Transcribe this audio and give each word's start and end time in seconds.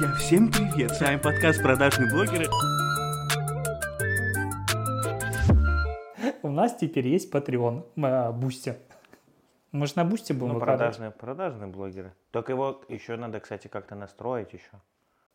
Друзья, 0.00 0.16
всем 0.16 0.50
привет! 0.50 0.92
С 0.92 1.00
вами 1.02 1.16
подкаст 1.18 1.62
«Продажные 1.62 2.10
блогеры». 2.10 2.46
У 6.42 6.48
нас 6.48 6.74
теперь 6.74 7.06
есть 7.06 7.30
Patreon, 7.30 7.84
э, 7.96 8.32
Бусти. 8.32 8.76
Мы 9.72 9.86
же 9.86 9.92
на 9.96 10.06
Бусти 10.06 10.32
будем 10.32 10.54
Ну, 10.54 10.54
выкладывать. 10.54 10.96
продажные, 10.96 11.10
продажные 11.10 11.70
блогеры. 11.70 12.14
Только 12.30 12.52
его 12.52 12.80
еще 12.88 13.16
надо, 13.16 13.40
кстати, 13.40 13.68
как-то 13.68 13.94
настроить 13.94 14.54
еще. 14.54 14.70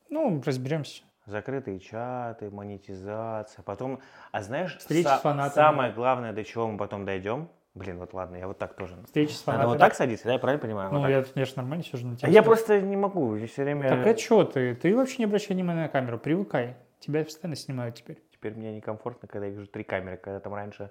Ну, 0.09 0.41
разберемся. 0.43 1.03
Закрытые 1.27 1.79
чаты, 1.79 2.49
монетизация. 2.49 3.61
Потом, 3.61 3.99
а 4.31 4.41
знаешь, 4.41 4.77
Встречи 4.77 5.05
с 5.05 5.19
фанатами. 5.19 5.53
самое 5.53 5.93
главное, 5.93 6.33
до 6.33 6.43
чего 6.43 6.67
мы 6.67 6.79
потом 6.79 7.05
дойдем. 7.05 7.49
Блин, 7.75 7.97
вот 7.99 8.13
ладно, 8.13 8.37
я 8.37 8.47
вот 8.47 8.57
так 8.57 8.73
тоже. 8.75 8.95
Встречи 9.03 9.33
с 9.33 9.45
Надо 9.45 9.57
фанатами. 9.59 9.67
вот 9.73 9.79
так 9.79 9.93
садиться, 9.95 10.25
да, 10.25 10.33
я 10.33 10.39
правильно 10.39 10.61
понимаю? 10.61 10.89
Вот 10.89 10.95
Ну, 10.97 11.01
так. 11.03 11.35
я, 11.35 11.45
же 11.45 11.53
нормально 11.57 11.83
сижу 11.83 12.07
на 12.07 12.15
тебя. 12.15 12.29
я 12.29 12.41
просто 12.41 12.81
не 12.81 12.95
могу, 12.95 13.35
я 13.35 13.47
все 13.47 13.63
время... 13.63 13.89
Так 13.89 14.07
а 14.07 14.17
что 14.17 14.45
ты? 14.45 14.75
Ты 14.75 14.95
вообще 14.95 15.17
не 15.19 15.25
обращай 15.25 15.55
внимания 15.55 15.81
на 15.83 15.89
камеру, 15.89 16.17
привыкай. 16.17 16.75
Тебя 16.99 17.23
постоянно 17.25 17.57
снимают 17.57 17.95
теперь. 17.95 18.23
Теперь 18.31 18.53
мне 18.53 18.73
некомфортно, 18.73 19.27
когда 19.27 19.47
я 19.47 19.51
вижу 19.51 19.67
три 19.67 19.83
камеры, 19.83 20.15
когда 20.17 20.39
там 20.39 20.53
раньше... 20.55 20.89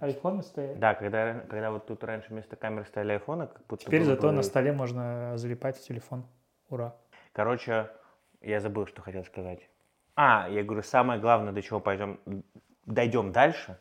Айфоны 0.00 0.42
стоят. 0.42 0.78
Да, 0.78 0.94
когда, 0.94 1.40
когда 1.50 1.70
вот 1.70 1.86
тут 1.86 2.02
раньше 2.02 2.28
вместо 2.30 2.56
камеры 2.56 2.86
стояли 2.86 3.12
айфоны, 3.12 3.46
как 3.46 3.66
будто 3.66 3.84
Теперь 3.84 4.00
было 4.00 4.14
зато 4.14 4.28
бы- 4.28 4.32
на 4.32 4.42
столе 4.42 4.72
можно 4.72 5.36
залипать 5.36 5.76
в 5.76 5.82
телефон. 5.86 6.24
Ура. 6.70 6.94
Короче, 7.34 7.90
я 8.40 8.60
забыл, 8.60 8.86
что 8.86 9.02
хотел 9.02 9.22
сказать. 9.24 9.60
А, 10.16 10.48
я 10.48 10.62
говорю, 10.64 10.82
самое 10.82 11.20
главное, 11.20 11.52
до 11.52 11.60
чего 11.60 11.78
пойдем, 11.78 12.18
дойдем 12.86 13.32
дальше, 13.32 13.76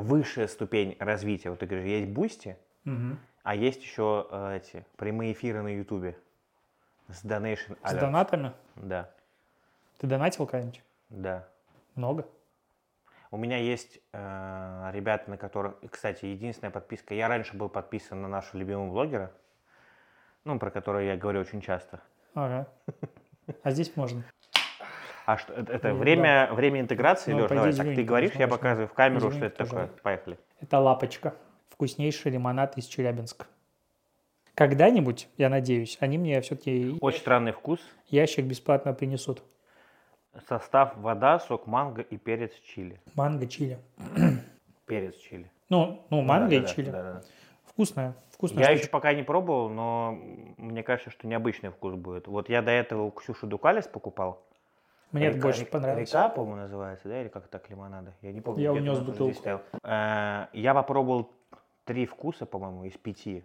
высшая 0.00 0.48
ступень 0.48 0.96
развития. 0.98 1.50
Вот 1.50 1.60
ты 1.60 1.66
говоришь, 1.66 1.88
есть 1.88 2.08
Бусти, 2.10 2.56
Мгм. 2.84 3.18
а 3.42 3.54
есть 3.54 3.82
еще 3.82 4.26
э, 4.30 4.56
эти 4.56 4.84
прямые 4.96 5.32
эфиры 5.32 5.62
на 5.62 5.68
Ютубе 5.68 6.16
с 7.08 7.24
Donation 7.24 7.76
С 7.84 7.94
донатами? 7.94 8.52
Да, 8.76 9.10
Ты 9.98 10.06
донатил 10.06 10.46
когда-нибудь? 10.46 10.82
да. 11.08 11.48
Много? 11.96 12.26
У 13.32 13.36
меня 13.36 13.58
есть 13.58 14.00
э, 14.12 14.90
ребята, 14.92 15.30
на 15.30 15.36
которых, 15.36 15.74
кстати, 15.90 16.24
единственная 16.26 16.70
подписка. 16.72 17.14
Я 17.14 17.28
раньше 17.28 17.56
был 17.56 17.68
подписан 17.68 18.22
на 18.22 18.28
нашего 18.28 18.58
любимого 18.58 18.90
блогера, 18.90 19.32
ну, 20.44 20.58
про 20.58 20.70
которого 20.70 21.00
я 21.00 21.16
говорю 21.16 21.40
очень 21.40 21.60
часто. 21.60 22.00
Ага. 22.34 22.66
А 23.62 23.70
здесь 23.70 23.94
можно. 23.96 24.24
А 25.30 25.36
что 25.38 25.52
это, 25.52 25.90
Ну, 25.90 25.98
время, 26.00 26.48
время 26.52 26.80
интеграции, 26.80 27.32
Ну, 27.32 27.42
Леш, 27.42 27.48
давай, 27.50 27.72
так 27.72 27.86
ты 27.94 28.02
говоришь, 28.02 28.32
я 28.34 28.48
показываю 28.48 28.88
в 28.88 28.94
камеру, 28.94 29.28
Извини, 29.28 29.36
что 29.36 29.46
это 29.46 29.56
такое. 29.58 29.70
пожалуйста. 29.70 30.02
Поехали. 30.02 30.38
Это 30.60 30.78
лапочка. 30.80 31.34
Вкуснейший 31.68 32.32
лимонад 32.32 32.76
из 32.76 32.86
Челябинска. 32.86 33.46
Когда-нибудь, 34.54 35.28
я 35.36 35.48
надеюсь, 35.48 35.96
они 36.00 36.18
мне 36.18 36.40
все-таки 36.40 36.96
Очень 37.00 37.20
странный 37.20 37.52
вкус. 37.52 37.78
ящик 38.08 38.44
бесплатно 38.44 38.92
принесут. 38.92 39.44
Состав 40.48 40.96
вода, 40.96 41.38
сок 41.38 41.68
манго 41.68 42.02
и 42.02 42.16
перец 42.16 42.52
чили. 42.64 43.00
Манго, 43.14 43.46
чили. 43.46 43.78
Перец 44.86 45.14
чили. 45.16 45.48
Ну, 45.68 46.04
ну 46.10 46.22
манго 46.22 46.56
и 46.56 46.58
Да-да-да, 46.58 46.74
чили. 46.74 46.90
да-да-да. 46.90 47.22
Вкусная. 47.66 48.14
Вкусная 48.32 48.58
Я 48.62 48.66
штучка. 48.66 48.82
еще 48.82 48.90
пока 48.90 49.12
не 49.14 49.22
пробовал, 49.22 49.68
но 49.68 50.18
мне 50.56 50.82
кажется, 50.82 51.10
что 51.10 51.28
необычный 51.28 51.70
вкус 51.70 51.94
будет. 51.94 52.26
Вот 52.26 52.48
я 52.48 52.62
до 52.62 52.72
этого 52.72 53.02
у 53.04 53.10
Ксюши 53.12 53.46
Дукалис 53.46 53.86
покупал. 53.86 54.42
Мне 55.12 55.26
это 55.26 55.36
Река- 55.36 55.42
больше 55.46 55.60
река- 55.62 55.70
понравилось. 55.72 56.08
Река, 56.08 56.28
по-моему, 56.28 56.56
называется, 56.62 57.08
да, 57.08 57.20
или 57.20 57.28
как 57.28 57.48
так, 57.48 57.68
лимонада? 57.70 58.14
Я 58.22 58.32
не 58.32 58.40
помню. 58.40 58.62
Я 58.62 58.72
унес 58.72 58.98
бутылку. 59.00 59.34
стоял. 59.34 59.60
Э, 59.82 60.46
Я 60.52 60.74
попробовал 60.74 61.32
три 61.84 62.06
вкуса, 62.06 62.46
по-моему, 62.46 62.84
из 62.84 62.96
пяти. 62.96 63.44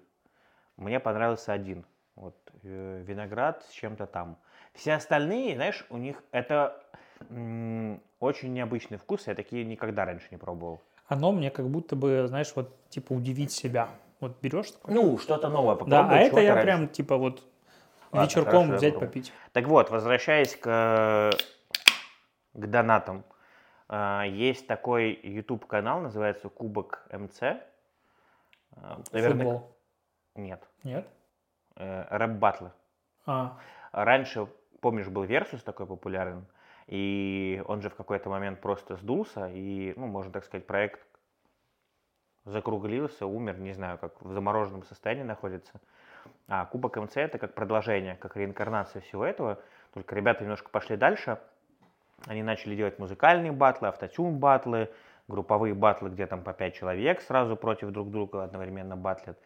Мне 0.77 0.99
понравился 0.99 1.53
один. 1.53 1.85
Вот 2.15 2.35
э, 2.63 3.01
виноград 3.05 3.63
с 3.69 3.71
чем-то 3.71 4.05
там. 4.05 4.37
Все 4.73 4.93
остальные, 4.93 5.55
знаешь, 5.55 5.85
у 5.89 5.97
них 5.97 6.23
это 6.31 6.81
очень 8.19 8.53
необычный 8.53 8.97
вкус. 8.97 9.27
Я 9.27 9.35
такие 9.35 9.63
никогда 9.63 10.05
раньше 10.05 10.27
не 10.31 10.37
пробовал. 10.37 10.81
Оно 11.07 11.31
мне 11.31 11.49
как 11.49 11.67
будто 11.69 11.95
бы, 11.95 12.25
знаешь, 12.27 12.51
вот 12.55 12.75
типа 12.89 13.13
удивить 13.13 13.51
себя. 13.51 13.89
Вот 14.19 14.37
берешь 14.41 14.71
такое. 14.71 14.95
Ну, 14.95 15.17
что-то 15.17 15.49
новое 15.49 15.75
да, 15.85 16.07
а 16.09 16.17
это 16.17 16.39
я 16.39 16.55
прям 16.55 16.87
типа 16.87 17.17
вот 17.17 17.43
Ладно, 18.11 18.25
вечерком 18.25 18.65
хорошо, 18.67 18.77
взять 18.77 18.99
попить. 18.99 19.33
Так 19.51 19.67
вот, 19.67 19.89
возвращаясь 19.89 20.55
к, 20.55 21.31
к 22.55 22.67
донатам. 22.67 23.23
А, 23.87 24.23
Есть 24.23 24.67
такой 24.67 25.19
YouTube 25.21 25.65
канал, 25.67 26.01
называется 26.01 26.49
Кубок 26.49 27.05
МЦ. 27.11 27.41
А, 27.41 29.01
наверное, 29.11 29.45
Футбол. 29.45 29.75
Нет. 30.35 30.67
Нет? 30.83 31.07
Э, 31.75 32.05
Рэп-батлы. 32.09 32.71
А, 33.25 33.57
Раньше, 33.91 34.47
помнишь, 34.81 35.07
был 35.07 35.23
Версус 35.23 35.63
такой 35.63 35.85
популярен, 35.85 36.45
и 36.87 37.63
он 37.67 37.81
же 37.81 37.89
в 37.89 37.95
какой-то 37.95 38.29
момент 38.29 38.59
просто 38.59 38.95
сдулся, 38.97 39.47
и, 39.47 39.93
ну, 39.95 40.07
можно 40.07 40.31
так 40.31 40.43
сказать, 40.45 40.67
проект 40.67 40.99
закруглился, 42.43 43.25
умер, 43.25 43.57
не 43.59 43.73
знаю, 43.73 43.97
как 43.97 44.21
в 44.21 44.31
замороженном 44.33 44.83
состоянии 44.83 45.23
находится. 45.23 45.73
А 46.47 46.65
Кубок 46.65 46.97
МЦ 46.97 47.17
это 47.17 47.37
как 47.37 47.55
продолжение, 47.55 48.15
как 48.15 48.35
реинкарнация 48.35 49.01
всего 49.01 49.25
этого, 49.25 49.59
только 49.93 50.15
ребята 50.15 50.43
немножко 50.43 50.69
пошли 50.69 50.97
дальше, 50.97 51.39
они 52.25 52.43
начали 52.43 52.75
делать 52.75 52.99
музыкальные 52.99 53.51
батлы, 53.51 53.87
автотюн 53.89 54.37
батлы, 54.37 54.89
групповые 55.27 55.73
батлы, 55.73 56.09
где 56.09 56.27
там 56.27 56.43
по 56.43 56.53
пять 56.53 56.75
человек 56.75 57.21
сразу 57.21 57.55
против 57.55 57.91
друг 57.91 58.11
друга 58.11 58.43
одновременно 58.43 58.95
батлят. 58.95 59.37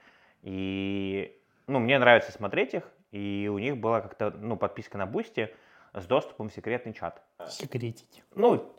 И, 0.41 1.41
ну, 1.67 1.79
мне 1.79 1.99
нравится 1.99 2.31
смотреть 2.31 2.73
их, 2.73 2.83
и 3.11 3.49
у 3.51 3.57
них 3.57 3.77
была 3.77 4.01
как-то, 4.01 4.31
ну, 4.31 4.55
подписка 4.55 4.97
на 4.97 5.05
Бусти 5.05 5.53
с 5.93 6.05
доступом 6.05 6.49
в 6.49 6.53
секретный 6.53 6.93
чат. 6.93 7.21
секретить. 7.47 8.23
Ну, 8.35 8.73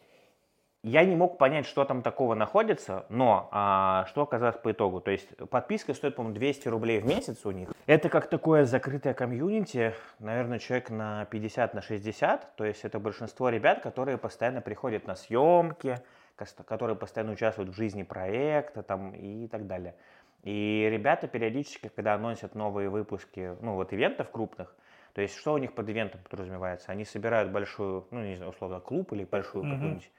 я 0.83 1.05
не 1.05 1.15
мог 1.15 1.37
понять, 1.37 1.67
что 1.67 1.85
там 1.85 2.03
такого 2.03 2.35
находится, 2.35 3.05
но 3.11 3.49
а, 3.53 4.07
что 4.09 4.23
оказалось 4.23 4.57
по 4.57 4.73
итогу. 4.73 5.01
То 5.01 5.11
есть 5.11 5.29
подписка 5.51 5.93
стоит, 5.93 6.17
по-моему, 6.17 6.35
200 6.37 6.69
рублей 6.69 7.01
в 7.01 7.07
месяц 7.07 7.45
у 7.45 7.51
них. 7.51 7.69
Это 7.87 8.09
как 8.09 8.29
такое 8.29 8.65
закрытое 8.65 9.13
community, 9.13 9.95
наверное, 10.19 10.59
человек 10.59 10.91
на 10.91 11.27
50, 11.27 11.75
на 11.75 11.83
60. 11.83 12.57
То 12.57 12.65
есть 12.65 12.85
это 12.85 12.99
большинство 12.99 13.51
ребят, 13.51 13.83
которые 13.83 14.17
постоянно 14.17 14.63
приходят 14.63 15.07
на 15.07 15.17
съемки, 15.17 15.99
которые 16.67 16.97
постоянно 16.97 17.33
участвуют 17.33 17.71
в 17.71 17.75
жизни 17.75 18.03
проекта 18.03 18.83
там, 18.83 19.13
и 19.15 19.49
так 19.49 19.67
далее. 19.67 19.95
И 20.45 20.89
ребята 20.91 21.29
периодически, 21.29 21.91
когда 21.95 22.15
анонсят 22.15 22.55
новые 22.55 22.89
выпуски, 22.89 23.55
ну 23.61 23.75
вот 23.75 23.93
ивентов 23.93 24.31
крупных, 24.31 24.75
то 25.13 25.21
есть 25.21 25.37
что 25.37 25.53
у 25.53 25.59
них 25.59 25.75
под 25.75 25.91
ивентом 25.91 26.23
подразумевается? 26.31 26.93
Они 26.93 27.05
собирают 27.05 27.51
большую, 27.51 28.07
ну 28.11 28.23
не 28.23 28.37
знаю, 28.37 28.53
условно, 28.53 28.81
клуб 28.81 29.13
или 29.13 29.25
большую 29.25 29.65
Мгм. 29.65 29.75
какую-нибудь 29.75 30.11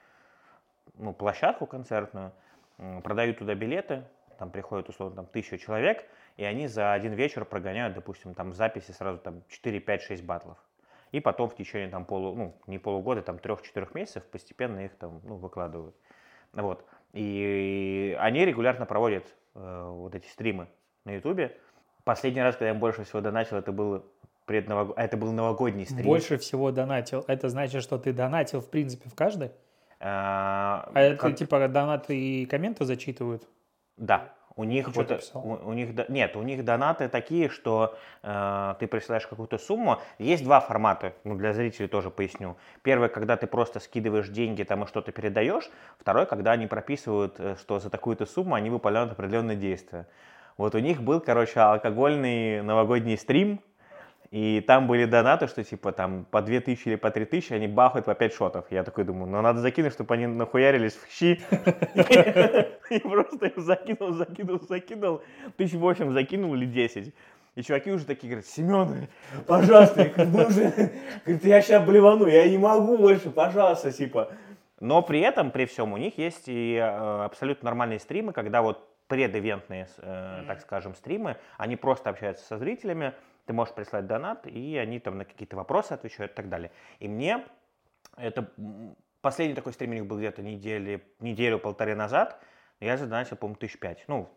ну, 0.94 1.12
площадку 1.12 1.66
концертную, 1.66 2.32
продают 3.02 3.38
туда 3.38 3.54
билеты, 3.54 4.04
там 4.38 4.50
приходит 4.50 4.88
условно 4.88 5.16
там 5.16 5.26
тысяча 5.26 5.58
человек, 5.58 6.04
и 6.36 6.44
они 6.44 6.66
за 6.66 6.92
один 6.92 7.12
вечер 7.12 7.44
прогоняют, 7.44 7.94
допустим, 7.94 8.34
там 8.34 8.50
в 8.50 8.54
записи 8.54 8.90
сразу 8.90 9.18
там 9.18 9.42
4, 9.48 9.80
5, 9.80 10.02
6 10.02 10.24
батлов. 10.24 10.58
И 11.12 11.20
потом 11.20 11.48
в 11.48 11.54
течение 11.54 11.88
там 11.88 12.04
полу, 12.04 12.34
ну, 12.34 12.56
не 12.66 12.78
полугода, 12.78 13.22
там 13.22 13.38
трех-четырех 13.38 13.94
месяцев 13.94 14.24
постепенно 14.24 14.80
их 14.80 14.96
там, 14.96 15.20
ну, 15.24 15.36
выкладывают. 15.36 15.94
Вот. 16.52 16.84
И 17.12 18.16
они 18.18 18.44
регулярно 18.46 18.86
проводят 18.86 19.26
э, 19.54 19.88
вот 19.90 20.14
эти 20.14 20.26
стримы 20.26 20.68
на 21.04 21.12
Ютубе. 21.12 21.56
Последний 22.04 22.42
раз, 22.42 22.56
когда 22.56 22.68
я 22.68 22.72
им 22.72 22.80
больше 22.80 23.04
всего 23.04 23.20
донатил, 23.20 23.58
это 23.58 23.72
был 23.72 24.04
предновог... 24.46 24.96
это 24.98 25.16
был 25.16 25.32
новогодний 25.32 25.84
стрим. 25.84 26.04
Больше 26.04 26.38
всего 26.38 26.72
донатил. 26.72 27.24
Это 27.28 27.48
значит, 27.50 27.82
что 27.82 27.98
ты 27.98 28.12
донатил, 28.12 28.60
в 28.60 28.70
принципе, 28.70 29.08
в 29.08 29.14
каждой? 29.14 29.52
А, 30.04 30.90
А 30.94 31.00
это 31.00 31.16
как- 31.16 31.36
типа 31.36 31.68
донаты 31.68 32.18
и 32.18 32.46
комменты 32.46 32.84
зачитывают? 32.84 33.46
Да, 33.96 34.32
у 34.56 34.64
них 34.64 34.88
вот, 34.88 35.10
э, 35.10 35.20
у, 35.34 35.68
у 35.68 35.72
них 35.72 35.90
нет, 36.08 36.34
у 36.36 36.42
них 36.42 36.64
донаты 36.64 37.08
такие, 37.08 37.48
что 37.48 37.96
э, 38.22 38.74
ты 38.80 38.86
присылаешь 38.88 39.26
какую-то 39.26 39.58
сумму. 39.58 39.98
Есть 40.18 40.42
два 40.44 40.60
формата, 40.60 41.12
ну 41.24 41.36
для 41.36 41.52
зрителей 41.52 41.88
тоже 41.88 42.10
поясню. 42.10 42.56
Первый, 42.82 43.08
когда 43.08 43.36
ты 43.36 43.46
просто 43.46 43.78
скидываешь 43.80 44.28
деньги 44.28 44.64
там 44.64 44.82
и 44.82 44.86
что-то 44.86 45.12
передаешь. 45.12 45.70
Второй, 45.98 46.26
когда 46.26 46.52
они 46.52 46.66
прописывают, 46.66 47.36
э, 47.38 47.56
что 47.60 47.78
за 47.78 47.88
такую-то 47.90 48.26
сумму 48.26 48.54
они 48.56 48.70
выполняют 48.70 49.12
определенные 49.12 49.56
действия. 49.56 50.06
Вот 50.56 50.74
у 50.74 50.78
них 50.80 51.00
был, 51.00 51.20
короче, 51.20 51.60
алкогольный 51.60 52.60
новогодний 52.62 53.16
стрим, 53.16 53.60
и 54.32 54.62
там 54.62 54.86
были 54.86 55.04
донаты, 55.04 55.46
что 55.46 55.62
типа 55.62 55.92
там 55.92 56.24
по 56.30 56.40
2000 56.40 56.88
или 56.88 56.96
по 56.96 57.10
3000 57.10 57.52
они 57.52 57.68
бахают 57.68 58.06
по 58.06 58.14
5 58.14 58.32
шотов. 58.32 58.64
Я 58.70 58.82
такой 58.82 59.04
думаю, 59.04 59.30
ну 59.30 59.42
надо 59.42 59.60
закинуть, 59.60 59.92
чтобы 59.92 60.14
они 60.14 60.26
нахуярились 60.26 60.94
в 60.94 61.06
щи. 61.12 61.38
И 62.90 62.98
просто 62.98 63.46
их 63.48 63.58
закинул, 63.58 64.12
закинул, 64.12 64.58
закинул. 64.66 65.22
Тысяч 65.58 65.74
восемь 65.74 66.12
закинул 66.12 66.54
или 66.54 66.64
10. 66.64 67.14
И 67.56 67.62
чуваки 67.62 67.92
уже 67.92 68.06
такие 68.06 68.30
говорят, 68.30 68.46
Семен, 68.46 69.06
пожалуйста, 69.46 70.10
«Ну 70.16 70.46
уже, 70.46 70.72
говорит, 71.26 71.44
я 71.44 71.60
сейчас 71.60 71.84
блевану, 71.84 72.26
я 72.26 72.48
не 72.48 72.56
могу 72.56 72.96
больше, 72.96 73.28
пожалуйста, 73.28 73.92
типа. 73.92 74.30
Но 74.80 75.02
при 75.02 75.20
этом, 75.20 75.50
при 75.50 75.66
всем, 75.66 75.92
у 75.92 75.98
них 75.98 76.16
есть 76.16 76.44
и 76.46 76.76
э, 76.76 77.24
абсолютно 77.24 77.66
нормальные 77.66 77.98
стримы, 77.98 78.32
когда 78.32 78.62
вот 78.62 78.88
предивентные, 79.08 79.86
э, 79.98 80.44
так 80.46 80.60
скажем, 80.62 80.94
стримы, 80.94 81.36
они 81.58 81.76
просто 81.76 82.08
общаются 82.08 82.46
со 82.46 82.56
зрителями, 82.56 83.12
ты 83.46 83.52
можешь 83.52 83.74
прислать 83.74 84.06
донат, 84.06 84.46
и 84.46 84.76
они 84.76 85.00
там 85.00 85.18
на 85.18 85.24
какие-то 85.24 85.56
вопросы 85.56 85.92
отвечают 85.92 86.32
и 86.32 86.34
так 86.34 86.48
далее. 86.48 86.70
И 87.00 87.08
мне 87.08 87.44
это 88.16 88.50
последний 89.20 89.54
такой 89.54 89.72
стрим 89.72 89.90
у 89.90 89.94
них 89.94 90.06
был 90.06 90.18
где-то 90.18 90.42
недели, 90.42 91.02
неделю-полторы 91.20 91.94
назад, 91.94 92.40
я 92.80 92.96
задонатил, 92.96 93.36
по-моему, 93.36 93.56
тысяч 93.58 93.78
пять, 93.78 94.04
ну, 94.08 94.28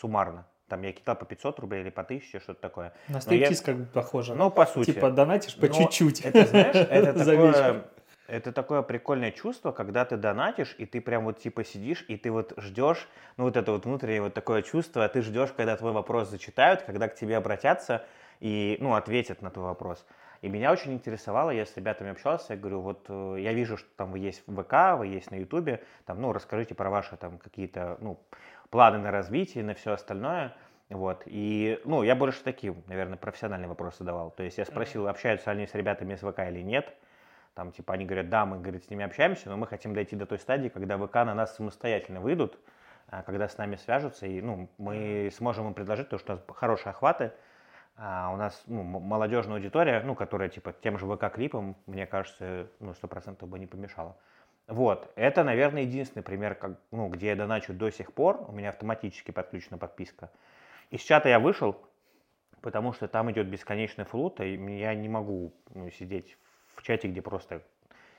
суммарно. 0.00 0.46
Там 0.68 0.82
я 0.82 0.92
кидал 0.92 1.14
по 1.14 1.24
500 1.24 1.60
рублей 1.60 1.82
или 1.82 1.90
по 1.90 2.02
1000, 2.02 2.40
что-то 2.40 2.60
такое. 2.60 2.92
На 3.08 3.16
я- 3.16 3.20
стриптиз 3.20 3.60
как 3.60 3.76
бы 3.76 3.84
похоже. 3.86 4.34
Ну, 4.34 4.50
по 4.50 4.66
сути. 4.66 4.92
Типа 4.92 5.10
донатишь 5.10 5.54
по 5.54 5.68
Но 5.68 5.72
чуть-чуть. 5.72 6.22
Это, 6.22 6.44
знаешь, 6.46 6.74
это 6.90 7.24
такое, 7.24 7.84
это 8.26 8.52
такое 8.52 8.82
прикольное 8.82 9.30
чувство, 9.30 9.70
когда 9.70 10.04
ты 10.04 10.16
донатишь, 10.16 10.74
и 10.78 10.86
ты 10.86 11.00
прям 11.00 11.24
вот 11.24 11.38
типа 11.38 11.64
сидишь, 11.64 12.04
и 12.08 12.16
ты 12.16 12.32
вот 12.32 12.52
ждешь, 12.56 13.08
ну 13.36 13.44
вот 13.44 13.56
это 13.56 13.70
вот 13.70 13.84
внутреннее 13.84 14.22
вот 14.22 14.34
такое 14.34 14.62
чувство, 14.62 15.08
ты 15.08 15.22
ждешь, 15.22 15.52
когда 15.52 15.76
твой 15.76 15.92
вопрос 15.92 16.28
зачитают, 16.30 16.82
когда 16.82 17.08
к 17.08 17.14
тебе 17.14 17.36
обратятся 17.36 18.04
и, 18.40 18.76
ну, 18.80 18.94
ответят 18.94 19.42
на 19.42 19.50
твой 19.50 19.66
вопрос. 19.66 20.06
И 20.42 20.48
меня 20.48 20.70
очень 20.70 20.92
интересовало, 20.92 21.50
я 21.50 21.64
с 21.64 21.76
ребятами 21.76 22.10
общался, 22.10 22.54
я 22.54 22.58
говорю, 22.58 22.80
вот 22.80 23.06
э, 23.08 23.36
я 23.40 23.52
вижу, 23.52 23.76
что 23.76 23.88
там 23.96 24.12
вы 24.12 24.18
есть 24.18 24.42
в 24.46 24.62
ВК, 24.62 24.98
вы 24.98 25.06
есть 25.06 25.30
на 25.30 25.36
Ютубе, 25.36 25.82
там, 26.04 26.20
ну, 26.20 26.32
расскажите 26.32 26.74
про 26.74 26.90
ваши 26.90 27.16
там 27.16 27.38
какие-то, 27.38 27.96
ну, 28.00 28.20
планы 28.70 28.98
на 28.98 29.10
развитие, 29.10 29.64
на 29.64 29.74
все 29.74 29.92
остальное. 29.92 30.54
Вот. 30.88 31.22
И, 31.26 31.80
ну, 31.84 32.02
я 32.02 32.14
больше 32.14 32.42
такие, 32.44 32.74
наверное, 32.86 33.16
профессиональные 33.16 33.68
вопросы 33.68 33.98
задавал. 33.98 34.30
То 34.30 34.42
есть 34.42 34.58
я 34.58 34.64
спросил, 34.64 35.08
общаются 35.08 35.50
они 35.50 35.66
с 35.66 35.74
ребятами 35.74 36.14
из 36.14 36.20
ВК 36.20 36.40
или 36.48 36.62
нет. 36.62 36.94
Там, 37.54 37.72
типа, 37.72 37.94
они 37.94 38.04
говорят, 38.04 38.28
да, 38.28 38.44
мы, 38.44 38.60
говорит, 38.60 38.84
с 38.84 38.90
ними 38.90 39.04
общаемся, 39.04 39.48
но 39.48 39.56
мы 39.56 39.66
хотим 39.66 39.94
дойти 39.94 40.14
до 40.14 40.26
той 40.26 40.38
стадии, 40.38 40.68
когда 40.68 40.98
ВК 40.98 41.14
на 41.14 41.34
нас 41.34 41.56
самостоятельно 41.56 42.20
выйдут, 42.20 42.58
а, 43.08 43.22
когда 43.22 43.48
с 43.48 43.56
нами 43.56 43.76
свяжутся, 43.76 44.26
и, 44.26 44.42
ну, 44.42 44.68
мы 44.76 45.30
сможем 45.32 45.66
им 45.68 45.74
предложить 45.74 46.10
то, 46.10 46.18
что 46.18 46.34
у 46.34 46.36
нас 46.36 46.44
хорошие 46.54 46.90
охваты, 46.90 47.32
а 47.96 48.30
у 48.32 48.36
нас 48.36 48.62
ну, 48.66 48.82
молодежная 48.82 49.56
аудитория, 49.56 50.02
ну, 50.04 50.14
которая, 50.14 50.48
типа, 50.48 50.74
тем 50.82 50.98
же 50.98 51.06
ВК-клипом, 51.06 51.76
мне 51.86 52.06
кажется, 52.06 52.68
ну, 52.78 52.92
сто 52.94 53.08
процентов 53.08 53.48
бы 53.48 53.58
не 53.58 53.66
помешала. 53.66 54.16
Вот, 54.66 55.12
это, 55.16 55.44
наверное, 55.44 55.82
единственный 55.82 56.22
пример, 56.22 56.56
как, 56.56 56.78
ну, 56.90 57.08
где 57.08 57.28
я 57.28 57.36
доначу 57.36 57.72
до 57.72 57.90
сих 57.90 58.12
пор, 58.12 58.44
у 58.48 58.52
меня 58.52 58.70
автоматически 58.70 59.30
подключена 59.30 59.78
подписка. 59.78 60.30
Из 60.90 61.00
чата 61.00 61.28
я 61.28 61.38
вышел, 61.38 61.76
потому 62.60 62.92
что 62.92 63.08
там 63.08 63.30
идет 63.30 63.46
бесконечный 63.46 64.04
флут, 64.04 64.40
и 64.40 64.54
я 64.78 64.94
не 64.94 65.08
могу 65.08 65.54
ну, 65.72 65.90
сидеть 65.90 66.36
в 66.74 66.82
чате, 66.82 67.08
где 67.08 67.22
просто 67.22 67.62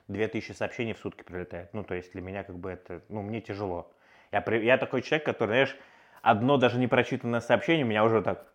2000 0.08 0.54
сообщений 0.54 0.94
в 0.94 1.00
сутки 1.00 1.24
прилетает. 1.24 1.74
Ну, 1.74 1.84
то 1.84 1.94
есть 1.94 2.14
для 2.14 2.22
меня 2.22 2.44
как 2.44 2.58
бы 2.58 2.72
это, 2.72 3.02
ну, 3.10 3.22
мне 3.22 3.42
тяжело. 3.42 3.92
Я, 4.32 4.44
я 4.56 4.78
такой 4.78 5.02
человек, 5.02 5.26
который, 5.26 5.50
знаешь, 5.50 5.78
одно 6.22 6.58
даже 6.58 6.80
не 6.80 6.88
прочитанное 6.88 7.42
сообщение 7.42 7.84
меня 7.84 8.04
уже 8.04 8.22
так 8.22 8.52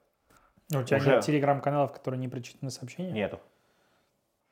Ну, 0.73 0.81
У 0.81 0.85
тебя 0.85 0.99
уже- 0.99 1.11
нет 1.11 1.25
телеграм-каналов, 1.25 1.93
которые 1.93 2.19
не 2.19 2.29
прочитаны 2.29 2.71
сообщения? 2.71 3.13
нету. 3.13 3.39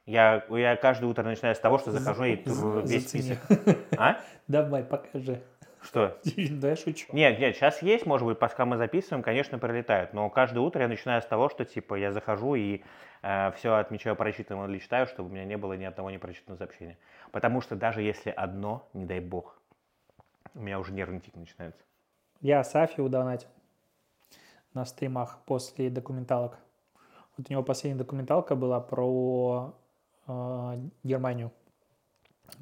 Я, 0.07 0.45
я 0.51 0.77
каждое 0.77 1.07
утро 1.07 1.23
начинаю 1.23 1.55
с 1.55 1.59
того, 1.61 1.79
что 1.79 1.93
захожу 1.93 2.25
и 2.25 2.43
весь 2.85 3.09
список. 3.09 3.39
А? 3.97 4.19
Давай, 4.49 4.83
покажи. 4.83 5.41
Что? 5.83 6.19
Да 6.51 6.71
я 6.71 6.77
шучу. 6.77 7.07
Нет, 7.13 7.39
нет, 7.39 7.55
сейчас 7.57 7.81
есть, 7.81 8.07
может 8.07 8.27
быть, 8.27 8.39
пока 8.39 8.65
мы 8.67 8.77
записываем, 8.77 9.23
конечно, 9.23 9.59
пролетают. 9.59 10.13
Но 10.13 10.29
каждое 10.29 10.61
утро 10.61 10.83
я 10.83 10.89
начинаю 10.89 11.23
с 11.23 11.27
того, 11.27 11.49
что 11.49 11.65
типа 11.65 11.95
я 11.95 12.13
захожу 12.13 12.55
и 12.55 12.83
все 13.23 13.75
отмечаю 13.75 14.17
прочитанным 14.17 14.71
или 14.71 14.79
читаю, 14.79 15.07
чтобы 15.07 15.29
у 15.29 15.33
меня 15.33 15.45
не 15.45 15.57
было 15.57 15.75
ни 15.75 15.85
одного 15.85 16.11
непрочитанного 16.11 16.59
сообщения. 16.59 16.97
Потому 17.33 17.61
что 17.61 17.77
даже 17.77 18.03
если 18.03 18.31
одно, 18.31 18.89
не 18.95 19.05
дай 19.05 19.21
бог, 19.21 19.59
у 20.55 20.61
меня 20.61 20.79
уже 20.81 20.93
нервный 20.93 21.21
тик 21.21 21.37
начинается. 21.37 21.81
Я 22.41 22.65
Сафи 22.65 23.01
удонатил 23.01 23.49
на 24.75 24.85
стримах 24.85 25.39
после 25.47 25.91
документалок. 25.91 26.59
Вот 27.37 27.49
у 27.49 27.53
него 27.53 27.63
последняя 27.63 27.99
документалка 27.99 28.55
была 28.55 28.81
про 28.81 29.75
э, 30.27 30.89
Германию. 31.03 31.53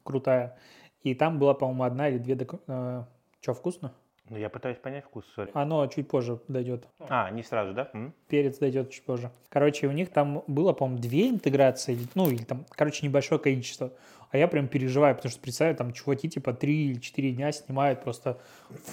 Крутая. 0.04 0.58
И 1.02 1.14
там 1.14 1.38
была, 1.38 1.54
по-моему, 1.54 1.84
одна 1.84 2.08
или 2.08 2.18
две 2.18 2.34
документалки. 2.34 3.06
Че, 3.40 3.54
вкусно? 3.54 3.92
Ну, 4.30 4.36
я 4.36 4.48
пытаюсь 4.48 4.78
понять 4.78 5.04
вкус, 5.04 5.24
сори. 5.34 5.50
Оно 5.54 5.86
чуть 5.86 6.08
позже 6.08 6.40
дойдет. 6.48 6.86
А, 7.08 7.30
не 7.30 7.42
сразу, 7.42 7.72
да? 7.72 7.90
М? 7.94 8.12
Перец 8.28 8.58
дойдет 8.58 8.90
чуть 8.90 9.04
позже. 9.04 9.30
Короче, 9.48 9.86
у 9.86 9.92
них 9.92 10.10
там 10.10 10.42
было, 10.46 10.72
по-моему, 10.72 11.00
две 11.00 11.28
интеграции, 11.28 11.98
ну, 12.14 12.30
или 12.30 12.44
там, 12.44 12.64
короче, 12.70 13.06
небольшое 13.06 13.40
количество. 13.40 13.92
А 14.30 14.36
я 14.36 14.46
прям 14.46 14.68
переживаю, 14.68 15.14
потому 15.14 15.30
что, 15.30 15.40
представляю, 15.40 15.76
там 15.76 15.92
чуваки 15.92 16.28
типа 16.28 16.52
три 16.52 16.90
или 16.90 17.00
четыре 17.00 17.32
дня 17.32 17.50
снимают 17.50 18.02
просто, 18.02 18.38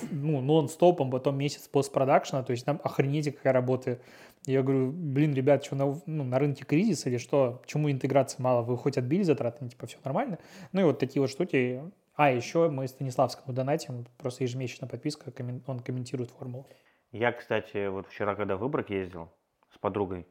ну, 0.10 0.40
нон-стопом, 0.40 1.12
потом 1.12 1.38
месяц 1.38 1.68
постпродакшена, 1.68 2.42
то 2.44 2.52
есть 2.52 2.66
там 2.66 2.80
охренеть 2.84 3.36
какая 3.36 3.52
работа. 3.52 4.00
Я 4.46 4.62
говорю, 4.62 4.92
блин, 4.92 5.34
ребят, 5.34 5.66
что 5.66 5.76
на, 5.76 6.00
ну, 6.06 6.24
на 6.24 6.40
рынке 6.40 6.64
кризис 6.64 7.06
или 7.08 7.18
что? 7.18 7.60
Почему 7.64 7.92
интеграции 7.92 8.42
мало? 8.42 8.62
Вы 8.62 8.78
хоть 8.78 8.98
отбили 8.98 9.24
затраты, 9.24 9.58
ну, 9.62 9.70
типа, 9.70 9.88
все 9.88 9.98
нормально? 10.06 10.38
Ну, 10.72 10.82
и 10.82 10.84
вот 10.84 11.00
такие 11.00 11.20
вот 11.20 11.30
штуки. 11.30 11.82
А, 12.16 12.32
еще 12.32 12.70
мы 12.70 12.88
Станиславскому 12.88 13.54
донатим, 13.54 14.06
просто 14.18 14.44
ежемесячная 14.44 14.88
подписка, 14.88 15.34
он 15.68 15.80
комментирует 15.82 16.32
формулу. 16.32 16.66
Я, 17.12 17.32
кстати, 17.32 17.88
вот 17.88 18.08
вчера, 18.08 18.36
когда 18.36 18.56
в 18.56 18.60
Выборг 18.60 18.90
ездил 18.90 19.30
с 19.74 19.78
подругой, 19.78 20.26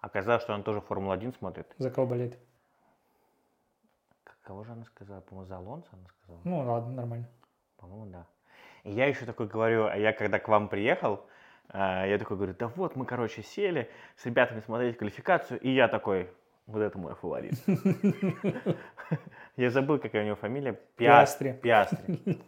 оказалось, 0.00 0.42
что 0.42 0.54
она 0.54 0.62
тоже 0.62 0.80
Формулу-1 0.80 1.36
смотрит. 1.38 1.74
За 1.78 1.90
кого 1.90 2.06
болеет? 2.06 2.38
Кого 4.42 4.62
же 4.64 4.72
она 4.72 4.84
сказала? 4.84 5.20
По-моему, 5.22 5.48
за 5.48 5.56
Алонсо 5.56 5.88
она 5.92 6.06
сказала. 6.08 6.40
Ну, 6.44 6.58
ладно, 6.60 6.92
нормально. 6.92 7.28
По-моему, 7.78 8.06
да. 8.06 8.26
И 8.84 8.92
я 8.92 9.06
еще 9.06 9.24
такой 9.24 9.48
говорю, 9.48 9.86
а 9.86 9.96
я 9.96 10.12
когда 10.12 10.38
к 10.38 10.46
вам 10.48 10.68
приехал, 10.68 11.26
а, 11.68 12.06
я 12.06 12.18
такой 12.18 12.36
говорю, 12.36 12.54
да 12.58 12.68
вот 12.68 12.94
мы, 12.94 13.06
короче, 13.06 13.42
сели 13.42 13.90
с 14.16 14.26
ребятами 14.26 14.60
смотреть 14.60 14.98
квалификацию, 14.98 15.58
и 15.60 15.70
я 15.70 15.88
такой, 15.88 16.30
вот 16.66 16.80
это 16.80 16.98
мой 16.98 17.14
фаворит. 17.14 17.54
Я 19.56 19.70
забыл, 19.70 19.98
какая 19.98 20.22
у 20.22 20.26
него 20.26 20.36
фамилия. 20.36 20.78
Пиастри. 20.96 21.52
Пиастри. 21.62 22.40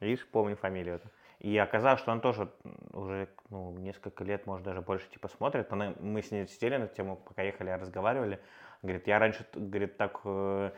Видишь, 0.00 0.26
помню 0.28 0.56
фамилию. 0.56 1.00
И 1.40 1.58
оказалось, 1.58 2.00
что 2.00 2.12
он 2.12 2.20
тоже 2.20 2.50
уже 2.92 3.28
ну, 3.50 3.76
несколько 3.78 4.24
лет, 4.24 4.46
может, 4.46 4.64
даже 4.64 4.80
больше, 4.80 5.08
типа, 5.10 5.28
смотрит. 5.28 5.70
Она, 5.72 5.94
мы 6.00 6.22
с 6.22 6.30
ней 6.30 6.46
сидели 6.46 6.76
на 6.76 6.86
тему, 6.86 7.16
пока 7.16 7.42
ехали, 7.42 7.70
разговаривали. 7.70 8.40
Говорит, 8.82 9.06
я 9.06 9.18
раньше, 9.18 9.46
говорит, 9.54 9.96
так, 9.96 10.20
э, 10.24 10.70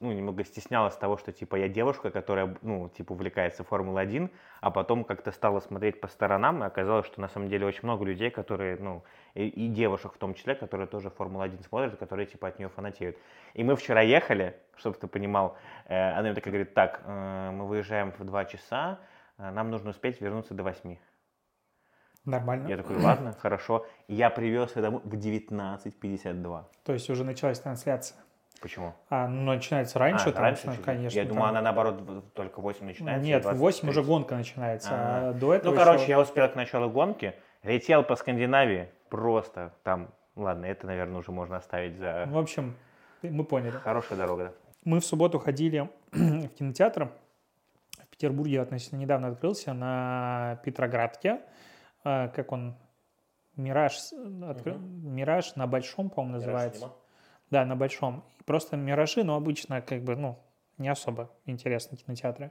ну, 0.00 0.12
немного 0.12 0.44
стеснялась 0.44 0.96
того, 0.96 1.16
что, 1.16 1.32
типа, 1.32 1.56
я 1.56 1.68
девушка, 1.68 2.10
которая, 2.10 2.56
ну, 2.62 2.88
типа, 2.88 3.12
увлекается 3.12 3.64
Формулой-1, 3.64 4.30
а 4.60 4.70
потом 4.70 5.04
как-то 5.04 5.32
стала 5.32 5.60
смотреть 5.60 6.00
по 6.00 6.08
сторонам, 6.08 6.62
и 6.62 6.66
оказалось, 6.66 7.06
что 7.06 7.20
на 7.20 7.28
самом 7.28 7.48
деле 7.48 7.66
очень 7.66 7.84
много 7.84 8.04
людей, 8.04 8.30
которые, 8.30 8.76
ну, 8.76 9.02
и, 9.34 9.48
и 9.48 9.68
девушек 9.68 10.12
в 10.14 10.18
том 10.18 10.34
числе, 10.34 10.54
которые 10.54 10.86
тоже 10.86 11.10
Формулу-1 11.10 11.64
смотрят, 11.66 11.96
которые, 11.98 12.26
типа, 12.26 12.48
от 12.48 12.58
нее 12.58 12.68
фанатеют. 12.68 13.16
И 13.54 13.64
мы 13.64 13.74
вчера 13.76 14.00
ехали, 14.00 14.56
чтобы 14.76 14.96
ты 14.96 15.06
понимал, 15.06 15.56
э, 15.86 16.12
она 16.12 16.22
мне 16.22 16.34
такая 16.34 16.52
говорит, 16.52 16.74
так, 16.74 17.00
э, 17.04 17.50
мы 17.50 17.66
выезжаем 17.66 18.12
в 18.12 18.24
2 18.24 18.44
часа, 18.44 18.98
э, 19.38 19.50
нам 19.50 19.70
нужно 19.70 19.90
успеть 19.90 20.20
вернуться 20.20 20.54
до 20.54 20.62
8. 20.62 20.96
Нормально. 22.24 22.68
Я 22.68 22.76
такой, 22.78 22.96
ладно, 22.96 23.34
хорошо. 23.38 23.86
Я 24.08 24.30
привез 24.30 24.74
ее 24.76 24.82
домой 24.82 25.02
в 25.04 25.14
19.52. 25.14 26.64
То 26.84 26.92
есть 26.94 27.10
уже 27.10 27.22
началась 27.24 27.60
трансляция. 27.60 28.18
Почему? 28.62 28.94
А, 29.10 29.28
ну, 29.28 29.52
начинается 29.52 29.98
раньше, 29.98 30.30
А, 30.30 30.32
там, 30.32 30.42
раньше 30.42 30.62
ну, 30.64 30.70
чуть-чуть? 30.72 30.86
конечно. 30.86 31.18
Я 31.18 31.24
там- 31.24 31.34
думаю, 31.34 31.48
она 31.50 31.60
наоборот 31.60 32.32
только 32.32 32.60
в 32.60 32.62
8 32.62 32.86
начинается. 32.86 33.26
Нет, 33.26 33.44
в 33.44 33.52
8 33.56 33.88
уже 33.90 34.00
20:30. 34.00 34.06
гонка 34.06 34.36
начинается. 34.36 34.88
А 34.92 35.30
А. 35.30 35.32
до 35.34 35.52
этого 35.52 35.72
Ну, 35.72 35.78
короче, 35.78 36.02
еще- 36.04 36.12
я 36.12 36.20
успел 36.20 36.48
к 36.48 36.54
началу 36.54 36.88
гонки, 36.88 37.34
летел 37.62 38.04
по 38.04 38.16
Скандинавии, 38.16 38.88
просто 39.16 39.72
там, 39.82 40.08
ладно, 40.36 40.66
это, 40.66 40.86
наверное, 40.86 41.18
уже 41.18 41.30
можно 41.32 41.56
оставить 41.56 41.96
за... 41.96 42.26
В 42.28 42.36
общем, 42.38 42.74
мы 43.22 43.44
поняли. 43.44 43.70
Хорошая 43.72 44.18
дорога, 44.18 44.44
да. 44.44 44.52
Мы 44.84 45.00
в 45.00 45.04
субботу 45.04 45.38
ходили 45.38 45.88
в 46.12 46.48
кинотеатр. 46.48 47.10
В 48.02 48.08
Петербурге 48.08 48.60
относительно 48.60 49.00
недавно 49.00 49.28
открылся 49.28 49.72
на 49.72 50.60
Петроградке. 50.64 51.40
А, 52.04 52.28
Как 52.28 52.52
он? 52.52 52.74
Мираж. 53.56 53.98
с- 53.98 54.12
откры- 54.12 54.78
Мираж 54.78 55.54
на 55.56 55.66
Большом, 55.66 56.10
по-моему, 56.10 56.34
называется. 56.38 56.90
Да, 57.50 57.64
на 57.64 57.76
Большом. 57.76 58.24
И 58.40 58.42
просто 58.42 58.76
Миражи, 58.76 59.22
но 59.22 59.36
обычно 59.36 59.80
как 59.80 60.02
бы, 60.02 60.16
ну, 60.16 60.38
не 60.78 60.88
особо 60.88 61.30
интересны 61.46 61.96
кинотеатры. 61.96 62.50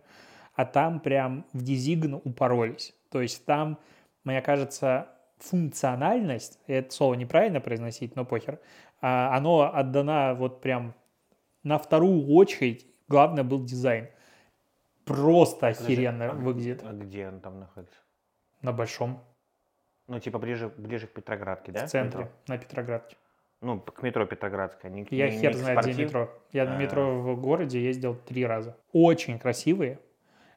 А 0.55 0.65
там 0.65 1.00
прям 1.01 1.46
в 1.51 1.62
Дизигн 1.62 2.13
упоролись. 2.24 2.96
То 3.12 3.22
есть 3.22 3.46
там, 3.46 3.77
мне 4.24 4.41
кажется, 4.41 5.08
функциональность, 5.44 6.60
это 6.68 6.92
слово 6.94 7.16
неправильно 7.16 7.60
произносить, 7.62 8.16
но 8.16 8.26
похер, 8.26 8.60
а, 9.02 9.36
оно 9.36 9.72
отдана 9.74 10.34
вот 10.34 10.62
прям 10.62 10.94
на 11.64 11.78
вторую 11.78 12.28
очередь. 12.34 12.86
Главное 13.08 13.44
был 13.44 13.64
дизайн. 13.64 14.08
Просто 15.06 15.68
охеренно 15.68 16.32
а 16.32 16.34
выглядит. 16.34 16.82
А 16.84 16.94
где 16.94 17.28
он 17.28 17.40
там 17.42 17.60
находится? 17.60 17.98
На 18.62 18.72
Большом, 18.72 19.22
Ну, 20.08 20.20
типа 20.20 20.40
ближе, 20.40 20.70
ближе 20.78 21.08
к 21.08 21.12
Петроградке, 21.14 21.72
да? 21.74 21.86
в 21.86 21.90
центре, 21.90 22.22
метро? 22.22 22.34
на 22.48 22.58
Петроградке. 22.58 23.18
Ну, 23.62 23.80
к 23.80 24.02
метро 24.02 24.26
Петроградская. 24.26 24.92
Не, 24.92 25.06
Я 25.10 25.30
не- 25.30 25.38
хер 25.40 25.52
не 25.52 25.54
к 25.54 25.58
знает, 25.58 25.80
где 25.86 26.04
метро. 26.06 26.30
Я 26.52 26.66
на 26.66 26.76
А. 26.78 26.80
метро 26.82 27.22
в 27.22 27.40
городе 27.42 27.82
ездил 27.84 28.16
три 28.16 28.46
раза. 28.46 28.78
Очень 28.94 29.40
красивые. 29.40 30.00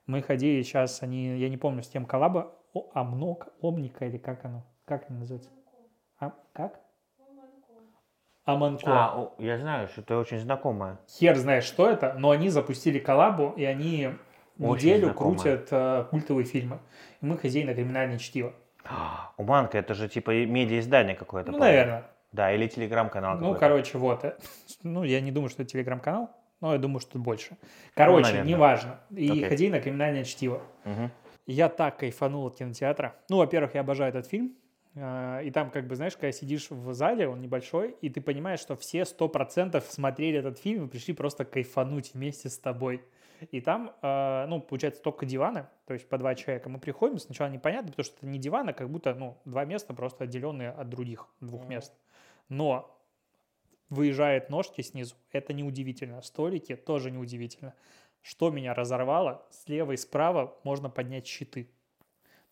Мы 0.07 0.23
ходили 0.23 0.63
сейчас, 0.63 1.03
они, 1.03 1.37
я 1.39 1.49
не 1.49 1.57
помню, 1.57 1.83
с 1.83 1.89
тем 1.89 2.05
коллаба, 2.07 2.53
Амнок, 2.95 3.49
Омника 3.61 4.07
или 4.07 4.19
как 4.19 4.45
оно? 4.45 4.65
Как 4.87 5.05
они 5.11 5.19
называются? 5.19 5.51
А, 6.21 6.33
как? 6.53 6.81
Аманко. 8.45 8.85
А, 8.87 9.19
о, 9.21 9.35
я 9.39 9.59
знаю, 9.59 9.89
что 9.89 10.03
это 10.03 10.17
очень 10.19 10.39
знакомое. 10.39 10.99
Хер 11.09 11.35
знает, 11.37 11.65
что 11.65 11.91
это, 11.91 12.15
но 12.17 12.31
они 12.31 12.49
запустили 12.49 13.01
коллабу, 13.01 13.53
и 13.57 13.65
они 13.65 14.11
Очень 14.61 14.91
неделю 14.91 15.15
крутят 15.15 15.67
э, 15.73 16.05
культовые 16.11 16.45
фильмы. 16.45 16.79
И 17.21 17.27
мы 17.27 17.37
хозяин 17.39 17.67
на 17.67 17.75
криминальное 17.75 18.19
чтиво. 18.19 18.55
Уманка, 19.37 19.79
это 19.79 19.95
же 19.95 20.09
типа 20.09 20.31
медиа-издание 20.31 21.17
какое-то. 21.17 21.51
Ну, 21.51 21.59
по-моему. 21.59 21.77
наверное. 21.79 22.05
Да, 22.31 22.53
или 22.53 22.69
телеграм-канал 22.69 23.35
Ну, 23.35 23.41
какой-то. 23.55 23.61
короче, 23.61 23.99
вот. 23.99 24.25
э, 24.25 24.37
Ну, 24.85 25.03
я 25.03 25.21
не 25.21 25.33
думаю, 25.33 25.49
что 25.51 25.63
это 25.63 25.73
телеграм-канал, 25.73 26.31
но 26.61 26.73
я 26.73 26.79
думаю, 26.79 27.01
что 27.01 27.15
тут 27.15 27.23
больше. 27.23 27.57
Короче, 27.95 28.29
наверное. 28.29 28.49
неважно. 28.49 29.01
И 29.11 29.29
Окей. 29.29 29.49
ходи 29.49 29.71
на 29.71 29.81
криминальное 29.81 30.23
чтиво. 30.23 30.63
Мгм. 30.85 31.11
Я 31.47 31.69
так 31.69 31.97
кайфанул 31.97 32.47
от 32.47 32.57
кинотеатра. 32.57 33.17
Ну, 33.29 33.39
во-первых, 33.39 33.75
я 33.75 33.81
обожаю 33.81 34.11
этот 34.11 34.27
фильм. 34.29 34.55
А, 34.97 35.41
И 35.41 35.51
там, 35.51 35.71
как 35.71 35.87
бы, 35.87 35.95
знаешь, 35.95 36.15
когда 36.15 36.33
сидишь 36.33 36.71
в 36.71 36.93
зале, 36.95 37.29
он 37.29 37.41
небольшой, 37.41 37.97
и 38.01 38.09
ты 38.09 38.21
понимаешь, 38.21 38.61
что 38.61 38.77
все 38.77 39.05
сто 39.05 39.29
процентов 39.29 39.85
смотрели 39.85 40.39
этот 40.39 40.59
фильм 40.59 40.87
и 40.87 40.89
пришли 40.89 41.15
просто 41.15 41.45
кайфануть 41.45 42.15
вместе 42.15 42.49
с 42.49 42.59
тобой. 42.59 43.05
И 43.51 43.61
там, 43.61 43.95
а, 44.01 44.47
ну, 44.47 44.61
получается, 44.61 45.03
только 45.03 45.27
диваны, 45.27 45.67
то 45.85 45.93
есть 45.93 46.09
по 46.09 46.17
два 46.17 46.35
человека. 46.35 46.71
Мы 46.71 46.79
приходим, 46.79 47.19
сначала 47.19 47.51
непонятно, 47.51 47.91
потому 47.91 48.05
что 48.05 48.17
это 48.17 48.27
не 48.27 48.39
диван, 48.39 48.71
а 48.71 48.73
как 48.73 48.89
будто, 48.91 49.15
ну, 49.15 49.39
два 49.45 49.67
места 49.67 49.93
просто 49.93 50.25
отделенные 50.25 50.71
от 50.71 50.89
других 50.89 51.29
двух 51.41 51.69
мест. 51.69 51.93
Но 52.49 52.99
выезжает 53.91 54.49
ножки 54.49 54.81
снизу, 54.81 55.15
это 55.31 55.53
неудивительно. 55.53 56.23
Столики 56.23 56.75
тоже 56.77 57.11
неудивительно. 57.11 57.75
Что 58.23 58.51
меня 58.51 58.75
разорвало, 58.75 59.47
слева 59.51 59.93
и 59.93 59.97
справа 59.97 60.59
можно 60.65 60.89
поднять 60.89 61.27
щиты. 61.27 61.71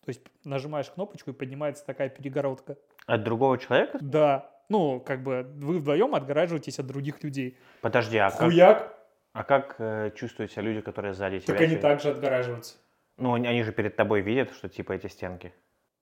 То 0.04 0.10
есть 0.10 0.20
нажимаешь 0.44 0.90
кнопочку 0.90 1.30
и 1.30 1.32
поднимается 1.32 1.84
такая 1.86 2.10
перегородка. 2.10 2.76
От 3.06 3.24
другого 3.24 3.56
человека? 3.58 3.98
Да, 4.02 4.50
ну, 4.68 5.00
как 5.00 5.22
бы 5.22 5.42
вы 5.56 5.78
вдвоем 5.78 6.14
отгораживаетесь 6.14 6.78
от 6.78 6.86
других 6.86 7.22
людей. 7.24 7.56
Подожди, 7.80 8.18
а 8.18 8.30
как, 8.30 8.40
Хуяк, 8.40 8.98
а 9.32 9.44
как 9.44 9.76
э, 9.78 10.10
чувствуют 10.14 10.52
себя 10.52 10.62
люди, 10.62 10.82
которые 10.82 11.14
сзади 11.14 11.40
тебя? 11.40 11.54
так 11.54 11.62
они 11.62 11.76
также 11.76 12.10
отгораживаются. 12.10 12.76
Ну, 13.16 13.32
они, 13.32 13.46
они 13.48 13.62
же 13.62 13.72
перед 13.72 13.96
тобой 13.96 14.20
видят, 14.20 14.52
что 14.52 14.68
типа 14.68 14.92
эти 14.92 15.06
стенки. 15.06 15.54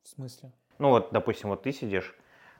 В 0.02 0.08
смысле? 0.08 0.50
Ну 0.78 0.88
вот, 0.88 1.12
допустим, 1.12 1.50
вот 1.50 1.62
ты 1.62 1.70
сидишь, 1.70 2.16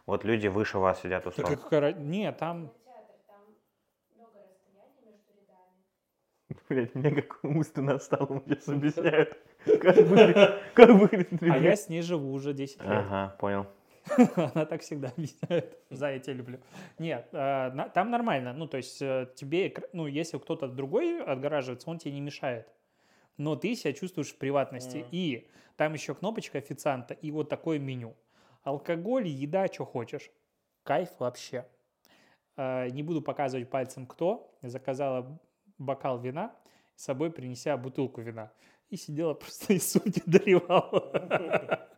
вот 0.06 0.24
люди 0.24 0.46
выше 0.46 0.78
вас 0.78 1.00
сидят 1.00 1.24
Так 1.24 1.32
условно. 1.32 1.56
какая 1.56 1.80
ра- 1.92 1.98
Нет, 2.00 2.38
там... 2.38 2.72
Блять, 6.68 6.94
мне 6.94 7.10
как 7.10 7.42
умственно 7.42 7.94
отсталому 7.94 8.42
сейчас 8.46 8.68
объясняют. 8.68 9.36
Как 9.64 9.96
выглядит, 9.96 10.60
как 10.74 10.90
выглядит 10.90 11.42
А 11.42 11.58
я 11.58 11.76
с 11.76 11.88
ней 11.88 12.02
живу 12.02 12.32
уже 12.32 12.52
10 12.52 12.78
лет. 12.80 12.86
Ага, 12.88 13.36
понял. 13.38 13.66
Она 14.36 14.64
так 14.66 14.82
всегда 14.82 15.08
объясняет. 15.08 15.78
За 15.90 16.10
я 16.10 16.18
тебя 16.18 16.34
люблю. 16.34 16.58
Нет, 16.98 17.28
э, 17.32 17.70
там 17.94 18.10
нормально. 18.10 18.52
Ну, 18.52 18.66
то 18.66 18.76
есть 18.76 19.00
э, 19.00 19.28
тебе, 19.36 19.72
ну, 19.92 20.06
если 20.06 20.38
кто-то 20.38 20.66
другой 20.68 21.22
отгораживается, 21.22 21.88
он 21.88 21.98
тебе 21.98 22.12
не 22.12 22.20
мешает. 22.20 22.66
Но 23.36 23.56
ты 23.56 23.74
себя 23.74 23.92
чувствуешь 23.92 24.32
в 24.32 24.38
приватности. 24.38 25.04
И 25.10 25.48
там 25.76 25.92
еще 25.92 26.14
кнопочка 26.14 26.58
официанта 26.58 27.14
и 27.14 27.30
вот 27.30 27.48
такое 27.48 27.78
меню. 27.78 28.16
Алкоголь, 28.62 29.28
еда, 29.28 29.66
что 29.66 29.84
хочешь. 29.84 30.30
Кайф 30.82 31.10
вообще. 31.18 31.66
Э, 32.56 32.88
Не 32.90 33.02
буду 33.02 33.22
показывать 33.22 33.70
пальцем 33.70 34.06
кто. 34.06 34.52
Заказала 34.62 35.40
бокал 35.78 36.18
вина, 36.18 36.54
с 36.96 37.04
собой 37.04 37.30
принеся 37.30 37.76
бутылку 37.76 38.20
вина. 38.20 38.52
И 38.92 38.96
сидела 38.98 39.32
просто 39.32 39.72
и 39.72 39.78
судьи 39.78 40.22
доливала. 40.26 41.88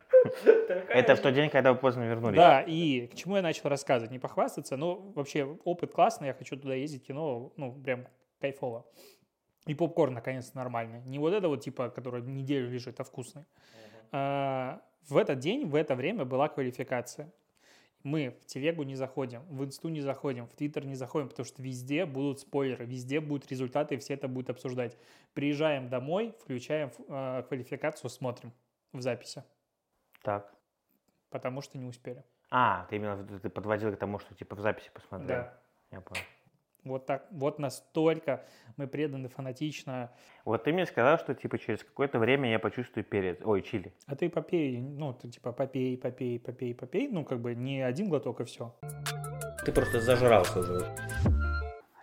Это 0.88 1.16
в 1.16 1.20
тот 1.20 1.34
день, 1.34 1.50
когда 1.50 1.72
вы 1.72 1.78
поздно 1.80 2.04
вернулись. 2.04 2.36
Да, 2.36 2.62
и 2.62 3.08
к 3.08 3.16
чему 3.16 3.34
я 3.34 3.42
начал 3.42 3.68
рассказывать, 3.68 4.12
не 4.12 4.20
похвастаться, 4.20 4.76
но 4.76 4.94
вообще 5.16 5.44
опыт 5.64 5.90
классный, 5.90 6.28
я 6.28 6.34
хочу 6.34 6.56
туда 6.56 6.74
ездить, 6.74 7.04
кино, 7.04 7.52
ну, 7.56 7.72
прям 7.72 8.06
кайфово. 8.40 8.86
И 9.66 9.74
попкорн, 9.74 10.14
наконец, 10.14 10.54
нормальный. 10.54 11.02
Не 11.02 11.18
вот 11.18 11.34
это 11.34 11.48
вот, 11.48 11.62
типа, 11.62 11.90
который 11.90 12.22
неделю 12.22 12.70
лежит, 12.70 13.00
а 13.00 13.02
вкусный. 13.02 13.44
А, 14.12 14.80
в 15.08 15.16
этот 15.16 15.40
день, 15.40 15.66
в 15.66 15.74
это 15.74 15.96
время 15.96 16.24
была 16.24 16.48
квалификация. 16.48 17.32
Мы 18.04 18.36
в 18.42 18.46
телегу 18.46 18.82
не 18.82 18.94
заходим, 18.94 19.42
в 19.48 19.64
инсту 19.64 19.88
не 19.88 20.02
заходим, 20.02 20.46
в 20.46 20.54
твиттер 20.54 20.84
не 20.84 20.94
заходим, 20.94 21.28
потому 21.30 21.46
что 21.46 21.62
везде 21.62 22.04
будут 22.04 22.38
спойлеры, 22.40 22.84
везде 22.84 23.18
будут 23.18 23.50
результаты, 23.50 23.94
и 23.94 23.98
все 23.98 24.14
это 24.14 24.28
будут 24.28 24.50
обсуждать. 24.50 24.96
Приезжаем 25.32 25.88
домой, 25.88 26.34
включаем 26.42 26.92
э, 27.08 27.42
квалификацию, 27.48 28.10
смотрим 28.10 28.52
в 28.92 29.00
записи, 29.00 29.42
Так. 30.22 30.54
потому 31.30 31.62
что 31.62 31.78
не 31.78 31.86
успели. 31.86 32.22
А, 32.50 32.86
ты 32.90 32.96
именно 32.96 33.26
ты 33.40 33.48
подводил 33.48 33.90
к 33.92 33.96
тому, 33.96 34.18
что 34.18 34.34
типа 34.34 34.54
в 34.54 34.60
записи 34.60 34.90
посмотрел. 34.92 35.28
Да. 35.28 35.58
Я 35.90 36.00
понял. 36.00 36.22
Вот 36.84 37.06
так, 37.06 37.26
вот 37.30 37.58
настолько 37.58 38.44
мы 38.76 38.86
преданы 38.86 39.28
фанатично. 39.28 40.10
Вот 40.44 40.64
ты 40.64 40.72
мне 40.72 40.84
сказал, 40.84 41.18
что 41.18 41.34
типа 41.34 41.58
через 41.58 41.82
какое-то 41.82 42.18
время 42.18 42.50
я 42.50 42.58
почувствую 42.58 43.04
перец. 43.04 43.38
Ой, 43.42 43.62
чили. 43.62 43.94
А 44.06 44.14
ты 44.14 44.28
попей, 44.28 44.78
ну, 44.80 45.14
ты 45.14 45.30
типа 45.30 45.52
попей, 45.52 45.96
попей, 45.96 46.38
попей, 46.38 46.74
попей. 46.74 47.08
Ну, 47.08 47.24
как 47.24 47.40
бы 47.40 47.54
не 47.54 47.80
один 47.80 48.10
глоток 48.10 48.40
и 48.40 48.44
все. 48.44 48.74
Ты 49.64 49.72
просто 49.72 50.00
зажрался 50.00 50.60
уже. 50.60 50.94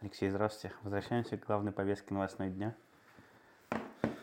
Алексей, 0.02 0.30
здравствуйте. 0.32 0.76
Возвращаемся 0.82 1.38
к 1.38 1.46
главной 1.46 1.72
повестке 1.72 2.16
новостной 2.16 2.50
дня. 2.50 2.76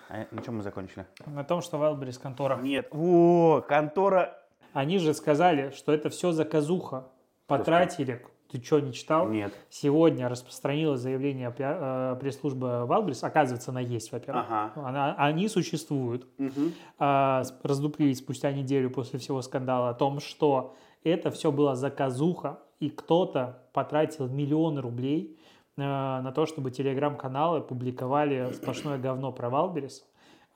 А 0.08 0.26
на 0.32 0.42
чем 0.42 0.56
мы 0.56 0.62
закончили? 0.62 1.06
На 1.26 1.44
том, 1.44 1.62
что 1.62 1.76
Wildberries 1.76 2.20
контора. 2.20 2.56
Нет. 2.56 2.88
О, 2.90 3.60
контора. 3.60 4.36
Они 4.72 4.98
же 4.98 5.14
сказали, 5.14 5.70
что 5.70 5.92
это 5.92 6.10
все 6.10 6.32
заказуха. 6.32 7.08
Потратили. 7.46 8.26
Ты 8.50 8.62
что, 8.64 8.80
не 8.80 8.94
читал? 8.94 9.28
Нет. 9.28 9.52
Сегодня 9.68 10.26
распространилось 10.28 11.00
заявление 11.00 11.54
э, 11.58 12.16
пресс-службы 12.18 12.86
Wildberries. 12.88 13.26
Оказывается, 13.26 13.70
она 13.72 13.80
есть, 13.80 14.10
во-первых. 14.10 14.46
Ага. 14.48 14.72
Она- 14.88 15.14
они 15.18 15.48
существуют. 15.48 16.26
Мгм. 16.38 16.72
а, 16.98 17.42
раздуплились 17.62 18.18
спустя 18.18 18.50
неделю 18.52 18.90
после 18.90 19.18
всего 19.18 19.42
скандала 19.42 19.90
о 19.90 19.94
том, 19.94 20.20
что 20.20 20.74
это 21.04 21.30
все 21.30 21.52
было 21.52 21.74
заказуха, 21.76 22.60
и 22.80 22.90
кто-то 22.90 23.62
потратил 23.72 24.28
миллионы 24.28 24.80
рублей 24.80 25.38
э, 25.76 25.80
на 25.82 26.32
то, 26.32 26.46
чтобы 26.46 26.70
телеграм-каналы 26.70 27.60
публиковали 27.60 28.52
сплошное 28.54 28.98
говно 28.98 29.30
про 29.30 29.50
Wildberries, 29.50 30.04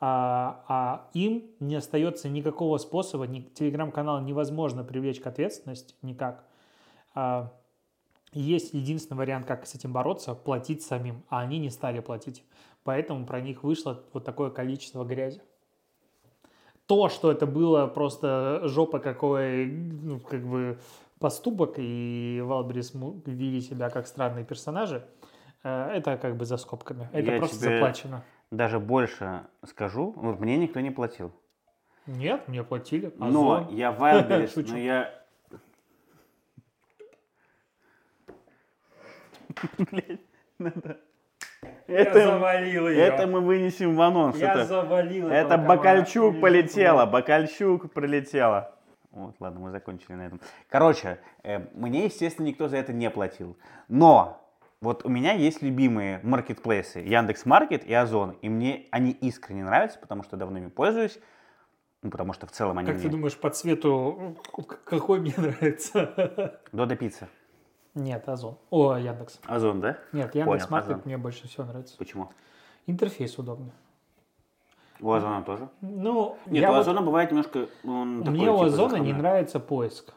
а, 0.00 0.64
а 0.66 1.08
им 1.12 1.44
не 1.60 1.76
остается 1.76 2.28
никакого 2.28 2.78
способа, 2.78 3.26
ни, 3.26 3.40
телеграм-канал 3.40 4.20
невозможно 4.20 4.82
привлечь 4.82 5.20
к 5.20 5.26
ответственности 5.26 5.94
никак. 6.02 6.44
А, 7.14 7.52
есть 8.32 8.72
единственный 8.74 9.18
вариант, 9.18 9.46
как 9.46 9.66
с 9.66 9.74
этим 9.74 9.92
бороться, 9.92 10.34
платить 10.34 10.82
самим, 10.82 11.22
а 11.28 11.40
они 11.40 11.58
не 11.58 11.70
стали 11.70 12.00
платить. 12.00 12.44
Поэтому 12.84 13.26
про 13.26 13.40
них 13.40 13.62
вышло 13.62 14.02
вот 14.12 14.24
такое 14.24 14.50
количество 14.50 15.04
грязи 15.04 15.42
то, 16.86 17.08
что 17.08 17.30
это 17.30 17.46
было 17.46 17.86
просто 17.86 18.60
жопа 18.64 18.98
какой, 18.98 19.66
ну, 19.66 20.20
как 20.20 20.46
бы 20.46 20.78
поступок, 21.18 21.74
и 21.78 22.42
Валберис 22.44 22.94
му- 22.94 23.22
вели 23.24 23.60
себя 23.60 23.88
как 23.88 24.06
странные 24.06 24.44
персонажи, 24.44 25.06
э, 25.62 25.90
это 25.94 26.16
как 26.16 26.36
бы 26.36 26.44
за 26.44 26.56
скобками. 26.56 27.08
Это 27.12 27.32
Я 27.32 27.38
просто 27.38 27.56
заплачено. 27.56 28.22
Даже 28.50 28.78
больше 28.78 29.46
скажу, 29.64 30.12
вот 30.16 30.40
мне 30.40 30.58
никто 30.58 30.80
не 30.80 30.90
платил. 30.90 31.32
Нет, 32.06 32.48
мне 32.48 32.62
платили. 32.64 33.14
А 33.18 33.24
Но 33.24 33.54
Озон? 33.54 33.74
я 33.74 33.92
Wildberries, 33.92 34.66
но 34.70 34.76
я... 34.76 35.21
Блядь, 39.78 40.20
надо... 40.58 40.98
Это, 41.86 42.24
завалил 42.24 42.88
это 42.88 43.26
мы 43.26 43.40
вынесем 43.40 43.94
в 43.94 44.02
анонс. 44.02 44.36
это- 44.40 44.64
завалил 44.64 45.28
Это 45.28 45.58
Бакальчук 45.58 46.40
полетела, 46.40 47.06
Бакальчук 47.06 47.92
пролетела. 47.92 48.74
Вот, 49.10 49.36
ладно, 49.40 49.60
мы 49.60 49.70
закончили 49.70 50.14
на 50.14 50.26
этом. 50.26 50.40
Короче, 50.68 51.18
э, 51.42 51.58
мне, 51.74 52.06
естественно, 52.06 52.46
никто 52.46 52.68
за 52.68 52.78
это 52.78 52.94
не 52.94 53.10
платил. 53.10 53.58
Но 53.88 54.42
вот 54.80 55.04
у 55.04 55.10
меня 55.10 55.32
есть 55.34 55.62
любимые 55.62 56.20
маркетплейсы 56.22 57.00
Яндекс 57.00 57.44
Маркет 57.44 57.84
и 57.84 57.92
Озон. 57.92 58.38
И 58.40 58.48
мне 58.48 58.86
они 58.90 59.12
искренне 59.12 59.64
нравятся, 59.64 59.98
потому 59.98 60.22
что 60.24 60.36
давно 60.36 60.58
ими 60.58 60.70
пользуюсь. 60.70 61.20
Ну, 62.02 62.10
потому 62.10 62.32
что 62.32 62.46
в 62.46 62.50
целом 62.50 62.78
они 62.78 62.86
Как 62.86 62.96
мне... 62.96 63.04
ты 63.04 63.10
думаешь, 63.10 63.36
по 63.36 63.50
цвету 63.50 64.36
какой 64.84 65.20
мне 65.20 65.34
нравится? 65.36 66.60
Додо 66.72 66.96
Пицца. 66.96 67.28
Нет, 67.94 68.28
Озон. 68.28 68.56
О, 68.70 68.96
Яндекс. 68.96 69.38
Озон, 69.46 69.80
да? 69.80 69.98
Нет, 70.12 70.34
Яндекс 70.34 70.64
Понял, 70.64 70.66
Маркет 70.70 70.90
Озон. 70.90 71.02
мне 71.04 71.18
больше 71.18 71.46
всего 71.46 71.64
нравится. 71.64 71.96
Почему? 71.98 72.30
Интерфейс 72.86 73.36
удобный. 73.38 73.72
У 75.00 75.10
Озона 75.10 75.42
тоже? 75.42 75.68
Ну, 75.80 76.36
Нет, 76.46 76.68
у 76.68 76.72
вот- 76.72 76.78
Озона 76.80 77.02
бывает 77.02 77.30
немножко... 77.30 77.66
Он 77.84 78.22
такой, 78.22 78.38
Мне 78.38 78.50
у 78.50 78.54
типа, 78.54 78.66
Озона 78.66 78.96
не 78.96 79.12
нравится 79.12 79.60
поиск. 79.60 80.14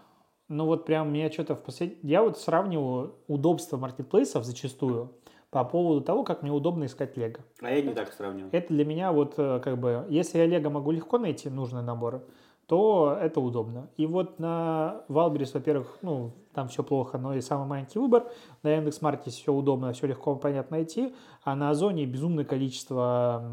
Ну 0.47 0.65
вот 0.65 0.85
прям 0.85 1.09
мне 1.09 1.31
что-то 1.31 1.55
в 1.55 1.63
послед... 1.63 1.97
Я 2.03 2.21
вот 2.21 2.37
сравниваю 2.37 3.15
удобство 3.27 3.77
маркетплейсов 3.77 4.45
зачастую 4.45 5.11
по 5.49 5.63
поводу 5.63 6.01
того, 6.01 6.23
как 6.23 6.43
мне 6.43 6.51
удобно 6.51 6.85
искать 6.85 7.17
лего. 7.17 7.39
А 7.61 7.71
я 7.71 7.81
не 7.81 7.93
так 7.93 8.13
сравниваю. 8.13 8.49
Это 8.53 8.67
для 8.71 8.85
меня 8.85 9.11
вот 9.11 9.33
э, 9.37 9.59
как 9.63 9.79
бы, 9.79 10.05
если 10.09 10.37
я 10.37 10.45
лего 10.45 10.69
могу 10.69 10.91
легко 10.91 11.17
найти 11.17 11.49
нужные 11.49 11.81
наборы, 11.81 12.21
то 12.67 13.17
это 13.21 13.39
удобно. 13.39 13.89
И 13.97 14.07
вот 14.07 14.39
на 14.39 15.03
Валберис, 15.07 15.53
во-первых, 15.53 15.99
ну, 16.01 16.33
там 16.53 16.67
все 16.67 16.83
плохо, 16.83 17.17
но 17.17 17.35
и 17.35 17.41
самый 17.41 17.67
маленький 17.67 17.99
выбор. 17.99 18.27
На 18.63 18.75
Яндекс.Маркете 18.75 19.29
все 19.29 19.53
удобно, 19.53 19.93
все 19.93 20.07
легко, 20.07 20.35
понятно 20.35 20.77
найти. 20.77 21.13
А 21.43 21.55
на 21.55 21.69
Озоне 21.69 22.05
безумное 22.05 22.45
количество 22.45 23.43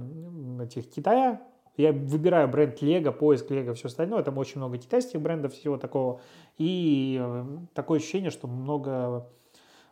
этих 0.62 0.90
Китая. 0.90 1.42
Я 1.76 1.92
выбираю 1.92 2.48
бренд 2.48 2.80
Лего, 2.82 3.12
поиск 3.12 3.50
Лего, 3.50 3.74
все 3.74 3.88
остальное. 3.88 4.22
Там 4.22 4.36
очень 4.38 4.58
много 4.58 4.78
китайских 4.78 5.20
брендов, 5.20 5.54
всего 5.54 5.78
такого. 5.78 6.20
И 6.58 7.18
э, 7.20 7.44
такое 7.74 7.98
ощущение, 7.98 8.30
что 8.30 8.46
много 8.46 9.26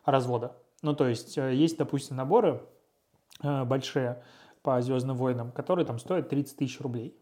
развода. 0.05 0.55
Ну, 0.83 0.95
то 0.95 1.07
есть, 1.07 1.37
э, 1.37 1.55
есть, 1.55 1.77
допустим, 1.77 2.17
наборы 2.17 2.61
э, 3.41 3.63
большие 3.65 4.23
по 4.61 4.79
Звездным 4.81 5.17
войнам, 5.17 5.51
которые 5.51 5.85
там 5.85 5.97
стоят 5.97 6.29
30 6.29 6.57
тысяч 6.57 6.79
рублей. 6.81 7.17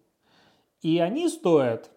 И 0.81 0.99
они 0.99 1.27
стоят, 1.27 1.89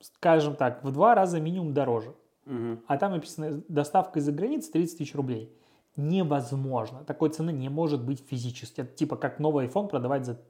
скажем 0.00 0.56
так, 0.56 0.82
в 0.82 0.90
два 0.92 1.14
раза 1.14 1.40
минимум 1.40 1.72
дороже. 1.72 2.14
Мгм. 2.44 2.82
А 2.86 2.96
там 2.96 3.12
написано 3.12 3.62
доставка 3.68 4.18
из-за 4.18 4.32
границы 4.32 4.72
30 4.72 4.98
тысяч 4.98 5.14
рублей. 5.14 5.52
Невозможно. 5.96 7.04
Такой 7.04 7.30
цены 7.30 7.50
не 7.50 7.68
может 7.68 8.04
быть 8.04 8.24
физически. 8.28 8.82
Это 8.82 8.94
типа 8.94 9.16
как 9.16 9.38
новый 9.38 9.66
iPhone 9.66 9.88
продавать 9.88 10.24
за 10.24 10.40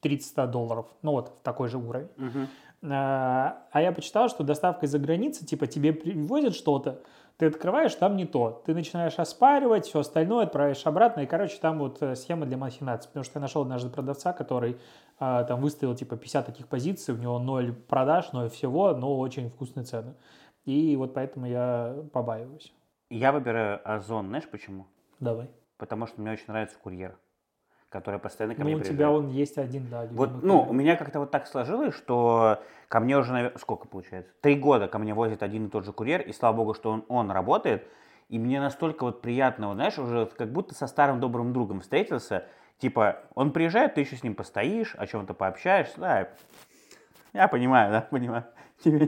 300 0.00 0.46
долларов. 0.48 0.86
Ну 1.02 1.12
вот, 1.12 1.28
в 1.28 1.42
такой 1.42 1.68
же 1.68 1.78
уровень. 1.78 2.08
А 2.84 3.66
а 3.70 3.80
я 3.80 3.92
почитал, 3.92 4.28
что 4.28 4.42
доставка 4.42 4.86
из-за 4.86 4.98
границы, 4.98 5.46
типа 5.46 5.68
тебе 5.68 5.92
привозят 5.92 6.54
что-то, 6.54 7.02
ты 7.42 7.46
открываешь, 7.46 7.92
там 7.96 8.16
не 8.16 8.24
то. 8.24 8.62
Ты 8.64 8.72
начинаешь 8.72 9.18
оспаривать, 9.18 9.86
все 9.86 9.98
остальное 9.98 10.44
отправишь 10.44 10.86
обратно, 10.86 11.22
и, 11.22 11.26
короче, 11.26 11.58
там 11.60 11.80
вот 11.80 12.00
э, 12.00 12.14
схема 12.14 12.46
для 12.46 12.56
махинаций. 12.56 13.08
Потому 13.08 13.24
что 13.24 13.38
я 13.38 13.40
нашел 13.40 13.62
однажды 13.62 13.90
продавца, 13.90 14.32
который 14.32 14.78
а, 15.18 15.42
там 15.42 15.60
выставил 15.60 15.96
типа 15.96 16.16
50 16.16 16.46
таких 16.46 16.68
позиций, 16.68 17.14
у 17.14 17.18
него 17.18 17.40
ноль 17.40 17.72
продаж, 17.72 18.32
ноль 18.32 18.48
всего, 18.48 18.94
но 18.94 19.18
очень 19.18 19.50
вкусные 19.50 19.82
цены. 19.82 20.14
И 20.66 20.94
вот 20.94 21.14
поэтому 21.14 21.46
я 21.46 21.96
побаиваюсь. 22.12 22.72
Я 23.10 23.32
выбираю 23.32 23.80
Озон, 23.84 24.28
знаешь 24.28 24.48
почему? 24.48 24.86
Давай. 25.18 25.50
Потому 25.78 26.06
что 26.06 26.20
мне 26.20 26.30
очень 26.30 26.46
нравится 26.46 26.76
курьер, 26.80 27.18
который 27.92 28.18
постоянно 28.18 28.54
ко 28.54 28.60
Ну, 28.60 28.66
мне 28.66 28.76
у 28.76 28.78
тебя 28.80 28.88
приезжает. 28.88 29.16
он 29.16 29.28
есть 29.28 29.58
один, 29.58 29.88
да. 29.88 30.06
Вот, 30.10 30.42
ну, 30.42 30.62
у 30.62 30.72
меня 30.72 30.96
как-то 30.96 31.20
вот 31.20 31.30
так 31.30 31.46
сложилось, 31.46 31.94
что 31.94 32.62
ко 32.88 33.00
мне 33.00 33.16
уже, 33.16 33.32
навер- 33.32 33.58
сколько 33.58 33.86
получается? 33.86 34.32
Три 34.40 34.56
года 34.56 34.88
ко 34.88 34.98
мне 34.98 35.14
возит 35.14 35.42
один 35.42 35.66
и 35.66 35.70
тот 35.70 35.84
же 35.84 35.92
курьер, 35.92 36.22
и 36.22 36.32
слава 36.32 36.56
богу, 36.56 36.74
что 36.74 36.90
он, 36.90 37.04
он 37.08 37.30
работает. 37.30 37.86
И 38.28 38.38
мне 38.38 38.60
настолько 38.60 39.04
вот 39.04 39.20
приятно, 39.20 39.68
вот, 39.68 39.74
знаешь, 39.74 39.98
уже 39.98 40.20
вот 40.20 40.32
как 40.34 40.50
будто 40.50 40.74
со 40.74 40.86
старым 40.86 41.20
добрым 41.20 41.52
другом 41.52 41.80
встретился. 41.80 42.46
Типа, 42.78 43.20
он 43.34 43.52
приезжает, 43.52 43.94
ты 43.94 44.00
еще 44.00 44.16
с 44.16 44.22
ним 44.22 44.34
постоишь, 44.34 44.94
о 44.96 45.06
чем-то 45.06 45.34
пообщаешься. 45.34 46.00
Да, 46.00 46.28
я 47.32 47.48
понимаю, 47.48 47.92
да, 47.92 48.00
понимаю. 48.00 48.44
Тебе 48.82 49.06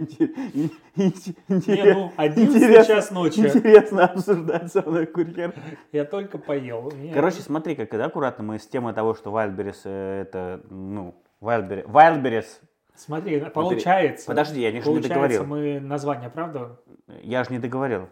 Не, 1.49 1.95
ну, 1.95 2.13
11 2.17 2.57
интересно- 2.57 2.85
час 2.95 3.11
ночи. 3.11 3.41
Интересно 3.41 4.05
обсуждать 4.05 4.73
со 4.73 4.83
мной 4.83 5.07
курьер. 5.07 5.55
Я 5.93 6.05
только 6.05 6.39
поел. 6.39 6.91
Мне- 6.95 7.13
Короче, 7.13 7.41
смотри, 7.41 7.75
как 7.75 7.91
да, 7.91 8.05
аккуратно 8.07 8.45
мы 8.45 8.59
с 8.59 8.67
темы 8.67 8.93
того, 8.93 9.15
что 9.15 9.31
Wildberries 9.31 9.81
э, 9.85 10.23
это, 10.23 10.61
ну, 10.71 11.15
Wildberries, 11.41 11.87
Wildberries, 11.87 12.47
Смотри, 12.95 13.41
получается. 13.41 14.27
подожди, 14.27 14.61
я 14.61 14.71
же 14.71 14.91
не 14.91 15.01
договорил. 15.01 15.45
мы 15.45 15.81
название, 15.81 16.31
правда? 16.31 16.79
Я 17.23 17.45
же 17.45 17.51
не 17.51 17.59
договорил. 17.59 18.09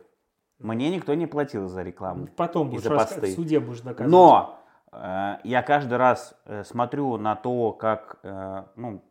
Мне 0.58 0.90
никто 0.94 1.14
не 1.14 1.26
платил 1.26 1.68
за 1.68 1.82
рекламу. 1.82 2.28
Потом 2.36 2.70
будешь 2.70 2.82
за 2.82 2.90
посты. 2.90 3.26
в 3.32 3.34
суде 3.34 3.58
будешь 3.60 3.80
доказывать. 3.80 4.10
Но 4.12 4.58
э, 4.92 5.36
я 5.44 5.62
каждый 5.62 5.98
раз 5.98 6.34
э, 6.44 6.62
смотрю 6.64 7.16
на 7.16 7.34
то, 7.36 7.72
как 7.72 8.18
э, 8.22 8.64
ну, 8.76 9.02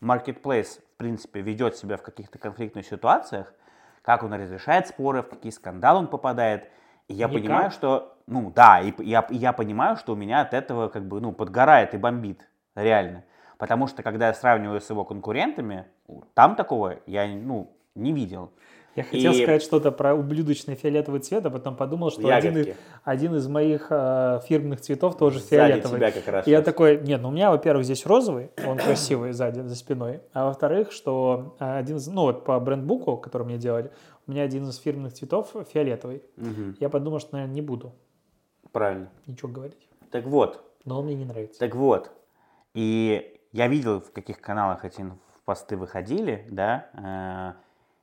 Marketplace, 0.00 0.80
принципе, 0.98 1.40
ведет 1.40 1.76
себя 1.76 1.96
в 1.96 2.02
каких-то 2.02 2.38
конфликтных 2.38 2.84
ситуациях, 2.84 3.54
как 4.02 4.22
он 4.22 4.34
разрешает 4.34 4.88
споры, 4.88 5.22
в 5.22 5.28
какие 5.28 5.52
скандалы 5.52 6.00
он 6.00 6.08
попадает. 6.08 6.68
И 7.06 7.14
я 7.14 7.28
Никак. 7.28 7.40
понимаю, 7.40 7.70
что, 7.70 8.18
ну 8.26 8.52
да, 8.54 8.80
и 8.80 8.92
я, 9.04 9.20
и 9.30 9.36
я 9.36 9.52
понимаю, 9.52 9.96
что 9.96 10.12
у 10.12 10.16
меня 10.16 10.42
от 10.42 10.52
этого 10.52 10.88
как 10.88 11.06
бы, 11.06 11.20
ну, 11.20 11.32
подгорает 11.32 11.94
и 11.94 11.98
бомбит, 11.98 12.46
реально. 12.74 13.24
Потому 13.56 13.86
что, 13.86 14.02
когда 14.02 14.26
я 14.26 14.34
сравниваю 14.34 14.80
с 14.80 14.90
его 14.90 15.04
конкурентами, 15.04 15.86
там 16.34 16.54
такого 16.54 16.98
я, 17.06 17.26
ну, 17.26 17.76
не 17.94 18.12
видел. 18.12 18.52
Я 18.98 19.04
хотел 19.04 19.32
И- 19.32 19.42
сказать 19.42 19.62
что-то 19.62 19.92
про 19.92 20.14
ублюдочный 20.14 20.74
фиолетовый 20.74 21.20
цвет, 21.20 21.46
а 21.46 21.50
потом 21.50 21.76
подумал, 21.76 22.10
что 22.10 22.34
один 22.34 22.56
из, 22.58 22.74
один 23.04 23.36
из 23.36 23.46
моих 23.46 23.86
э, 23.90 24.40
фирменных 24.46 24.80
цветов 24.80 25.16
тоже 25.16 25.38
Сзади 25.38 25.50
фиолетовый. 25.50 25.98
тебя 25.98 26.10
как 26.10 26.26
раз 26.28 26.46
И 26.48 26.50
я 26.50 26.62
такой, 26.62 27.00
нет, 27.00 27.20
ну 27.22 27.28
у 27.28 27.30
меня, 27.30 27.50
во-первых, 27.50 27.84
здесь 27.84 28.04
розовый, 28.06 28.50
он 28.66 28.78
красивый 28.78 29.32
сзади, 29.32 29.60
за 29.60 29.76
спиной. 29.76 30.20
А 30.32 30.46
во-вторых, 30.46 30.90
что 30.90 31.56
э, 31.60 31.78
один 31.78 31.98
из, 31.98 32.08
ну 32.08 32.22
вот 32.22 32.44
по 32.44 32.58
брендбуку, 32.58 33.16
который 33.16 33.44
мне 33.44 33.56
делали, 33.56 33.92
у 34.26 34.32
меня 34.32 34.42
один 34.42 34.68
из 34.68 34.76
фирменных 34.78 35.12
цветов 35.14 35.54
фиолетовый. 35.72 36.22
Мгм, 36.36 36.76
Я 36.80 36.88
подумал, 36.88 37.20
что, 37.20 37.34
наверное, 37.34 37.54
не 37.54 37.62
буду 37.62 37.92
правильно. 38.72 39.08
ничего 39.26 39.48
говорить. 39.48 39.88
Так 40.10 40.24
вот, 40.26 40.60
Но 40.84 40.98
он 40.98 41.04
мне 41.06 41.14
не 41.14 41.24
нравится. 41.24 41.60
Так 41.60 41.76
вот, 41.76 42.10
и 42.74 43.38
я 43.52 43.68
видел, 43.68 44.00
в 44.00 44.10
каких 44.12 44.40
каналах 44.40 44.84
эти 44.84 45.04
посты 45.44 45.76
выходили, 45.76 46.44
да. 46.50 47.54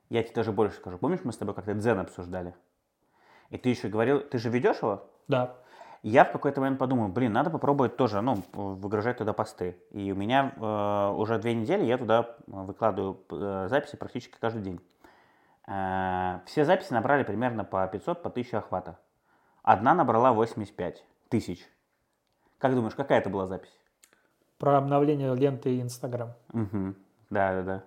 Я 0.08 0.22
тебе 0.22 0.34
даже 0.34 0.52
больше 0.52 0.76
скажу. 0.76 0.98
Помнишь, 0.98 1.20
мы 1.24 1.32
с 1.32 1.36
тобой 1.36 1.54
как-то 1.54 1.74
Дзен 1.74 1.98
обсуждали? 1.98 2.54
И 3.50 3.58
ты 3.58 3.68
еще 3.68 3.88
говорил, 3.88 4.20
ты 4.20 4.38
же 4.38 4.50
ведешь 4.50 4.78
его? 4.78 5.08
Да. 5.28 5.56
Я 6.02 6.24
в 6.24 6.32
какой-то 6.32 6.60
момент 6.60 6.78
подумал, 6.78 7.08
блин, 7.08 7.32
надо 7.32 7.50
попробовать 7.50 7.96
тоже, 7.96 8.20
ну, 8.20 8.42
выгружать 8.52 9.18
туда 9.18 9.32
посты. 9.32 9.76
И 9.90 10.12
у 10.12 10.14
меня 10.14 10.52
э, 10.56 11.14
уже 11.16 11.38
две 11.38 11.54
недели 11.54 11.84
я 11.84 11.98
туда 11.98 12.20
э, 12.22 12.24
выкладываю 12.46 13.20
э, 13.30 13.66
записи 13.68 13.96
практически 13.96 14.36
каждый 14.40 14.62
день. 14.62 14.80
Э, 15.66 16.40
все 16.46 16.64
записи 16.64 16.92
набрали 16.92 17.24
примерно 17.24 17.64
по 17.64 17.84
500, 17.86 18.22
по 18.22 18.28
1000 18.28 18.58
охвата. 18.58 18.98
Одна 19.62 19.94
набрала 19.94 20.32
85 20.32 21.04
тысяч. 21.28 21.68
Как 22.58 22.74
думаешь, 22.74 22.94
какая 22.94 23.18
это 23.18 23.28
была 23.28 23.46
запись? 23.48 23.76
Про 24.58 24.78
обновление 24.78 25.34
ленты 25.34 25.80
Инстаграм. 25.80 26.34
Угу. 26.52 26.94
Да, 27.30 27.52
да, 27.52 27.62
да. 27.62 27.84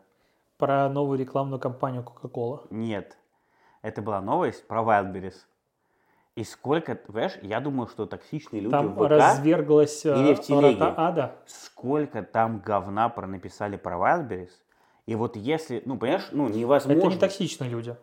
Про 0.60 0.90
новую 0.90 1.18
рекламную 1.18 1.58
кампанию 1.58 2.04
Coca-Cola. 2.04 2.68
Нет. 2.70 3.18
Это 3.82 4.02
была 4.02 4.20
новость 4.20 4.68
про 4.68 4.82
Wildberries. 4.82 5.36
И 6.36 6.44
сколько, 6.44 6.96
понимаешь, 6.96 7.40
я 7.42 7.62
думаю, 7.62 7.88
что 7.88 8.06
токсичные 8.06 8.62
люди 8.62 8.72
Там 8.72 8.90
в 8.90 8.96
ВК, 8.96 9.10
разверглась 9.10 10.06
или 10.06 10.34
в 10.34 10.42
телеге. 10.42 10.84
ада. 10.98 11.36
сколько 11.46 12.24
там 12.24 12.60
говна 12.60 13.08
про 13.08 13.26
написали 13.26 13.78
про 13.78 13.96
Wildberries. 13.96 14.52
И 15.06 15.16
вот 15.16 15.38
если, 15.38 15.82
ну, 15.86 15.98
понимаешь, 15.98 16.28
ну, 16.34 16.50
невозможно. 16.50 17.00
Это 17.00 17.08
не 17.08 17.18
токсичные 17.18 17.70
люди. 17.70 17.96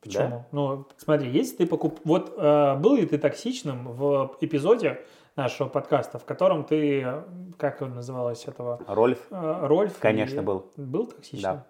Почему? 0.00 0.44
Ну, 0.52 0.86
смотри, 0.98 1.28
если 1.28 1.56
ты 1.56 1.66
покуп... 1.66 1.98
Вот 2.04 2.32
э, 2.38 2.76
был 2.76 2.94
ли 2.94 3.04
ты 3.06 3.18
токсичным 3.18 3.88
в 3.88 4.36
эпизоде 4.40 5.04
нашего 5.34 5.68
подкаста, 5.68 6.20
в 6.20 6.24
котором 6.24 6.62
ты, 6.62 7.02
э, 7.02 7.24
как 7.58 7.82
он 7.82 7.96
называлось 7.96 8.46
этого, 8.46 8.80
Рольф? 8.86 9.26
э, 9.30 9.66
Рольф? 9.66 9.98
Конечно, 9.98 10.40
и- 10.40 10.44
был. 10.44 10.70
Был 10.76 11.06
токсичным? 11.08 11.54
Да. 11.56 11.66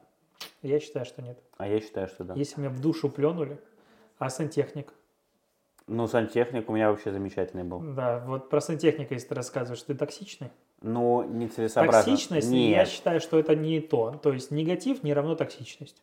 Я 0.67 0.81
считаю, 0.81 1.07
что 1.07 1.23
нет. 1.23 1.39
А 1.59 1.69
я 1.69 1.81
считаю, 1.81 2.09
что 2.09 2.25
да. 2.25 2.35
Если 2.35 2.61
меня 2.61 2.71
в 2.71 2.81
душу 2.81 3.09
пленули, 3.09 3.61
а 4.19 4.31
сантехник? 4.31 4.93
Ну, 5.87 6.09
сантехник 6.09 6.69
у 6.69 6.73
меня 6.73 6.91
вообще 6.91 7.13
замечательный 7.13 7.63
был. 7.63 7.79
Да, 7.79 8.19
вот 8.27 8.51
про 8.51 8.61
сантехника, 8.61 9.15
если 9.15 9.29
ты 9.29 9.35
рассказываешь, 9.37 9.83
ты 9.83 9.95
токсичный? 9.95 10.51
Ну, 10.83 11.23
нецелесообразно. 11.23 12.11
Токсичность, 12.11 12.51
Нет. 12.51 12.77
я 12.77 12.85
считаю, 12.85 13.21
что 13.21 13.39
это 13.39 13.55
не 13.55 13.81
то. 13.81 14.19
То 14.23 14.33
есть 14.33 14.51
негатив 14.51 15.05
не 15.05 15.15
равно 15.15 15.37
токсичность. 15.37 16.03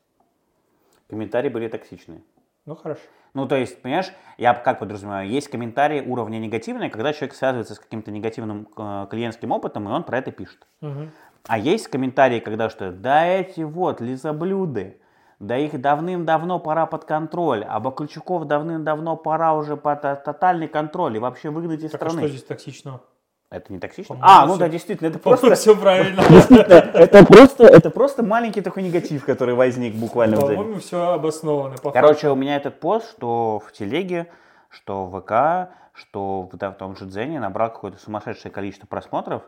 Комментарии 1.09 1.49
были 1.49 1.67
токсичные. 1.67 2.21
Ну, 2.65 2.75
хорошо. 2.75 3.01
Ну, 3.33 3.45
то 3.45 3.57
есть, 3.57 3.81
понимаешь, 3.81 4.13
я 4.37 4.53
как 4.53 4.79
подразумеваю, 4.79 5.27
есть 5.27 5.49
комментарии 5.49 5.99
уровня 5.99 6.37
негативные, 6.37 6.89
когда 6.89 7.11
человек 7.11 7.35
связывается 7.35 7.75
с 7.75 7.79
каким-то 7.79 8.11
негативным 8.11 8.69
э, 8.77 9.07
клиентским 9.09 9.51
опытом, 9.51 9.89
и 9.89 9.91
он 9.91 10.03
про 10.03 10.19
это 10.19 10.31
пишет. 10.31 10.65
Мгм. 10.79 11.11
А 11.47 11.57
есть 11.57 11.87
комментарии, 11.87 12.39
когда 12.39 12.69
что, 12.69 12.91
да 12.91 13.25
эти 13.25 13.61
вот 13.61 13.99
лизоблюды, 13.99 14.97
да 15.39 15.57
их 15.57 15.79
давным-давно 15.79 16.59
пора 16.59 16.85
под 16.85 17.03
контроль, 17.03 17.65
а 17.67 17.81
Баклачуков 17.81 18.45
давным-давно 18.47 19.17
пора 19.17 19.53
уже 19.53 19.75
под 19.75 20.01
то- 20.01 20.15
тотальный 20.15 20.69
контроль 20.69 21.17
и 21.17 21.19
вообще 21.19 21.49
выгнать 21.49 21.83
из 21.83 21.91
Так 21.91 22.01
а 22.01 22.05
страны. 22.09 22.21
что 22.21 22.29
здесь 22.29 22.43
токсичного? 22.43 23.01
Это 23.49 23.71
не 23.73 23.77
токсично? 23.77 24.17
А, 24.21 24.45
ну 24.45 24.53
всё- 24.53 24.59
да, 24.61 24.69
действительно, 24.69 25.09
это 25.09 25.19
Просто 25.19 25.53
все 25.55 25.75
правильно. 25.75 26.21
это 26.21 27.25
просто, 27.25 27.65
это 27.65 27.89
просто 27.91 28.23
маленький 28.23 28.61
такой 28.61 28.81
негатив, 28.83 29.25
который 29.25 29.53
возник 29.53 29.95
буквально. 29.95 30.37
По-моему, 30.37 30.79
все 30.79 31.09
обосновано. 31.11 31.75
по 31.77 31.91
Короче, 31.91 32.29
у 32.29 32.35
меня 32.35 32.55
этот 32.55 32.79
пост, 32.79 33.11
что 33.11 33.59
в 33.59 33.73
телеге, 33.73 34.27
что 34.69 35.05
в 35.05 35.19
ВК, 35.21 35.71
что 35.93 36.43
в, 36.51 36.55
да, 36.55 36.71
в 36.71 36.75
том 36.77 36.95
же 36.95 37.05
Дзене 37.05 37.39
набрал 37.41 37.69
какое-то 37.69 37.99
сумасшедшее 37.99 38.51
количество 38.51 38.87
просмотров, 38.87 39.43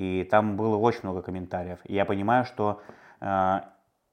и 0.00 0.24
там 0.24 0.56
было 0.56 0.76
очень 0.78 1.00
много 1.02 1.20
комментариев. 1.20 1.78
И 1.84 1.94
я 1.94 2.04
понимаю, 2.06 2.44
что 2.46 2.80
э, 3.20 3.60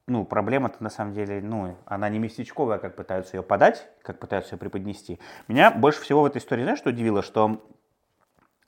ну, 0.08 0.26
проблема-то 0.26 0.84
на 0.84 0.90
самом 0.90 1.14
деле, 1.14 1.42
ну, 1.42 1.78
она 1.86 2.10
не 2.10 2.20
местечковая, 2.20 2.78
как 2.78 2.96
пытаются 2.98 3.38
ее 3.38 3.44
подать, 3.44 3.88
как 4.02 4.20
пытаются 4.20 4.56
ее 4.56 4.60
преподнести. 4.60 5.20
Меня 5.48 5.72
больше 5.72 6.02
всего 6.02 6.24
в 6.24 6.26
этой 6.26 6.40
истории, 6.40 6.64
знаешь, 6.64 6.80
что 6.80 6.90
удивило, 6.90 7.22
что 7.22 7.62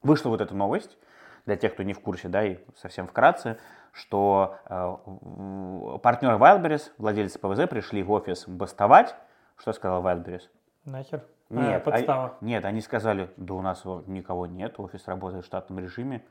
вышла 0.02 0.30
вот 0.30 0.40
эта 0.40 0.56
новость, 0.56 0.98
для 1.46 1.56
тех, 1.58 1.74
кто 1.74 1.84
не 1.84 1.94
в 1.94 2.00
курсе, 2.00 2.28
да, 2.30 2.46
и 2.46 2.58
совсем 2.78 3.06
вкратце, 3.08 3.58
что 3.92 4.56
э, 4.70 4.96
в- 5.06 5.98
партнеры 5.98 6.38
Wildberries, 6.38 6.92
владельцы 6.98 7.38
ПВЗ, 7.40 7.68
пришли 7.70 8.02
в 8.04 8.12
офис 8.12 8.48
бастовать. 8.48 9.16
Что 9.58 9.74
сказал 9.74 10.04
Wildberries? 10.04 10.44
Нахер? 10.86 11.24
А, 11.50 11.54
Нет, 11.54 11.84
подстава. 11.84 12.38
они- 12.40 12.52
нет, 12.52 12.64
они 12.66 12.80
сказали, 12.82 13.30
да 13.36 13.56
у 13.56 13.62
нас 13.62 13.84
никого 14.08 14.46
нет, 14.46 14.80
офис 14.80 15.06
работает 15.08 15.44
в 15.44 15.48
штатном 15.48 15.80
режиме. 15.80 16.24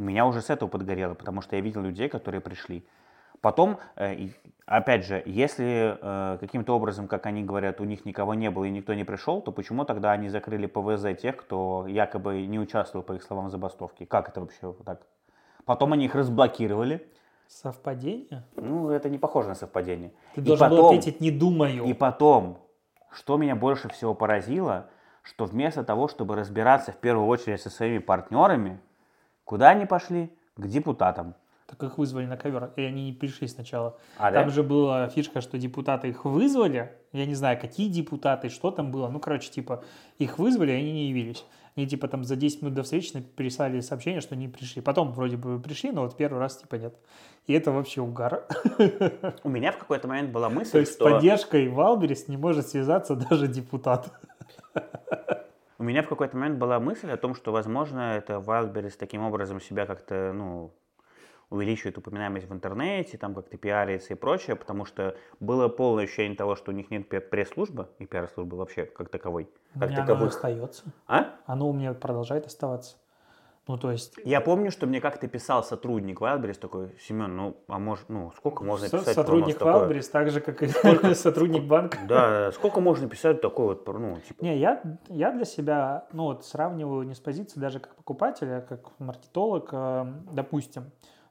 У 0.00 0.02
меня 0.02 0.24
уже 0.24 0.40
с 0.40 0.48
этого 0.48 0.66
подгорело, 0.70 1.12
потому 1.12 1.42
что 1.42 1.56
я 1.56 1.62
видел 1.62 1.82
людей, 1.82 2.08
которые 2.08 2.40
пришли. 2.40 2.86
Потом, 3.42 3.76
э, 3.96 4.28
опять 4.64 5.04
же, 5.04 5.22
если 5.26 5.98
э, 6.00 6.38
каким-то 6.40 6.74
образом, 6.74 7.06
как 7.06 7.26
они 7.26 7.44
говорят, 7.44 7.82
у 7.82 7.84
них 7.84 8.06
никого 8.06 8.32
не 8.32 8.50
было 8.50 8.64
и 8.64 8.70
никто 8.70 8.94
не 8.94 9.04
пришел, 9.04 9.42
то 9.42 9.52
почему 9.52 9.84
тогда 9.84 10.12
они 10.12 10.30
закрыли 10.30 10.64
ПВЗ 10.66 11.20
тех, 11.20 11.36
кто 11.36 11.84
якобы 11.86 12.46
не 12.46 12.58
участвовал, 12.58 13.04
по 13.04 13.12
их 13.12 13.22
словам, 13.22 13.48
в 13.48 13.50
забастовке? 13.50 14.06
Как 14.06 14.30
это 14.30 14.40
вообще 14.40 14.74
так? 14.86 15.02
Потом 15.66 15.92
они 15.92 16.06
их 16.06 16.14
разблокировали. 16.14 17.06
Совпадение? 17.46 18.44
Ну, 18.56 18.88
это 18.88 19.10
не 19.10 19.18
похоже 19.18 19.48
на 19.48 19.54
совпадение. 19.54 20.12
Ты 20.34 20.40
И 20.40 20.44
должен 20.44 20.70
был 20.70 20.76
потом- 20.76 20.96
ответить 20.98 21.20
«не 21.20 21.30
думаю». 21.30 21.84
и 21.84 21.92
потом, 21.92 22.56
что 23.12 23.36
меня 23.36 23.54
больше 23.54 23.90
всего 23.90 24.14
поразило, 24.14 24.88
что 25.22 25.44
вместо 25.44 25.84
того, 25.84 26.08
чтобы 26.08 26.36
разбираться 26.36 26.90
в 26.90 26.96
первую 26.96 27.26
очередь 27.26 27.60
со 27.60 27.68
своими 27.68 27.98
партнерами, 27.98 28.80
куда 29.50 29.70
они 29.70 29.84
пошли? 29.84 30.30
К 30.54 30.68
депутатам. 30.68 31.34
Так 31.66 31.82
их 31.82 31.98
вызвали 31.98 32.24
на 32.24 32.36
ковер, 32.36 32.70
и 32.76 32.82
они 32.82 33.06
не 33.06 33.12
пришли 33.12 33.48
сначала. 33.48 33.96
А, 34.16 34.30
там 34.30 34.46
да? 34.46 34.54
же 34.54 34.62
была 34.62 35.08
фишка, 35.08 35.40
что 35.40 35.58
депутаты 35.58 36.08
их 36.08 36.24
вызвали. 36.24 36.92
Я 37.12 37.26
не 37.26 37.34
знаю, 37.34 37.58
какие 37.60 37.88
депутаты, 37.88 38.48
что 38.48 38.70
там 38.70 38.92
было. 38.92 39.08
Ну, 39.08 39.18
короче, 39.18 39.50
типа, 39.50 39.82
их 40.18 40.38
вызвали, 40.38 40.70
они 40.70 40.92
не 40.92 41.08
явились. 41.08 41.44
Они, 41.74 41.88
типа, 41.88 42.06
там 42.06 42.22
за 42.22 42.36
10 42.36 42.62
минут 42.62 42.74
до 42.74 42.84
встречи 42.84 43.20
переслали 43.20 43.80
сообщение, 43.80 44.20
что 44.20 44.36
не 44.36 44.46
пришли. 44.46 44.82
Потом 44.82 45.10
вроде 45.10 45.36
бы 45.36 45.58
пришли, 45.58 45.90
но 45.90 46.02
вот 46.02 46.16
первый 46.16 46.38
раз, 46.38 46.56
типа, 46.56 46.76
нет. 46.76 46.94
И 47.48 47.52
это 47.52 47.72
вообще 47.72 48.02
угар. 48.02 48.46
У 49.42 49.48
меня 49.48 49.72
в 49.72 49.78
какой-то 49.78 50.06
момент 50.06 50.30
была 50.30 50.48
мысль, 50.48 50.70
То 50.70 50.78
есть 50.78 50.92
с 50.92 50.94
что... 50.94 51.10
поддержкой 51.10 51.68
Валберис 51.68 52.28
не 52.28 52.36
может 52.36 52.68
связаться 52.68 53.16
даже 53.16 53.48
депутат. 53.48 54.12
У 55.80 55.82
меня 55.82 56.02
в 56.02 56.08
какой-то 56.10 56.36
момент 56.36 56.58
была 56.58 56.78
мысль 56.78 57.10
о 57.10 57.16
том, 57.16 57.34
что, 57.34 57.52
возможно, 57.52 58.18
это 58.18 58.34
Wildberries 58.34 58.98
таким 58.98 59.22
образом 59.22 59.62
себя 59.62 59.86
как-то, 59.86 60.30
ну, 60.34 60.74
увеличивает 61.48 61.96
упоминаемость 61.96 62.50
в 62.50 62.52
интернете, 62.52 63.16
там 63.16 63.34
как-то 63.34 63.56
пиарится 63.56 64.12
и 64.12 64.14
прочее, 64.14 64.56
потому 64.56 64.84
что 64.84 65.16
было 65.40 65.68
полное 65.68 66.04
ощущение 66.04 66.36
того, 66.36 66.54
что 66.54 66.70
у 66.70 66.74
них 66.74 66.90
нет 66.90 67.08
пресс-службы 67.08 67.88
и 67.98 68.04
пиар-службы 68.04 68.58
вообще 68.58 68.84
как 68.84 69.08
таковой. 69.08 69.48
У 69.74 69.78
Как 69.78 69.88
меня 69.88 70.02
оно 70.02 70.06
таковых. 70.06 70.28
остается. 70.34 70.84
А? 71.06 71.36
Оно 71.46 71.70
у 71.70 71.72
меня 71.72 71.94
продолжает 71.94 72.44
оставаться. 72.44 72.98
Ну, 73.70 73.78
то 73.78 73.92
есть 73.92 74.14
Я 74.24 74.40
помню, 74.40 74.72
что 74.72 74.88
мне 74.88 75.00
как-то 75.00 75.28
писал 75.28 75.62
сотрудник 75.62 76.20
Wildberries 76.20 76.58
такой, 76.58 76.90
Семен, 76.98 77.36
ну, 77.36 77.56
а 77.68 77.78
может, 77.78 78.08
ну, 78.08 78.32
сколько 78.36 78.64
можно 78.64 78.88
со- 78.88 78.98
писать 78.98 79.14
про 79.14 79.22
сотрудник 79.22 79.46
нас 79.46 79.54
такое?» 79.58 79.72
Валберис, 79.74 80.08
так 80.08 80.30
же, 80.30 80.40
как 80.40 80.60
и 80.64 80.66
сотрудник 81.14 81.62
банка. 81.62 81.96
Да, 82.08 82.50
сколько 82.50 82.80
можно 82.80 83.08
писать 83.08 83.40
такой 83.40 83.66
вот, 83.66 83.84
про, 83.84 83.96
ну, 83.96 84.18
типа, 84.26 84.42
Не, 84.42 84.58
я, 84.58 84.82
я 85.08 85.30
для 85.30 85.44
себя, 85.44 86.06
ну 86.12 86.24
вот 86.24 86.44
сравниваю 86.44 87.06
не 87.06 87.14
с 87.14 87.20
позиции 87.20 87.60
даже 87.60 87.78
как 87.78 87.94
покупателя, 87.94 88.56
а 88.58 88.60
как 88.62 88.90
маркетолог, 88.98 89.68
э, 89.70 90.06
допустим, 90.32 90.90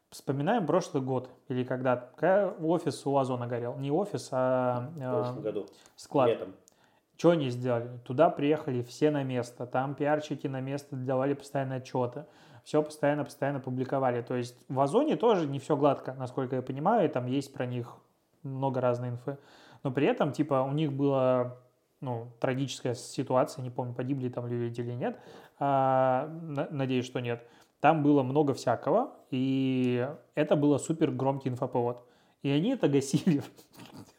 вспоминаем 0.10 0.66
прошлый 0.66 1.04
год 1.04 1.30
или 1.50 1.66
когда, 1.66 2.10
когда 2.16 2.54
офис 2.62 3.06
у 3.06 3.18
Озона 3.18 3.48
горел, 3.48 3.76
не 3.76 3.92
офис, 3.92 4.30
а 4.32 4.92
э, 4.98 5.42
году, 5.42 5.68
склад. 5.98 6.48
Что 7.20 7.32
они 7.32 7.50
сделали? 7.50 7.90
Туда 8.06 8.30
приехали 8.30 8.82
все 8.82 9.12
на 9.12 9.24
место, 9.24 9.66
там 9.66 9.94
пиарщики 9.94 10.48
на 10.48 10.62
место 10.62 10.96
давали 10.96 11.34
постоянно 11.34 11.76
отчеты, 11.76 12.26
все 12.64 12.82
постоянно-постоянно 12.82 13.60
публиковали. 13.60 14.22
То 14.22 14.36
есть 14.36 14.56
в 14.70 14.80
Озоне 14.80 15.18
тоже 15.18 15.46
не 15.46 15.60
все 15.60 15.76
гладко, 15.76 16.14
насколько 16.14 16.56
я 16.56 16.62
понимаю, 16.62 17.10
и 17.10 17.12
там 17.12 17.26
есть 17.26 17.54
про 17.54 17.66
них 17.66 17.94
много 18.44 18.80
разной 18.80 19.10
инфы. 19.10 19.38
Но 19.84 19.92
при 19.92 20.08
этом, 20.08 20.32
типа, 20.32 20.62
у 20.62 20.72
них 20.72 20.94
была 20.94 21.58
ну, 22.00 22.32
трагическая 22.40 22.94
ситуация, 22.94 23.64
не 23.64 23.70
помню, 23.70 23.94
погибли 23.94 24.30
там 24.30 24.48
люди 24.48 24.80
или 24.80 24.94
нет, 24.94 25.20
а, 25.60 26.30
на- 26.42 26.70
надеюсь, 26.72 27.06
что 27.06 27.20
нет. 27.20 27.46
Там 27.82 28.02
было 28.02 28.24
много 28.24 28.54
всякого, 28.54 29.14
и 29.30 30.08
это 30.36 30.56
было 30.56 30.78
супер 30.78 31.12
громкий 31.12 31.50
инфоповод. 31.50 32.02
И 32.44 32.50
они 32.50 32.70
это 32.70 32.88
гасили. 32.88 33.44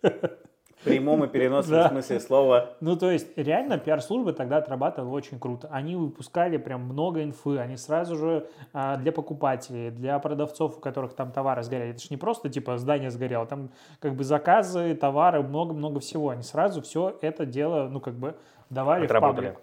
В 0.81 0.85
прямом 0.85 1.25
и 1.25 1.29
переносном 1.29 1.91
смысле 1.91 2.21
слова. 2.21 2.71
Ну, 2.81 2.97
то 2.97 3.11
есть, 3.11 3.37
реально 3.37 3.77
пиар-служба 3.77 4.33
тогда 4.33 4.57
отрабатывала 4.57 5.15
очень 5.15 5.39
круто. 5.39 5.69
Они 5.71 5.95
выпускали 5.95 6.57
прям 6.57 6.83
много 6.83 7.23
инфы, 7.23 7.59
они 7.59 7.77
сразу 7.77 8.17
же 8.17 8.47
а, 8.73 8.97
для 8.97 9.13
покупателей, 9.13 9.91
для 9.91 10.19
продавцов, 10.19 10.79
у 10.79 10.81
которых 10.81 11.15
там 11.15 11.33
товары 11.33 11.63
сгорели. 11.63 11.91
Это 11.91 12.01
же 12.01 12.07
не 12.09 12.17
просто, 12.17 12.49
типа, 12.49 12.79
здание 12.79 13.11
сгорело, 13.11 13.45
там 13.45 13.71
как 13.99 14.15
бы 14.15 14.25
заказы, 14.25 14.95
товары, 14.95 15.43
много-много 15.43 16.01
всего. 16.01 16.31
Они 16.31 16.43
сразу 16.43 16.81
все 16.81 17.19
это 17.21 17.45
дело, 17.45 17.89
ну, 17.89 18.01
как 18.01 18.15
бы 18.15 18.35
давали 18.71 19.07
в 19.07 19.21
public. 19.21 19.61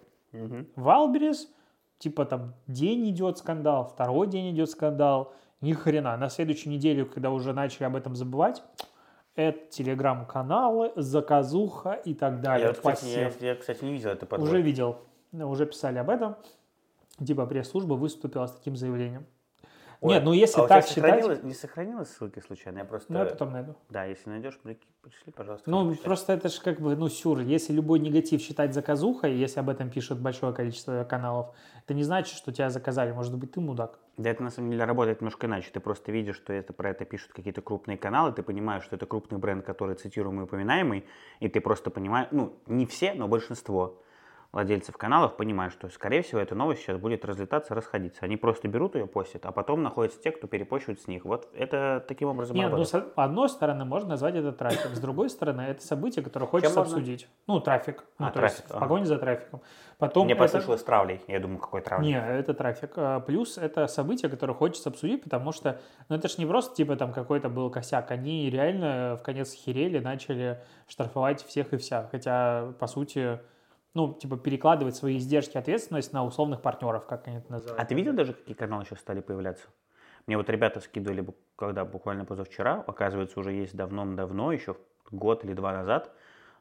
Wildberries, 0.76 1.50
типа, 1.98 2.26
там 2.26 2.54
день 2.68 3.10
идет 3.10 3.40
скандал, 3.40 3.86
второй 3.86 4.28
день 4.28 4.54
идет 4.54 4.70
скандал, 4.70 5.34
ни 5.62 5.74
хрена. 5.74 6.16
На 6.18 6.30
следующей 6.30 6.70
неделе, 6.70 7.06
когда 7.06 7.32
уже 7.32 7.54
начали 7.54 7.86
об 7.86 7.96
этом 7.96 8.16
забывать, 8.16 8.62
это 9.38 9.70
телеграм-каналы, 9.70 10.92
заказуха 10.96 11.94
и 11.94 12.14
так 12.14 12.42
далее. 12.42 12.68
Я, 12.68 12.74
вот, 12.74 12.78
кстати, 12.78 13.06
я, 13.06 13.32
я, 13.40 13.56
кстати, 13.56 13.84
не 13.84 13.94
видел 13.94 14.10
это 14.10 14.26
подвод. 14.26 14.50
Уже 14.50 14.62
видел, 14.62 14.98
уже 15.32 15.66
писали 15.68 16.00
об 16.00 16.10
этом. 16.10 16.36
Типа 17.26 17.46
пресс-служба 17.46 17.94
выступила 17.94 18.48
с 18.48 18.52
таким 18.52 18.76
заявлением. 18.76 19.26
Ой, 20.00 20.14
Нет, 20.14 20.24
ну 20.24 20.34
если 20.34 20.62
а 20.62 20.68
так 20.68 20.86
считать, 20.86 21.44
Не 21.44 21.54
сохранилась 21.54 22.10
ссылки 22.10 22.40
случайно? 22.40 22.80
Я 22.80 22.86
просто... 22.86 23.12
ну 23.12 23.20
я 23.20 23.26
потом 23.26 23.52
найду. 23.52 23.76
Да, 23.90 24.06
если 24.06 24.30
найдешь, 24.30 24.60
пришли, 24.60 25.32
пожалуйста. 25.36 25.70
Ну, 25.70 25.96
просто 25.96 26.34
это 26.34 26.50
же 26.50 26.62
как 26.62 26.80
бы, 26.80 26.96
ну, 26.96 27.10
сюр. 27.10 27.40
Если 27.40 27.74
любой 27.74 28.00
негатив 28.00 28.42
считать 28.42 28.74
заказухой, 28.74 29.36
если 29.36 29.60
об 29.60 29.70
этом 29.70 29.90
пишет 29.90 30.20
большое 30.20 30.54
количество 30.54 31.04
каналов, 31.04 31.56
это 31.84 31.96
не 31.96 32.04
значит, 32.04 32.38
что 32.38 32.52
тебя 32.52 32.70
заказали. 32.70 33.12
Может 33.12 33.36
быть, 33.38 33.54
ты 33.54 33.60
мудак. 33.60 34.00
Да 34.18 34.30
это 34.30 34.44
на 34.44 34.52
самом 34.52 34.70
деле 34.70 34.84
работает 34.84 35.22
немножко 35.22 35.48
иначе. 35.48 35.70
Ты 35.72 35.80
просто 35.80 36.12
видишь, 36.12 36.36
что 36.36 36.54
это 36.54 36.74
про 36.74 36.92
это 36.92 37.06
пишут 37.06 37.34
какие-то 37.34 37.62
крупные 37.62 37.98
каналы, 37.98 38.32
ты 38.34 38.44
понимаешь, 38.44 38.84
что 38.84 38.96
это 38.96 39.06
крупный 39.06 39.40
бренд, 39.40 39.66
который 39.66 39.96
цитируемый 39.96 40.42
и 40.42 40.44
упоминаемый, 40.44 41.06
и 41.40 41.48
ты 41.50 41.60
просто 41.60 41.90
понимаешь, 41.90 42.28
ну, 42.32 42.54
не 42.68 42.86
все, 42.86 43.14
но 43.14 43.28
большинство 43.28 44.00
владельцев 44.58 44.98
каналов 44.98 45.38
понимают, 45.38 45.72
что, 45.72 45.88
скорее 45.90 46.24
всего, 46.24 46.42
эта 46.42 46.56
новость 46.56 46.82
сейчас 46.82 46.98
будет 46.98 47.24
разлетаться, 47.24 47.76
расходиться. 47.76 48.26
Они 48.26 48.38
просто 48.38 48.68
берут 48.68 48.96
ее, 48.96 49.06
постят, 49.06 49.46
а 49.46 49.52
потом 49.52 49.84
находятся 49.84 50.20
те, 50.20 50.32
кто 50.32 50.48
перепощивает 50.48 51.00
с 51.00 51.08
них. 51.08 51.26
Вот 51.26 51.48
это 51.54 52.04
таким 52.08 52.30
образом 52.30 52.56
Нет, 52.56 52.72
ну, 52.72 52.78
работает. 52.78 53.06
с 53.06 53.12
одной 53.16 53.50
стороны, 53.50 53.86
можно 53.86 54.10
назвать 54.10 54.34
это 54.34 54.52
трафик. 54.52 54.96
С 54.96 55.00
другой 55.00 55.30
стороны, 55.30 55.62
это 55.62 55.86
событие, 55.86 56.26
которое 56.26 56.48
хочется 56.48 56.82
обсудить. 56.82 57.30
Ну, 57.46 57.60
трафик. 57.60 58.04
Ну, 58.18 58.26
А, 58.26 58.32
то 58.32 58.42
есть 58.42 58.56
трафик, 58.56 58.72
в 58.72 58.76
ага. 58.78 58.80
погоне 58.86 59.06
за 59.06 59.18
трафиком. 59.20 59.62
Потом 60.00 60.26
Мне 60.26 60.34
это- 60.34 60.42
послышалось 60.42 60.84
травлей. 60.84 61.22
Я 61.28 61.40
думаю, 61.40 61.60
какой 61.60 61.82
травлей. 61.82 62.10
Не, 62.14 62.20
это 62.20 62.56
трафик. 62.56 62.94
А, 62.96 63.20
Плюс 63.20 63.60
это 63.60 63.86
событие, 63.86 64.32
которое 64.32 64.54
хочется 64.54 64.90
обсудить, 64.90 65.24
потому 65.24 65.52
что, 65.52 65.80
ну 66.10 66.16
это 66.16 66.28
ж 66.30 66.40
не 66.40 66.48
просто 66.48 66.76
типа 66.76 66.96
там 66.96 67.14
какой-то 67.14 67.50
был 67.50 67.70
косяк, 67.70 68.10
они 68.10 68.50
реально 68.50 69.18
в 69.20 69.24
конец 69.24 69.54
херели, 69.54 70.00
начали 70.00 70.60
штрафовать 70.88 71.44
всех 71.44 71.74
и 71.74 71.78
вся. 71.78 72.08
Хотя, 72.12 72.74
по 72.80 72.88
сути, 72.88 73.40
ну, 73.98 74.14
типа 74.14 74.38
перекладывать 74.38 74.96
свои 74.96 75.18
издержки 75.18 75.58
ответственность 75.58 76.14
на 76.14 76.24
условных 76.24 76.62
партнеров, 76.62 77.08
как 77.08 77.28
они 77.28 77.38
это 77.38 77.52
называют. 77.52 77.80
А 77.80 77.84
ты 77.84 77.96
видел 77.96 78.14
даже, 78.14 78.34
какие 78.34 78.56
каналы 78.56 78.86
сейчас 78.86 79.00
стали 79.00 79.22
появляться? 79.22 79.66
Мне 80.28 80.38
вот 80.38 80.48
ребята 80.52 80.80
скидывали, 80.82 81.26
когда 81.56 81.84
буквально 81.84 82.24
позавчера, 82.24 82.84
оказывается, 82.86 83.40
уже 83.40 83.54
есть 83.54 83.76
давно-давно, 83.76 84.52
еще 84.52 84.78
год 85.10 85.44
или 85.44 85.54
два 85.54 85.74
назад, 85.74 86.14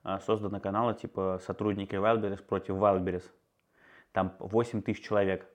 а, 0.03 0.19
созданы 0.21 0.61
каналы 0.61 0.95
типа 0.95 1.39
сотрудники 1.45 1.95
Wildberries 1.95 2.43
против 2.43 2.77
Wildberries. 2.77 3.25
Там 4.13 4.35
8 4.39 4.81
тысяч 4.81 5.05
человек. 5.05 5.47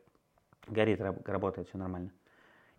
Горит, 0.67 1.01
раб- 1.01 1.27
работает, 1.27 1.67
все 1.69 1.79
нормально. 1.79 2.11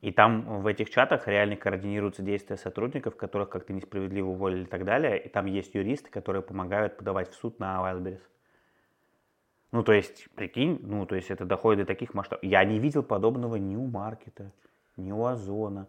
И 0.01 0.13
там 0.13 0.63
в 0.63 0.67
этих 0.69 0.91
чатах 0.91 1.27
реально 1.27 1.57
координируются 1.57 2.23
действия 2.23 2.57
сотрудников, 2.57 3.17
которых 3.17 3.49
как-то 3.49 3.73
несправедливо 3.73 4.29
уволили 4.29 4.63
и 4.63 4.67
так 4.67 4.85
далее. 4.85 5.21
И 5.21 5.29
там 5.29 5.47
есть 5.47 5.75
юристы, 5.75 6.09
которые 6.11 6.43
помогают 6.43 6.97
подавать 6.99 7.31
в 7.31 7.35
суд 7.35 7.59
на 7.59 7.79
Wildberries. 7.81 8.23
Ну, 9.73 9.83
то 9.83 9.93
есть, 9.93 10.29
прикинь, 10.35 10.79
ну, 10.83 11.07
то 11.07 11.17
есть 11.17 11.31
это 11.31 11.47
доходит 11.47 11.81
до 11.81 11.87
таких 11.87 12.13
масштабов. 12.13 12.45
Я 12.45 12.63
не 12.65 12.79
видел 12.79 13.03
подобного 13.03 13.57
ни 13.57 13.75
у 13.75 13.87
Маркета, 13.87 14.53
ни 14.99 15.11
у 15.13 15.25
Озона. 15.25 15.89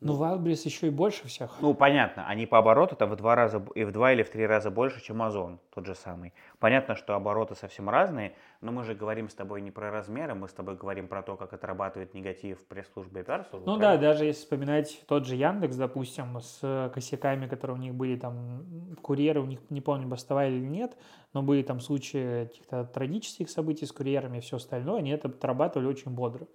Ну, 0.00 0.22
Wildberries 0.22 0.60
еще 0.64 0.88
и 0.88 0.90
больше 0.90 1.26
всех. 1.26 1.56
Ну, 1.60 1.72
понятно, 1.72 2.28
они 2.28 2.44
по 2.44 2.58
обороту 2.58 2.96
там 2.96 3.10
в 3.10 3.16
два 3.16 3.34
раза, 3.34 3.64
и 3.74 3.84
в 3.84 3.92
два 3.92 4.12
или 4.12 4.22
в 4.22 4.28
три 4.28 4.46
раза 4.46 4.70
больше, 4.70 5.02
чем 5.02 5.22
Озон, 5.22 5.58
тот 5.74 5.86
же 5.86 5.94
самый. 5.94 6.34
Понятно, 6.58 6.96
что 6.96 7.14
обороты 7.14 7.54
совсем 7.54 7.88
разные, 7.88 8.34
но 8.60 8.72
мы 8.72 8.84
же 8.84 8.94
говорим 8.94 9.30
с 9.30 9.34
тобой 9.34 9.62
не 9.62 9.70
про 9.70 9.90
размеры, 9.90 10.34
мы 10.34 10.48
с 10.48 10.52
тобой 10.52 10.76
говорим 10.76 11.08
про 11.08 11.22
то, 11.22 11.36
как 11.36 11.54
отрабатывает 11.54 12.12
негатив 12.12 12.62
пресс-службы 12.66 13.20
и 13.20 13.22
пиар-службы. 13.22 13.70
Ну 13.70 13.78
да, 13.78 13.96
даже 13.96 14.26
если 14.26 14.42
вспоминать 14.42 15.02
тот 15.08 15.26
же 15.26 15.34
Яндекс, 15.34 15.76
допустим, 15.76 16.38
с 16.40 16.90
косяками, 16.92 17.46
которые 17.46 17.78
у 17.78 17.80
них 17.80 17.94
были, 17.94 18.16
там, 18.16 18.96
курьеры, 19.00 19.40
у 19.40 19.46
них, 19.46 19.60
не 19.70 19.80
помню, 19.80 20.06
бастовали 20.06 20.52
или 20.52 20.66
нет, 20.66 20.94
но 21.32 21.42
были 21.42 21.62
там 21.62 21.80
случаи 21.80 22.44
каких-то 22.46 22.84
трагических 22.84 23.48
событий 23.48 23.86
с 23.86 23.92
курьерами 23.92 24.38
и 24.38 24.40
все 24.40 24.56
остальное, 24.56 24.98
они 24.98 25.10
это 25.10 25.28
отрабатывали 25.28 25.86
очень 25.86 26.10
бодро. 26.10 26.46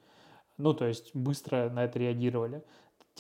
Ну, 0.58 0.74
то 0.76 0.86
есть 0.86 1.16
быстро 1.16 1.70
на 1.72 1.86
это 1.86 1.98
реагировали. 1.98 2.64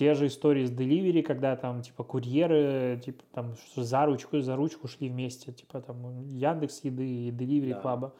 Те 0.01 0.15
же 0.15 0.25
истории 0.25 0.65
с 0.65 0.71
delivery, 0.71 1.21
когда 1.21 1.55
там, 1.55 1.83
типа, 1.83 2.03
курьеры, 2.03 2.99
типа, 3.05 3.23
там, 3.33 3.53
за 3.75 4.03
ручку, 4.07 4.39
за 4.39 4.55
ручку 4.55 4.87
шли 4.87 5.09
вместе, 5.09 5.53
типа, 5.53 5.79
там, 5.79 6.23
Яндекс 6.23 6.83
Еды 6.83 7.07
и 7.07 7.29
Delivery 7.29 7.75
Да. 7.75 7.81
Club 7.81 8.11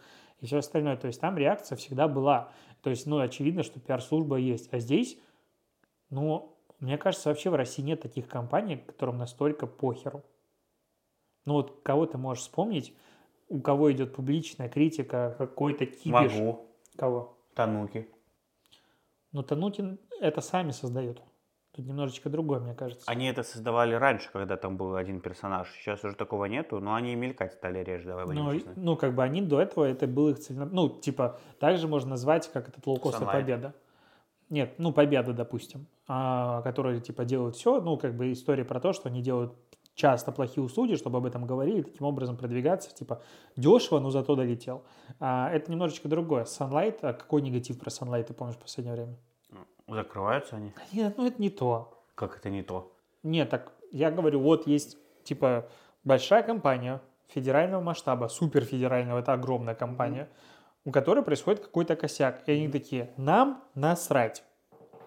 и 0.41 0.45
все 0.45 0.59
остальное. 0.59 0.95
То 0.95 1.07
есть 1.07 1.19
там 1.19 1.39
реакция 1.39 1.75
всегда 1.77 2.07
была. 2.07 2.51
То 2.83 2.91
есть, 2.91 3.07
ну, 3.07 3.17
очевидно, 3.17 3.63
что 3.63 3.79
пиар-служба 3.79 4.35
есть. 4.35 4.71
А 4.71 4.77
здесь, 4.77 5.17
ну, 6.11 6.55
мне 6.79 6.99
кажется, 6.99 7.29
вообще 7.29 7.49
в 7.49 7.55
России 7.55 7.81
нет 7.81 7.99
таких 7.99 8.27
компаний, 8.27 8.77
которым 8.77 9.17
настолько 9.17 9.65
похеру. 9.65 10.21
Ну, 11.45 11.53
вот 11.53 11.81
кого 11.81 12.05
ты 12.05 12.19
можешь 12.19 12.43
вспомнить, 12.43 12.93
у 13.49 13.59
кого 13.59 13.91
идет 13.91 14.13
публичная 14.13 14.69
критика, 14.69 15.33
какой-то 15.35 15.87
кипиш. 15.87 16.11
Могу. 16.11 16.67
Кого? 16.95 17.39
Тануки. 17.55 18.07
Ну, 19.31 19.41
Танутин 19.41 19.97
это 20.19 20.41
сами 20.41 20.69
создают. 20.69 21.23
Тут 21.73 21.85
немножечко 21.85 22.29
другое, 22.29 22.59
мне 22.59 22.73
кажется. 22.73 23.09
Они 23.09 23.27
это 23.27 23.43
создавали 23.43 23.93
раньше, 23.93 24.29
когда 24.33 24.57
там 24.57 24.75
был 24.75 24.95
один 24.95 25.21
персонаж. 25.21 25.69
Сейчас 25.79 26.03
уже 26.03 26.15
такого 26.15 26.45
нету, 26.45 26.81
но 26.81 26.95
они 26.95 27.13
и 27.13 27.15
мелькать 27.15 27.53
стали 27.53 27.79
реже, 27.79 28.07
давай 28.07 28.25
будем 28.25 28.43
Ну, 28.43 28.53
честны. 28.53 28.73
ну, 28.75 28.97
как 28.97 29.15
бы 29.15 29.23
они 29.23 29.41
до 29.41 29.61
этого, 29.61 29.85
это 29.85 30.05
был 30.05 30.29
их 30.29 30.39
цель... 30.39 30.57
Ну, 30.57 30.89
типа, 30.89 31.39
также 31.59 31.87
можно 31.87 32.11
назвать, 32.11 32.51
как 32.51 32.67
этот 32.67 32.85
Лоукоста. 32.85 33.25
Победа. 33.25 33.73
Нет, 34.49 34.73
ну, 34.79 34.91
Победа, 34.91 35.31
допустим, 35.31 35.87
а, 36.09 36.61
которые, 36.63 36.99
типа, 36.99 37.23
делают 37.23 37.55
все, 37.55 37.79
ну, 37.79 37.97
как 37.97 38.17
бы 38.17 38.33
история 38.33 38.65
про 38.65 38.81
то, 38.81 38.91
что 38.91 39.07
они 39.07 39.21
делают 39.21 39.53
часто 39.95 40.33
плохие 40.33 40.61
услуги, 40.61 40.95
чтобы 40.95 41.19
об 41.19 41.25
этом 41.25 41.45
говорили, 41.45 41.83
таким 41.83 42.05
образом 42.05 42.35
продвигаться, 42.35 42.93
типа, 42.93 43.21
дешево, 43.55 43.99
но 43.99 44.09
зато 44.09 44.35
долетел. 44.35 44.83
А, 45.21 45.49
это 45.49 45.71
немножечко 45.71 46.09
другое. 46.09 46.43
Sunlight, 46.43 46.97
а 47.01 47.13
какой 47.13 47.41
негатив 47.41 47.79
про 47.79 47.89
Sunlight 47.89 48.25
ты 48.25 48.33
помнишь 48.33 48.55
в 48.55 48.59
последнее 48.59 48.95
время? 48.95 49.15
Закрываются 49.91 50.55
они? 50.55 50.73
Нет, 50.93 51.17
ну, 51.17 51.27
это 51.27 51.41
не 51.41 51.49
то. 51.49 52.03
Как 52.15 52.37
это 52.37 52.49
не 52.49 52.63
то? 52.63 52.91
Нет, 53.23 53.49
так 53.49 53.73
я 53.91 54.09
говорю, 54.09 54.39
вот 54.39 54.67
есть 54.67 54.97
типа 55.23 55.67
большая 56.03 56.43
компания 56.43 57.01
федерального 57.27 57.81
масштаба, 57.81 58.27
суперфедерального, 58.27 59.19
это 59.19 59.33
огромная 59.33 59.75
компания, 59.75 60.29
у 60.85 60.91
которой 60.91 61.23
происходит 61.23 61.61
какой-то 61.61 61.95
косяк. 61.95 62.43
И 62.47 62.51
они 62.51 62.67
такие, 62.69 63.11
нам 63.17 63.63
насрать. 63.75 64.43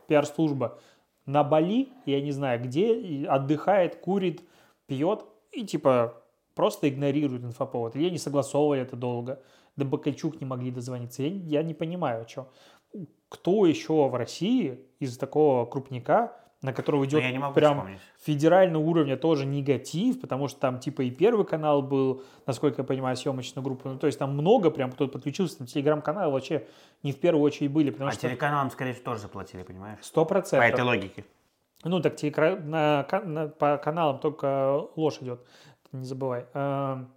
Пиар-служба 0.07 0.79
на 1.27 1.42
Бали, 1.44 1.88
я 2.05 2.20
не 2.20 2.33
знаю 2.33 2.62
где, 2.62 3.27
отдыхает, 3.27 3.97
курит, 3.97 4.42
пьет 4.87 5.25
и 5.53 5.64
типа 5.64 6.23
просто 6.55 6.88
игнорирует 6.88 7.42
инфоповод. 7.42 7.97
Или 7.97 8.09
они 8.09 8.18
согласовывали 8.18 8.83
это 8.83 8.97
долго. 8.97 9.42
До 9.77 9.85
Бакальчук 9.85 10.40
не 10.40 10.47
могли 10.47 10.70
дозвониться. 10.70 11.23
Я, 11.23 11.61
я 11.61 11.62
не 11.62 11.75
понимаю, 11.75 12.27
что. 12.29 12.51
Кто 13.28 13.66
еще 13.66 14.09
в 14.09 14.14
России 14.14 14.80
из 15.00 15.18
такого 15.18 15.66
крупника, 15.66 16.37
на 16.62 16.72
которого 16.72 17.00
Но 17.00 17.07
идет 17.07 17.20
прям 17.54 17.78
вспомнить. 17.78 18.00
федерального 18.22 18.83
уровня 18.83 19.16
тоже 19.16 19.44
негатив, 19.44 20.20
потому 20.20 20.48
что 20.48 20.61
там 20.61 20.78
типа 20.78 21.02
и 21.02 21.11
первый 21.11 21.44
канал 21.44 21.83
был, 21.83 22.22
насколько 22.46 22.80
я 22.83 22.87
понимаю, 22.87 23.16
съемочная 23.16 23.62
группа. 23.62 23.88
Ну, 23.90 23.98
то 23.98 24.07
есть 24.07 24.18
там 24.18 24.33
много 24.33 24.70
прям 24.70 24.92
кто 24.92 25.09
подключился, 25.09 25.59
там 25.59 25.66
телеграм-каналы 25.66 26.33
вообще 26.33 26.66
не 27.02 27.12
в 27.12 27.18
первую 27.20 27.42
очередь 27.42 27.70
были, 27.70 27.90
потому 27.90 28.09
А 28.09 28.12
что 28.12 28.22
телеканалам, 28.22 28.70
скорее 28.70 28.92
всего, 28.92 29.04
тоже 29.07 29.20
заплатили, 29.22 29.62
понимаешь? 29.62 29.98
сто 30.00 30.24
По 30.24 30.28
процентов. 30.30 30.70
этой 30.70 30.85
логике. 30.85 31.24
Ну, 31.83 32.00
так 32.00 32.14
телекра- 32.14 32.57
на, 32.59 33.07
на- 33.24 33.48
по 33.48 33.76
каналам 33.76 34.20
только 34.20 34.88
ложь 34.96 35.18
идет, 35.20 35.40
не 35.92 36.04
забывай. 36.07 36.46
Эм, 36.54 37.11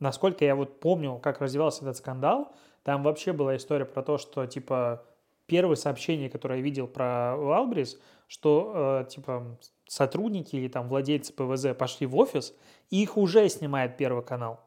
насколько 0.00 0.44
я 0.46 0.54
вот 0.54 0.80
помню, 0.80 1.18
как 1.18 1.42
развивался 1.42 1.82
этот 1.82 1.96
скандал, 1.98 2.54
там 2.84 3.02
вообще 3.02 3.34
была 3.34 3.56
история 3.56 3.84
про 3.84 4.02
то, 4.02 4.16
что, 4.16 4.46
типа, 4.46 5.04
первое 5.48 5.74
сообщение, 5.74 6.30
которое 6.30 6.58
я 6.58 6.62
видел 6.62 6.86
про 6.86 7.36
Валбрис, 7.36 7.98
что, 8.28 9.02
э, 9.02 9.10
типа, 9.10 9.58
сотрудники 9.88 10.54
или 10.54 10.68
там 10.68 10.88
владельцы 10.88 11.32
ПВЗ 11.32 11.74
пошли 11.76 12.06
в 12.06 12.16
офис, 12.16 12.54
и 12.90 13.02
их 13.02 13.16
уже 13.16 13.48
снимает 13.48 13.96
Первый 13.96 14.22
канал. 14.22 14.60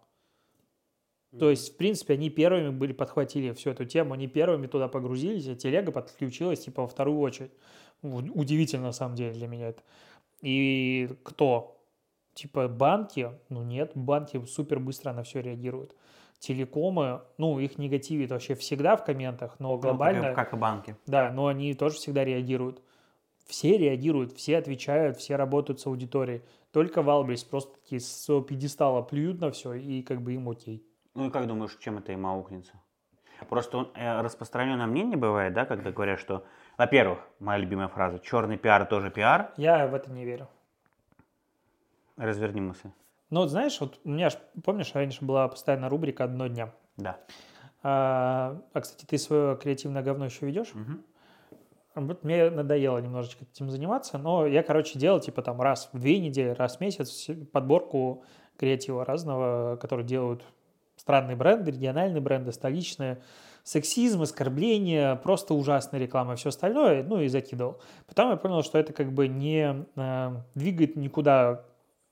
То 1.39 1.49
есть, 1.49 1.73
в 1.73 1.77
принципе, 1.77 2.15
они 2.15 2.29
первыми 2.29 2.71
были, 2.71 2.91
подхватили 2.91 3.53
всю 3.53 3.69
эту 3.69 3.85
тему, 3.85 4.13
они 4.13 4.27
первыми 4.27 4.67
туда 4.67 4.89
погрузились, 4.89 5.47
а 5.47 5.55
телега 5.55 5.93
подключилась, 5.93 6.65
типа, 6.65 6.81
во 6.81 6.87
вторую 6.89 7.19
очередь. 7.19 7.51
Удивительно, 8.01 8.87
на 8.87 8.91
самом 8.91 9.15
деле, 9.15 9.31
для 9.33 9.47
меня 9.47 9.69
это. 9.69 9.81
И 10.41 11.09
кто? 11.23 11.77
Типа 12.33 12.67
банки? 12.67 13.31
Ну 13.49 13.63
нет, 13.63 13.91
банки 13.95 14.43
супер 14.45 14.79
быстро 14.79 15.13
на 15.13 15.23
все 15.23 15.41
реагируют. 15.41 15.95
Телекомы, 16.41 17.21
ну, 17.37 17.59
их 17.59 17.77
негативит 17.77 18.31
вообще 18.31 18.55
всегда 18.55 18.95
в 18.97 19.05
комментах, 19.05 19.59
но 19.59 19.73
Ну, 19.73 19.77
глобально... 19.77 20.21
как, 20.23 20.31
и- 20.31 20.35
как 20.35 20.53
и 20.53 20.55
банки. 20.55 20.95
Да, 21.05 21.31
но 21.31 21.45
они 21.45 21.75
тоже 21.75 21.97
всегда 21.97 22.25
реагируют. 22.25 22.81
Все 23.45 23.77
реагируют, 23.77 24.31
все 24.33 24.57
отвечают, 24.57 25.17
все 25.17 25.35
работают 25.35 25.79
с 25.79 25.85
аудиторией. 25.85 26.41
Только 26.71 27.03
Валбрис 27.03 27.43
просто 27.43 27.75
таки 27.79 27.99
с 27.99 28.25
пьедестала 28.41 29.03
плюют 29.03 29.39
на 29.39 29.51
все, 29.51 29.73
и 29.73 30.01
как 30.01 30.21
бы 30.23 30.33
им 30.33 30.49
окей. 30.49 30.83
Ну 31.13 31.27
и 31.27 31.29
как 31.29 31.45
думаешь, 31.45 31.77
чем 31.79 31.99
это 31.99 32.11
им 32.11 32.25
аукнется? 32.25 32.73
Просто 33.47 33.91
э, 33.93 34.21
распространенное 34.21 34.87
мнение 34.87 35.17
бывает, 35.17 35.53
да, 35.53 35.65
когда 35.65 35.91
говорят, 35.91 36.19
что, 36.19 36.43
во-первых, 36.75 37.19
моя 37.37 37.59
любимая 37.59 37.87
фраза, 37.87 38.17
черный 38.17 38.57
пиар 38.57 38.87
тоже 38.87 39.11
пиар. 39.11 39.53
Я 39.57 39.85
в 39.85 39.93
это 39.93 40.09
не 40.09 40.25
верю. 40.25 40.47
Разверни 42.17 42.61
мысль. 42.61 42.89
Но 43.31 43.41
вот 43.41 43.49
знаешь, 43.49 43.79
вот 43.79 43.99
у 44.03 44.09
меня, 44.09 44.29
ж, 44.29 44.37
помнишь, 44.63 44.91
раньше 44.93 45.25
была 45.25 45.47
постоянно 45.47 45.89
рубрика 45.89 46.25
«Одно 46.25 46.47
дня». 46.47 46.73
Да. 46.97 47.17
А, 47.81 48.61
а, 48.73 48.81
кстати, 48.81 49.05
ты 49.05 49.17
свое 49.17 49.55
креативное 49.55 50.03
говно 50.03 50.25
еще 50.25 50.45
ведешь? 50.45 50.73
Мгм. 50.73 51.03
Вот 51.95 52.23
мне 52.23 52.49
надоело 52.49 52.99
немножечко 52.99 53.43
этим 53.43 53.69
заниматься, 53.69 54.17
но 54.17 54.45
я, 54.45 54.63
короче, 54.63 54.99
делал 54.99 55.19
типа 55.19 55.41
там 55.41 55.59
раз 55.61 55.89
в 55.91 55.99
две 55.99 56.19
недели, 56.19 56.49
раз 56.49 56.77
в 56.77 56.81
месяц 56.81 57.27
подборку 57.51 58.23
креатива 58.57 59.03
разного, 59.03 59.77
который 59.77 60.05
делают 60.05 60.43
странные 60.95 61.35
бренды, 61.35 61.71
региональные 61.71 62.21
бренды, 62.21 62.51
столичные. 62.51 63.21
Сексизм, 63.63 64.23
оскорбление, 64.23 65.17
просто 65.17 65.53
ужасная 65.53 65.99
реклама 65.99 66.33
и 66.33 66.35
все 66.35 66.49
остальное, 66.49 67.03
ну 67.03 67.21
и 67.21 67.27
закидывал. 67.27 67.79
Потом 68.07 68.31
я 68.31 68.35
понял, 68.35 68.63
что 68.63 68.77
это 68.77 68.91
как 68.91 69.11
бы 69.13 69.27
не 69.27 69.85
э, 69.95 70.31
двигает 70.55 70.95
никуда 70.95 71.63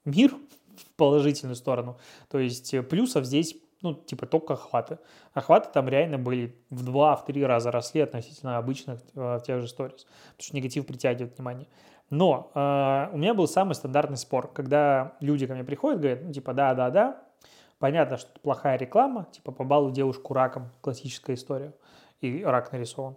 мир 0.06 0.36
в 0.80 0.86
положительную 0.96 1.56
сторону. 1.56 1.98
То 2.30 2.40
есть 2.40 2.74
э, 2.74 2.82
плюсов 2.82 3.26
здесь, 3.26 3.56
ну, 3.82 3.94
типа 3.94 4.26
только 4.26 4.54
охваты. 4.54 5.00
Охваты 5.34 5.70
там 5.74 5.88
реально 5.88 6.18
были 6.18 6.56
в 6.70 6.84
два, 6.84 7.16
в 7.16 7.26
три 7.26 7.46
раза 7.46 7.72
росли 7.72 8.02
относительно 8.02 8.58
обычных 8.58 9.00
э, 9.16 9.40
тех 9.46 9.62
же 9.62 9.68
сторис, 9.68 10.06
потому 10.32 10.44
что 10.44 10.56
негатив 10.56 10.86
притягивает 10.86 11.38
внимание. 11.38 11.68
Но 12.10 12.52
э, 12.56 13.10
у 13.14 13.18
меня 13.18 13.34
был 13.34 13.48
самый 13.48 13.76
стандартный 13.76 14.18
спор, 14.18 14.52
когда 14.52 15.14
люди 15.20 15.46
ко 15.46 15.54
мне 15.54 15.64
приходят, 15.64 16.00
говорят, 16.00 16.24
ну, 16.24 16.34
типа, 16.34 16.54
да-да-да, 16.54 17.22
понятно, 17.78 18.18
что 18.18 18.32
это 18.32 18.40
плохая 18.40 18.78
реклама, 18.78 19.28
типа, 19.32 19.52
побалуй 19.52 19.92
девушку 19.92 20.34
раком, 20.34 20.70
классическая 20.82 21.36
история, 21.36 21.74
и 22.22 22.44
рак 22.44 22.72
нарисован, 22.72 23.16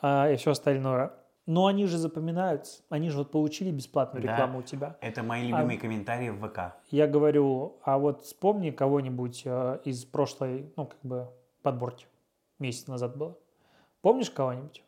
а, 0.00 0.30
и 0.30 0.36
все 0.36 0.50
остальное. 0.52 1.12
Но 1.46 1.66
они 1.66 1.86
же 1.86 1.98
запоминаются, 1.98 2.82
они 2.88 3.10
же 3.10 3.18
вот 3.18 3.30
получили 3.30 3.70
бесплатную 3.70 4.22
Да. 4.22 4.32
рекламу 4.32 4.60
у 4.60 4.62
тебя. 4.62 4.96
Это 5.02 5.22
мои 5.22 5.42
А 5.42 5.44
любимые 5.56 5.78
комментарии 5.78 6.30
в 6.30 6.46
ВК. 6.48 6.74
Я 6.90 7.06
говорю, 7.06 7.76
а 7.82 7.98
вот 7.98 8.22
вспомни 8.22 8.70
кого-нибудь 8.70 9.42
э, 9.44 9.80
из 9.84 10.04
прошлой, 10.06 10.72
ну, 10.76 10.86
как 10.86 10.98
бы, 11.02 11.28
подборки. 11.62 12.06
Месяц 12.58 12.86
назад 12.86 13.16
было. 13.16 13.36
Помнишь 14.00 14.30
кого-нибудь? 14.30 14.82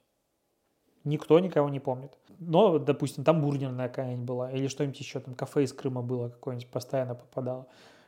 Никто 1.04 1.38
никого 1.40 1.68
не 1.68 1.78
помнит. 1.80 2.16
Но, 2.38 2.78
допустим, 2.78 3.22
там 3.22 3.42
бургерная 3.42 3.88
какая-нибудь 3.88 4.24
была, 4.24 4.50
или 4.50 4.66
что-нибудь 4.66 4.98
еще, 4.98 5.20
там 5.20 5.34
кафе 5.34 5.62
из 5.64 5.72
Крыма 5.72 6.02
было 6.02 6.30
какое-нибудь, 6.30 6.70
постоянно 6.70 7.14
попадало. 7.14 7.66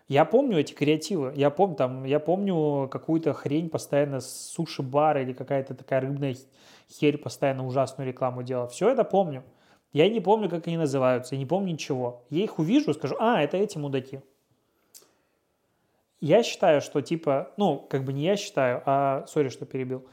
Я 0.08 0.24
помню 0.24 0.58
эти 0.58 0.72
креативы, 0.72 1.34
я 1.36 1.50
помню, 1.50 1.76
там, 1.76 2.04
я 2.04 2.18
помню 2.18 2.88
какую-то 2.88 3.34
хрень 3.34 3.68
постоянно 3.68 4.20
с 4.20 4.50
суши-бар 4.52 5.18
или 5.18 5.34
какая-то 5.34 5.74
такая 5.74 6.00
рыбная 6.00 6.34
херь 6.90 7.18
постоянно 7.18 7.66
ужасную 7.66 8.08
рекламу 8.08 8.42
делала. 8.42 8.68
Все 8.68 8.88
это 8.88 9.04
помню. 9.04 9.44
Я 9.92 10.08
не 10.08 10.20
помню, 10.20 10.48
как 10.48 10.66
они 10.66 10.78
называются, 10.78 11.36
не 11.36 11.44
помню 11.44 11.72
ничего. 11.72 12.24
Я 12.30 12.44
их 12.44 12.58
увижу 12.58 12.90
и 12.90 12.94
скажу, 12.94 13.16
а, 13.18 13.42
это 13.42 13.58
эти 13.58 13.76
мудаки. 13.76 14.22
Я 16.20 16.42
считаю, 16.42 16.80
что 16.80 17.02
типа, 17.02 17.52
ну, 17.58 17.78
как 17.78 18.04
бы 18.04 18.14
не 18.14 18.24
я 18.24 18.36
считаю, 18.36 18.82
а, 18.86 19.26
сори, 19.26 19.50
что 19.50 19.66
перебил, 19.66 20.08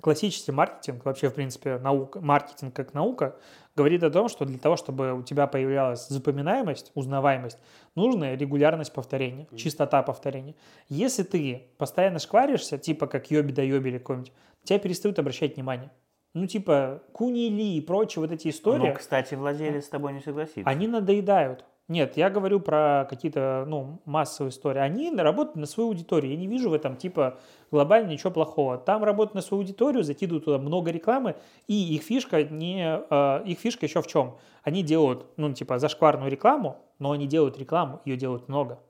классический 0.00 0.52
маркетинг, 0.52 1.04
вообще, 1.04 1.30
в 1.30 1.34
принципе, 1.34 1.78
наука, 1.78 2.20
маркетинг 2.20 2.74
как 2.74 2.94
наука, 2.94 3.36
говорит 3.74 4.02
о 4.02 4.10
том, 4.10 4.28
что 4.28 4.44
для 4.44 4.58
того, 4.58 4.76
чтобы 4.76 5.12
у 5.12 5.22
тебя 5.22 5.46
появлялась 5.46 6.08
запоминаемость, 6.08 6.92
узнаваемость, 6.94 7.58
нужна 7.94 8.34
регулярность 8.36 8.92
повторения, 8.92 9.46
чистота 9.56 10.02
повторения. 10.02 10.54
Если 10.88 11.22
ты 11.22 11.68
постоянно 11.78 12.18
шкваришься, 12.18 12.78
типа 12.78 13.06
как 13.06 13.30
Йоби 13.30 13.52
да 13.52 13.62
Йоби 13.62 13.88
или 13.90 13.98
какой-нибудь, 13.98 14.32
тебя 14.64 14.78
перестают 14.78 15.18
обращать 15.18 15.56
внимание. 15.56 15.90
Ну, 16.34 16.46
типа, 16.46 17.02
Куни 17.12 17.48
Ли 17.48 17.78
и 17.78 17.80
прочие 17.80 18.20
вот 18.20 18.30
эти 18.30 18.48
истории, 18.48 18.88
Ну, 18.88 18.94
кстати, 18.94 19.34
владелец 19.34 19.86
с 19.86 19.88
тобой 19.88 20.12
не 20.12 20.20
согласится. 20.20 20.68
они 20.68 20.86
надоедают. 20.86 21.64
Нет, 21.88 22.16
я 22.16 22.30
говорю 22.30 22.58
про 22.58 23.06
какие-то, 23.08 23.64
ну, 23.68 24.00
массовые 24.06 24.50
истории. 24.50 24.80
Они 24.80 25.14
работают 25.14 25.56
на 25.56 25.66
свою 25.66 25.90
аудиторию. 25.90 26.32
Я 26.32 26.36
не 26.36 26.48
вижу 26.48 26.68
в 26.68 26.72
этом, 26.72 26.96
типа, 26.96 27.38
глобально 27.70 28.10
ничего 28.10 28.32
плохого. 28.32 28.76
Там 28.76 29.04
работают 29.04 29.34
на 29.34 29.40
свою 29.40 29.62
аудиторию, 29.62 30.02
закидывают 30.02 30.44
туда 30.44 30.58
много 30.58 30.90
рекламы, 30.90 31.36
и 31.68 31.94
их 31.94 32.02
фишка 32.02 32.42
не... 32.42 33.00
Э, 33.08 33.42
их 33.44 33.60
фишка 33.60 33.86
еще 33.86 34.02
в 34.02 34.08
чем? 34.08 34.36
Они 34.64 34.82
делают, 34.82 35.26
ну, 35.36 35.52
типа, 35.52 35.78
зашкварную 35.78 36.28
рекламу, 36.28 36.78
но 36.98 37.12
они 37.12 37.28
делают 37.28 37.56
рекламу, 37.56 38.00
ее 38.04 38.16
делают 38.16 38.48
много. 38.48 38.80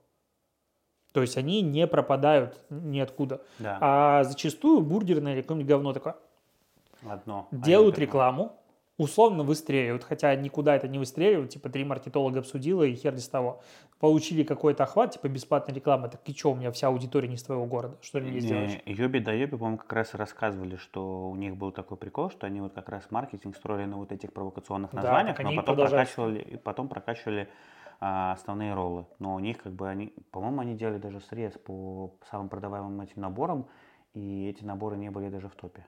То 1.12 1.20
есть 1.20 1.36
они 1.36 1.60
не 1.60 1.86
пропадают 1.86 2.60
ниоткуда. 2.70 3.42
Да. 3.58 3.78
А 3.80 4.24
зачастую 4.24 4.80
бургерное 4.80 5.34
или 5.34 5.42
какое-нибудь 5.42 5.68
говно 5.68 5.92
такое. 5.92 6.16
Одно. 7.06 7.48
Делают 7.50 7.96
Один 7.96 8.08
рекламу, 8.08 8.52
условно 8.98 9.42
выстреливают, 9.42 10.04
хотя 10.04 10.34
никуда 10.34 10.74
это 10.74 10.88
не 10.88 10.98
выстреливают, 10.98 11.50
типа 11.50 11.68
три 11.68 11.84
маркетолога 11.84 12.40
обсудила 12.40 12.82
и 12.82 12.94
хер 12.94 13.14
без 13.14 13.28
того. 13.28 13.60
Получили 13.98 14.42
какой-то 14.42 14.84
охват, 14.84 15.12
типа 15.12 15.28
бесплатной 15.28 15.74
рекламы, 15.74 16.08
так 16.08 16.20
и 16.26 16.34
что, 16.34 16.52
у 16.52 16.54
меня 16.54 16.70
вся 16.70 16.88
аудитория 16.88 17.28
не 17.28 17.36
с 17.36 17.42
твоего 17.42 17.66
города, 17.66 17.96
что 18.00 18.18
ли? 18.18 18.30
Не, 18.30 18.82
Йоби 18.86 19.18
да 19.18 19.32
Йоби, 19.32 19.56
по-моему, 19.56 19.78
как 19.78 19.92
раз 19.92 20.14
рассказывали, 20.14 20.76
что 20.76 21.28
у 21.28 21.36
них 21.36 21.56
был 21.56 21.72
такой 21.72 21.96
прикол, 21.96 22.30
что 22.30 22.46
они 22.46 22.60
вот 22.60 22.72
как 22.72 22.88
раз 22.88 23.10
маркетинг 23.10 23.56
строили 23.56 23.86
на 23.86 23.96
вот 23.96 24.12
этих 24.12 24.32
провокационных 24.32 24.90
Да, 24.92 25.02
названиях, 25.02 25.36
так 25.36 25.46
но 25.46 25.54
потом 25.56 25.76
прокачивали, 25.76 26.40
и 26.40 26.56
потом 26.56 26.88
прокачивали 26.88 27.48
а, 28.00 28.32
основные 28.32 28.74
роллы. 28.74 29.06
Но 29.18 29.34
у 29.34 29.38
них 29.38 29.58
как 29.58 29.72
бы 29.72 29.88
они, 29.88 30.12
по-моему, 30.30 30.60
они 30.60 30.74
делали 30.74 30.98
даже 30.98 31.20
срез 31.20 31.52
по 31.54 32.14
самым 32.30 32.48
продаваемым 32.48 33.00
этим 33.00 33.22
наборам, 33.22 33.68
и 34.14 34.48
эти 34.48 34.64
наборы 34.64 34.96
не 34.96 35.10
были 35.10 35.28
даже 35.28 35.48
в 35.48 35.54
топе. 35.54 35.86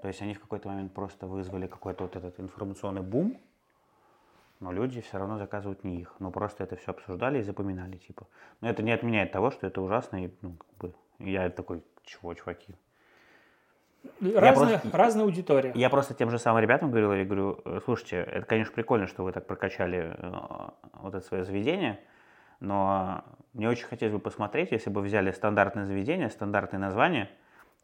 То 0.00 0.08
есть 0.08 0.22
они 0.22 0.34
в 0.34 0.40
какой-то 0.40 0.68
момент 0.68 0.92
просто 0.94 1.26
вызвали 1.26 1.66
какой-то 1.66 2.04
вот 2.04 2.16
этот 2.16 2.38
информационный 2.38 3.02
бум, 3.02 3.36
но 4.60 4.72
люди 4.72 5.00
все 5.00 5.18
равно 5.18 5.38
заказывают 5.38 5.84
не 5.84 6.00
их. 6.00 6.14
Но 6.18 6.30
просто 6.30 6.64
это 6.64 6.76
все 6.76 6.90
обсуждали 6.90 7.38
и 7.38 7.42
запоминали, 7.42 7.96
типа. 7.96 8.26
Но 8.60 8.68
это 8.68 8.82
не 8.82 8.92
отменяет 8.92 9.32
того, 9.32 9.50
что 9.50 9.66
это 9.66 9.80
ужасно, 9.80 10.24
и, 10.24 10.30
ну, 10.42 10.52
как 10.52 10.78
бы, 10.78 10.94
я 11.18 11.50
такой, 11.50 11.82
чего, 12.04 12.34
чуваки? 12.34 12.74
Разная, 14.20 14.78
просто- 14.78 14.96
разная 14.96 15.24
аудитория. 15.24 15.72
Я 15.74 15.90
просто 15.90 16.14
тем 16.14 16.30
же 16.30 16.38
самым 16.38 16.62
ребятам 16.62 16.90
говорил, 16.90 17.12
я 17.12 17.24
говорю, 17.24 17.60
«Э, 17.64 17.80
слушайте, 17.84 18.16
это, 18.16 18.46
конечно, 18.46 18.72
прикольно, 18.72 19.06
что 19.06 19.24
вы 19.24 19.32
так 19.32 19.46
прокачали 19.46 20.14
э, 20.16 20.70
вот 20.94 21.14
это 21.14 21.26
свое 21.26 21.44
заведение, 21.44 22.00
но 22.60 23.24
мне 23.52 23.68
очень 23.68 23.86
хотелось 23.86 24.14
бы 24.14 24.20
посмотреть, 24.20 24.70
если 24.70 24.90
бы 24.90 25.00
взяли 25.02 25.32
стандартное 25.32 25.84
заведение, 25.84 26.30
стандартное 26.30 26.80
название, 26.80 27.28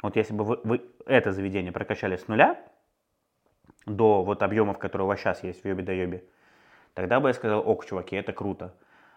вот 0.05 0.17
если 0.17 0.35
бы 0.35 0.45
вы, 0.45 0.61
вы 0.65 0.83
это 1.07 1.33
заведение 1.33 1.73
прокачали 1.73 2.17
с 2.17 2.29
нуля 2.29 2.59
до 3.87 4.23
вот 4.23 4.43
объемов, 4.43 4.79
которые 4.79 5.07
у 5.07 5.09
вас 5.09 5.19
сейчас 5.19 5.43
есть 5.43 5.63
в 5.63 5.65
Йоби 5.67 5.83
да 5.83 5.93
Йоби, 5.93 6.23
тогда 6.93 7.21
бы 7.21 7.29
я 7.29 7.35
сказал, 7.35 7.67
ок, 7.67 7.87
чуваки, 7.87 8.15
это 8.15 8.33
круто. 8.35 8.75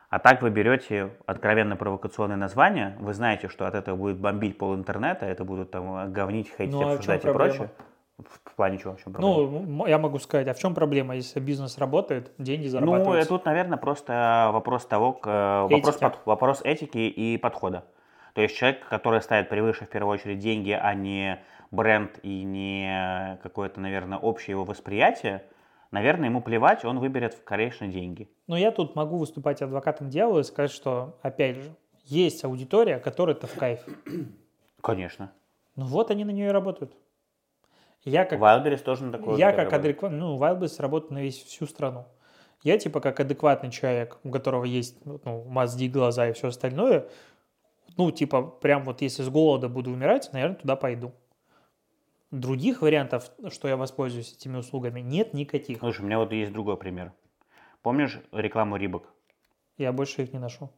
А 0.09 0.19
так 0.19 0.41
вы 0.41 0.49
берете 0.49 1.11
откровенно 1.25 1.75
провокационное 1.75 2.37
название, 2.37 2.95
вы 3.01 3.13
знаете, 3.13 3.49
что 3.49 3.67
от 3.67 3.75
этого 3.75 3.97
будет 3.97 4.17
бомбить 4.17 4.57
пол 4.57 4.75
интернета, 4.75 5.25
это 5.25 5.43
будут 5.43 5.71
там 5.71 6.13
говнить, 6.13 6.47
хейтить, 6.47 6.71
Ну, 6.73 6.81
а 6.87 6.91
обсуждать 6.93 7.25
и 7.25 7.29
прочее. 7.29 7.69
В, 8.17 8.55
плане 8.55 8.77
чего? 8.77 8.95
В 8.95 9.03
чем 9.03 9.11
проблема? 9.13 9.65
Ну, 9.67 9.85
я 9.87 9.97
могу 9.97 10.17
сказать, 10.19 10.47
а 10.47 10.53
в 10.53 10.57
чем 10.57 10.73
проблема, 10.73 11.15
если 11.15 11.41
бизнес 11.41 11.77
работает, 11.77 12.31
деньги 12.37 12.63
Ну, 12.67 12.71
зарабатываются? 12.71 13.25
э, 13.27 13.27
тут, 13.27 13.45
наверное, 13.45 13.77
просто 13.77 14.49
вопрос 14.53 14.85
того, 14.85 15.11
к- 15.13 15.27
э, 15.29 15.67
вопрос, 15.67 15.97
под- 15.97 16.25
вопрос 16.25 16.61
этики 16.63 16.97
и 16.99 17.37
подхода. 17.37 17.83
То 18.37 18.43
есть 18.43 18.55
человек, 18.55 18.87
который 18.87 19.19
ставит 19.23 19.49
превыше 19.49 19.85
в 19.85 19.89
первую 19.89 20.13
очередь 20.13 20.37
деньги, 20.37 20.69
а 20.69 20.93
не 20.93 21.39
бренд 21.71 22.19
и 22.21 22.43
не 22.43 23.39
какое-то, 23.41 23.79
наверное, 23.79 24.19
общее 24.19 24.51
его 24.51 24.63
восприятие, 24.63 25.43
наверное, 25.89 26.29
ему 26.29 26.43
плевать, 26.43 26.85
он 26.85 26.99
выберет, 26.99 27.33
конечно, 27.43 27.87
деньги. 27.87 28.29
Но 28.45 28.55
я 28.55 28.69
тут 28.69 28.93
могу 28.93 29.17
выступать 29.17 29.63
адвокатом 29.63 30.11
дьявола 30.11 30.41
и 30.41 30.43
сказать, 30.43 30.69
что, 30.69 31.17
опять 31.23 31.55
же, 31.55 31.75
есть 32.03 32.45
аудитория, 32.45 32.99
которая-то 32.99 33.47
в 33.47 33.55
кайф. 33.55 33.79
Конечно. 34.83 35.31
Ну 35.75 35.85
вот 35.85 36.11
они 36.11 36.23
на 36.23 36.29
нее 36.29 36.49
и 36.49 36.51
работают. 36.51 36.95
Я 38.03 38.23
как, 38.23 38.39
Wildberries 38.39 38.83
тоже 38.83 39.05
на 39.05 39.13
такое 39.13 39.35
я 39.35 39.51
как 39.51 39.73
адекватный, 39.73 40.19
ну, 40.19 40.37
Wildberries 40.37 40.79
работает 40.79 41.09
на 41.09 41.23
весь, 41.23 41.41
всю 41.41 41.65
страну. 41.65 42.05
Я 42.61 42.77
типа 42.77 42.99
как 42.99 43.19
адекватный 43.19 43.71
человек, 43.71 44.19
у 44.23 44.29
которого 44.29 44.63
есть 44.63 45.03
ну, 45.05 45.43
мозги, 45.45 45.89
глаза 45.89 46.29
и 46.29 46.33
все 46.33 46.49
остальное, 46.49 47.07
ну, 47.97 48.11
типа, 48.11 48.43
прям 48.43 48.83
вот 48.83 49.01
если 49.01 49.23
с 49.23 49.29
голода 49.29 49.69
буду 49.69 49.91
умирать, 49.91 50.29
наверное, 50.33 50.55
туда 50.57 50.75
пойду. 50.75 51.11
Других 52.31 52.81
вариантов, 52.81 53.31
что 53.49 53.67
я 53.67 53.77
воспользуюсь 53.77 54.33
этими 54.33 54.57
услугами, 54.57 54.99
нет 54.99 55.33
никаких. 55.33 55.79
Слушай, 55.79 56.01
у 56.01 56.05
меня 56.05 56.19
вот 56.19 56.31
есть 56.33 56.51
другой 56.51 56.77
пример. 56.77 57.13
Помнишь 57.81 58.19
рекламу 58.31 58.75
Рибок? 58.75 59.13
Я 59.77 59.91
больше 59.93 60.23
их 60.23 60.33
не 60.33 60.39
ношу, 60.39 60.69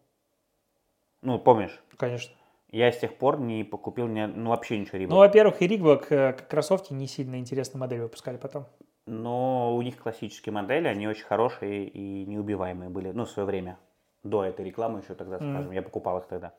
Ну, 1.21 1.39
помнишь? 1.39 1.81
конечно. 1.97 2.35
Я 2.71 2.91
с 2.91 2.99
тех 2.99 3.17
пор 3.17 3.39
не 3.39 3.63
покупил 3.63 4.07
ни, 4.07 4.21
ну, 4.25 4.51
вообще 4.51 4.77
ничего 4.77 4.99
Рибок. 4.99 5.11
Ну, 5.11 5.17
во-первых, 5.17 5.61
и 5.63 5.67
Ригбок, 5.67 6.07
как 6.07 6.47
кроссовки, 6.47 6.93
не 6.93 7.07
сильно 7.07 7.39
интересную 7.39 7.79
модель 7.79 8.01
выпускали 8.01 8.37
потом. 8.37 8.67
Но 9.07 9.75
у 9.75 9.81
них 9.81 9.97
классические 9.97 10.53
модели, 10.53 10.87
они 10.87 11.07
очень 11.07 11.25
хорошие 11.25 11.87
и 11.87 12.25
неубиваемые 12.25 12.91
были, 12.91 13.11
ну, 13.11 13.25
в 13.25 13.29
свое 13.31 13.47
время. 13.47 13.79
До 14.21 14.43
этой 14.43 14.65
рекламы 14.65 14.99
еще 14.99 15.15
тогда, 15.15 15.37
скажем, 15.37 15.71
я 15.71 15.81
покупал 15.81 16.19
их 16.19 16.27
тогда. 16.27 16.53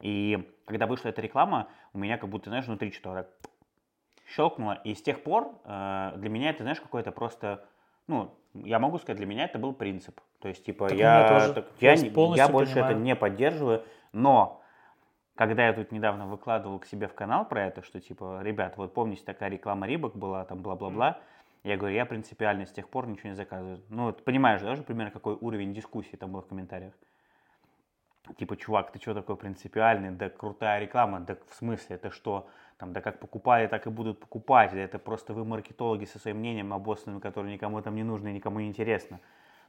И 0.00 0.48
когда 0.66 0.86
вышла 0.86 1.08
эта 1.08 1.20
реклама, 1.20 1.68
у 1.92 1.98
меня 1.98 2.18
как 2.18 2.28
будто, 2.30 2.50
знаешь, 2.50 2.66
внутри 2.66 2.92
что-то 2.92 3.28
щелкнуло. 4.26 4.80
И 4.84 4.94
с 4.94 5.02
тех 5.02 5.22
пор 5.22 5.52
э, 5.64 6.12
для 6.16 6.28
меня 6.30 6.50
это, 6.50 6.62
знаешь, 6.62 6.80
какое-то 6.80 7.12
просто, 7.12 7.64
ну, 8.06 8.34
я 8.54 8.78
могу 8.78 8.98
сказать, 8.98 9.16
для 9.16 9.26
меня 9.26 9.44
это 9.44 9.58
был 9.58 9.72
принцип. 9.72 10.20
То 10.40 10.48
есть, 10.48 10.64
типа, 10.64 10.88
Так 10.90 10.98
я, 10.98 11.28
тоже. 11.28 11.54
так- 11.54 11.66
Я 11.80 11.92
я, 11.94 11.96
не- 12.02 12.10
полностью 12.10 12.46
я 12.46 12.52
больше 12.52 12.74
понимаю. 12.74 12.94
это 12.94 13.02
не 13.02 13.16
поддерживаю, 13.16 13.84
но 14.12 14.62
когда 15.34 15.66
я 15.66 15.72
тут 15.72 15.92
недавно 15.92 16.26
выкладывал 16.26 16.78
к 16.78 16.86
себе 16.86 17.08
в 17.08 17.14
канал 17.14 17.44
про 17.46 17.66
это, 17.66 17.82
что 17.82 18.00
типа, 18.00 18.40
ребят, 18.42 18.76
вот 18.76 18.92
помните, 18.94 19.22
такая 19.24 19.50
реклама 19.50 19.86
Рибок 19.86 20.14
была, 20.16 20.44
там 20.44 20.58
бла-бла-бла, 20.62 21.18
я 21.64 21.76
говорю, 21.76 21.94
я 21.96 22.06
принципиально 22.06 22.66
с 22.66 22.72
тех 22.72 22.88
пор 22.88 23.06
ничего 23.08 23.30
не 23.30 23.34
заказываю. 23.34 23.80
Ну, 23.88 24.04
вот 24.06 24.24
понимаешь, 24.24 24.60
да, 24.62 24.72
уже 24.72 24.82
примерно 24.82 25.10
какой 25.10 25.34
уровень 25.40 25.74
дискуссии 25.74 26.16
там 26.16 26.32
был 26.32 26.40
в 26.42 26.46
комментариях. 26.46 26.92
Типа, 28.36 28.56
чувак, 28.56 28.92
ты 28.92 29.00
что 29.00 29.14
такой 29.14 29.36
принципиальный? 29.36 30.10
Да 30.10 30.28
крутая 30.28 30.80
реклама, 30.80 31.20
да 31.20 31.36
в 31.48 31.54
смысле, 31.54 31.96
это 31.96 32.10
что? 32.10 32.48
Там, 32.78 32.92
да 32.92 33.00
как 33.00 33.18
покупали, 33.18 33.66
так 33.66 33.86
и 33.86 33.90
будут 33.90 34.20
покупать. 34.20 34.72
Да 34.72 34.78
это 34.78 34.98
просто 34.98 35.34
вы 35.34 35.44
маркетологи 35.44 36.04
со 36.04 36.18
своим 36.18 36.38
мнением 36.38 36.72
обоссанным, 36.72 37.20
которое 37.20 37.52
никому 37.52 37.80
там 37.82 37.94
не 37.96 38.04
нужно 38.04 38.28
и 38.28 38.32
никому 38.32 38.60
не 38.60 38.68
интересно. 38.68 39.20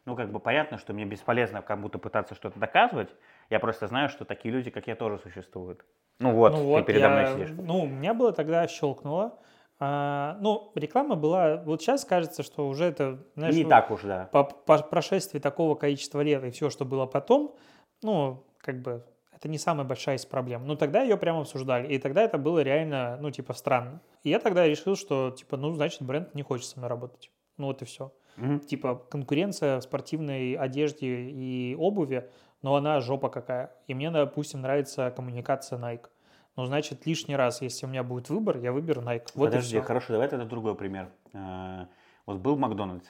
Ну, 0.05 0.15
как 0.15 0.31
бы 0.31 0.39
понятно, 0.39 0.77
что 0.77 0.93
мне 0.93 1.05
бесполезно 1.05 1.61
кому-то 1.61 1.99
пытаться 1.99 2.35
что-то 2.35 2.59
доказывать. 2.59 3.09
Я 3.49 3.59
просто 3.59 3.87
знаю, 3.87 4.09
что 4.09 4.25
такие 4.25 4.53
люди, 4.53 4.69
как 4.71 4.87
я, 4.87 4.95
тоже 4.95 5.19
существуют. 5.19 5.83
Ну 6.19 6.33
вот, 6.33 6.53
ну, 6.53 6.75
ты 6.77 6.83
передо 6.83 7.05
я- 7.05 7.09
мной 7.09 7.27
сидишь. 7.27 7.49
Ну, 7.57 7.83
у 7.83 7.87
меня 7.87 8.13
было 8.13 8.31
тогда 8.31 8.67
щелкнуло. 8.67 9.39
А, 9.79 10.37
ну, 10.41 10.71
реклама 10.75 11.15
была... 11.15 11.57
Вот 11.57 11.81
сейчас 11.81 12.03
кажется, 12.03 12.43
что 12.43 12.67
уже 12.67 12.85
это, 12.85 13.19
знаешь, 13.35 13.55
не 13.55 13.63
ну, 13.63 13.69
так 13.69 13.89
уж, 13.91 14.01
да. 14.01 14.29
по, 14.31 14.43
по 14.43 14.77
прошествии 14.79 15.39
такого 15.39 15.75
количества 15.75 16.21
лет 16.21 16.43
и 16.43 16.51
все, 16.51 16.69
что 16.69 16.83
было 16.83 17.05
потом, 17.05 17.55
ну, 18.01 18.43
как 18.61 18.81
бы, 18.81 19.05
это 19.31 19.47
не 19.47 19.57
самая 19.57 19.85
большая 19.85 20.17
из 20.17 20.25
проблем. 20.25 20.65
Но 20.65 20.75
тогда 20.75 21.01
ее 21.01 21.17
прямо 21.17 21.41
обсуждали, 21.41 21.93
и 21.93 21.97
тогда 21.97 22.21
это 22.23 22.37
было 22.37 22.59
реально, 22.59 23.17
ну, 23.21 23.31
типа, 23.31 23.53
странно. 23.53 24.01
И 24.23 24.29
я 24.29 24.39
тогда 24.39 24.67
решил, 24.67 24.95
что, 24.95 25.31
типа, 25.31 25.57
ну, 25.57 25.71
значит, 25.71 26.01
бренд 26.01 26.35
не 26.35 26.43
хочет 26.43 26.67
со 26.67 26.77
мной 26.77 26.89
работать. 26.89 27.31
Ну, 27.57 27.67
вот 27.67 27.81
и 27.81 27.85
все. 27.85 28.13
Мгм. 28.37 28.59
Типа, 28.61 28.95
конкуренция 28.95 29.79
в 29.79 29.83
спортивной 29.83 30.53
одежде 30.53 31.07
и 31.29 31.75
обуви, 31.75 32.29
но 32.61 32.75
она 32.75 32.99
жопа 32.99 33.29
какая. 33.29 33.71
И 33.87 33.93
мне, 33.93 34.11
допустим, 34.11 34.61
нравится 34.61 35.11
коммуникация 35.15 35.79
Nike. 35.79 36.07
Ну, 36.55 36.65
значит, 36.65 37.05
лишний 37.05 37.35
раз, 37.37 37.61
если 37.61 37.85
у 37.85 37.89
меня 37.89 38.03
будет 38.03 38.29
выбор, 38.29 38.57
я 38.57 38.73
выберу 38.73 39.01
Nike. 39.01 39.27
Вот 39.35 39.45
Подожди, 39.45 39.77
и 39.77 39.79
все. 39.79 39.87
хорошо, 39.87 40.13
давай 40.13 40.27
тогда 40.27 40.45
другой 40.45 40.75
пример. 40.75 41.09
Э, 41.33 41.85
Вот 42.25 42.39
был 42.39 42.57
Макдональдс. 42.57 43.07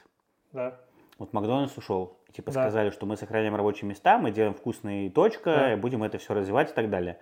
Да. 0.52 0.80
Вот 1.18 1.34
Макдональдс 1.34 1.76
ушел. 1.78 2.19
Типа 2.34 2.52
Да. 2.52 2.62
сказали, 2.64 2.90
что 2.92 3.06
мы 3.06 3.18
сохраняем 3.18 3.56
рабочие 3.56 3.88
места, 3.90 4.18
мы 4.20 4.32
делаем 4.32 4.54
вкусные 4.54 5.10
точка, 5.10 5.52
Да. 5.72 5.78
будем 5.78 6.04
это 6.04 6.18
все 6.20 6.34
развивать 6.34 6.72
и 6.72 6.74
так 6.74 6.90
далее. 6.90 7.18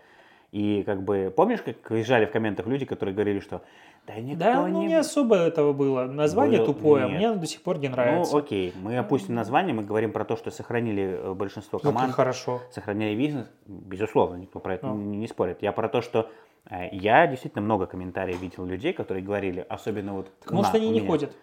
И 0.52 0.84
как 0.86 1.04
бы, 1.04 1.32
помнишь, 1.36 1.62
как 1.62 1.90
выезжали 1.90 2.26
в 2.26 2.32
комментах 2.32 2.68
люди, 2.68 2.86
которые 2.86 3.14
говорили, 3.14 3.40
что 3.40 3.62
да 4.06 4.16
никто 4.16 4.40
Да, 4.46 4.68
ну 4.68 4.80
не... 4.82 4.88
не 4.88 4.94
особо 4.96 5.36
этого 5.36 5.74
было. 5.74 6.06
Название 6.06 6.60
Было- 6.60 6.66
тупое, 6.68 7.08
нет. 7.10 7.18
мне 7.18 7.32
до 7.36 7.46
сих 7.46 7.62
пор 7.62 7.80
не 7.80 7.90
нравится. 7.90 8.32
Ну 8.34 8.40
окей, 8.40 8.74
мы 8.82 8.98
опустим 8.98 9.36
название, 9.36 9.74
мы 9.74 9.84
говорим 9.84 10.14
про 10.14 10.24
то, 10.24 10.38
что 10.38 10.50
сохранили 10.52 11.04
э, 11.22 11.34
большинство 11.34 11.80
Ну, 11.84 11.90
команд, 11.92 12.14
хорошо. 12.14 12.62
сохраняли 12.72 13.16
бизнес, 13.16 13.50
безусловно, 13.66 14.36
никто 14.38 14.60
про 14.60 14.76
это 14.76 14.88
Ну. 14.88 14.96
не, 14.96 15.18
не 15.18 15.28
спорит. 15.28 15.62
Я 15.62 15.74
про 15.74 15.90
то, 15.90 16.02
что 16.02 16.30
э, 16.70 16.88
я 16.94 17.28
действительно 17.28 17.62
много 17.62 17.86
комментариев 17.86 18.40
видел 18.42 18.66
людей, 18.66 18.94
которые 18.94 19.24
говорили, 19.26 19.66
особенно 19.68 20.14
вот... 20.14 20.32
Так, 20.40 20.52
может, 20.54 20.72
на- 20.74 20.80
они 20.80 20.88
у 20.88 20.92
не 20.92 21.00
меня. 21.02 21.10
ходят? 21.10 21.34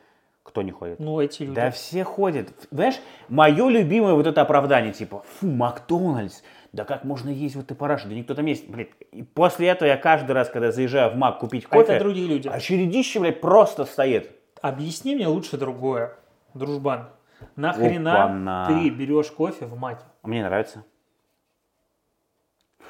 Кто 0.44 0.62
не 0.62 0.70
ходит? 0.70 1.00
Ну, 1.00 1.20
эти 1.20 1.42
люди. 1.42 1.54
Да 1.54 1.70
все 1.72 2.04
ходят. 2.04 2.50
Знаешь, 2.70 3.00
мое 3.28 3.68
любимое 3.70 4.14
вот 4.14 4.26
это 4.26 4.42
оправдание, 4.42 4.92
типа, 4.92 5.24
фу, 5.40 5.46
Макдональдс, 5.48 6.42
да 6.72 6.84
как 6.84 7.02
можно 7.02 7.30
есть 7.30 7.56
вот 7.56 7.70
эти 7.70 7.76
параши, 7.76 8.06
да 8.08 8.14
никто 8.14 8.34
там 8.34 8.46
есть. 8.46 8.68
Блин, 8.68 8.88
и 9.10 9.22
после 9.22 9.68
этого 9.68 9.88
я 9.88 9.96
каждый 9.96 10.32
раз, 10.32 10.50
когда 10.50 10.70
заезжаю 10.70 11.10
в 11.12 11.16
Мак 11.16 11.38
купить 11.40 11.64
А 11.70 11.74
кофе, 11.74 11.94
это 11.94 12.04
другие 12.04 12.28
люди. 12.28 12.46
очередище, 12.48 13.20
блядь, 13.20 13.40
просто 13.40 13.84
стоит. 13.86 14.30
Объясни 14.60 15.16
мне 15.16 15.26
лучше 15.26 15.56
другое, 15.56 16.14
дружбан. 16.52 17.08
Нахрена 17.56 18.24
Опа-на. 18.24 18.66
ты 18.68 18.90
берешь 18.90 19.30
кофе 19.30 19.66
в 19.66 19.76
маке? 19.78 20.04
Мне 20.22 20.44
нравится. 20.44 20.84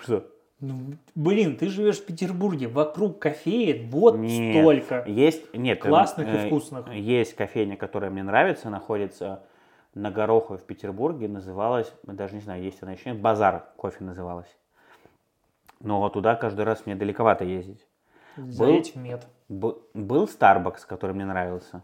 Что? 0.03 0.25
Ну, 0.61 0.95
блин, 1.15 1.57
ты 1.57 1.69
живешь 1.69 1.99
в 1.99 2.07
Петербурге, 2.07 2.69
вокруг 2.69 3.19
кофеек 3.19 3.91
вот 3.91 4.17
Нет. 4.17 4.63
столько. 4.63 5.05
Есть, 5.07 5.53
нет, 5.53 5.83
Классных 5.83 6.29
э, 6.29 6.45
и 6.45 6.47
вкусных. 6.47 6.93
Есть 6.93 7.35
кофейня, 7.35 7.77
которая 7.77 8.11
мне 8.11 8.23
нравится, 8.23 8.71
находится 8.71 9.43
на 9.95 10.11
Горохове 10.11 10.59
в 10.59 10.65
Петербурге, 10.65 11.29
называлась, 11.29 11.93
даже 12.05 12.35
не 12.35 12.41
знаю, 12.41 12.63
есть 12.63 12.83
она 12.83 12.93
еще, 12.93 13.11
нет, 13.11 13.21
Базар 13.21 13.67
кофе 13.77 14.05
называлась. 14.05 14.57
Но 15.81 16.09
туда 16.09 16.35
каждый 16.35 16.65
раз 16.65 16.87
мне 16.87 16.95
далековато 16.95 17.45
ездить. 17.45 17.87
Заедь 18.37 18.95
в 18.95 18.99
мед. 18.99 19.27
Б- 19.49 19.77
был 19.93 20.25
Starbucks, 20.25 20.87
который 20.87 21.15
мне 21.15 21.25
нравился. 21.25 21.83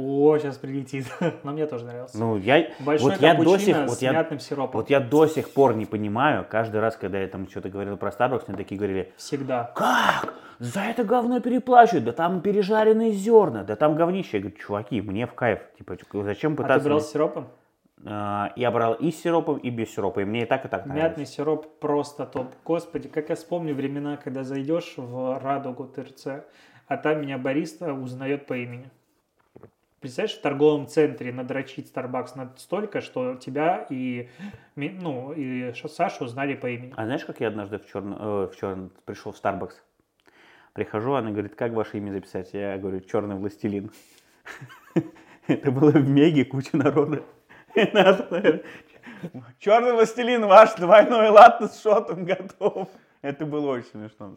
О, 0.00 0.38
сейчас 0.38 0.56
прилетит. 0.58 1.06
Но 1.42 1.50
мне 1.50 1.66
тоже 1.66 1.84
нравился. 1.84 2.16
Ну, 2.16 2.36
я, 2.36 2.68
Большой 2.78 3.10
вот 3.10 3.20
я 3.20 3.34
до 3.34 3.58
сих, 3.58 3.76
с 3.76 3.88
вот 3.88 3.98
я, 4.00 4.12
мятным 4.12 4.38
сиропом. 4.38 4.80
вот 4.80 4.90
я 4.90 5.00
до 5.00 5.26
сих 5.26 5.52
пор 5.52 5.74
не 5.74 5.86
понимаю, 5.86 6.46
каждый 6.48 6.80
раз, 6.80 6.94
когда 6.96 7.18
я 7.18 7.26
там 7.26 7.48
что-то 7.48 7.68
говорил 7.68 7.96
про 7.96 8.10
Starbucks, 8.10 8.44
мне 8.46 8.56
такие 8.56 8.76
говорили, 8.78 9.12
Всегда. 9.16 9.72
как? 9.74 10.34
За 10.60 10.82
это 10.82 11.02
говно 11.02 11.40
переплачивают, 11.40 12.04
да 12.04 12.12
там 12.12 12.42
пережаренные 12.42 13.10
зерна, 13.10 13.64
да 13.64 13.74
там 13.74 13.96
говнище. 13.96 14.36
Я 14.36 14.42
говорю, 14.44 14.56
чуваки, 14.56 15.00
мне 15.00 15.26
в 15.26 15.34
кайф, 15.34 15.62
типа, 15.76 15.96
зачем 16.22 16.52
А 16.52 16.56
ты 16.56 16.62
пытаться... 16.62 16.88
брал 16.88 17.00
с 17.00 17.10
сиропом? 17.10 17.48
А, 18.06 18.52
Я 18.54 18.70
брал 18.70 18.94
и 18.94 19.10
с 19.10 19.20
сиропом, 19.20 19.56
и 19.56 19.68
без 19.70 19.92
сиропа, 19.92 20.20
и 20.20 20.24
мне 20.24 20.42
и 20.42 20.46
так, 20.46 20.64
и 20.64 20.68
так 20.68 20.86
Мятный 20.86 21.02
нравилось. 21.02 21.30
сироп 21.30 21.80
просто 21.80 22.24
топ. 22.24 22.54
Господи, 22.64 23.08
как 23.08 23.30
я 23.30 23.34
вспомню 23.34 23.74
времена, 23.74 24.16
когда 24.16 24.44
зайдешь 24.44 24.94
в 24.96 25.40
Радугу 25.42 25.86
ТРЦ, 25.86 26.44
а 26.86 26.96
там 26.96 27.20
меня 27.20 27.36
бариста 27.36 27.92
узнает 27.92 28.46
по 28.46 28.54
имени. 28.56 28.92
Представляешь, 30.00 30.38
в 30.38 30.42
торговом 30.42 30.86
центре 30.86 31.32
надрочить 31.32 31.92
Starbucks 31.92 32.30
настолько, 32.36 33.00
что 33.00 33.34
тебя 33.34 33.84
и, 33.90 34.28
ну, 34.76 35.32
и 35.32 35.72
Сашу 35.74 36.24
узнали 36.24 36.54
по 36.54 36.68
имени. 36.68 36.94
А 36.96 37.04
знаешь, 37.04 37.24
как 37.24 37.40
я 37.40 37.48
однажды 37.48 37.78
в 37.78 37.86
черный, 37.86 38.16
в 38.16 38.52
черный 38.60 38.90
пришел 39.04 39.32
в 39.32 39.42
Starbucks? 39.42 39.74
Прихожу, 40.72 41.14
она 41.14 41.30
говорит, 41.30 41.56
как 41.56 41.72
ваше 41.72 41.98
имя 41.98 42.12
записать? 42.12 42.50
Я 42.52 42.78
говорю, 42.78 43.00
черный 43.00 43.34
властелин. 43.34 43.90
Это 45.48 45.72
было 45.72 45.90
в 45.90 46.08
Меге, 46.08 46.44
куча 46.44 46.76
народа. 46.76 47.24
Черный 49.58 49.94
властелин, 49.94 50.46
ваш 50.46 50.74
двойной 50.74 51.30
латте 51.30 51.66
с 51.66 51.82
шотом 51.82 52.24
готов. 52.24 52.88
Это 53.20 53.44
было 53.46 53.72
очень 53.72 53.88
смешно. 53.90 54.36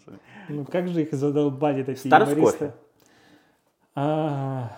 Ну 0.49 0.65
как 0.65 0.87
же 0.87 1.03
их 1.03 1.13
задолбали 1.13 1.83
такие 1.83 2.09
Старс 2.09 2.31
юмористы. 2.31 2.73
кофе. 3.93 4.69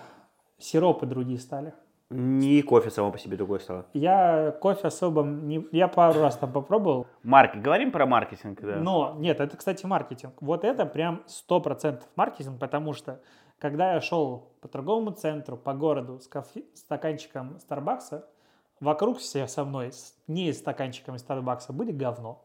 Сиропы 0.58 1.06
другие 1.06 1.38
стали. 1.38 1.74
Не 2.10 2.62
кофе 2.62 2.90
само 2.90 3.10
по 3.10 3.18
себе 3.18 3.36
другое 3.36 3.58
стало. 3.58 3.86
Я 3.92 4.52
кофе 4.60 4.88
особо 4.88 5.22
не... 5.22 5.66
Я 5.72 5.88
пару 5.88 6.20
раз 6.20 6.36
там 6.36 6.52
попробовал, 6.52 7.06
Марки. 7.22 7.56
Говорим 7.56 7.90
про 7.90 8.06
маркетинг, 8.06 8.60
да? 8.60 8.76
Но, 8.76 9.16
нет, 9.18 9.40
это, 9.40 9.56
кстати, 9.56 9.84
маркетинг. 9.86 10.34
Вот 10.40 10.64
это 10.64 10.86
прям 10.86 11.24
100% 11.50 12.02
маркетинг, 12.14 12.60
потому 12.60 12.92
что, 12.92 13.20
когда 13.58 13.94
я 13.94 14.00
шел 14.00 14.52
по 14.60 14.68
торговому 14.68 15.10
центру, 15.12 15.56
по 15.56 15.72
городу 15.74 16.20
с 16.20 16.28
кофе- 16.28 16.66
стаканчиком 16.74 17.58
Старбакса, 17.58 18.28
вокруг 18.80 19.18
все 19.18 19.48
со 19.48 19.64
мной 19.64 19.90
с 19.90 20.14
не 20.28 20.52
стаканчиками 20.52 21.16
Starbucks'а 21.16 21.72
были 21.72 21.90
говно. 21.90 22.44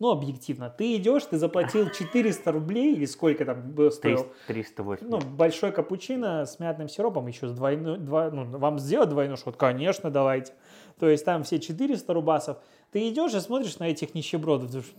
Ну, 0.00 0.10
объективно. 0.10 0.70
Ты 0.70 0.96
идешь, 0.96 1.24
ты 1.24 1.38
заплатил 1.38 1.90
400 1.98 2.52
рублей, 2.52 2.94
или 2.94 3.04
сколько 3.04 3.44
там 3.44 3.74
300 3.74 4.26
380. 4.46 5.08
ну, 5.08 5.18
большой 5.20 5.72
капучино 5.72 6.46
с 6.46 6.60
мятным 6.60 6.88
сиропом, 6.88 7.26
еще 7.26 7.48
с 7.48 7.52
двойной, 7.52 7.98
два, 7.98 8.30
ну, 8.30 8.44
вам 8.58 8.78
сделать 8.78 9.08
двойной 9.08 9.36
шот? 9.36 9.56
Конечно, 9.56 10.10
давайте. 10.10 10.52
То 10.98 11.08
есть 11.08 11.24
там 11.24 11.42
все 11.42 11.58
400 11.58 12.12
рубасов. 12.14 12.58
Ты 12.92 13.08
идешь 13.08 13.34
и 13.34 13.40
смотришь 13.40 13.78
на 13.78 13.88
этих 13.88 14.14
нищебродов, 14.14 14.70
думаешь, 14.70 14.92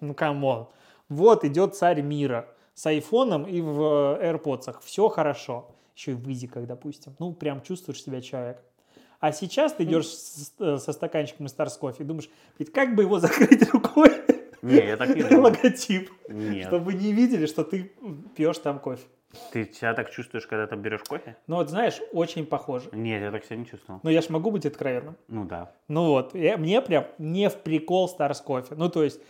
ну, 0.00 0.14
come 0.14 0.45
on. 0.45 0.68
Вот 1.08 1.44
идет 1.44 1.74
царь 1.74 2.02
мира 2.02 2.48
с 2.74 2.86
айфоном 2.86 3.44
и 3.44 3.60
в 3.60 4.18
э, 4.20 4.30
AirPods. 4.32 4.76
Все 4.84 5.08
хорошо. 5.08 5.74
Еще 5.96 6.12
и 6.12 6.14
в 6.14 6.28
Yeezy 6.30 6.48
ках, 6.48 6.66
допустим. 6.66 7.16
Ну, 7.18 7.32
прям 7.32 7.62
чувствуешь 7.62 8.02
себя 8.02 8.20
человеком. 8.20 8.62
А 9.20 9.32
сейчас 9.32 9.72
ты 9.72 9.82
идешь 9.84 10.06
с- 10.08 10.52
э, 10.60 10.78
со 10.78 10.92
стаканчиком 10.92 11.46
из 11.46 11.50
Старс 11.50 11.76
кофе 11.76 12.04
и 12.04 12.06
думаешь, 12.06 12.30
ведь 12.58 12.72
как 12.72 12.94
бы 12.94 13.02
его 13.02 13.18
закрыть 13.20 13.68
рукой? 13.72 14.10
Не, 14.62 14.76
я 14.86 14.96
так 14.96 15.14
не 15.14 15.22
думаю. 15.22 15.42
Логотип. 15.54 16.10
Нет. 16.28 16.66
Чтобы 16.66 16.94
не 16.94 17.12
видели, 17.12 17.46
что 17.46 17.64
ты 17.64 17.92
пьешь 18.36 18.58
там 18.58 18.78
кофе. 18.78 19.04
Ты 19.52 19.70
себя 19.72 19.92
так 19.94 20.10
чувствуешь, 20.10 20.46
когда 20.46 20.66
там 20.66 20.80
берешь 20.80 21.02
кофе? 21.02 21.36
Ну 21.46 21.56
вот 21.56 21.68
знаешь, 21.68 22.00
очень 22.12 22.46
похоже. 22.46 22.88
Нет, 22.92 23.22
я 23.22 23.30
так 23.30 23.44
себя 23.44 23.56
не 23.56 23.66
чувствовал. 23.66 24.00
Но 24.02 24.10
я 24.10 24.22
ж 24.22 24.30
могу 24.30 24.50
быть 24.50 24.64
откровенным. 24.66 25.16
Ну 25.28 25.44
да. 25.44 25.72
Ну 25.88 26.06
вот, 26.06 26.34
я- 26.34 26.56
мне 26.56 26.80
прям 26.80 27.06
не 27.18 27.48
в 27.50 27.56
прикол 27.58 28.08
Старс 28.08 28.40
кофе. 28.40 28.74
Ну 28.74 28.88
то 28.88 29.04
есть, 29.04 29.20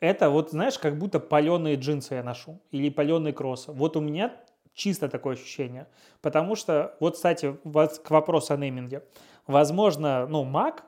это 0.00 0.28
вот, 0.30 0.50
знаешь, 0.50 0.78
как 0.78 0.98
будто 0.98 1.20
паленые 1.20 1.76
джинсы 1.76 2.14
я 2.14 2.22
ношу. 2.22 2.60
Или 2.70 2.90
паленые 2.90 3.32
кроссы. 3.32 3.72
Вот 3.72 3.96
у 3.96 4.00
меня 4.00 4.36
чисто 4.74 5.08
такое 5.08 5.34
ощущение. 5.34 5.88
Потому 6.20 6.54
что, 6.54 6.96
вот, 7.00 7.14
кстати, 7.14 7.56
к 7.62 8.10
вопросу 8.10 8.54
о 8.54 8.56
нейминге. 8.56 9.04
Возможно, 9.46 10.26
ну, 10.26 10.44
Мак 10.44 10.84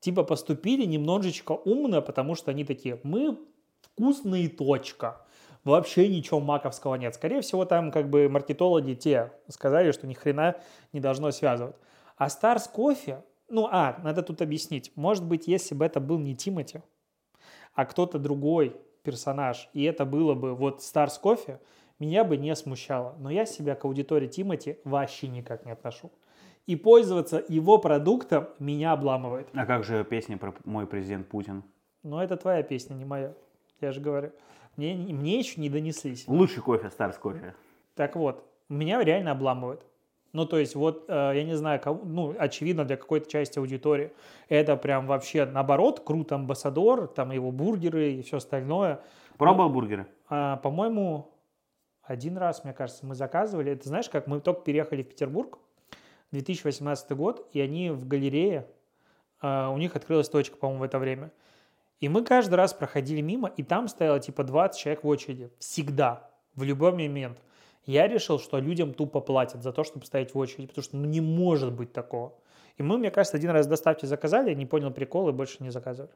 типа 0.00 0.24
поступили 0.24 0.84
немножечко 0.84 1.52
умно, 1.52 2.02
потому 2.02 2.34
что 2.34 2.50
они 2.50 2.64
такие, 2.64 3.00
мы 3.02 3.38
вкусные 3.82 4.48
точка. 4.48 5.24
Вообще 5.64 6.08
ничего 6.08 6.40
маковского 6.40 6.96
нет. 6.96 7.14
Скорее 7.14 7.40
всего, 7.40 7.64
там 7.64 7.92
как 7.92 8.10
бы 8.10 8.28
маркетологи 8.28 8.94
те 8.94 9.32
сказали, 9.48 9.92
что 9.92 10.08
ни 10.08 10.14
хрена 10.14 10.56
не 10.92 10.98
должно 10.98 11.30
связывать. 11.30 11.76
А 12.16 12.28
Старс 12.28 12.66
кофе, 12.66 13.24
ну, 13.48 13.68
а, 13.70 14.00
надо 14.02 14.22
тут 14.22 14.42
объяснить. 14.42 14.92
Может 14.96 15.24
быть, 15.24 15.46
если 15.46 15.74
бы 15.74 15.84
это 15.84 16.00
был 16.00 16.18
не 16.18 16.34
Тимати, 16.34 16.82
а 17.74 17.84
кто-то 17.84 18.18
другой 18.18 18.76
персонаж, 19.04 19.68
и 19.72 19.84
это 19.84 20.04
было 20.04 20.34
бы 20.34 20.54
вот 20.54 20.82
Старс 20.82 21.16
кофе, 21.18 21.60
меня 22.02 22.24
бы 22.24 22.36
не 22.36 22.54
смущало. 22.56 23.14
Но 23.20 23.30
я 23.30 23.46
себя 23.46 23.76
к 23.76 23.84
аудитории 23.84 24.26
Тимати 24.26 24.78
вообще 24.84 25.28
никак 25.28 25.64
не 25.64 25.70
отношу. 25.72 26.10
И 26.66 26.74
пользоваться 26.76 27.44
его 27.48 27.78
продуктом 27.78 28.48
меня 28.58 28.92
обламывает. 28.92 29.48
А 29.54 29.66
как 29.66 29.84
же 29.84 30.04
песня 30.04 30.36
про 30.36 30.52
мой 30.64 30.86
президент 30.86 31.28
Путин? 31.28 31.62
Но 32.02 32.22
это 32.22 32.36
твоя 32.36 32.62
песня, 32.64 32.94
не 32.94 33.04
моя. 33.04 33.34
Я 33.80 33.92
же 33.92 34.00
говорю. 34.00 34.32
Мне, 34.76 34.94
мне 34.94 35.38
еще 35.38 35.60
не 35.60 35.68
донеслись. 35.68 36.26
Лучший 36.26 36.62
кофе, 36.62 36.90
Старс 36.90 37.18
кофе. 37.18 37.54
Так 37.94 38.16
вот, 38.16 38.44
меня 38.68 39.02
реально 39.04 39.30
обламывает. 39.32 39.86
Ну, 40.32 40.46
то 40.46 40.58
есть, 40.58 40.74
вот, 40.74 41.04
э, 41.08 41.32
я 41.34 41.44
не 41.44 41.54
знаю, 41.54 41.78
кому- 41.80 42.04
ну, 42.04 42.34
очевидно, 42.38 42.84
для 42.84 42.96
какой-то 42.96 43.30
части 43.30 43.58
аудитории 43.58 44.10
это 44.48 44.76
прям 44.76 45.06
вообще, 45.06 45.44
наоборот, 45.44 46.00
круто, 46.00 46.34
амбассадор, 46.36 47.06
там 47.06 47.30
его 47.32 47.52
бургеры 47.52 48.12
и 48.12 48.22
все 48.22 48.38
остальное. 48.38 49.00
Пробовал 49.36 49.68
бургеры? 49.68 50.06
А, 50.28 50.56
по-моему, 50.56 51.31
один 52.12 52.36
раз, 52.36 52.64
мне 52.64 52.72
кажется, 52.72 53.06
мы 53.06 53.14
заказывали. 53.14 53.74
Ты 53.74 53.88
знаешь, 53.88 54.08
как 54.08 54.26
мы 54.26 54.40
только 54.40 54.62
переехали 54.62 55.02
в 55.02 55.08
Петербург, 55.08 55.58
2018 56.30 57.10
год, 57.12 57.48
и 57.52 57.60
они 57.60 57.90
в 57.90 58.06
галерее, 58.06 58.66
а, 59.40 59.70
у 59.70 59.78
них 59.78 59.96
открылась 59.96 60.28
точка, 60.28 60.56
по-моему, 60.56 60.80
в 60.80 60.84
это 60.84 60.98
время. 60.98 61.32
И 62.00 62.08
мы 62.08 62.24
каждый 62.24 62.54
раз 62.54 62.74
проходили 62.74 63.20
мимо, 63.20 63.48
и 63.56 63.62
там 63.62 63.88
стояло 63.88 64.20
типа 64.20 64.44
20 64.44 64.80
человек 64.80 65.04
в 65.04 65.08
очереди. 65.08 65.50
Всегда. 65.58 66.30
В 66.54 66.64
любой 66.64 66.92
момент. 66.92 67.38
Я 67.86 68.06
решил, 68.06 68.38
что 68.38 68.58
людям 68.58 68.92
тупо 68.94 69.20
платят 69.20 69.62
за 69.62 69.72
то, 69.72 69.82
чтобы 69.82 70.04
стоять 70.04 70.34
в 70.34 70.38
очереди, 70.38 70.66
потому 70.66 70.84
что 70.84 70.96
ну, 70.96 71.06
не 71.06 71.20
может 71.20 71.72
быть 71.72 71.92
такого. 71.92 72.34
И 72.76 72.82
мы, 72.82 72.98
мне 72.98 73.10
кажется, 73.10 73.36
один 73.36 73.50
раз 73.50 73.66
в 73.66 73.68
доставке 73.68 74.06
заказали, 74.06 74.50
я 74.50 74.54
не 74.54 74.66
понял 74.66 74.90
прикол 74.90 75.28
и 75.28 75.32
больше 75.32 75.62
не 75.62 75.70
заказывали. 75.70 76.12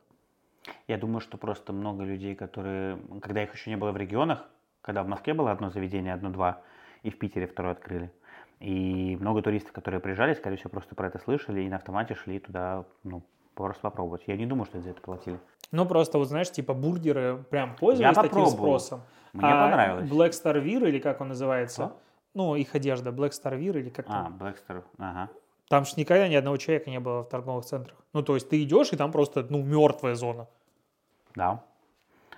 Я 0.89 0.99
думаю, 0.99 1.21
что 1.21 1.39
просто 1.39 1.73
много 1.73 2.05
людей, 2.05 2.35
которые, 2.35 2.99
когда 3.21 3.43
их 3.43 3.55
еще 3.55 3.71
не 3.71 3.77
было 3.77 3.93
в 3.93 3.97
регионах, 3.97 4.49
когда 4.87 5.03
в 5.03 5.09
Москве 5.09 5.35
было 5.35 5.51
одно 5.51 5.69
заведение, 5.69 6.15
одно-два, 6.15 6.63
и 7.03 7.11
в 7.11 7.19
Питере 7.19 7.47
второе 7.47 7.73
открыли. 7.73 8.11
И 8.61 9.19
много 9.21 9.43
туристов, 9.43 9.73
которые 9.73 10.01
приезжали, 10.01 10.33
скорее 10.33 10.57
всего, 10.57 10.71
просто 10.71 10.95
про 10.95 11.09
это 11.09 11.19
слышали 11.19 11.61
и 11.63 11.69
на 11.69 11.77
автомате 11.77 12.15
шли 12.15 12.39
туда, 12.39 12.85
ну, 13.03 13.23
просто 13.55 13.83
попробовать. 13.83 14.23
Я 14.27 14.37
не 14.37 14.47
думаю, 14.47 14.65
что 14.67 14.81
за 14.81 14.91
это 14.91 15.01
платили. 15.03 15.39
Ну, 15.73 15.85
просто, 15.87 16.19
вот 16.19 16.29
знаешь, 16.29 16.51
типа 16.51 16.73
бургеры 16.73 17.45
прям 17.51 17.75
пользовались 17.75 18.15
таким 18.15 18.31
попробовал. 18.31 18.57
спросом. 18.79 19.01
Мне 19.33 19.49
А 19.49 19.69
понравилось. 19.69 20.09
Black 20.09 20.31
Star 20.31 20.63
Vir, 20.63 20.89
или 20.89 21.01
как 21.01 21.21
он 21.21 21.29
называется? 21.29 21.87
Что? 21.87 21.97
Ну, 22.35 22.55
их 22.55 22.75
одежда, 22.75 23.11
Black 23.11 23.31
Star 23.33 23.59
Vir, 23.59 23.79
или 23.79 23.91
как 23.91 24.07
А, 24.09 24.25
там. 24.25 24.39
Blackstar, 24.39 24.85
ага. 24.99 25.31
Там 25.69 25.85
же 25.85 25.95
никогда 25.97 26.29
ни 26.29 26.35
одного 26.37 26.57
человека 26.59 26.89
не 26.91 27.01
было 27.01 27.23
в 27.25 27.29
торговых 27.29 27.65
центрах. 27.65 27.99
Ну, 28.13 28.23
то 28.23 28.35
есть 28.35 28.49
ты 28.49 28.63
идешь, 28.63 28.93
и 28.93 28.97
там 28.97 29.11
просто, 29.11 29.45
ну, 29.51 29.63
мертвая 29.63 30.15
зона. 30.15 30.47
Да. 31.35 31.65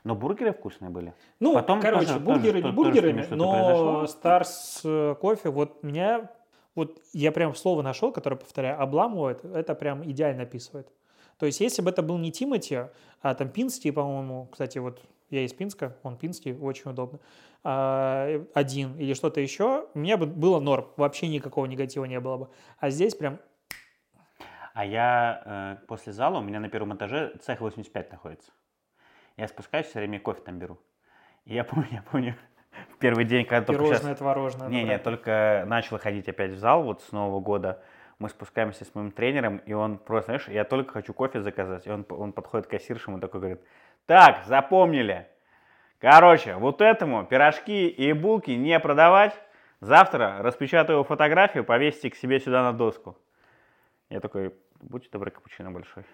Но 0.09 0.14
бургеры 0.14 0.52
вкусные 0.54 0.88
были. 0.90 1.12
Ну, 1.38 1.52
Потом 1.52 1.82
короче, 1.82 2.06
тоже- 2.06 2.18
бургеры 2.20 2.62
тоже- 2.62 2.62
тоже 2.62 2.72
бургерами, 2.74 3.20
что-то 3.22 3.36
но. 3.36 4.06
Старс 4.06 4.80
э, 4.84 5.14
кофе, 5.20 5.50
вот 5.50 5.82
меня, 5.82 6.30
вот 6.74 6.98
я 7.12 7.30
прям 7.30 7.54
слово 7.54 7.82
нашел, 7.82 8.11
которое, 8.11 8.36
повторяю, 8.36 8.80
обламывает, 8.80 9.44
это 9.44 9.74
прям 9.74 10.02
идеально 10.11 10.44
описывает. 10.44 10.88
То 11.36 11.44
есть, 11.44 11.61
если 11.61 11.82
бы 11.82 11.90
это 11.90 12.02
был 12.02 12.16
не 12.16 12.32
Тимати, 12.32 12.86
а 13.20 13.34
там 13.34 13.50
Пинский, 13.50 13.92
по-моему, 13.92 14.48
кстати, 14.50 14.78
вот 14.78 15.02
я 15.28 15.42
из 15.44 15.52
Пинска, 15.52 15.94
он 16.02 16.16
Пинский, 16.16 16.56
очень 16.56 16.90
удобно, 16.90 17.20
а, 17.62 18.42
один 18.54 18.96
или 18.96 19.12
что-то 19.12 19.42
еще, 19.42 19.88
у 19.92 19.98
меня 19.98 20.16
бы 20.16 20.24
было 20.24 20.59
норм, 20.59 20.86
вообще 20.96 21.28
никакого 21.28 21.66
негатива 21.66 22.06
не 22.06 22.18
было 22.18 22.36
бы. 22.38 22.48
А 22.78 22.88
здесь 22.88 23.14
прям 23.14 23.38
А 24.72 24.84
я 24.86 25.76
э, 25.82 25.86
после 25.86 26.12
зала, 26.14 26.38
у 26.38 26.40
меня 26.42 26.61
на 26.61 26.68
первом 26.70 26.94
этаже 26.96 27.34
цех 27.42 27.61
85 27.61 28.12
находится. 28.12 28.52
Я 29.39 29.47
спускаюсь, 29.47 29.86
все 29.86 30.01
время 30.01 30.18
кофе 30.18 30.43
там 30.43 30.59
беру. 30.59 30.78
И 31.45 31.55
я 31.55 31.64
помню, 31.64 31.89
я 31.93 32.03
помню, 32.03 32.34
в 32.91 32.99
первый 32.99 33.24
день, 33.24 33.47
когда 33.47 33.64
только 33.64 33.84
Пирожное, 33.84 34.11
сейчас... 34.11 34.18
творожное. 34.18 34.68
Не, 34.68 34.82
не, 34.82 34.99
только 34.99 35.64
начал 35.66 35.99
ходить 35.99 36.28
опять 36.28 36.51
в 36.51 36.59
зал 36.59 36.82
вот 36.82 37.03
с 37.03 37.12
Нового 37.12 37.41
года. 37.41 37.82
Мы 38.18 38.28
спускаемся 38.28 38.84
с 38.84 38.93
моим 38.97 39.12
тренером, 39.12 39.59
и 39.59 39.72
он 39.72 39.97
просто, 39.97 40.32
знаешь, 40.32 40.49
я 40.49 40.64
только 40.64 40.93
хочу 40.93 41.14
кофе 41.14 41.41
заказать. 41.41 41.86
И 41.86 41.91
он, 41.91 42.05
он 42.09 42.32
подходит 42.32 42.66
к 42.66 42.70
кассиршам 42.70 43.16
и 43.16 43.20
такой 43.20 43.41
говорит, 43.41 43.61
так, 44.07 44.45
запомнили. 44.47 45.28
Короче, 46.01 46.57
вот 46.57 46.80
этому 46.80 47.24
пирожки 47.24 47.89
и 47.89 48.12
булки 48.12 48.51
не 48.51 48.80
продавать. 48.80 49.34
Завтра 49.80 50.39
распечатаю 50.41 51.05
фотографию, 51.05 51.62
повесьте 51.62 52.11
к 52.11 52.16
себе 52.16 52.41
сюда 52.41 52.64
на 52.64 52.72
доску. 52.72 53.16
Я 54.11 54.18
такой, 54.18 54.53
будьте 54.80 55.09
добры, 55.12 55.30
капучино 55.30 55.70
большой. 55.70 56.05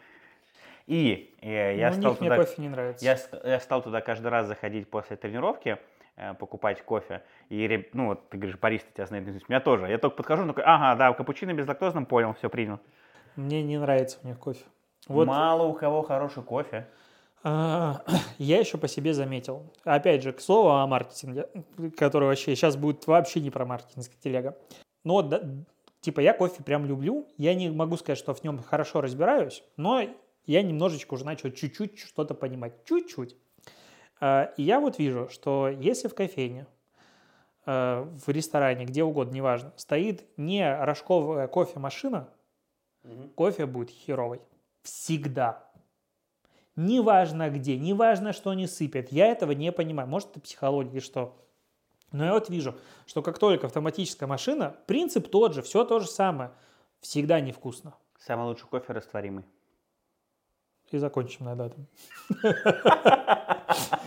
И 0.86 1.34
э, 1.40 1.76
я 1.78 1.90
Ну, 1.90 1.96
у 1.96 2.00
стал 2.00 2.16
туда... 2.16 2.36
кофе 2.36 2.60
не 2.62 2.68
нравится. 2.68 3.04
Я, 3.04 3.16
я 3.50 3.60
стал 3.60 3.82
туда 3.82 4.00
каждый 4.00 4.26
раз 4.28 4.46
заходить 4.46 4.90
после 4.90 5.16
тренировки, 5.16 5.78
э, 6.16 6.34
покупать 6.34 6.82
кофе. 6.82 7.22
И, 7.48 7.88
ну, 7.92 8.08
вот 8.08 8.28
ты 8.28 8.36
говоришь, 8.36 8.58
бариста 8.58 8.88
тебя 8.92 9.06
знает. 9.06 9.26
Меня 9.48 9.60
тоже. 9.60 9.86
Я 9.88 9.98
только 9.98 10.16
подхожу, 10.16 10.46
такой, 10.46 10.64
ага, 10.64 10.94
да, 10.96 11.12
капучино 11.14 11.54
безлактозным, 11.54 12.04
понял, 12.06 12.34
все, 12.34 12.50
принял. 12.50 12.80
Мне 13.36 13.62
не 13.62 13.78
нравится 13.78 14.18
у 14.22 14.26
них 14.26 14.38
кофе. 14.38 14.64
Вот 15.08 15.26
Мало 15.26 15.64
у 15.64 15.72
кого 15.74 16.02
хороший 16.02 16.42
кофе. 16.42 16.86
а, 17.42 18.02
я 18.38 18.58
еще 18.60 18.78
по 18.78 18.88
себе 18.88 19.12
заметил. 19.14 19.70
Опять 19.84 20.22
же, 20.22 20.32
к 20.32 20.40
слову 20.40 20.70
о 20.70 20.86
маркетинге, 20.86 21.48
который 21.96 22.28
вообще 22.28 22.54
сейчас 22.56 22.76
будет 22.76 23.06
вообще 23.06 23.40
не 23.40 23.50
про 23.50 23.64
маркетинг 23.66 24.06
телега. 24.22 24.56
Но 25.02 25.20
да, 25.22 25.42
типа 26.00 26.20
я 26.20 26.32
кофе 26.32 26.62
прям 26.62 26.86
люблю. 26.86 27.26
Я 27.36 27.54
не 27.54 27.70
могу 27.70 27.96
сказать, 27.96 28.18
что 28.18 28.32
в 28.34 28.42
нем 28.44 28.62
хорошо 28.62 29.00
разбираюсь, 29.00 29.62
но 29.76 30.02
я 30.46 30.62
немножечко 30.62 31.14
уже 31.14 31.24
начал 31.24 31.50
чуть-чуть 31.50 31.98
что-то 31.98 32.34
понимать. 32.34 32.84
Чуть-чуть. 32.84 33.36
А, 34.20 34.52
И 34.56 34.62
я 34.62 34.80
вот 34.80 34.98
вижу, 34.98 35.28
что 35.30 35.68
если 35.68 36.08
в 36.08 36.14
кофейне, 36.14 36.66
э, 37.66 38.06
в 38.26 38.28
ресторане, 38.28 38.84
где 38.84 39.04
угодно, 39.04 39.32
неважно, 39.34 39.72
стоит 39.76 40.24
не 40.36 40.62
рожковая 40.64 41.48
кофемашина, 41.48 42.28
кофе 43.34 43.66
будет 43.66 43.90
херовый. 43.90 44.40
Всегда. 44.82 45.70
Неважно 46.76 47.50
где, 47.50 47.78
неважно, 47.78 48.32
что 48.32 48.50
они 48.50 48.66
сыпят. 48.66 49.12
Я 49.12 49.26
этого 49.26 49.52
не 49.52 49.70
понимаю. 49.72 50.08
Может, 50.08 50.30
это 50.30 50.40
психология 50.40 51.00
что. 51.00 51.40
Но 52.12 52.24
я 52.24 52.32
вот 52.32 52.48
вижу, 52.48 52.76
что 53.06 53.22
как 53.22 53.38
только 53.38 53.66
автоматическая 53.66 54.28
машина, 54.28 54.76
принцип 54.86 55.28
тот 55.28 55.54
же, 55.54 55.62
все 55.62 55.84
то 55.84 56.00
же 56.00 56.06
самое. 56.06 56.52
Всегда 57.00 57.40
невкусно. 57.40 57.94
Самый 58.18 58.46
лучший 58.46 58.68
кофе 58.68 58.92
растворимый. 58.92 59.44
И 60.94 60.98
закончим 60.98 61.46
на 61.46 61.54
этом. 61.54 61.88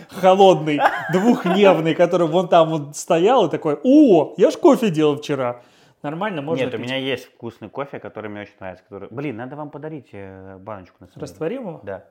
Холодный, 0.08 0.80
двухневный, 1.12 1.94
который 1.94 2.26
вон 2.26 2.48
там 2.48 2.70
вот 2.70 2.96
стоял 2.96 3.46
и 3.46 3.50
такой, 3.50 3.78
о, 3.84 4.32
я 4.38 4.50
ж 4.50 4.56
кофе 4.56 4.90
делал 4.90 5.18
вчера. 5.18 5.60
Нормально, 6.02 6.40
можно 6.40 6.64
Нет, 6.64 6.72
у 6.72 6.78
пить. 6.78 6.86
меня 6.86 6.96
есть 6.96 7.26
вкусный 7.26 7.68
кофе, 7.68 8.00
который 8.00 8.30
мне 8.30 8.40
очень 8.40 8.54
нравится. 8.58 8.84
Который... 8.84 9.10
Блин, 9.10 9.36
надо 9.36 9.56
вам 9.56 9.68
подарить 9.68 10.08
э, 10.12 10.56
баночку 10.56 10.96
на 11.00 11.08
самом. 11.08 11.20
Растворимого? 11.20 11.80
Да. 11.82 12.06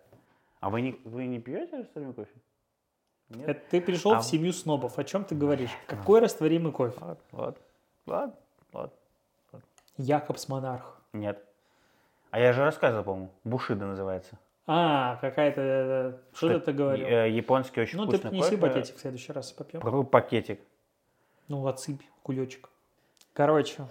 А 0.60 0.70
вы 0.70 0.82
не, 0.82 1.00
вы 1.06 1.26
не 1.26 1.40
пьете 1.40 1.78
растворимый 1.78 2.14
кофе? 2.14 2.32
Нет? 3.30 3.50
Это 3.50 3.62
ты 3.72 3.82
пришел 3.82 4.14
А 4.14 4.20
в 4.20 4.26
семью 4.26 4.54
снобов. 4.54 5.00
О 5.00 5.04
чем 5.04 5.24
ты 5.24 5.34
говоришь? 5.34 5.72
Какой 5.88 6.20
растворимый 6.20 6.72
кофе? 6.72 7.00
Вот, 7.00 7.20
вот, 7.32 7.58
вот, 8.06 8.36
вот. 8.74 8.94
Якобс 9.98 10.48
Монарх. 10.50 11.02
Нет. 11.14 11.44
А 12.30 12.40
я 12.40 12.54
же 12.54 12.64
рассказывал, 12.64 13.04
по-моему. 13.04 13.32
Бушида 13.44 13.88
называется. 13.88 14.38
А, 14.70 15.16
какая-то... 15.22 15.62
э, 15.62 16.14
Что 16.36 16.60
ты 16.60 16.74
говорил? 16.74 17.08
Э, 17.08 17.30
Японский 17.32 17.80
очень 17.82 17.98
Ну, 17.98 18.06
ты 18.06 18.18
вкусный 18.18 18.30
принеси 18.32 18.50
кофе. 18.58 18.62
пакетик 18.62 18.96
в 18.98 19.00
следующий 19.00 19.32
раз 19.32 19.52
и 19.54 19.56
попьем. 19.56 19.80
Попробуй 19.80 20.06
пакетик. 20.06 20.60
Ну, 21.48 21.66
отсыпь 21.68 22.02
кулечек. 22.22 22.70
Короче, 23.34 23.88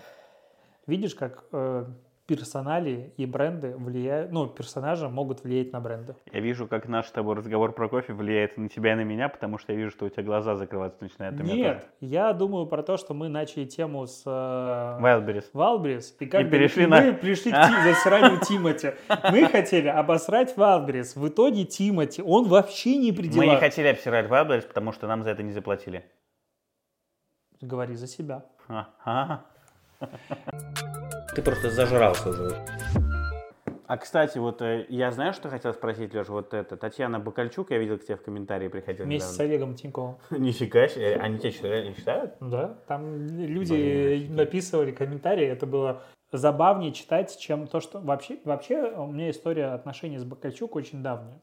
видишь, 0.86 1.14
как 1.14 1.44
э, 1.52 1.86
персонали 2.26 3.12
и 3.16 3.26
бренды 3.26 3.76
влияют... 3.76 4.32
Ну, 4.32 4.46
персонажи 4.48 5.08
могут 5.08 5.44
влиять 5.44 5.72
на 5.72 5.80
бренды. 5.80 6.16
Я 6.32 6.40
вижу, 6.40 6.66
как 6.66 6.88
наш 6.88 7.06
с 7.06 7.10
тобой 7.12 7.36
разговор 7.36 7.72
про 7.72 7.88
кофе 7.88 8.12
влияет 8.12 8.56
на 8.56 8.68
тебя 8.68 8.92
и 8.92 8.96
на 8.96 9.04
меня, 9.04 9.28
потому 9.28 9.58
что 9.58 9.72
я 9.72 9.78
вижу, 9.78 9.90
что 9.92 10.06
у 10.06 10.08
тебя 10.08 10.24
глаза 10.24 10.56
закрываться 10.56 11.02
начинают. 11.02 11.38
Нет, 11.40 11.78
тоже. 11.78 11.86
я 12.00 12.32
думаю 12.32 12.66
про 12.66 12.82
то, 12.82 12.96
что 12.96 13.14
мы 13.14 13.28
начали 13.28 13.64
тему 13.64 14.06
с... 14.06 14.22
э, 14.26 15.02
Wildberries. 15.02 15.46
Валбрис, 15.52 16.16
и, 16.18 16.26
как 16.26 16.42
И 16.42 16.50
перешли 16.50 16.84
и 16.84 16.86
на- 16.86 17.00
мы 17.00 17.12
пришли 17.12 17.52
к 17.52 17.54
ти- 17.54 18.46
Тимати. 18.46 18.94
Мы 19.30 19.46
хотели 19.48 19.88
обосрать 19.88 20.56
Валбрис. 20.56 21.16
В 21.16 21.28
итоге 21.28 21.64
Тимати, 21.64 22.22
он 22.22 22.48
вообще 22.48 22.96
не 22.96 23.12
при 23.12 23.28
Мы 23.28 23.46
не 23.46 23.56
хотели 23.56 23.88
обсирать 23.88 24.28
Wildberries, 24.28 24.66
потому 24.66 24.92
что 24.92 25.06
нам 25.06 25.22
за 25.22 25.30
это 25.30 25.42
не 25.42 25.52
заплатили. 25.52 26.04
Говори 27.60 27.94
за 27.94 28.06
себя. 28.06 28.44
Ты 31.36 31.42
просто 31.42 31.68
зажрался 31.68 32.30
уже. 32.30 32.56
А, 33.86 33.98
кстати, 33.98 34.38
вот 34.38 34.62
э, 34.62 34.86
я 34.88 35.12
знаю, 35.12 35.34
что 35.34 35.50
хотел 35.50 35.74
спросить, 35.74 36.14
Леша, 36.14 36.32
вот 36.32 36.54
это, 36.54 36.78
Татьяна 36.78 37.20
Бакальчук, 37.20 37.72
я 37.72 37.78
видел, 37.78 37.98
к 37.98 38.04
тебе 38.04 38.16
в 38.16 38.22
комментарии 38.22 38.68
приходил 38.68 39.04
Вместе 39.04 39.28
с 39.28 39.32
недавно. 39.34 39.52
Олегом 39.52 39.74
Тиньковым. 39.74 40.16
Нифига 40.30 40.88
себе, 40.88 41.16
они 41.16 41.38
тебя 41.38 41.68
реально 41.68 41.94
читают? 41.94 42.36
Да, 42.40 42.78
там 42.88 43.26
люди 43.26 44.26
написывали 44.30 44.92
комментарии, 44.92 45.46
это 45.46 45.66
было 45.66 46.04
забавнее 46.32 46.92
читать, 46.92 47.36
чем 47.38 47.66
то, 47.66 47.80
что... 47.80 48.00
Вообще, 48.00 48.38
вообще 48.44 48.90
у 48.96 49.06
меня 49.06 49.28
история 49.28 49.66
отношений 49.66 50.16
с 50.16 50.24
Бакальчук 50.24 50.74
очень 50.74 51.02
давняя. 51.02 51.38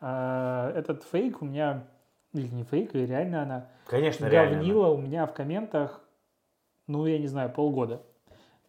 А, 0.00 0.72
Этот 0.74 1.04
фейк 1.04 1.42
у 1.42 1.44
меня... 1.44 1.86
Или 2.32 2.48
не 2.48 2.64
фейк, 2.64 2.94
или 2.94 3.04
реально 3.04 3.42
она 3.42 3.68
Конечно, 3.88 4.24
реально. 4.24 4.56
говнила 4.56 4.86
у 4.86 4.96
меня 4.96 5.26
в 5.26 5.34
комментах, 5.34 6.00
ну, 6.86 7.04
я 7.06 7.18
не 7.18 7.26
знаю, 7.26 7.50
полгода. 7.50 8.00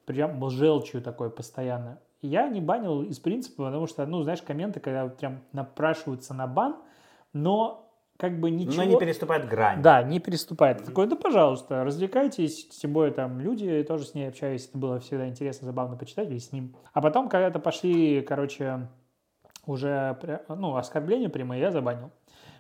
Прям 0.06 0.50
желчью 0.50 1.02
такой 1.02 1.30
постоянно. 1.30 2.00
Я 2.22 2.48
не 2.48 2.62
банил 2.62 3.04
из 3.04 3.20
принципа, 3.20 3.66
потому 3.66 3.88
что, 3.88 4.06
ну, 4.06 4.22
знаешь, 4.24 4.42
комменты, 4.42 4.80
когда 4.80 5.08
прям 5.08 5.42
напрашиваются 5.52 6.34
на 6.34 6.48
бан, 6.48 6.78
но 7.34 7.92
как 8.18 8.40
бы 8.40 8.50
ничего... 8.50 8.84
Но 8.84 8.92
не 8.92 8.98
переступает 8.98 9.48
грань. 9.48 9.82
Да, 9.82 10.02
не 10.02 10.20
переступает. 10.20 10.84
Такой, 10.84 11.08
да, 11.08 11.16
пожалуйста, 11.16 11.84
развлекайтесь, 11.84 12.68
тем 12.70 12.94
более 12.94 13.14
там 13.14 13.40
люди, 13.40 13.84
тоже 13.84 14.06
с 14.06 14.14
ней 14.14 14.30
общаюсь, 14.30 14.68
это 14.68 14.78
было 14.78 15.00
всегда 15.00 15.28
интересно, 15.28 15.66
забавно 15.66 15.98
почитать, 15.98 16.30
или 16.30 16.38
с 16.38 16.52
ним. 16.52 16.76
А 16.94 17.02
потом, 17.02 17.30
когда-то 17.30 17.60
пошли, 17.60 18.22
короче, 18.22 18.88
уже, 19.66 20.18
ну, 20.48 20.76
оскорбления 20.78 21.30
прямые, 21.30 21.62
я 21.62 21.72
забанил. 21.72 22.12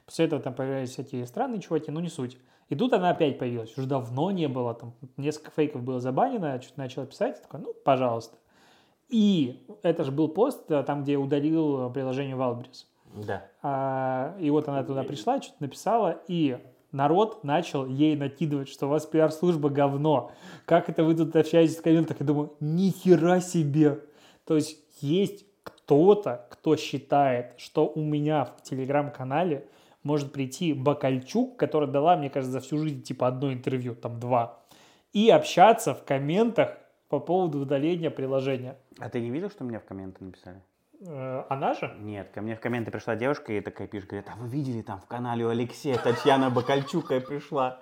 После 0.05 0.25
этого 0.25 0.41
там 0.41 0.53
появлялись 0.53 0.91
всякие 0.91 1.25
странные 1.25 1.61
чуваки, 1.61 1.89
ну 1.89 1.99
не 1.99 2.09
суть. 2.09 2.37
И 2.69 2.75
тут 2.75 2.93
она 2.93 3.11
опять 3.11 3.37
появилась, 3.37 3.77
уже 3.77 3.87
давно 3.87 4.31
не 4.31 4.47
было, 4.47 4.73
там 4.73 4.93
несколько 5.17 5.51
фейков 5.51 5.83
было 5.83 5.99
забанено, 5.99 6.53
я 6.53 6.61
что-то 6.61 6.79
начала 6.79 7.05
писать, 7.05 7.41
такой, 7.41 7.59
ну, 7.59 7.73
пожалуйста. 7.83 8.37
И 9.09 9.63
это 9.83 10.03
же 10.03 10.11
был 10.11 10.29
пост, 10.29 10.69
э, 10.71 10.81
там, 10.83 11.03
где 11.03 11.13
я 11.13 11.19
удалил 11.19 11.91
приложение 11.91 12.35
Wildberries. 12.35 12.85
Да. 13.13 13.45
А, 13.61 14.35
и 14.39 14.49
вот 14.49 14.67
она 14.67 14.83
туда 14.83 15.03
пришла, 15.03 15.41
что-то 15.41 15.57
написала, 15.59 16.21
и 16.27 16.57
народ 16.91 17.43
начал 17.43 17.85
ей 17.85 18.15
накидывать, 18.15 18.69
что 18.69 18.87
у 18.87 18.89
вас 18.89 19.05
пиар-служба 19.05 19.69
говно. 19.69 20.31
Как 20.65 20.89
это 20.89 21.03
вы 21.03 21.15
тут 21.15 21.35
общаетесь 21.35 21.77
в 21.77 21.83
комментах? 21.83 22.19
Я 22.19 22.25
думаю, 22.25 22.53
нихера 22.59 23.41
себе. 23.41 24.01
То 24.45 24.55
есть 24.55 24.79
есть 25.01 25.45
кто-то, 25.63 26.47
кто 26.49 26.75
считает, 26.75 27.53
что 27.57 27.87
у 27.87 28.01
меня 28.01 28.45
в 28.45 28.63
телеграм-канале 28.63 29.67
может 30.05 30.31
прийти 30.31 30.71
Бакальчук, 30.73 31.57
которая 31.57 31.89
дала, 31.89 32.15
мне 32.15 32.29
кажется, 32.29 32.53
за 32.53 32.61
всю 32.61 32.77
жизнь 32.77 33.01
типа 33.03 33.27
одно 33.27 33.51
интервью, 33.51 33.95
там 33.95 34.19
два, 34.19 34.59
и 35.11 35.29
общаться 35.29 35.93
в 35.93 36.05
комментах 36.05 36.77
по 37.09 37.19
поводу 37.19 37.59
удаления 37.59 38.09
приложения. 38.09 38.77
А 38.99 39.09
ты 39.09 39.19
не 39.19 39.29
видел, 39.31 39.49
что 39.49 39.63
мне 39.63 39.79
в 39.79 39.85
комменты 39.85 40.23
написали? 40.23 40.61
Э, 41.01 41.43
Она 41.49 41.73
же? 41.73 41.93
Нет, 41.99 42.29
ко 42.33 42.41
мне 42.41 42.55
в 42.55 42.59
комменты 42.59 42.91
пришла 42.91 43.15
девушка 43.15 43.53
и 43.53 43.61
такая 43.61 43.87
пишет, 43.87 44.09
говорит, 44.09 44.29
а 44.31 44.37
вы 44.37 44.47
видели 44.47 44.81
там 44.81 44.99
в 44.99 45.05
канале 45.07 45.45
у 45.45 45.49
Алексея 45.49 45.97
Татьяна 45.97 46.49
Бакальчука 46.49 47.19
пришла? 47.19 47.81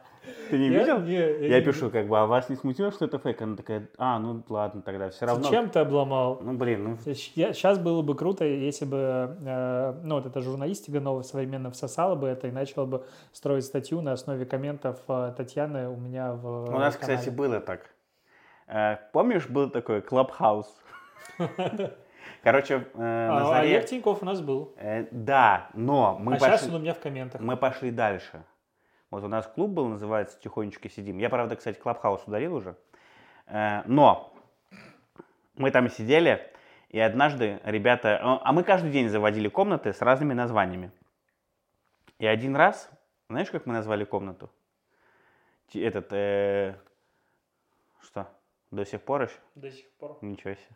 Ты 0.49 0.57
не 0.57 0.69
Я- 0.69 0.79
видел? 0.79 0.99
не, 1.01 1.47
я 1.47 1.61
пишу, 1.61 1.89
как 1.89 2.07
бы, 2.07 2.17
а 2.17 2.25
вас 2.25 2.49
не 2.49 2.55
смутило, 2.55 2.91
что 2.91 3.05
это 3.05 3.17
фейк? 3.19 3.41
Она 3.41 3.55
такая, 3.55 3.87
а, 3.97 4.19
ну 4.19 4.43
ладно, 4.49 4.81
тогда 4.81 5.09
все 5.09 5.25
равно. 5.25 5.43
Зачем 5.43 5.69
ты 5.69 5.79
обломал? 5.79 6.39
Ну, 6.41 6.53
блин, 6.53 6.97
ну, 7.05 7.13
Сейчас 7.13 7.77
было 7.79 8.01
бы 8.01 8.15
круто, 8.15 8.45
если 8.45 8.85
бы, 8.85 9.37
э, 9.45 9.93
ну, 10.03 10.15
вот 10.15 10.25
эта 10.25 10.41
журналистика 10.41 10.99
новая 10.99 11.23
современно 11.23 11.71
всосала 11.71 12.15
бы 12.15 12.27
это 12.27 12.47
и 12.47 12.51
начала 12.51 12.85
бы 12.85 13.05
строить 13.31 13.65
статью 13.65 14.01
на 14.01 14.13
основе 14.13 14.45
комментов 14.45 14.99
э, 15.07 15.33
Татьяны 15.35 15.89
у 15.89 15.95
меня 15.97 16.33
в 16.33 16.45
у 16.69 16.79
нас, 16.79 16.95
канале. 16.95 17.17
кстати, 17.17 17.29
было 17.35 17.59
так. 17.59 17.89
Э, 18.67 18.97
Помнишь, 19.11 19.47
был 19.49 19.69
такой 19.69 20.01
Clubhouse? 20.01 20.67
Короче, 22.43 22.85
э, 22.93 22.97
на 22.97 23.37
А, 23.37 23.45
заре... 23.45 23.69
Олег 23.77 23.85
Тиньков 23.85 24.21
у 24.21 24.25
нас 24.25 24.41
был. 24.41 24.73
Э, 24.77 25.05
Да, 25.11 25.69
но 25.73 26.17
мы 26.19 26.35
а 26.35 26.39
сейчас 26.39 26.61
пошли... 26.61 26.69
он 26.69 26.75
у 26.75 26.79
меня 26.83 26.93
в 26.93 26.99
комментах. 26.99 27.41
Мы 27.41 27.55
пошли 27.57 27.91
дальше. 27.91 28.43
Вот 29.13 29.23
у 29.23 29.27
нас 29.27 29.45
клуб 29.45 29.69
был, 29.69 29.87
называется 29.89 30.39
«Тихонечко 30.39 30.89
сидим». 30.89 31.19
Я, 31.19 31.29
правда, 31.29 31.55
кстати, 31.55 31.77
Clubhouse 31.77 32.23
удалил 32.25 32.55
уже. 32.55 32.75
Э, 33.45 33.83
Но 33.85 34.33
мы 35.55 35.69
там 35.69 35.87
сидели, 35.87 36.51
И 36.89 36.97
однажды 36.99 37.59
ребята... 37.63 38.19
а, 38.19 38.41
А 38.43 38.51
мы 38.53 38.63
каждый 38.63 38.89
день 38.89 39.09
заводили 39.09 39.49
комнаты 39.49 39.93
с 39.93 40.01
разными 40.01 40.33
названиями. 40.33 40.91
И 42.17 42.25
один 42.25 42.55
раз, 42.55 42.89
знаешь, 43.29 43.51
как 43.51 43.67
мы 43.67 43.73
назвали 43.73 44.03
комнату? 44.03 44.49
Этот... 45.75 46.11
э, 46.11 46.75
Что? 48.01 48.27
До 48.71 48.83
сих 48.83 49.03
пор 49.03 49.23
еще? 49.23 49.37
До 49.53 49.69
сих 49.69 49.87
пор. 49.99 50.17
Ничего 50.21 50.55
себе. 50.55 50.75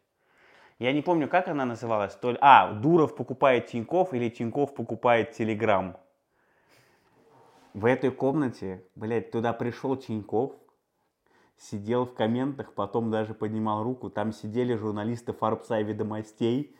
Я 0.77 0.93
не 0.93 1.01
помню, 1.01 1.27
как 1.27 1.47
она 1.47 1.65
называлась. 1.65 2.13
То 2.13 2.33
ли... 2.33 2.37
А, 2.39 2.71
Дуров 2.71 3.15
покупает 3.15 3.65
Тиньков 3.65 4.13
или 4.13 4.29
Тиньков 4.29 4.75
покупает 4.75 5.31
Телеграм. 5.31 5.97
В 7.77 7.85
этой 7.85 8.09
комнате, 8.09 8.83
блядь, 8.95 9.29
туда 9.29 9.53
пришел 9.53 9.95
Тиньков, 9.95 10.55
сидел 11.57 12.05
в 12.07 12.15
комментах, 12.15 12.73
потом 12.73 13.11
даже 13.11 13.35
поднимал 13.35 13.83
руку. 13.83 14.09
Там 14.09 14.31
сидели 14.31 14.73
журналисты 14.73 15.31
Фарбса 15.31 15.79
и 15.79 15.83
Ведомостей. 15.83 16.75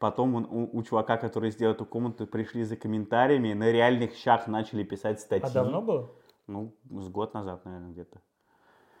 Потом 0.00 0.34
он- 0.34 0.48
у, 0.50 0.76
у 0.76 0.82
чувака, 0.82 1.18
который 1.18 1.52
сделал 1.52 1.74
эту 1.74 1.86
комнату, 1.86 2.26
пришли 2.26 2.64
за 2.64 2.74
комментариями. 2.74 3.52
На 3.52 3.70
реальных 3.70 4.16
щах 4.16 4.48
начали 4.48 4.82
писать 4.82 5.20
статьи. 5.20 5.48
А 5.48 5.52
давно 5.52 5.82
было? 5.82 6.10
Ну, 6.48 6.74
с 6.90 7.08
год 7.08 7.32
назад, 7.32 7.64
наверное, 7.64 7.92
где-то. 7.92 8.20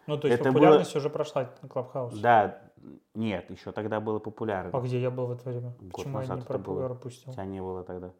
Ну, 0.06 0.18
то 0.18 0.28
есть 0.28 0.40
Это 0.40 0.52
популярность 0.52 0.94
уже 0.94 1.10
прошла 1.10 1.50
на 1.62 1.68
Клабхаус. 1.68 2.16
Да, 2.20 2.62
нет, 3.14 3.50
еще 3.50 3.72
тогда 3.72 3.98
было 3.98 4.20
популярно. 4.20 4.70
А 4.72 4.80
где 4.80 5.00
я 5.00 5.10
был 5.10 5.26
в 5.26 5.32
это 5.32 5.50
время? 5.50 5.74
Год 5.80 5.94
Почему 5.96 6.12
я 6.14 6.20
назад 6.20 6.36
не 6.36 6.42
это 6.44 6.58
было. 6.58 6.86
пропустил? 6.86 7.32
Тебя 7.32 7.44
не 7.44 7.60
было 7.60 7.82
тогда. 7.82 8.12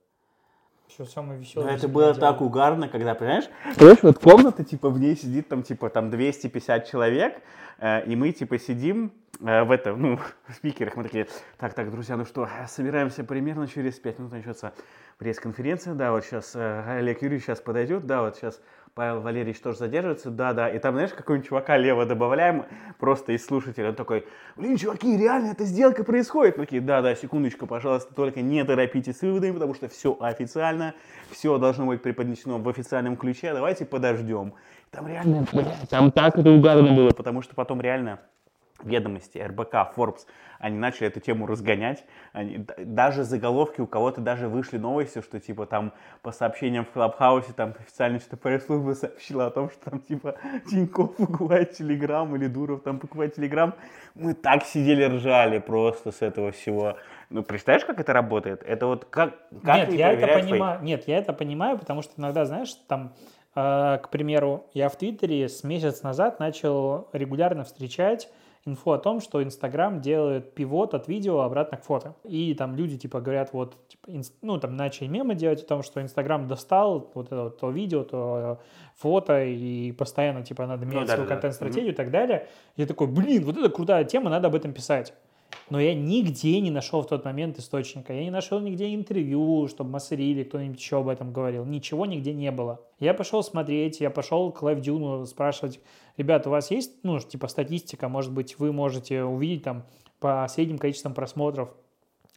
Еще 0.91 1.05
самый 1.05 1.37
Но 1.37 1.43
веселый. 1.43 1.67
Ну, 1.67 1.73
это 1.73 1.89
было 1.89 2.15
так 2.15 2.41
угарно, 2.41 2.89
когда, 2.89 3.15
понимаешь, 3.15 3.45
понимаешь, 3.77 4.03
вот 4.03 4.19
комната, 4.19 4.65
типа, 4.65 4.91
в 4.91 4.99
ней 4.99 5.17
сидит 5.17 5.49
там, 5.49 5.63
типа, 5.63 5.89
там 5.89 6.11
250 6.11 6.91
человек, 6.91 7.41
э, 7.79 8.05
и 8.07 8.17
мы, 8.17 8.33
типа, 8.33 8.59
сидим 8.59 9.13
э, 9.41 9.63
в 9.63 9.71
этом, 9.71 10.03
ну, 10.03 10.17
в 10.49 10.53
спикерах, 10.53 10.97
мы 10.97 11.05
такие, 11.05 11.29
так, 11.59 11.75
так, 11.75 11.93
друзья, 11.93 12.17
ну 12.17 12.25
что, 12.25 12.49
собираемся 12.67 13.23
примерно 13.23 13.69
через 13.69 14.01
5 14.01 14.19
минут 14.19 14.33
начнется 14.33 14.73
пресс-конференция, 15.19 15.95
да, 15.95 16.11
вот 16.11 16.25
сейчас 16.25 16.57
Олег 16.57 17.23
Юрьевич 17.23 17.45
сейчас 17.45 17.61
подойдет, 17.61 18.07
да, 18.07 18.23
вот 18.23 18.37
сейчас 18.37 18.61
Павел 18.95 19.21
Валерьевич 19.21 19.61
тоже 19.61 19.79
задерживается, 19.79 20.31
да, 20.31 20.53
да, 20.53 20.69
и 20.69 20.79
там, 20.79 20.95
знаешь, 20.95 21.13
какого-нибудь 21.13 21.49
чувака 21.49 21.77
лево 21.77 22.07
добавляем, 22.07 22.67
просто 22.99 23.33
из 23.33 23.45
слушателя, 23.45 23.91
он 23.91 23.95
такой, 23.95 24.27
блин, 24.57 24.77
чуваки, 24.77 25.17
реально 25.17 25.53
эта 25.53 25.65
сделка 25.65 26.05
происходит, 26.05 26.57
такие, 26.57 26.81
да, 26.81 27.01
да, 27.01 27.15
секундочку, 27.15 27.67
пожалуйста, 27.67 28.15
только 28.15 28.41
не 28.41 28.65
торопитесь 28.65 29.19
с 29.19 29.23
выводами, 29.23 29.53
потому 29.53 29.75
что 29.75 29.89
все 29.89 30.17
официально, 30.21 30.95
все 31.31 31.57
должно 31.59 31.87
быть 31.87 32.03
преподнесено 32.03 32.59
в 32.59 32.69
официальном 32.69 33.17
ключе, 33.17 33.53
давайте 33.53 33.85
подождем. 33.85 34.55
Там 34.91 35.07
реально, 35.07 35.47
там 35.89 36.11
так 36.11 36.37
это 36.37 36.51
угарно 36.51 36.93
было, 36.93 37.11
потому 37.11 37.43
что 37.43 37.55
потом 37.55 37.81
реально 37.81 38.19
ведомости, 38.85 39.39
РБК, 39.39 39.75
Forbes, 39.97 40.27
они 40.61 40.79
начали 40.79 41.07
эту 41.09 41.21
тему 41.21 41.47
разгонять. 41.47 42.05
Они, 42.33 42.67
даже 42.79 43.25
заголовки 43.25 43.81
у 43.81 43.87
кого-то 43.87 44.21
даже 44.21 44.47
вышли 44.47 44.77
новости, 44.77 45.23
что 45.23 45.41
типа 45.41 45.65
там 45.65 45.93
по 46.23 46.33
сообщениям 46.33 46.85
в 46.85 46.91
Клабхаусе 46.91 47.53
там 47.55 47.75
официальная 47.79 48.21
что-то 48.21 48.37
пресс-служба 48.37 48.93
сообщила 48.93 49.47
о 49.47 49.51
том, 49.51 49.71
что 49.71 49.91
там 49.91 50.01
типа 50.01 50.35
Тинькофф 50.71 51.17
покупает 51.17 51.73
Телеграм 51.73 52.37
или 52.37 52.47
Дуров 52.47 52.83
там 52.83 52.99
покупает 52.99 53.35
Телеграм. 53.35 53.75
Мы 54.15 54.35
так 54.35 54.65
сидели 54.65 55.05
ржали 55.05 55.59
просто 55.59 56.13
с 56.13 56.21
этого 56.21 56.53
всего. 56.53 56.97
Ну, 57.31 57.43
представляешь, 57.43 57.87
как 57.87 57.99
это 57.99 58.13
работает? 58.13 58.63
Это 58.63 58.87
вот 58.87 59.07
как, 59.07 59.37
как 59.65 59.77
Нет, 59.77 59.89
не 59.91 59.97
я 59.97 60.13
это 60.13 60.19
проверять 60.19 60.43
фейк? 60.43 60.51
понимаю. 60.51 60.83
Нет, 60.83 61.09
я 61.09 61.19
это 61.19 61.33
понимаю, 61.33 61.79
потому 61.79 62.03
что 62.03 62.13
иногда, 62.19 62.45
знаешь, 62.45 62.75
там, 62.87 63.15
э, 63.55 63.99
к 64.03 64.09
примеру, 64.11 64.67
я 64.75 64.89
в 64.89 64.97
Твиттере 64.97 65.49
с 65.49 65.65
месяц 65.65 66.03
назад 66.03 66.39
начал 66.41 67.09
регулярно 67.13 67.65
встречать 67.65 68.29
инфу 68.67 68.93
о 68.93 68.99
том, 68.99 69.21
что 69.21 69.43
Инстаграм 69.43 70.01
делает 70.01 70.55
пивот 70.55 70.95
от 70.95 71.09
видео 71.09 71.41
обратно 71.41 71.79
к 71.79 71.85
фото. 71.85 72.15
И 72.25 72.55
там 72.55 72.77
люди 72.77 72.99
типа 72.99 73.21
говорят, 73.21 73.53
вот, 73.53 73.77
типа, 73.89 74.09
инс- 74.11 74.33
ну 74.43 74.59
там 74.59 74.77
начали 74.77 75.09
мемы 75.09 75.35
делать 75.35 75.63
о 75.63 75.67
том, 75.67 75.83
что 75.83 76.03
Инстаграм 76.03 76.47
достал 76.47 77.11
вот 77.15 77.27
это 77.27 77.45
вот 77.45 77.59
то 77.59 77.71
видео, 77.71 78.05
то 78.05 78.61
фото, 78.97 79.43
и 79.45 79.93
постоянно 79.93 80.43
типа 80.43 80.67
надо 80.67 80.85
менять 80.85 81.01
Ну 81.03 81.07
да, 81.07 81.15
свою 81.15 81.23
да, 81.29 81.29
да. 81.29 81.35
контент-стратегию 81.37 81.93
и 81.93 81.97
так 81.97 82.11
далее. 82.11 82.49
Я 82.77 82.87
такой, 82.87 83.07
блин, 83.07 83.45
вот 83.45 83.57
это 83.57 83.71
крутая 83.71 84.05
тема, 84.05 84.29
надо 84.31 84.49
об 84.49 84.55
этом 84.55 84.73
писать. 84.73 85.15
Но 85.69 85.81
я 85.81 85.95
нигде 85.95 86.61
не 86.61 86.71
нашел 86.71 87.03
в 87.03 87.07
тот 87.07 87.25
момент 87.25 87.59
источника. 87.59 88.13
Я 88.13 88.25
не 88.25 88.31
нашел 88.31 88.61
нигде 88.61 88.95
интервью, 88.95 89.69
чтобы 89.69 89.91
Массери 89.91 90.31
или 90.31 90.43
кто-нибудь 90.43 90.81
еще 90.81 90.99
об 90.99 91.09
этом 91.09 91.33
говорил. 91.33 91.65
Ничего 91.65 92.07
нигде 92.07 92.33
не 92.33 92.51
было. 92.51 92.81
Я 92.99 93.15
пошел 93.15 93.43
смотреть, 93.43 94.01
я 94.01 94.11
пошел 94.11 94.53
к 94.53 94.63
Dune 94.63 95.27
спрашивать, 95.27 95.81
ребят, 96.17 96.47
у 96.47 96.51
вас 96.51 96.71
есть, 96.71 96.93
ну, 97.03 97.19
типа, 97.19 97.49
статистика, 97.49 98.09
может 98.09 98.33
быть, 98.33 98.59
вы 98.59 98.73
можете 98.73 99.23
увидеть 99.23 99.63
там 99.63 99.85
по 100.19 100.47
средним 100.49 100.79
количествам 100.79 101.15
просмотров 101.15 101.71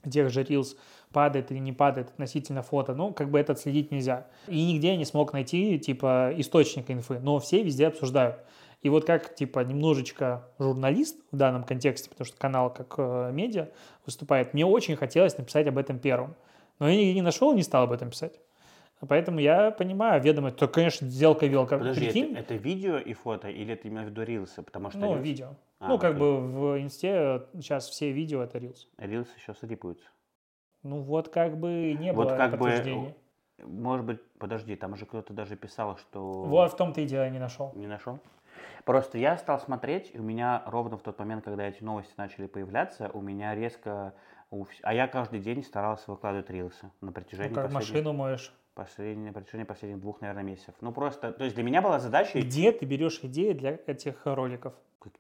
тех 0.10 0.30
же 0.30 0.42
Reels, 0.42 0.76
падает 1.12 1.52
или 1.52 1.60
не 1.60 1.72
падает 1.72 2.10
относительно 2.10 2.62
фото. 2.62 2.94
Ну, 2.94 3.14
как 3.14 3.30
бы 3.30 3.40
это 3.40 3.54
отследить 3.54 3.92
нельзя. 3.92 4.28
И 4.48 4.66
нигде 4.66 4.90
я 4.90 4.98
не 4.98 5.06
смог 5.06 5.34
найти, 5.34 5.80
типа, 5.80 6.34
источника 6.38 6.94
инфы. 6.94 7.20
Но 7.20 7.40
все 7.40 7.64
везде 7.64 7.88
обсуждают. 7.88 8.38
И 8.84 8.90
вот 8.90 9.06
как, 9.06 9.34
типа, 9.34 9.62
немножечко 9.62 10.44
журналист 10.60 11.18
в 11.32 11.38
данном 11.38 11.64
контексте, 11.64 12.10
потому 12.10 12.26
что 12.26 12.38
канал 12.38 12.72
как 12.72 12.96
э, 12.98 13.32
медиа 13.32 13.70
выступает, 14.06 14.54
мне 14.54 14.66
очень 14.66 14.98
хотелось 14.98 15.38
написать 15.38 15.68
об 15.68 15.78
этом 15.78 16.00
первым. 16.00 16.36
Но 16.80 16.90
я 16.90 16.98
нигде 16.98 17.14
не 17.14 17.22
нашел, 17.22 17.54
не 17.54 17.64
стал 17.64 17.84
об 17.86 17.94
этом 17.94 18.10
писать. 18.10 18.40
Поэтому 19.08 19.40
я 19.40 19.72
понимаю, 19.72 20.22
ведомо, 20.22 20.52
то, 20.52 20.68
конечно, 20.68 21.08
сделка 21.08 21.46
велка. 21.46 21.78
Подожди, 21.78 22.06
Прикинь, 22.06 22.32
это, 22.34 22.54
это 22.54 22.56
видео 22.56 22.98
и 22.98 23.14
фото, 23.14 23.50
или 23.50 23.74
это 23.74 23.88
именно 23.88 24.04
в 24.04 24.08
виду 24.08 24.22
рилсы? 24.22 24.62
Потому 24.62 24.90
что 24.90 25.00
ну, 25.00 25.16
рилсы- 25.16 25.22
видео. 25.22 25.48
А, 25.80 25.88
ну, 25.88 25.98
как 25.98 26.18
бы 26.18 26.38
в 26.40 26.82
инсте 26.82 27.44
сейчас 27.54 27.90
все 27.90 28.12
видео 28.12 28.42
это 28.44 28.58
Reels. 28.58 28.88
рилсы 28.98 29.32
еще 29.38 29.54
срипаются. 29.54 30.08
Ну, 30.84 31.00
вот 31.00 31.30
как 31.30 31.58
бы 31.58 31.96
не 31.98 32.12
Вот 32.12 32.28
было 32.28 32.38
как 32.38 32.52
бы, 32.52 32.58
подтверждения. 32.58 33.16
Может 33.64 34.06
быть, 34.06 34.20
подожди, 34.40 34.76
там 34.76 34.96
же 34.96 35.06
кто-то 35.06 35.34
даже 35.34 35.56
писал, 35.56 35.98
что... 35.98 36.44
Вот 36.44 36.74
в 36.74 36.76
том-то 36.76 37.02
и 37.02 37.06
дело 37.06 37.30
не 37.30 37.40
нашел. 37.40 37.72
Не 37.76 37.88
нашел? 37.88 38.20
Просто 38.86 39.18
я 39.18 39.38
стал 39.38 39.60
смотреть, 39.60 40.12
и 40.14 40.20
у 40.20 40.24
меня 40.24 40.64
ровно 40.66 40.98
в 40.98 41.02
тот 41.02 41.18
момент, 41.20 41.46
когда 41.46 41.68
эти 41.68 41.84
новости 41.84 42.14
начали 42.18 42.48
появляться, 42.48 43.10
у 43.14 43.22
меня 43.22 43.56
резко... 43.56 44.14
А 44.84 44.94
я 44.94 45.08
каждый 45.08 45.40
день 45.40 45.64
старался 45.64 46.12
выкладывать 46.12 46.50
рилсы 46.50 46.92
на 47.02 47.12
протяжении, 47.12 47.50
Ну, 47.50 47.56
как 47.56 47.72
последних, 47.72 47.90
машину 47.90 48.14
моешь. 48.14 48.54
последних- 48.76 49.28
на 49.28 49.34
протяжении 49.34 49.66
последних 49.66 50.00
двух, 50.00 50.22
наверное, 50.22 50.44
месяцев. 50.44 50.76
Ну 50.82 50.92
просто, 50.92 51.32
то 51.32 51.44
есть 51.44 51.56
для 51.56 51.64
меня 51.64 51.82
была 51.82 52.00
задача... 52.00 52.40
Где 52.40 52.72
ты 52.72 52.86
берешь 52.86 53.20
идеи 53.24 53.54
для 53.54 53.80
этих 53.88 54.26
роликов? 54.26 54.74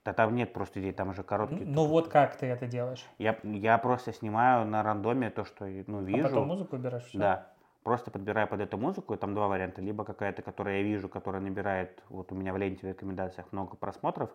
Да 0.05 0.13
там 0.13 0.35
нет 0.35 0.53
просто 0.53 0.79
идей, 0.79 0.93
там 0.93 1.09
уже 1.09 1.23
короткие. 1.23 1.65
Ну, 1.65 1.85
вот 1.85 2.07
как 2.09 2.35
ты 2.37 2.45
это 2.45 2.67
делаешь? 2.67 3.03
Я, 3.17 3.37
я 3.43 3.77
просто 3.79 4.13
снимаю 4.13 4.65
на 4.65 4.83
рандоме 4.83 5.29
то, 5.29 5.45
что 5.45 5.65
ну, 5.65 5.99
А 5.99 6.01
вижу. 6.03 6.23
потом 6.29 6.47
музыку 6.47 6.75
выбираешь? 6.75 7.03
всё? 7.05 7.17
Да. 7.19 7.47
Просто 7.83 8.11
подбираю 8.11 8.47
под 8.47 8.61
эту 8.61 8.77
музыку, 8.77 9.13
и 9.13 9.17
там 9.17 9.35
два 9.35 9.47
варианта. 9.47 9.81
Либо 9.81 10.05
какая-то, 10.05 10.41
которую 10.41 10.77
я 10.77 10.83
вижу, 10.83 11.09
которая 11.09 11.41
набирает, 11.41 12.01
вот 12.09 12.31
у 12.31 12.35
меня 12.35 12.53
в 12.53 12.57
ленте 12.57 12.87
в 12.87 12.89
рекомендациях 12.89 13.51
много 13.51 13.75
просмотров, 13.75 14.29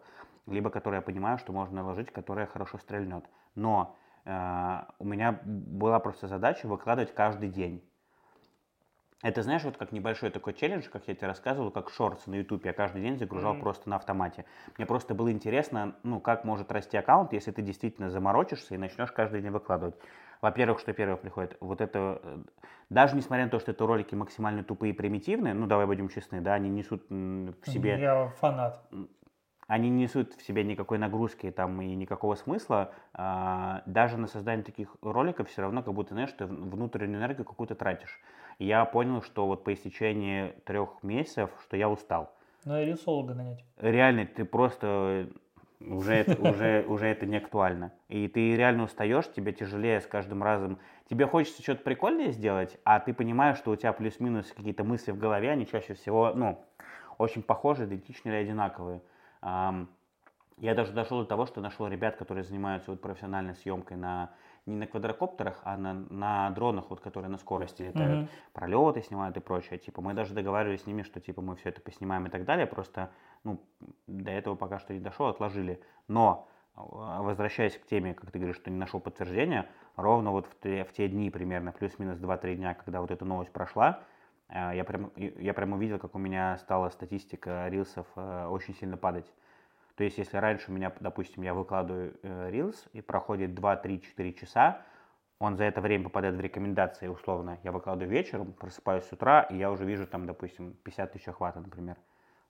либо 0.46 0.68
которую 0.68 0.98
я 0.98 1.02
понимаю, 1.02 1.38
что 1.38 1.52
можно 1.52 1.82
наложить, 1.82 2.10
которая 2.12 2.46
хорошо 2.46 2.76
стрельнет. 2.78 3.24
Но 3.54 3.96
э, 4.26 4.80
у 4.98 5.04
меня 5.04 5.40
была 5.44 5.98
просто 5.98 6.26
задача 6.26 6.66
выкладывать 6.66 7.14
каждый 7.14 7.48
день. 7.48 7.82
Это, 9.22 9.42
знаешь, 9.42 9.64
вот 9.64 9.76
как 9.76 9.90
небольшой 9.90 10.30
такой 10.30 10.52
челлендж, 10.52 10.88
как 10.88 11.08
я 11.08 11.14
тебе 11.14 11.26
рассказывал, 11.26 11.72
как 11.72 11.90
шортс 11.90 12.26
на 12.26 12.36
YouTube. 12.36 12.64
Я 12.66 12.72
каждый 12.72 13.02
день 13.02 13.18
загружал 13.18 13.54
Мгм. 13.54 13.62
просто 13.62 13.90
на 13.90 13.96
автомате. 13.96 14.44
Мне 14.76 14.86
просто 14.86 15.12
было 15.12 15.32
интересно, 15.32 15.96
ну, 16.04 16.20
как 16.20 16.44
может 16.44 16.70
расти 16.70 16.96
аккаунт, 16.96 17.32
если 17.32 17.50
ты 17.50 17.62
действительно 17.62 18.10
заморочишься 18.10 18.76
и 18.76 18.78
начнешь 18.78 19.10
каждый 19.10 19.42
день 19.42 19.50
выкладывать. 19.50 19.96
Во-первых, 20.40 20.78
что 20.80 20.92
первое 20.92 21.16
приходит, 21.16 21.56
вот 21.60 21.80
это, 21.80 22.20
э, 22.22 22.38
даже 22.90 23.16
несмотря 23.16 23.44
на 23.44 23.50
то, 23.50 23.58
что 23.58 23.72
это 23.72 23.86
ролики 23.86 24.14
максимально 24.14 24.62
тупые 24.62 24.92
и 24.92 24.96
примитивные, 24.96 25.54
ну, 25.54 25.66
давай 25.66 25.86
будем 25.86 26.08
честны, 26.08 26.40
да, 26.40 26.54
они 26.54 26.68
несут 26.70 27.04
в 27.10 27.66
себе 27.66 27.98
Я 27.98 28.28
фанат. 28.40 28.80
они 29.66 29.90
не 29.90 30.02
несут 30.02 30.34
в 30.34 30.42
себе 30.42 30.64
никакой 30.64 30.98
нагрузки 30.98 31.50
там 31.50 31.82
и 31.82 31.94
никакого 31.94 32.34
смысла. 32.36 32.92
А, 33.12 33.82
даже 33.86 34.16
на 34.16 34.26
создание 34.28 34.64
таких 34.64 34.96
роликов 35.02 35.48
все 35.48 35.62
равно 35.62 35.82
как 35.82 35.92
будто, 35.94 36.14
знаешь, 36.14 36.32
ты 36.32 36.46
внутреннюю 36.46 37.18
энергию 37.18 37.44
какую-то 37.44 37.74
тратишь. 37.74 38.20
И 38.58 38.66
я 38.66 38.84
понял, 38.84 39.22
что 39.22 39.46
вот 39.46 39.64
по 39.64 39.74
истечении 39.74 40.54
трех 40.64 41.02
месяцев, 41.02 41.50
что 41.62 41.76
я 41.76 41.90
устал. 41.90 42.32
Ну, 42.64 42.80
и 42.80 42.84
рисолога 42.84 43.34
нанять. 43.34 43.64
Реально, 43.76 44.26
ты 44.26 44.44
просто 44.44 45.28
уже 45.80 46.14
это, 46.14 46.40
уже, 46.48 46.84
уже 46.88 47.06
это 47.06 47.26
не 47.26 47.36
актуально. 47.36 47.92
И 48.08 48.28
ты 48.28 48.56
реально 48.56 48.84
устаешь, 48.84 49.30
тебе 49.30 49.52
тяжелее 49.52 50.00
с 50.00 50.06
каждым 50.06 50.42
разом. 50.42 50.78
Тебе 51.08 51.26
хочется 51.26 51.62
что-то 51.62 51.82
прикольное 51.82 52.32
сделать, 52.32 52.78
а 52.84 53.00
ты 53.00 53.14
понимаешь, 53.14 53.58
что 53.58 53.70
у 53.70 53.76
тебя 53.76 53.92
плюс-минус 53.92 54.52
какие-то 54.54 54.84
мысли 54.84 55.12
в 55.12 55.18
голове, 55.18 55.50
они 55.50 55.66
чаще 55.66 55.94
всего, 55.94 56.32
ну, 56.34 56.64
очень 57.16 57.42
похожи, 57.42 57.84
идентичны 57.84 58.28
или 58.28 58.36
одинаковые. 58.36 59.00
Я 59.42 60.74
даже 60.74 60.92
дошел 60.92 61.20
до 61.20 61.26
того, 61.26 61.46
что 61.46 61.60
нашел 61.60 61.86
ребят, 61.86 62.16
которые 62.16 62.44
занимаются 62.44 62.90
вот 62.90 63.00
профессиональной 63.00 63.54
съемкой 63.54 63.96
на 63.96 64.30
не 64.68 64.76
на 64.76 64.86
квадрокоптерах, 64.86 65.60
а 65.64 65.76
на, 65.76 65.94
на 65.94 66.50
дронах, 66.50 66.90
вот, 66.90 67.00
которые 67.00 67.30
на 67.30 67.38
скорости 67.38 67.82
летают, 67.82 68.20
Мгм. 68.20 68.28
пролеты 68.52 69.02
снимают 69.02 69.36
и 69.36 69.40
прочее. 69.40 69.78
Типа 69.78 70.00
мы 70.02 70.14
даже 70.14 70.34
договаривались 70.34 70.82
с 70.82 70.86
ними, 70.86 71.02
что 71.02 71.20
типа 71.20 71.42
мы 71.42 71.56
все 71.56 71.70
это 71.70 71.80
поснимаем 71.80 72.26
и 72.26 72.30
так 72.30 72.44
далее. 72.44 72.66
Просто 72.66 73.10
ну, 73.44 73.60
до 74.06 74.30
этого 74.30 74.54
пока 74.54 74.78
что 74.78 74.92
не 74.92 75.00
дошел, 75.00 75.26
отложили. 75.26 75.80
Но 76.06 76.48
а, 76.74 77.22
возвращаясь 77.22 77.76
к 77.76 77.86
теме, 77.86 78.14
как 78.14 78.30
ты 78.30 78.38
говоришь, 78.38 78.56
что 78.56 78.70
не 78.70 78.76
нашел 78.76 79.00
подтверждения, 79.00 79.68
ровно 79.96 80.30
вот 80.30 80.46
в 80.46 80.58
те, 80.60 80.84
в 80.84 80.92
те 80.92 81.08
дни 81.08 81.30
примерно, 81.30 81.72
плюс-минус 81.72 82.18
2-3 82.18 82.54
дня, 82.56 82.74
когда 82.74 83.00
вот 83.00 83.10
эта 83.10 83.24
новость 83.24 83.50
прошла, 83.50 84.00
э, 84.48 84.72
я 84.74 84.84
прям, 84.84 85.10
я 85.16 85.54
прям 85.54 85.72
увидел, 85.72 85.98
как 85.98 86.14
у 86.14 86.18
меня 86.18 86.56
стала 86.58 86.90
статистика 86.90 87.66
рилсов 87.68 88.06
э, 88.16 88.46
очень 88.46 88.74
сильно 88.74 88.96
падать. 88.96 89.32
То 89.98 90.04
есть, 90.04 90.16
если 90.16 90.36
раньше 90.36 90.70
у 90.70 90.74
меня, 90.74 90.92
допустим, 91.00 91.42
я 91.42 91.54
выкладываю 91.54 92.14
рилс 92.22 92.86
и 92.92 93.00
проходит 93.00 93.50
2-3-4 93.50 94.32
часа, 94.34 94.82
он 95.40 95.56
за 95.56 95.64
это 95.64 95.80
время 95.80 96.04
попадает 96.04 96.36
в 96.36 96.40
рекомендации, 96.40 97.08
условно. 97.08 97.58
Я 97.64 97.72
выкладываю 97.72 98.08
вечером, 98.08 98.52
просыпаюсь 98.52 99.02
с 99.06 99.12
утра, 99.12 99.42
и 99.42 99.56
я 99.56 99.72
уже 99.72 99.84
вижу 99.84 100.06
там, 100.06 100.24
допустим, 100.24 100.74
50 100.84 101.12
тысяч 101.12 101.26
охвата, 101.26 101.58
например. 101.58 101.96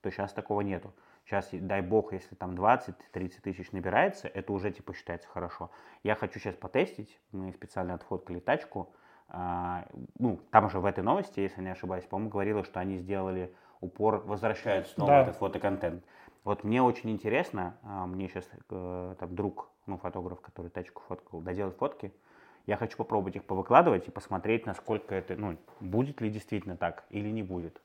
То 0.03 0.11
сейчас 0.11 0.35
такого 0.35 0.61
нету. 0.61 0.93
Сейчас, 1.25 1.49
дай 1.53 1.81
бог, 1.81 2.13
если 2.13 2.35
там 2.35 2.55
20-30 2.55 3.41
тысяч 3.43 3.73
набирается, 3.73 4.29
это 4.29 4.53
уже 4.53 4.71
типа 4.71 4.93
считается 4.93 5.27
хорошо. 5.29 5.71
Я 6.03 6.17
хочу 6.17 6.39
сейчас 6.39 6.55
потестить, 6.55 7.19
мы 7.33 7.51
специально 7.55 7.95
отфоткали 7.95 8.41
тачку, 8.41 8.93
а, 9.31 9.87
ну, 10.19 10.39
там 10.51 10.67
уже 10.67 10.81
в 10.81 10.85
этой 10.85 11.03
новости, 11.03 11.41
если 11.41 11.63
не 11.63 11.71
ошибаюсь, 11.71 12.05
по-моему, 12.05 12.29
говорила, 12.29 12.63
что 12.63 12.79
они 12.79 12.99
сделали 12.99 13.55
упор, 13.81 14.19
возвращают 14.19 14.89
снова 14.89 15.11
Да. 15.11 15.23
этот 15.23 15.37
фотоконтент. 15.37 16.05
Вот 16.49 16.65
мне 16.65 16.81
очень 16.81 17.11
интересно, 17.11 17.77
а, 17.83 18.07
мне 18.07 18.27
сейчас 18.27 18.49
э, 18.71 19.17
там 19.21 19.35
друг, 19.35 19.69
ну, 19.85 19.99
фотограф, 19.99 20.41
который 20.41 20.71
тачку 20.71 21.03
фоткал, 21.07 21.43
доделает 21.43 21.77
фотки, 21.77 22.11
я 22.65 22.79
хочу 22.79 22.97
попробовать 22.97 23.37
их 23.37 23.45
повыкладывать 23.45 24.09
и 24.09 24.11
посмотреть, 24.11 24.65
насколько 24.65 25.15
это, 25.15 25.37
ну, 25.37 25.59
будет 25.81 26.23
ли 26.23 26.31
действительно 26.31 26.79
так 26.79 27.05
или 27.11 27.29
не 27.29 27.43
будет. 27.43 27.83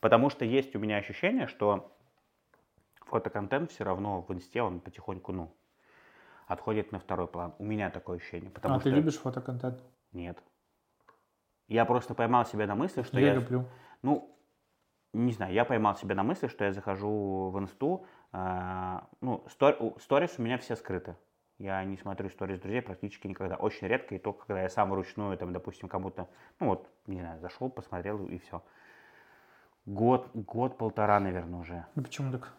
Потому 0.00 0.30
что 0.30 0.46
есть 0.46 0.74
у 0.74 0.78
меня 0.78 0.96
ощущение, 0.96 1.46
что 1.46 1.94
фотоконтент 3.02 3.70
все 3.70 3.84
равно 3.84 4.22
в 4.22 4.32
инсте, 4.32 4.62
он 4.62 4.80
потихоньку, 4.80 5.32
ну, 5.32 5.54
отходит 6.46 6.92
на 6.92 6.98
второй 6.98 7.28
план. 7.28 7.54
У 7.58 7.64
меня 7.64 7.90
такое 7.90 8.16
ощущение. 8.16 8.48
Потому 8.48 8.76
а 8.76 8.80
что... 8.80 8.88
ты 8.88 8.96
любишь 8.96 9.18
фотоконтент? 9.18 9.82
Нет. 10.12 10.42
Я 11.68 11.84
просто 11.84 12.14
поймал 12.14 12.46
себя 12.46 12.66
на 12.66 12.76
мысли, 12.76 13.02
что 13.02 13.20
я, 13.20 13.26
я... 13.26 13.34
люблю. 13.34 13.66
Ну, 14.00 14.34
не 15.16 15.32
знаю, 15.32 15.52
я 15.52 15.64
поймал 15.64 15.96
себя 15.96 16.14
на 16.14 16.22
мысли, 16.22 16.48
что 16.48 16.64
я 16.64 16.72
захожу 16.72 17.50
в 17.50 17.58
инсту, 17.58 18.06
э, 18.32 19.00
ну, 19.20 19.44
стор- 19.48 19.94
сторис 20.00 20.34
у 20.38 20.42
меня 20.42 20.58
все 20.58 20.76
скрыты. 20.76 21.16
Я 21.58 21.82
не 21.84 21.96
смотрю 21.96 22.28
сторис 22.28 22.60
друзей 22.60 22.82
практически 22.82 23.26
никогда. 23.26 23.56
Очень 23.56 23.88
редко, 23.88 24.14
и 24.14 24.18
только 24.18 24.46
когда 24.46 24.62
я 24.62 24.68
сам 24.68 24.90
вручную, 24.90 25.38
там, 25.38 25.52
допустим, 25.52 25.88
кому-то, 25.88 26.28
ну 26.60 26.66
вот, 26.66 26.90
не 27.06 27.20
знаю, 27.20 27.40
зашел, 27.40 27.70
посмотрел 27.70 28.26
и 28.26 28.38
все. 28.38 28.62
Год, 29.86 30.28
год-полтора, 30.34 31.18
наверное, 31.20 31.60
уже. 31.60 31.86
Ну 31.94 32.02
почему 32.02 32.32
так? 32.32 32.52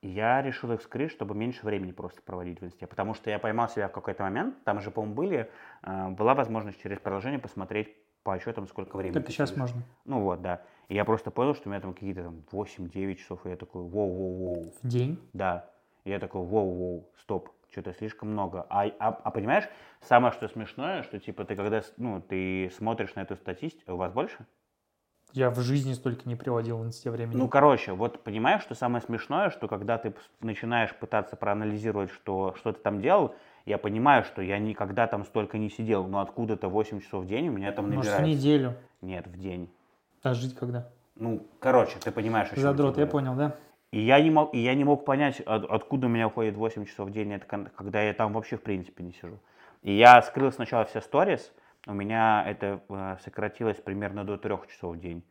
Я 0.00 0.42
решил 0.42 0.72
их 0.72 0.82
скрыть, 0.82 1.10
чтобы 1.10 1.34
меньше 1.34 1.64
времени 1.64 1.92
просто 1.92 2.22
проводить 2.22 2.60
в 2.60 2.64
инсте. 2.64 2.86
Потому 2.86 3.14
что 3.14 3.30
я 3.30 3.38
поймал 3.38 3.68
себя 3.68 3.88
в 3.88 3.92
какой-то 3.92 4.22
момент, 4.22 4.62
там 4.64 4.80
же, 4.80 4.90
по-моему, 4.90 5.14
были, 5.14 5.50
э, 5.82 6.08
была 6.10 6.34
возможность 6.34 6.80
через 6.80 6.98
приложение 6.98 7.38
посмотреть 7.38 7.94
по 8.24 8.34
отчетам, 8.34 8.66
сколько 8.66 8.96
времени. 8.96 9.22
Ты 9.22 9.30
сейчас 9.30 9.54
можно. 9.54 9.82
Ну 10.04 10.20
вот, 10.20 10.42
да. 10.42 10.62
И 10.88 10.94
я 10.94 11.04
просто 11.04 11.30
понял, 11.30 11.54
что 11.54 11.68
у 11.68 11.72
меня 11.72 11.80
там 11.80 11.94
какие-то 11.94 12.24
там 12.24 12.42
8-9 12.50 13.14
часов, 13.14 13.46
и 13.46 13.50
я 13.50 13.56
такой, 13.56 13.82
воу-воу-воу, 13.82 14.72
В 14.82 14.88
день? 14.88 15.20
да. 15.32 15.70
И 16.04 16.10
я 16.10 16.18
такой, 16.18 16.42
воу-воу, 16.42 17.04
стоп, 17.20 17.50
что-то 17.70 17.92
слишком 17.94 18.30
много. 18.30 18.66
А, 18.68 18.86
а, 18.98 19.08
а 19.08 19.30
понимаешь, 19.30 19.68
самое 20.00 20.32
что 20.32 20.48
смешное, 20.48 21.02
что 21.02 21.18
типа 21.20 21.44
ты 21.44 21.54
когда, 21.54 21.82
ну, 21.96 22.20
ты 22.20 22.70
смотришь 22.76 23.14
на 23.14 23.20
эту 23.20 23.36
статистику, 23.36 23.92
у 23.92 23.96
вас 23.96 24.12
больше? 24.12 24.46
Я 25.32 25.50
в 25.50 25.58
жизни 25.60 25.92
столько 25.94 26.28
не 26.28 26.36
приводил 26.36 26.78
в 26.78 26.84
инсте 26.84 27.10
времени. 27.10 27.36
Ну, 27.36 27.48
короче, 27.48 27.92
вот 27.92 28.22
понимаешь, 28.22 28.62
что 28.62 28.74
самое 28.74 29.02
смешное, 29.02 29.50
что 29.50 29.66
когда 29.66 29.98
ты 29.98 30.14
начинаешь 30.40 30.94
пытаться 30.94 31.36
проанализировать, 31.36 32.10
что, 32.10 32.54
что 32.56 32.72
ты 32.72 32.80
там 32.80 33.00
делал, 33.00 33.34
я 33.66 33.78
понимаю, 33.78 34.24
что 34.24 34.42
я 34.42 34.58
никогда 34.58 35.06
там 35.06 35.24
столько 35.24 35.58
не 35.58 35.70
сидел, 35.70 36.06
но 36.06 36.20
откуда-то 36.20 36.68
8 36.68 37.00
часов 37.00 37.24
в 37.24 37.26
день 37.26 37.48
у 37.48 37.52
меня 37.52 37.72
там 37.72 37.86
Может, 37.86 38.12
в 38.12 38.16
набирается. 38.16 38.36
неделю. 38.36 38.74
Нет, 39.00 39.26
в 39.26 39.38
день. 39.38 39.70
А 40.22 40.34
жить 40.34 40.54
когда? 40.54 40.88
Ну, 41.16 41.46
короче, 41.60 41.98
ты 41.98 42.10
понимаешь, 42.10 42.48
о 42.48 42.54
чем 42.54 42.62
Задрот, 42.62 42.98
я 42.98 43.06
понял, 43.06 43.34
да? 43.34 43.56
И 43.92 44.00
я 44.00 44.20
не 44.20 44.30
мог, 44.30 44.54
и 44.54 44.58
я 44.58 44.74
не 44.74 44.82
мог 44.84 45.04
понять, 45.04 45.40
от- 45.40 45.70
откуда 45.70 46.08
у 46.08 46.10
меня 46.10 46.26
уходит 46.26 46.56
8 46.56 46.84
часов 46.84 47.08
в 47.08 47.12
день, 47.12 47.32
это 47.32 47.46
когда 47.46 48.02
я 48.02 48.12
там 48.12 48.32
вообще 48.32 48.56
в 48.56 48.62
принципе 48.62 49.04
не 49.04 49.12
сижу. 49.12 49.38
И 49.82 49.92
я 49.92 50.20
скрыл 50.22 50.50
сначала 50.50 50.84
все 50.84 51.00
сторис, 51.00 51.52
у 51.86 51.92
меня 51.92 52.44
это 52.46 52.80
э, 52.88 53.16
сократилось 53.22 53.76
примерно 53.76 54.24
до 54.24 54.36
3 54.36 54.56
часов 54.68 54.96
в 54.96 54.98
день. 54.98 55.22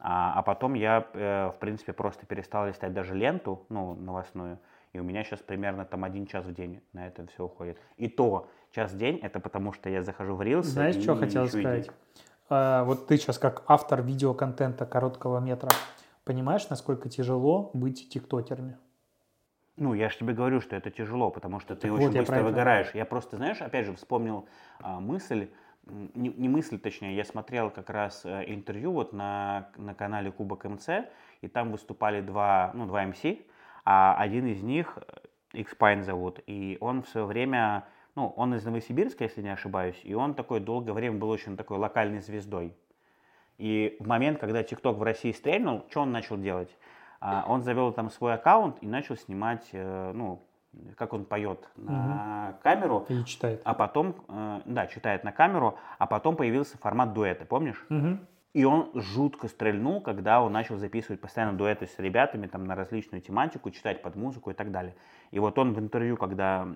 А, 0.00 0.32
а 0.36 0.42
потом 0.42 0.74
я, 0.74 1.06
э, 1.12 1.50
в 1.54 1.58
принципе, 1.60 1.92
просто 1.92 2.26
перестал 2.26 2.66
листать 2.66 2.92
даже 2.92 3.14
ленту, 3.14 3.66
ну, 3.68 3.94
новостную, 3.94 4.58
и 4.92 4.98
у 4.98 5.02
меня 5.02 5.24
сейчас 5.24 5.40
примерно 5.40 5.84
там 5.84 6.04
один 6.04 6.26
час 6.26 6.44
в 6.44 6.52
день 6.52 6.80
на 6.92 7.06
это 7.06 7.26
все 7.26 7.44
уходит. 7.44 7.78
И 7.96 8.08
то 8.08 8.48
час 8.70 8.92
в 8.92 8.96
день, 8.96 9.18
это 9.18 9.40
потому 9.40 9.72
что 9.72 9.88
я 9.88 10.02
захожу 10.02 10.34
в 10.34 10.40
Reels. 10.40 10.62
Знаешь, 10.62 10.96
и 10.96 11.02
что 11.02 11.16
хотел 11.16 11.44
ищу 11.46 11.60
сказать? 11.60 11.90
А, 12.50 12.84
вот 12.84 13.06
ты 13.06 13.16
сейчас 13.16 13.38
как 13.38 13.62
автор 13.66 14.02
видеоконтента 14.02 14.86
короткого 14.86 15.38
метра, 15.40 15.70
понимаешь, 16.24 16.68
насколько 16.68 17.08
тяжело 17.08 17.70
быть 17.74 18.08
тиктокерами? 18.08 18.76
Ну, 19.76 19.94
я 19.94 20.08
же 20.08 20.18
тебе 20.18 20.34
говорю, 20.34 20.60
что 20.60 20.74
это 20.74 20.90
тяжело, 20.90 21.30
потому 21.30 21.60
что 21.60 21.76
ты 21.76 21.82
Так 21.82 21.92
очень 21.92 22.06
вот, 22.06 22.14
я 22.14 22.20
быстро 22.22 22.36
это. 22.36 22.44
выгораешь. 22.44 22.90
Я 22.94 23.04
просто, 23.04 23.36
знаешь, 23.36 23.60
опять 23.60 23.86
же 23.86 23.94
вспомнил 23.94 24.46
а, 24.80 24.98
мысль, 24.98 25.48
не, 25.86 26.30
не 26.30 26.48
мысль, 26.48 26.78
точнее, 26.78 27.14
я 27.14 27.24
смотрел 27.24 27.70
как 27.70 27.88
раз 27.88 28.22
э, 28.24 28.44
интервью 28.48 28.92
вот 28.92 29.12
на, 29.12 29.68
на 29.76 29.94
канале 29.94 30.30
Кубок 30.30 30.64
МЦ, 30.64 30.88
и 31.40 31.48
там 31.48 31.70
выступали 31.70 32.20
два, 32.20 32.72
ну, 32.74 32.86
два 32.86 33.04
МС, 33.04 33.22
а 33.84 34.14
один 34.16 34.46
из 34.46 34.62
них, 34.62 34.98
э, 35.52 35.62
Xpine 35.62 36.02
зовут, 36.02 36.40
и 36.46 36.76
он 36.80 37.02
в 37.02 37.08
свое 37.08 37.26
время, 37.26 37.84
ну, 38.14 38.28
он 38.36 38.54
из 38.54 38.64
Новосибирска, 38.64 39.24
если 39.24 39.42
не 39.42 39.52
ошибаюсь, 39.52 40.00
и 40.04 40.14
он 40.14 40.34
такое 40.34 40.60
долгое 40.60 40.92
время 40.92 41.18
был 41.18 41.30
очень 41.30 41.56
такой 41.56 41.78
локальной 41.78 42.20
звездой. 42.20 42.74
И 43.56 43.96
в 43.98 44.06
момент, 44.06 44.38
когда 44.38 44.62
ТикТок 44.62 44.98
в 44.98 45.02
России 45.02 45.32
стрельнул, 45.32 45.84
что 45.90 46.02
он 46.02 46.12
начал 46.12 46.36
делать? 46.36 46.70
А, 47.20 47.44
Он 47.48 47.62
завел 47.62 47.92
там 47.92 48.10
свой 48.10 48.34
аккаунт 48.34 48.76
и 48.80 48.86
начал 48.86 49.16
снимать, 49.16 49.68
э, 49.72 50.12
ну, 50.14 50.40
как 50.96 51.12
он 51.12 51.24
поет 51.24 51.68
на 51.74 52.56
камеру, 52.62 53.06
Или 53.08 53.24
читает? 53.24 53.60
а 53.64 53.74
потом, 53.74 54.14
э, 54.28 54.60
да, 54.66 54.86
читает 54.86 55.24
на 55.24 55.32
камеру, 55.32 55.76
а 55.98 56.06
потом 56.06 56.36
появился 56.36 56.78
формат 56.78 57.12
дуэта, 57.12 57.44
помнишь? 57.44 57.84
Мгм. 57.88 58.26
И 58.54 58.64
он 58.64 58.90
жутко 58.94 59.46
стрельнул, 59.48 60.00
когда 60.00 60.42
он 60.42 60.52
начал 60.52 60.78
записывать 60.78 61.20
постоянно 61.20 61.56
дуэты 61.56 61.86
с 61.86 61.98
ребятами 61.98 62.46
там 62.46 62.64
на 62.64 62.74
различную 62.74 63.20
тематику, 63.20 63.70
читать 63.70 64.02
под 64.02 64.16
музыку 64.16 64.50
и 64.50 64.54
так 64.54 64.70
далее. 64.70 64.94
И 65.30 65.38
вот 65.38 65.58
он 65.58 65.74
в 65.74 65.78
интервью, 65.78 66.16
когда 66.16 66.66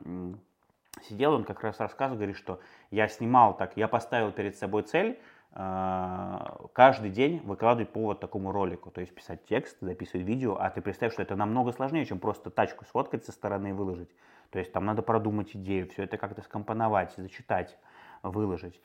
сидел, 1.01 1.33
он 1.33 1.45
как 1.45 1.63
раз 1.63 1.81
рассказывал, 1.81 2.19
говорит, 2.19 2.37
что 2.37 2.61
я 2.91 3.09
снимал 3.09 3.57
так, 3.57 3.77
я 3.77 3.89
поставил 3.89 4.31
перед 4.33 4.57
собой 4.57 4.83
цель 4.83 5.19
э, 5.55 6.39
каждый 6.75 7.11
день 7.11 7.41
выкладывать 7.45 7.91
по 7.91 8.01
вот 8.01 8.21
такому 8.21 8.53
ролику, 8.53 8.91
то 8.91 9.01
есть 9.01 9.15
писать 9.15 9.45
текст, 9.47 9.79
записывать 9.81 10.27
видео, 10.27 10.57
а 10.61 10.71
ты 10.71 10.83
представь, 10.83 11.15
что 11.15 11.23
это 11.23 11.37
намного 11.37 11.73
сложнее, 11.73 12.05
чем 12.05 12.19
просто 12.19 12.51
тачку 12.51 12.85
сфоткать 12.85 13.25
со 13.25 13.33
стороны 13.33 13.71
и 13.71 13.73
выложить. 13.73 14.11
То 14.51 14.59
есть 14.59 14.73
там 14.73 14.85
надо 14.85 15.01
продумать 15.01 15.57
идею, 15.57 15.89
все 15.89 16.03
это 16.03 16.19
как-то 16.19 16.43
скомпоновать, 16.43 17.15
зачитать, 17.17 17.79
выложить. 18.23 18.81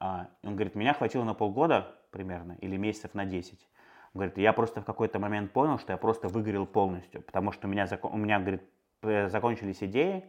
А, 0.00 0.28
Он 0.42 0.56
говорит, 0.56 0.74
меня 0.74 0.94
хватило 0.94 1.24
на 1.24 1.34
полгода 1.34 1.94
примерно, 2.10 2.56
или 2.60 2.76
месяцев 2.76 3.14
на 3.14 3.24
10. 3.24 3.68
Он 4.14 4.18
говорит, 4.18 4.38
я 4.38 4.52
просто 4.52 4.80
в 4.80 4.84
какой-то 4.84 5.18
момент 5.18 5.52
понял, 5.52 5.78
что 5.78 5.92
я 5.92 5.96
просто 5.96 6.28
выгорел 6.28 6.66
полностью, 6.66 7.22
потому 7.22 7.52
что 7.52 7.68
у 7.68 7.70
меня, 7.70 7.86
у 8.02 8.16
меня 8.16 8.40
говорит, 8.40 8.62
э, 9.02 9.28
закончились 9.28 9.82
идеи, 9.82 10.24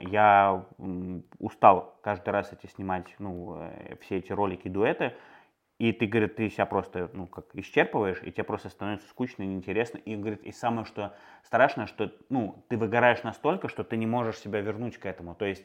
я 0.00 0.66
устал 1.38 1.98
каждый 2.02 2.30
раз 2.30 2.52
эти 2.52 2.70
снимать, 2.70 3.06
ну, 3.18 3.56
э, 3.58 3.96
все 4.00 4.16
эти 4.16 4.32
ролики, 4.32 4.68
дуэты, 4.68 5.14
и 5.78 5.92
ты, 5.92 6.06
говорит, 6.06 6.34
ты 6.34 6.50
себя 6.50 6.66
просто, 6.66 7.08
ну, 7.12 7.26
как 7.26 7.46
исчерпываешь, 7.54 8.20
и 8.24 8.32
тебе 8.32 8.42
просто 8.42 8.68
становится 8.68 9.08
скучно 9.08 9.44
неинтересно. 9.44 9.98
И, 9.98 10.16
говорит, 10.16 10.42
и 10.42 10.50
самое, 10.50 10.84
что 10.84 11.14
страшное, 11.44 11.86
что, 11.86 12.12
ну, 12.30 12.64
ты 12.68 12.76
выгораешь 12.76 13.22
настолько, 13.22 13.68
что 13.68 13.84
ты 13.84 13.96
не 13.96 14.06
можешь 14.06 14.38
себя 14.38 14.60
вернуть 14.60 14.98
к 14.98 15.06
этому. 15.06 15.36
То 15.36 15.44
есть 15.44 15.64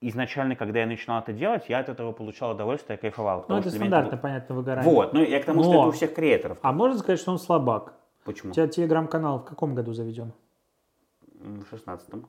изначально, 0.00 0.56
когда 0.56 0.80
я 0.80 0.86
начинал 0.86 1.20
это 1.20 1.32
делать, 1.32 1.64
я 1.68 1.78
от 1.80 1.88
этого 1.88 2.12
получал 2.12 2.52
удовольствие, 2.52 2.94
я 2.96 3.00
кайфовал. 3.00 3.44
Ну, 3.48 3.56
это 3.56 3.68
что 3.68 3.76
стандартно, 3.78 4.16
понятно, 4.16 4.54
было- 4.54 4.62
выгорание. 4.62 4.92
Вот, 4.94 5.12
ну, 5.12 5.22
я 5.22 5.40
к 5.40 5.44
тому, 5.44 5.62
что 5.62 5.72
Но- 5.72 5.78
это 5.80 5.88
у 5.88 5.92
всех 5.92 6.14
креаторов. 6.14 6.58
А 6.62 6.72
можно 6.72 6.98
сказать, 6.98 7.20
что 7.20 7.32
он 7.32 7.38
слабак? 7.38 7.94
Почему? 8.24 8.50
У 8.50 8.54
тебя 8.54 8.66
телеграм-канал 8.68 9.40
в 9.40 9.44
каком 9.44 9.74
году 9.74 9.92
заведен? 9.92 10.32
В 11.22 11.64
шестнадцатом. 11.70 12.26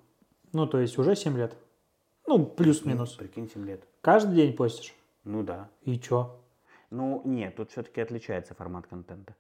Ну, 0.54 0.68
то 0.68 0.80
есть 0.80 0.98
уже 0.98 1.16
7 1.16 1.38
лет. 1.38 1.56
Ну, 2.28 2.46
плюс-минус. 2.46 3.14
Прикинь, 3.14 3.50
7 3.50 3.66
лет. 3.66 3.84
Каждый 4.02 4.36
день 4.36 4.54
постишь. 4.56 4.94
Ну 5.24 5.44
да. 5.44 5.70
И 5.84 5.98
чё? 6.00 6.38
Ну, 6.90 7.22
нет, 7.26 7.56
тут 7.56 7.72
все-таки 7.72 8.02
отличается 8.02 8.54
формат 8.54 8.88
контента. 8.88 9.34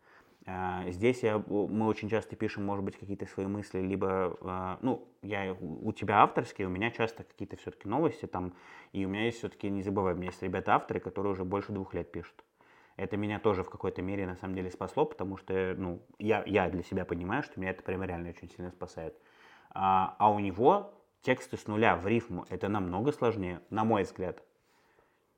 А, 0.45 0.89
Здесь 0.89 1.23
я, 1.23 1.37
мы 1.47 1.87
очень 1.87 2.09
часто 2.09 2.35
пишем, 2.35 2.65
может 2.65 2.83
быть, 2.83 2.97
какие-то 2.97 3.25
свои 3.27 3.45
мысли, 3.45 3.79
либо, 3.79 4.37
а, 4.41 4.79
ну, 4.81 5.07
я, 5.21 5.53
у 5.59 5.91
тебя 5.93 6.23
авторские, 6.23 6.67
у 6.67 6.71
меня 6.71 6.91
часто 6.91 7.23
какие-то 7.23 7.57
все-таки 7.57 7.87
новости 7.87 8.25
там, 8.25 8.53
и 8.91 9.05
у 9.05 9.09
меня 9.09 9.25
есть 9.25 9.37
все-таки, 9.37 9.69
не 9.69 9.83
забывай, 9.83 10.13
у 10.13 10.17
меня 10.17 10.27
есть 10.27 10.41
ребята-авторы, 10.41 10.99
которые 10.99 11.33
уже 11.33 11.45
больше 11.45 11.71
двух 11.71 11.93
лет 11.93 12.11
пишут. 12.11 12.43
Это 12.97 13.17
меня 13.17 13.39
тоже 13.39 13.63
в 13.63 13.69
какой-то 13.69 14.01
мере 14.01 14.25
на 14.25 14.35
самом 14.35 14.55
деле 14.55 14.69
спасло, 14.69 15.05
потому 15.05 15.37
что, 15.37 15.75
ну, 15.77 16.01
я, 16.19 16.43
я 16.45 16.69
для 16.69 16.83
себя 16.83 17.05
понимаю, 17.05 17.43
что 17.43 17.59
меня 17.59 17.71
это 17.71 17.83
прям 17.83 18.03
реально 18.03 18.29
очень 18.29 18.49
сильно 18.49 18.71
спасает. 18.71 19.15
А, 19.71 20.15
а 20.19 20.31
у 20.31 20.39
него 20.39 20.93
тексты 21.21 21.57
с 21.57 21.67
нуля 21.67 21.95
в 21.95 22.07
рифму, 22.07 22.45
это 22.49 22.67
намного 22.67 23.11
сложнее, 23.11 23.61
на 23.69 23.83
мой 23.83 24.03
взгляд, 24.03 24.43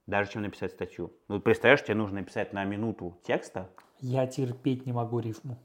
даже 0.08 0.32
чем 0.32 0.42
написать 0.42 0.72
статью. 0.72 1.14
Ну, 1.28 1.40
представляешь, 1.40 1.84
тебе 1.84 1.96
нужно 1.96 2.20
написать 2.20 2.54
на 2.54 2.64
минуту 2.64 3.18
текста. 3.24 3.70
Я 4.04 4.28
терпеть 4.28 4.86
не 4.86 4.92
могу 4.92 5.20
рифму. 5.20 5.58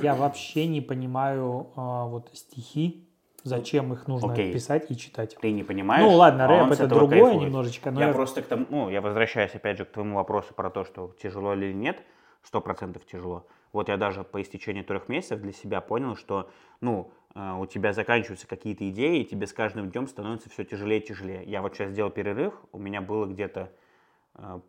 Я 0.00 0.14
вообще 0.14 0.68
не 0.68 0.80
понимаю 0.80 1.72
а, 1.74 2.06
вот 2.06 2.30
стихи, 2.32 3.08
зачем 3.42 3.92
их 3.92 4.06
нужно 4.06 4.32
Окей. 4.32 4.52
писать 4.52 4.88
и 4.88 4.96
читать. 4.96 5.36
Ты 5.40 5.50
не 5.50 5.64
понимаешь. 5.64 6.08
Ну 6.08 6.14
ладно, 6.14 6.44
а 6.44 6.46
рэп 6.46 6.72
это 6.72 6.86
другое 6.86 7.22
кайфует. 7.22 7.46
немножечко, 7.46 7.90
но 7.90 7.98
я 8.00 8.06
я- 8.06 8.12
просто 8.12 8.42
к 8.42 8.46
тому, 8.46 8.66
ну, 8.70 8.88
я 8.88 9.00
возвращаюсь 9.00 9.52
опять 9.52 9.78
же 9.78 9.84
к 9.84 9.90
твоему 9.90 10.14
вопросу 10.14 10.54
про 10.54 10.70
то, 10.70 10.84
что 10.84 11.12
тяжело 11.20 11.52
или 11.52 11.72
нет, 11.72 12.04
сто 12.44 12.60
процентов 12.60 13.04
тяжело. 13.04 13.48
Вот 13.72 13.88
я 13.88 13.96
даже 13.96 14.22
по 14.22 14.40
истечении 14.40 14.82
трех 14.82 15.08
месяцев 15.08 15.40
для 15.40 15.52
себя 15.52 15.80
понял, 15.80 16.14
что, 16.14 16.50
ну, 16.80 17.12
э, 17.34 17.56
у 17.58 17.66
тебя 17.66 17.92
заканчиваются 17.92 18.46
какие-то 18.46 18.88
идеи, 18.90 19.22
и 19.22 19.24
тебе 19.24 19.48
с 19.48 19.52
каждым 19.52 19.90
днем 19.90 20.06
становится 20.06 20.48
все 20.50 20.64
тяжелее 20.64 21.00
и 21.00 21.04
тяжелее. 21.04 21.42
Я 21.44 21.62
вот 21.62 21.74
сейчас 21.74 21.90
сделал 21.90 22.10
перерыв, 22.10 22.54
у 22.70 22.78
меня 22.78 23.00
было 23.00 23.26
где-то, 23.26 23.72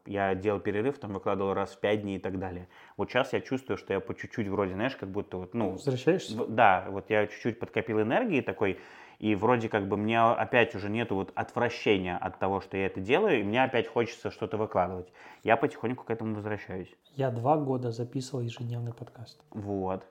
я 0.05 0.35
делал 0.35 0.59
перерыв, 0.59 0.97
там 0.99 1.13
выкладывал 1.13 1.53
раз 1.53 1.71
в 1.71 1.79
пять 1.79 2.01
дней 2.01 2.17
и 2.17 2.19
так 2.19 2.39
далее. 2.39 2.67
Вот 2.97 3.09
сейчас 3.09 3.33
я 3.33 3.41
чувствую, 3.41 3.77
что 3.77 3.93
я 3.93 3.99
по 3.99 4.13
чуть-чуть 4.13 4.47
вроде, 4.47 4.73
знаешь, 4.73 4.95
как 4.95 5.09
будто 5.09 5.37
вот, 5.37 5.53
ну, 5.53 5.71
Возвращаешься? 5.71 6.35
в- 6.35 6.49
Да, 6.53 6.87
вот 6.89 7.09
я 7.09 7.27
чуть-чуть 7.27 7.59
подкопил 7.59 8.01
энергии 8.01 8.41
такой, 8.41 8.79
и 9.19 9.35
вроде 9.35 9.69
как 9.69 9.87
бы 9.87 9.97
мне 9.97 10.19
опять 10.19 10.73
уже 10.75 10.89
нету 10.89 11.15
вот 11.15 11.31
отвращения 11.35 12.17
от 12.17 12.39
того, 12.39 12.59
что 12.59 12.75
я 12.75 12.87
это 12.87 12.99
делаю, 12.99 13.39
и 13.39 13.43
мне 13.43 13.63
опять 13.63 13.87
хочется 13.87 14.31
что-то 14.31 14.57
выкладывать. 14.57 15.13
Я 15.43 15.57
потихоньку 15.57 16.03
к 16.05 16.09
этому 16.09 16.35
возвращаюсь. 16.35 16.93
Я 17.15 17.29
два 17.29 17.55
года 17.57 17.91
записывал 17.91 18.41
ежедневный 18.43 18.93
подкаст. 18.93 19.39
Вот. 19.51 20.03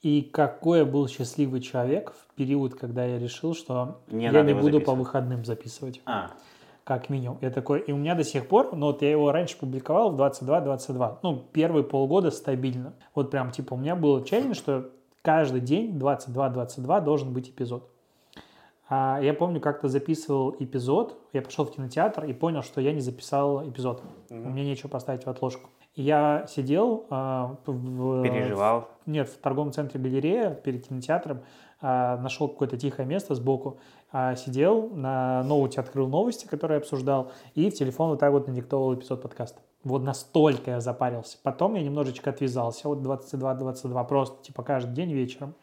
И 0.00 0.22
какой 0.22 0.78
я 0.78 0.84
был 0.86 1.08
счастливый 1.08 1.60
человек 1.60 2.12
в 2.14 2.34
период, 2.34 2.74
когда 2.74 3.04
я 3.04 3.18
решил, 3.18 3.54
что 3.54 4.00
Не 4.08 4.24
я 4.30 4.42
не 4.42 4.54
буду 4.54 4.80
по 4.80 4.94
выходным 4.94 5.44
записывать. 5.44 6.00
А, 6.06 6.30
Как 6.90 7.08
минимум. 7.08 7.38
Я 7.40 7.50
такой, 7.50 7.78
и 7.78 7.92
у 7.92 7.96
меня 7.96 8.16
до 8.16 8.24
сих 8.24 8.48
пор, 8.48 8.74
ну 8.74 8.86
вот 8.86 9.00
я 9.02 9.12
его 9.12 9.30
раньше 9.30 9.56
публиковал 9.56 10.10
в 10.10 10.20
22-22. 10.20 11.18
Ну, 11.22 11.44
первые 11.52 11.84
полгода 11.84 12.32
стабильно. 12.32 12.94
Вот 13.14 13.30
прям 13.30 13.52
типа 13.52 13.74
у 13.74 13.76
меня 13.76 13.94
был 13.94 14.24
челлендж, 14.24 14.56
что 14.56 14.90
каждый 15.22 15.60
день 15.60 15.96
22-22 15.96 17.04
должен 17.04 17.32
быть 17.32 17.48
эпизод. 17.48 17.88
А 18.88 19.20
я 19.22 19.34
помню, 19.34 19.60
как-то 19.60 19.86
записывал 19.86 20.56
эпизод, 20.58 21.16
я 21.32 21.42
пошел 21.42 21.64
в 21.64 21.70
кинотеатр 21.70 22.24
и 22.24 22.32
понял, 22.32 22.64
что 22.64 22.80
я 22.80 22.92
не 22.92 23.00
записал 23.00 23.70
эпизод. 23.70 24.02
У 24.28 24.34
меня 24.34 24.64
нечего 24.64 24.88
поставить 24.88 25.22
в 25.26 25.30
отложку. 25.30 25.70
Я 25.94 26.46
сидел 26.48 27.06
а, 27.08 27.56
в, 27.66 28.22
переживал. 28.24 28.88
нет, 29.06 29.28
в 29.28 29.38
торговом 29.38 29.70
центре 29.70 30.00
галерея 30.00 30.50
перед 30.50 30.88
кинотеатром 30.88 31.42
нашел 31.80 32.48
какое-то 32.48 32.76
тихое 32.76 33.06
место 33.08 33.34
сбоку, 33.34 33.78
а, 34.12 34.34
сидел, 34.34 34.90
на 34.90 35.42
ноуте 35.44 35.80
открыл 35.80 36.08
новости, 36.08 36.46
которые 36.46 36.78
обсуждал, 36.78 37.32
и 37.54 37.70
в 37.70 37.74
телефон 37.74 38.10
вот 38.10 38.18
так 38.18 38.32
вот 38.32 38.48
надиктовал 38.48 38.94
эпизод 38.94 39.22
подкаста. 39.22 39.60
Вот 39.82 40.02
настолько 40.02 40.72
я 40.72 40.80
запарился. 40.80 41.38
Потом 41.42 41.74
я 41.74 41.82
немножечко 41.82 42.30
отвязался, 42.30 42.88
вот 42.88 42.98
22-22, 42.98 44.06
просто 44.06 44.42
типа 44.44 44.62
каждый 44.62 44.94
день 44.94 45.12
вечером. 45.12 45.54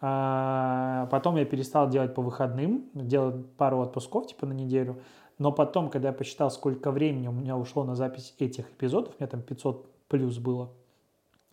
А, 0.00 1.06
Потом 1.10 1.36
я 1.36 1.44
перестал 1.44 1.88
делать 1.88 2.14
по 2.14 2.20
выходным, 2.20 2.90
делал 2.94 3.32
пару 3.56 3.80
отпусков 3.80 4.26
типа 4.26 4.46
на 4.46 4.52
неделю. 4.52 5.00
Но 5.38 5.50
потом, 5.50 5.88
когда 5.88 6.08
я 6.08 6.14
посчитал, 6.14 6.50
сколько 6.50 6.90
времени 6.90 7.28
у 7.28 7.32
меня 7.32 7.56
ушло 7.56 7.84
на 7.84 7.94
запись 7.94 8.34
этих 8.38 8.70
эпизодов, 8.70 9.14
у 9.14 9.22
меня 9.22 9.28
там 9.28 9.42
500 9.42 10.08
плюс 10.08 10.38
было, 10.38 10.70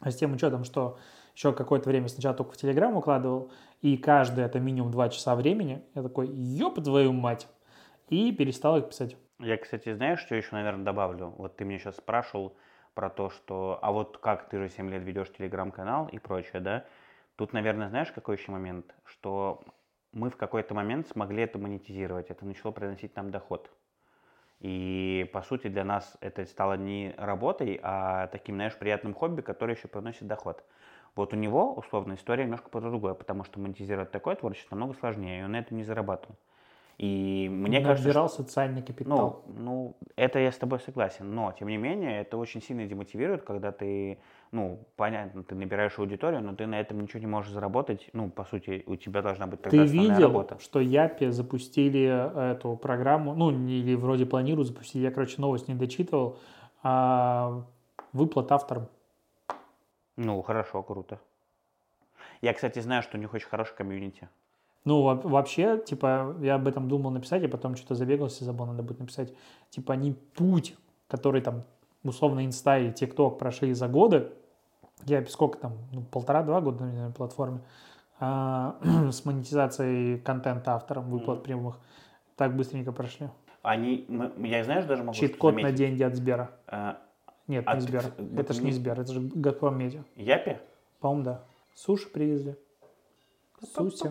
а 0.02 0.12
с 0.12 0.16
тем 0.16 0.34
учетом, 0.34 0.64
что 0.64 0.98
еще 1.36 1.54
какое-то 1.54 1.90
время 1.90 2.08
сначала 2.08 2.36
только 2.36 2.54
в 2.54 2.58
Телеграм 2.58 2.96
укладывал, 2.96 3.52
и 3.82 3.98
каждый 3.98 4.44
это 4.44 4.60
минимум 4.60 4.92
2 4.92 5.10
часа 5.10 5.36
времени, 5.36 5.84
я 5.96 6.04
такой, 6.04 6.28
ёб 6.28 6.84
твою 6.84 7.14
мать, 7.14 7.48
и 8.10 8.32
перестал 8.32 8.78
их 8.78 8.90
писать. 8.90 9.16
Я, 9.40 9.58
кстати, 9.58 9.94
знаешь, 9.94 10.20
что 10.20 10.36
еще, 10.36 10.50
наверное, 10.52 10.86
добавлю? 10.86 11.34
Вот 11.38 11.56
ты 11.56 11.66
меня 11.66 11.80
сейчас 11.80 11.96
спрашивал 11.96 12.56
про 12.94 13.10
то, 13.10 13.30
что... 13.30 13.80
А 13.82 13.92
вот 13.92 14.18
как 14.18 14.50
ты 14.50 14.60
же 14.60 14.70
7 14.70 14.90
лет 14.90 15.04
ведешь 15.04 15.32
телеграм-канал 15.32 16.08
и 16.12 16.20
прочее, 16.20 16.62
да? 16.62 16.86
Тут, 17.38 17.54
наверное, 17.54 17.90
знаешь, 17.90 18.12
какой 18.12 18.36
еще 18.36 18.52
момент? 18.52 18.94
Что 19.04 19.64
мы 20.12 20.30
в 20.30 20.38
какой-то 20.38 20.76
момент 20.76 21.08
смогли 21.08 21.44
это 21.44 21.58
монетизировать. 21.58 22.30
Это 22.30 22.46
начало 22.46 22.72
приносить 22.72 23.16
нам 23.16 23.32
доход. 23.32 23.72
И, 24.60 25.28
по 25.34 25.42
сути, 25.42 25.70
для 25.70 25.86
нас 25.86 26.18
это 26.22 26.46
стало 26.46 26.74
не 26.74 27.16
работой, 27.18 27.80
а 27.82 28.28
таким, 28.28 28.56
знаешь, 28.56 28.78
приятным 28.78 29.16
хобби, 29.16 29.42
которое 29.42 29.76
еще 29.76 29.88
приносит 29.88 30.28
доход. 30.28 30.64
Вот 31.16 31.34
у 31.34 31.36
него, 31.36 31.74
условно, 31.74 32.14
история 32.14 32.44
немножко 32.44 32.70
по 32.70 32.80
другой, 32.80 33.16
потому 33.16 33.44
что 33.44 33.60
монетизировать 33.60 34.12
такое 34.12 34.36
творчество 34.36 34.76
намного 34.76 34.98
сложнее, 35.00 35.42
и 35.42 35.44
он 35.44 35.52
на 35.52 35.60
этом 35.60 35.78
не 35.78 35.84
зарабатывал. 35.84 36.36
И 36.98 37.48
мне 37.50 37.82
кажется, 37.82 38.08
Набирал 38.08 38.30
социальный 38.30 38.84
капитал. 38.84 39.44
ну, 39.48 39.54
ну, 39.58 39.96
это 40.16 40.38
я 40.38 40.52
с 40.52 40.58
тобой 40.58 40.80
согласен, 40.80 41.34
но, 41.34 41.52
тем 41.52 41.68
не 41.68 41.78
менее, 41.78 42.22
это 42.22 42.38
очень 42.38 42.62
сильно 42.62 42.86
демотивирует, 42.86 43.42
когда 43.42 43.72
ты, 43.72 44.20
ну, 44.52 44.86
понятно, 44.98 45.42
ты 45.44 45.56
набираешь 45.56 45.98
аудиторию, 45.98 46.44
но 46.44 46.56
ты 46.56 46.68
на 46.68 46.80
этом 46.80 47.02
ничего 47.02 47.20
не 47.20 47.26
можешь 47.26 47.52
заработать, 47.52 48.08
ну, 48.14 48.30
по 48.30 48.44
сути, 48.44 48.84
у 48.86 48.98
тебя 48.98 49.24
должна 49.24 49.48
быть 49.48 49.64
тогда 49.64 49.80
Ты 49.80 49.84
основная 49.86 50.16
видел, 50.16 50.28
работа. 50.28 50.60
что 50.60 50.80
Япи 50.80 51.30
запустили 51.30 52.52
эту 52.52 52.76
программу, 52.76 53.34
ну, 53.34 53.50
или 53.50 53.96
вроде 53.96 54.28
планируют 54.28 54.68
запустить, 54.68 55.02
я, 55.02 55.10
короче, 55.10 55.42
новость 55.42 55.68
не 55.70 55.74
дочитывал, 55.74 56.38
а, 56.84 57.64
выплат 58.14 58.52
авторам. 58.52 58.88
Ну, 60.26 60.42
хорошо, 60.42 60.84
круто. 60.84 61.20
Я, 62.42 62.54
кстати, 62.54 62.80
знаю, 62.82 63.02
что 63.04 63.18
у 63.18 63.20
них 63.20 63.34
очень 63.34 63.48
хороший 63.50 63.76
комьюнити. 63.76 64.30
Ну, 64.86 65.02
во- 65.02 65.16
вообще, 65.16 65.78
типа, 65.78 66.36
я 66.42 66.56
об 66.56 66.68
этом 66.68 66.88
думал 66.88 67.12
написать, 67.12 67.44
а 67.44 67.48
потом 67.48 67.76
что-то 67.76 67.96
забегался, 67.96 68.46
забыл, 68.46 68.66
надо 68.66 68.84
будет 68.84 69.00
написать. 69.00 69.34
Типа, 69.70 69.94
не 69.94 70.12
путь, 70.14 70.76
который 71.08 71.42
там, 71.42 71.64
условно, 72.04 72.46
Инста 72.46 72.78
и 72.80 72.92
ТикТок 72.92 73.38
прошли 73.38 73.74
за 73.74 73.88
годы, 73.88 74.32
я 75.06 75.26
сколько 75.26 75.58
там, 75.58 75.74
ну, 75.92 76.02
полтора-два 76.04 76.62
года 76.62 76.84
наверное, 76.84 77.08
на 77.08 77.14
платформе, 77.14 77.62
а, 78.20 78.78
с 79.12 79.26
монетизацией 79.26 80.20
контента 80.20 80.74
авторам, 80.76 81.10
выплат 81.10 81.38
Мгм. 81.38 81.44
прямых, 81.44 81.80
так 82.36 82.56
быстренько 82.56 82.92
прошли. 82.92 83.30
Они, 83.64 84.06
мы- 84.08 84.32
я, 84.48 84.64
знаешь, 84.64 84.86
даже 84.86 85.04
могу 85.04 85.18
Чит-код 85.18 85.62
на 85.62 85.72
деньги 85.72 86.04
от 86.04 86.16
Сбера. 86.16 86.52
Э, 86.68 86.96
Нет, 87.52 87.66
А 87.68 87.76
не 87.76 87.82
Сбер. 87.82 88.06
Это 88.38 88.54
же 88.54 88.64
не- 88.64 88.72
Сбер, 88.72 88.98
это 88.98 89.12
же 89.12 89.20
Газпром 89.20 89.78
Медиа. 89.78 90.06
Япи? 90.16 90.58
По-моему, 91.02 91.26
да. 91.26 91.44
Суши 91.74 92.10
привезли. 92.10 92.56
Суси. 93.62 94.08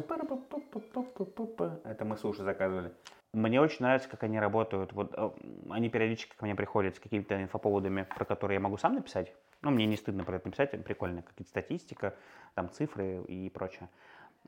Это 1.84 2.04
мы 2.04 2.18
суши 2.18 2.42
заказывали. 2.42 2.92
Мне 3.32 3.60
очень 3.62 3.78
нравится, 3.80 4.10
как 4.10 4.24
они 4.24 4.38
работают. 4.38 4.92
Вот 4.92 5.14
э, 5.16 5.30
они 5.70 5.88
периодически 5.88 6.36
ко 6.36 6.44
мне 6.44 6.54
приходят 6.54 6.96
с 6.96 7.00
какими-то 7.00 7.42
инфоповодами, 7.42 8.06
про 8.14 8.26
которые 8.26 8.56
я 8.56 8.60
могу 8.60 8.76
сам 8.76 8.94
написать. 8.94 9.32
Ну, 9.62 9.70
мне 9.70 9.86
не 9.86 9.96
стыдно 9.96 10.24
про 10.24 10.36
это 10.36 10.48
написать, 10.48 10.74
это 10.74 10.82
прикольно. 10.82 11.22
Какие-то 11.22 11.48
статистика, 11.48 12.14
там 12.54 12.68
цифры 12.70 13.22
и 13.26 13.48
прочее. 13.48 13.88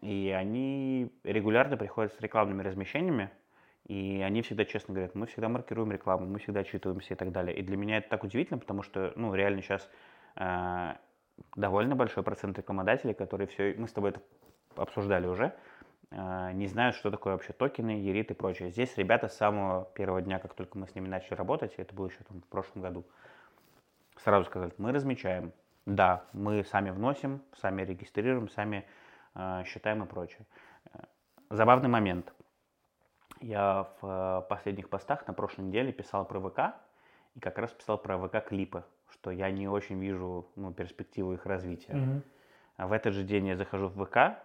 И 0.03 0.35
они 0.37 1.11
регулярно 1.25 1.79
приходят 1.79 2.13
с 2.13 2.21
рекламными 2.21 2.63
размещениями, 2.63 3.31
и 3.87 4.23
они 4.25 4.43
всегда 4.43 4.65
честно 4.65 4.95
говорят, 4.95 5.15
мы 5.15 5.27
всегда 5.27 5.49
маркируем 5.49 5.91
рекламу, 5.91 6.27
мы 6.27 6.39
всегда 6.39 6.61
отчитываемся 6.61 7.15
и 7.15 7.17
так 7.17 7.33
далее. 7.33 7.57
И 7.57 7.63
для 7.63 7.77
меня 7.77 7.99
это 7.99 8.09
так 8.09 8.25
удивительно, 8.25 8.59
потому 8.59 8.83
что, 8.83 9.13
ну, 9.17 9.35
реально 9.35 9.61
сейчас 9.63 9.89
э, 10.37 10.95
довольно 11.57 11.97
большой 11.97 12.23
процент 12.23 12.59
рекламодателей, 12.59 13.15
которые 13.15 13.49
все, 13.49 13.75
мы 13.77 13.89
с 13.89 13.93
тобой 13.93 14.11
это 14.11 14.21
обсуждали 14.77 15.27
уже, 15.27 15.53
э, 16.11 16.53
не 16.53 16.69
знают, 16.69 16.95
что 16.95 17.11
такое 17.11 17.33
вообще 17.33 17.53
токены, 17.53 17.91
ерит 17.91 18.31
и 18.31 18.35
прочее. 18.35 18.71
Здесь 18.71 18.97
ребята 18.97 19.29
с 19.29 19.37
самого 19.37 19.87
первого 19.95 20.23
дня, 20.23 20.39
как 20.39 20.55
только 20.55 20.79
мы 20.79 20.87
с 20.87 20.95
ними 20.95 21.09
начали 21.09 21.35
работать, 21.35 21.75
это 21.77 21.93
было 21.95 22.07
еще 22.07 22.23
там 22.29 22.41
в 22.41 22.47
прошлом 22.47 22.83
году, 22.83 23.05
сразу 24.17 24.45
сказали, 24.47 24.73
мы 24.79 24.93
размечаем. 24.93 25.53
Да, 25.85 26.25
мы 26.33 26.63
сами 26.63 26.91
вносим, 26.91 27.43
сами 27.61 27.83
регистрируем, 27.83 28.49
сами 28.49 28.87
э, 29.35 29.65
считаем 29.67 30.05
и 30.05 30.07
прочее. 30.07 30.47
Забавный 31.51 31.89
момент. 31.89 32.33
Я 33.43 33.89
в 34.01 34.07
э, 34.07 34.49
последних 34.49 34.89
постах 34.89 35.27
на 35.27 35.35
прошлой 35.35 35.65
неделе 35.67 35.93
писал 35.93 36.25
про 36.25 36.41
ВК, 36.41 36.61
и 37.35 37.41
как 37.41 37.59
раз 37.59 37.71
писал 37.73 37.99
про 37.99 38.17
ВК-клипы, 38.17 38.85
что 39.11 39.31
я 39.31 39.51
не 39.51 39.69
очень 39.69 39.99
вижу 39.99 40.47
ну, 40.57 40.73
перспективу 40.73 41.35
их 41.35 41.45
развития. 41.45 41.95
Мгм. 41.95 42.23
А 42.77 42.87
в 42.87 42.93
этот 42.93 43.15
же 43.15 43.25
день 43.25 43.47
я 43.49 43.57
захожу 43.57 43.89
в 43.89 44.05
ВК, 44.05 44.39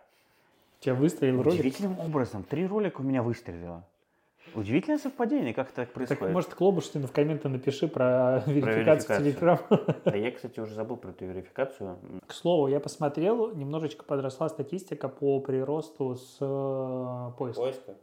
Тебя 0.79 0.95
выстрелил 0.95 1.41
ролик? 1.41 1.59
удивительным 1.59 1.99
образом, 1.99 2.43
три 2.43 2.67
ролика 2.67 3.01
у 3.01 3.03
меня 3.03 3.23
выстрелило. 3.23 3.83
Удивительное 4.55 4.97
совпадение, 4.97 5.53
как 5.53 5.67
это 5.67 5.75
так 5.77 5.85
Так, 5.87 5.93
происходит. 5.93 6.33
может, 6.33 6.53
Клобуш, 6.53 6.87
ты 6.87 6.99
в 6.99 7.11
комменты 7.11 7.49
напиши 7.49 7.87
про 7.87 8.43
верификацию 8.45 9.19
верификацию. 9.19 9.19
Телеграм. 9.19 9.59
Да 10.05 10.15
я, 10.15 10.31
кстати, 10.31 10.59
уже 10.59 10.73
забыл 10.73 10.97
про 10.97 11.09
эту 11.09 11.25
верификацию. 11.25 11.97
К 12.25 12.33
слову, 12.33 12.67
я 12.67 12.79
посмотрел, 12.79 13.53
немножечко 13.53 14.05
подросла 14.05 14.47
статистика 14.49 15.09
по 15.09 15.39
приросту 15.41 16.15
с 16.15 16.37
э, 16.39 17.31
поиска. 17.37 17.61
Поиска. 17.61 17.95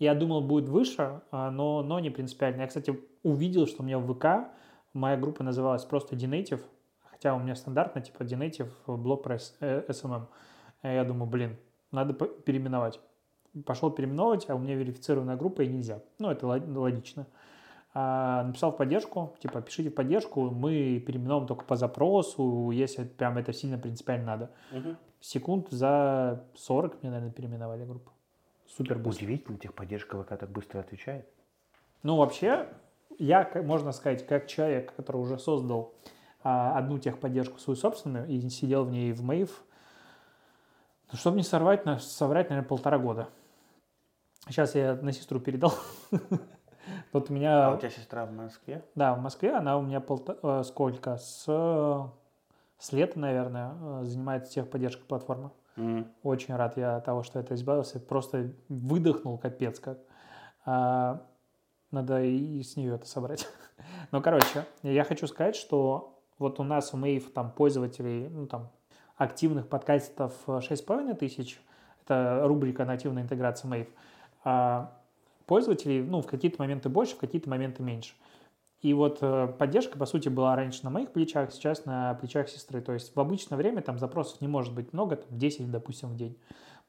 Я 0.00 0.14
думал, 0.14 0.40
будет 0.40 0.68
выше, 0.68 1.20
а, 1.30 1.50
но, 1.50 1.82
но 1.82 2.00
не 2.00 2.10
принципиально. 2.10 2.62
Я, 2.62 2.66
кстати, 2.66 2.98
увидел, 3.22 3.66
что 3.66 3.82
у 3.82 3.86
меня 3.86 3.98
в 3.98 4.12
ВК 4.12 4.50
моя 4.94 5.16
группа 5.16 5.44
называлась 5.44 5.84
просто 5.84 6.16
Dinative, 6.16 6.62
хотя 7.10 7.34
у 7.34 7.38
меня 7.38 7.54
стандартно 7.54 8.00
типа 8.00 8.22
Dinative, 8.22 8.70
блок 8.86 9.22
про 9.22 9.36
SMM. 9.36 10.26
Я 10.82 11.04
думаю, 11.04 11.30
блин, 11.30 11.56
надо 11.92 12.14
переименовать. 12.14 12.98
пошел 13.66 13.90
переименовывать, 13.90 14.48
а 14.48 14.54
у 14.54 14.58
меня 14.58 14.74
верифицированная 14.74 15.36
группа 15.36 15.62
и 15.62 15.68
нельзя. 15.68 16.00
Ну, 16.18 16.30
это 16.30 16.46
лог- 16.46 16.66
логично. 16.76 17.26
А, 17.92 18.44
написал 18.44 18.70
в 18.72 18.76
поддержку, 18.76 19.34
типа, 19.40 19.60
пишите 19.60 19.90
в 19.90 19.94
поддержку, 19.94 20.48
мы 20.50 21.02
переименуем 21.04 21.46
только 21.46 21.64
по 21.64 21.76
запросу, 21.76 22.70
если 22.70 23.04
прям 23.04 23.36
это 23.36 23.52
сильно 23.52 23.76
принципиально 23.76 24.26
надо. 24.26 24.50
Секунд 25.20 25.66
за 25.70 26.44
40 26.54 27.02
мне, 27.02 27.10
наверное, 27.10 27.32
переименовали 27.32 27.84
группу. 27.84 28.12
Супер 28.76 28.98
быстро. 28.98 29.24
Удивительно, 29.24 29.58
техподдержка 29.58 30.22
ВК 30.22 30.28
так 30.38 30.50
быстро 30.50 30.80
отвечает. 30.80 31.28
Ну, 32.02 32.16
вообще, 32.16 32.68
я, 33.18 33.50
можно 33.64 33.92
сказать, 33.92 34.26
как 34.26 34.46
человек, 34.46 34.94
который 34.94 35.16
уже 35.16 35.38
создал 35.38 35.94
а, 36.42 36.78
одну 36.78 36.98
техподдержку 36.98 37.58
свою 37.58 37.76
собственную 37.76 38.26
и 38.28 38.48
сидел 38.48 38.84
в 38.84 38.90
ней 38.90 39.12
в 39.12 39.22
Мэйв, 39.22 39.62
ну, 41.10 41.18
чтобы 41.18 41.36
не 41.36 41.42
сорвать, 41.42 41.84
на, 41.84 41.98
соврать, 41.98 42.48
наверное, 42.48 42.68
полтора 42.68 42.98
года. 42.98 43.28
Сейчас 44.46 44.74
я 44.74 44.94
на 44.94 45.12
сестру 45.12 45.40
передал. 45.40 45.74
Вот 47.12 47.30
у 47.30 47.34
меня... 47.34 47.66
А 47.66 47.74
у 47.74 47.78
тебя 47.78 47.90
сестра 47.90 48.24
в 48.24 48.32
Москве? 48.32 48.82
Да, 48.94 49.14
в 49.14 49.20
Москве 49.20 49.52
она 49.52 49.78
у 49.78 49.82
меня 49.82 50.00
полта- 50.00 50.38
э, 50.42 50.64
сколько? 50.64 51.18
С, 51.18 51.44
с 52.78 52.92
лета, 52.92 53.18
наверное, 53.18 53.74
э, 53.80 54.04
занимается 54.04 54.54
техподдержкой 54.54 55.04
платформы. 55.06 55.50
Очень 56.22 56.56
рад 56.56 56.76
я 56.76 57.00
того, 57.00 57.22
что 57.22 57.38
это 57.38 57.54
избавился. 57.54 58.00
Просто 58.00 58.52
выдохнул 58.68 59.38
капец 59.38 59.78
как. 59.78 59.98
А, 60.64 61.22
надо 61.90 62.22
и 62.22 62.62
с 62.62 62.76
нее 62.76 62.94
это 62.94 63.06
собрать. 63.06 63.48
Ну, 64.12 64.20
короче, 64.20 64.66
я 64.82 65.04
хочу 65.04 65.26
сказать, 65.26 65.56
что 65.56 66.20
вот 66.38 66.60
у 66.60 66.64
нас 66.64 66.92
в 66.92 66.96
Мэйв 66.96 67.32
там 67.32 67.50
пользователей, 67.50 68.28
ну, 68.28 68.46
там, 68.46 68.70
активных 69.16 69.68
подкастов 69.68 70.34
6,5 70.46 71.14
тысяч. 71.14 71.60
Это 72.04 72.42
рубрика 72.44 72.84
нативная 72.84 73.22
интеграция 73.22 73.68
Мэйв. 73.68 73.88
А 74.44 74.92
пользователей, 75.46 76.02
ну, 76.02 76.20
в 76.20 76.26
какие-то 76.26 76.60
моменты 76.60 76.88
больше, 76.90 77.14
в 77.14 77.18
какие-то 77.18 77.48
моменты 77.48 77.82
меньше. 77.82 78.14
И 78.80 78.94
вот 78.94 79.18
э, 79.20 79.48
поддержка, 79.58 79.98
по 79.98 80.06
сути, 80.06 80.28
была 80.30 80.56
раньше 80.56 80.84
на 80.84 80.90
моих 80.90 81.12
плечах, 81.12 81.52
сейчас 81.52 81.84
на 81.84 82.14
плечах 82.14 82.48
сестры. 82.48 82.80
То 82.80 82.92
есть 82.92 83.14
в 83.14 83.20
обычное 83.20 83.58
время 83.58 83.82
там 83.82 83.98
запросов 83.98 84.40
не 84.40 84.48
может 84.48 84.74
быть 84.74 84.92
много, 84.92 85.16
там 85.16 85.38
10, 85.38 85.70
допустим, 85.70 86.08
в 86.08 86.16
день, 86.16 86.36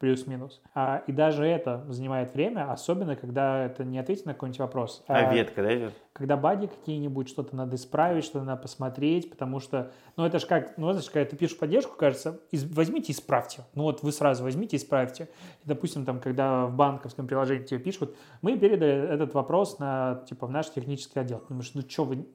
плюс-минус. 0.01 0.59
А, 0.73 1.03
и 1.05 1.11
даже 1.11 1.45
это 1.45 1.85
занимает 1.87 2.33
время, 2.33 2.71
особенно 2.71 3.15
когда 3.15 3.65
это 3.65 3.83
не 3.85 3.99
ответить 3.99 4.25
на 4.25 4.33
какой-нибудь 4.33 4.59
вопрос. 4.59 5.03
А 5.07 5.31
ветка, 5.31 5.61
да? 5.61 5.91
Когда 6.11 6.35
баги 6.35 6.65
какие-нибудь, 6.65 7.29
что-то 7.29 7.55
надо 7.55 7.75
исправить, 7.75 8.25
что-то 8.25 8.43
надо 8.43 8.63
посмотреть, 8.63 9.29
потому 9.29 9.59
что, 9.59 9.91
ну 10.17 10.25
это 10.25 10.39
же 10.39 10.47
как, 10.47 10.75
ну 10.77 10.89
это 10.89 11.01
же 11.01 11.11
когда 11.11 11.29
ты 11.29 11.35
пишешь 11.35 11.57
поддержку, 11.57 11.95
кажется, 11.95 12.39
из- 12.49 12.65
возьмите 12.65 13.13
и 13.13 13.15
исправьте. 13.15 13.61
Ну 13.75 13.83
вот 13.83 14.01
вы 14.01 14.11
сразу 14.11 14.43
возьмите 14.43 14.75
и 14.75 14.79
исправьте. 14.79 15.29
И, 15.63 15.67
допустим, 15.67 16.03
там, 16.03 16.19
когда 16.19 16.65
в 16.65 16.75
банковском 16.75 17.27
приложении 17.27 17.63
тебе 17.63 17.79
пишут, 17.79 18.15
мы 18.41 18.57
передали 18.57 18.91
этот 18.91 19.35
вопрос 19.35 19.77
на, 19.77 20.23
типа, 20.27 20.47
в 20.47 20.49
наш 20.49 20.71
технический 20.71 21.19
отдел. 21.19 21.39
Ты 21.39 21.49
думаешь, 21.49 21.71
ну 21.75 21.81
что, 21.87 22.05
вы 22.05 22.27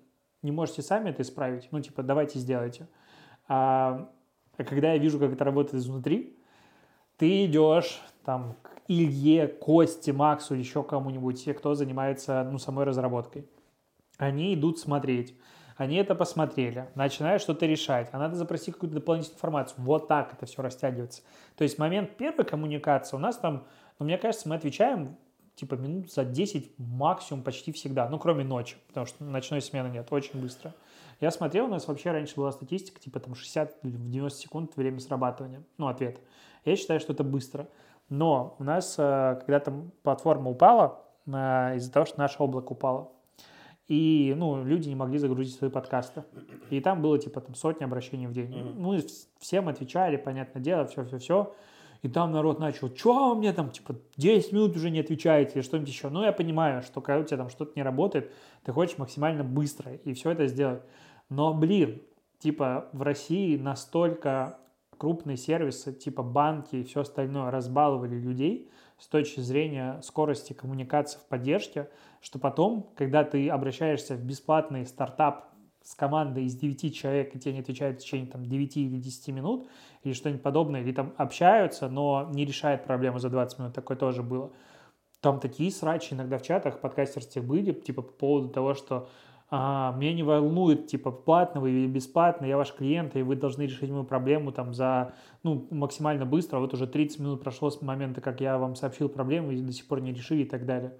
не 0.43 0.53
можете 0.53 0.83
сами 0.83 1.11
это 1.11 1.23
исправить? 1.23 1.67
Ну, 1.73 1.81
типа, 1.81 2.05
давайте 2.05 2.39
сделайте. 2.39 2.87
А, 3.49 4.09
а 4.57 4.64
когда 4.64 4.93
я 4.93 4.99
вижу, 4.99 5.19
как 5.19 5.33
это 5.33 5.45
работает 5.45 5.83
изнутри, 5.83 6.36
ты 7.17 7.47
идешь 7.47 8.01
там 8.25 8.57
к 8.62 8.71
Илье, 8.89 9.49
Косте, 9.49 10.12
Максу 10.12 10.55
еще 10.55 10.83
кому-нибудь, 10.83 11.45
те, 11.45 11.55
кто 11.55 11.75
занимается 11.75 12.47
ну, 12.51 12.59
самой 12.59 12.85
разработкой. 12.85 13.47
Они 14.19 14.55
идут 14.55 14.79
смотреть. 14.79 15.35
Они 15.77 15.97
это 15.97 16.14
посмотрели, 16.14 16.89
начинают 16.95 17.43
что-то 17.43 17.67
решать, 17.67 18.09
а 18.12 18.19
надо 18.19 18.35
запросить 18.35 18.73
какую-то 18.73 18.97
дополнительную 18.97 19.37
информацию. 19.37 19.77
Вот 19.85 20.09
так 20.09 20.33
это 20.33 20.47
все 20.47 20.62
растягивается. 20.62 21.21
То 21.55 21.64
есть 21.64 21.77
момент 21.79 22.17
первой 22.17 22.47
коммуникации 22.47 23.14
у 23.14 23.19
нас 23.19 23.37
там, 23.37 23.67
ну, 23.99 24.07
мне 24.07 24.17
кажется, 24.17 24.49
мы 24.49 24.55
отвечаем 24.55 25.19
типа 25.55 25.75
минут 25.75 26.11
за 26.11 26.25
10 26.25 26.79
максимум 26.79 27.43
почти 27.43 27.73
всегда, 27.73 28.09
ну, 28.09 28.19
кроме 28.19 28.43
ночи, 28.43 28.77
потому 28.89 29.05
что 29.05 29.23
ночной 29.25 29.61
смены 29.61 29.89
нет, 29.89 30.07
очень 30.11 30.41
быстро. 30.41 30.75
Я 31.21 31.31
смотрел, 31.31 31.67
у 31.67 31.69
нас 31.69 31.89
вообще 31.89 32.11
раньше 32.11 32.37
была 32.37 32.53
статистика, 32.53 32.99
типа 32.99 33.21
там 33.21 33.35
60 33.35 33.85
или 33.85 33.97
в 33.97 34.11
90 34.11 34.39
секунд 34.39 34.77
время 34.77 35.01
срабатывания, 35.01 35.62
ну, 35.77 35.89
ответ. 35.89 36.21
Я 36.67 36.77
считаю, 36.77 37.01
что 37.01 37.12
это 37.14 37.25
быстро. 37.25 37.69
Но 38.09 38.55
у 38.59 38.64
нас, 38.64 38.97
э, 38.99 39.37
когда 39.41 39.59
там 39.61 39.91
платформа 40.03 40.51
упала, 40.51 41.03
э, 41.27 41.77
из-за 41.77 41.91
того, 41.93 42.07
что 42.07 42.19
наше 42.19 42.43
облако 42.43 42.73
упало, 42.73 43.12
и, 43.89 44.35
ну, 44.37 44.64
люди 44.64 44.89
не 44.89 44.97
могли 44.97 45.19
загрузить 45.19 45.55
свои 45.57 45.71
подкасты. 45.71 46.25
И 46.71 46.81
там 46.81 47.03
было, 47.03 47.19
типа, 47.19 47.41
там 47.41 47.55
сотни 47.55 47.85
обращений 47.85 48.27
в 48.27 48.33
день. 48.33 48.51
Ну, 48.77 48.95
и 48.95 48.99
вс- 48.99 49.27
всем 49.39 49.69
отвечали, 49.69 50.17
понятное 50.17 50.61
дело, 50.62 50.87
все-все-все. 50.87 51.55
И 52.03 52.09
там 52.09 52.31
народ 52.33 52.59
начал, 52.59 52.95
что 52.95 53.31
вы 53.31 53.37
мне 53.37 53.53
там, 53.53 53.71
типа, 53.71 53.95
10 54.17 54.53
минут 54.53 54.77
уже 54.77 54.91
не 54.91 55.01
отвечаете 55.01 55.62
что-нибудь 55.62 55.89
еще. 55.89 56.09
Ну, 56.09 56.23
я 56.23 56.33
понимаю, 56.33 56.83
что 56.83 57.01
когда 57.01 57.21
у 57.21 57.25
тебя 57.25 57.39
там 57.39 57.49
что-то 57.49 57.73
не 57.77 57.83
работает, 57.83 58.33
ты 58.64 58.73
хочешь 58.73 58.99
максимально 58.99 59.45
быстро 59.45 59.93
и 59.95 60.12
все 60.14 60.31
это 60.33 60.47
сделать. 60.47 60.83
Но, 61.31 61.55
блин, 61.55 62.03
типа, 62.39 62.89
в 62.93 63.03
России 63.03 63.57
настолько 63.57 64.59
крупные 64.99 65.36
сервисы, 65.36 65.92
типа 65.92 66.22
банки 66.22 66.76
и 66.76 66.84
все 66.84 67.01
остальное, 67.01 67.51
разбаловали 67.51 68.14
людей 68.14 68.70
с 68.99 69.07
точки 69.09 69.40
зрения 69.40 70.01
скорости 70.03 70.53
коммуникации 70.53 71.18
в 71.18 71.24
поддержке, 71.24 71.88
что 72.20 72.38
потом, 72.38 72.90
когда 72.97 73.24
ты 73.24 73.49
обращаешься 73.49 74.14
в 74.14 74.24
бесплатный 74.24 74.86
стартап 74.86 75.51
с 75.82 75.94
командой 75.94 76.44
из 76.44 76.57
9 76.57 76.94
человек, 76.94 77.34
и 77.34 77.38
тебе 77.38 77.55
не 77.55 77.61
отвечают 77.61 78.01
в 78.01 78.03
течение 78.03 78.26
там, 78.26 78.44
9 78.44 78.76
или 78.76 78.99
10 78.99 79.28
минут, 79.28 79.68
или 80.03 80.12
что-нибудь 80.12 80.42
подобное, 80.42 80.80
или 80.82 80.92
там 80.92 81.14
общаются, 81.16 81.88
но 81.88 82.28
не 82.32 82.44
решают 82.44 82.84
проблему 82.84 83.18
за 83.20 83.30
20 83.30 83.59
минут, 83.61 83.74
такое 83.74 83.97
тоже 83.97 84.22
было. 84.22 84.51
Там 85.20 85.38
такие 85.38 85.70
срачи 85.70 86.14
иногда 86.14 86.38
в 86.38 86.42
чатах 86.42 86.80
подкастерских 86.80 87.44
были, 87.44 87.72
типа 87.72 88.03
по 88.03 88.12
поводу 88.12 88.49
того, 88.49 88.74
что 88.74 89.09
а, 89.49 89.94
меня 89.97 90.12
не 90.12 90.22
волнует, 90.24 90.88
типа, 90.88 91.12
платно 91.12 91.61
вы 91.61 91.70
или 91.70 91.86
бесплатно, 91.86 92.47
я 92.47 92.57
ваш 92.57 92.72
клиент, 92.72 93.14
и 93.14 93.22
вы 93.22 93.36
должны 93.36 93.62
решить 93.62 93.90
мою 93.90 94.05
проблему 94.05 94.51
там 94.51 94.74
за, 94.74 95.14
ну, 95.44 95.68
максимально 95.70 96.26
быстро. 96.26 96.59
Вот 96.59 96.74
уже 96.74 96.86
30 96.86 97.20
минут 97.20 97.42
прошло 97.42 97.70
с 97.70 97.80
момента, 97.80 98.20
как 98.20 98.40
я 98.40 98.59
вам 98.59 98.74
сообщил 98.74 99.09
проблему, 99.09 99.53
и 99.53 99.61
до 99.61 99.72
сих 99.72 99.86
пор 99.86 100.01
не 100.01 100.12
решили 100.12 100.42
и 100.42 100.49
так 100.49 100.66
далее. 100.66 100.99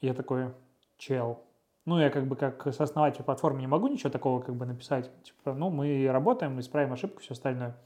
Я 0.00 0.14
такой, 0.14 0.52
чел. 0.98 1.44
Ну, 1.86 1.98
я 1.98 2.10
как 2.10 2.26
бы 2.26 2.36
как 2.36 2.74
сооснователь 2.74 3.22
платформы 3.22 3.60
не 3.60 3.66
могу 3.66 3.86
ничего 3.86 4.10
такого 4.10 4.40
как 4.40 4.54
бы 4.56 4.66
написать. 4.66 5.10
Типа, 5.22 5.54
ну, 5.54 5.70
мы 5.70 6.08
работаем, 6.10 6.58
исправим 6.58 6.92
ошибку, 6.92 7.20
все 7.20 7.34
остальное. 7.34 7.76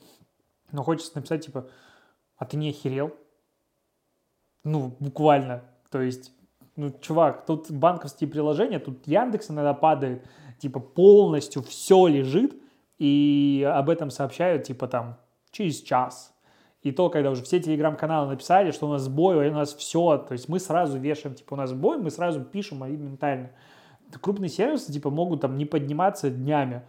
Но 0.72 0.82
хочется 0.82 1.12
написать, 1.14 1.44
типа, 1.44 1.68
а 2.36 2.46
ты 2.46 2.56
не 2.56 2.70
охерел? 2.70 3.14
Ну, 4.64 4.96
буквально. 4.98 5.62
То 5.90 6.00
есть, 6.00 6.32
ну, 6.76 6.92
чувак, 7.00 7.46
тут 7.46 7.70
банковские 7.70 8.28
приложения, 8.28 8.78
тут 8.78 9.06
Яндекс 9.06 9.50
иногда 9.50 9.74
падает, 9.74 10.26
типа, 10.58 10.80
полностью 10.80 11.62
все 11.62 12.06
лежит, 12.06 12.56
и 12.98 13.68
об 13.72 13.90
этом 13.90 14.10
сообщают, 14.10 14.64
типа, 14.64 14.88
там, 14.88 15.18
через 15.50 15.80
час. 15.80 16.34
И 16.82 16.92
то, 16.92 17.08
когда 17.08 17.30
уже 17.30 17.42
все 17.42 17.60
телеграм-каналы 17.60 18.28
написали, 18.28 18.70
что 18.70 18.86
у 18.86 18.90
нас 18.90 19.02
сбой, 19.02 19.48
у 19.48 19.52
нас 19.52 19.74
все, 19.74 20.18
то 20.18 20.32
есть 20.32 20.48
мы 20.48 20.60
сразу 20.60 20.98
вешаем, 20.98 21.34
типа, 21.34 21.54
у 21.54 21.56
нас 21.56 21.70
сбой, 21.70 21.96
мы 21.96 22.10
сразу 22.10 22.42
пишем 22.42 22.78
моментально. 22.78 23.50
Крупные 24.20 24.50
сервисы, 24.50 24.92
типа, 24.92 25.10
могут 25.10 25.40
там 25.40 25.56
не 25.56 25.64
подниматься 25.64 26.30
днями. 26.30 26.82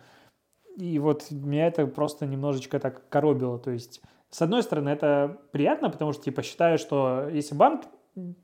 И 0.76 1.00
вот 1.00 1.32
меня 1.32 1.68
это 1.68 1.88
просто 1.88 2.26
немножечко 2.26 2.80
так 2.80 3.08
коробило. 3.08 3.58
То 3.58 3.72
есть, 3.72 4.02
с 4.30 4.42
одной 4.42 4.64
стороны, 4.64 4.90
это 4.90 5.40
приятно, 5.52 5.90
потому 5.90 6.12
что, 6.12 6.24
типа, 6.24 6.44
считаю, 6.44 6.78
что 6.78 7.30
если 7.32 7.56
банк 7.56 7.86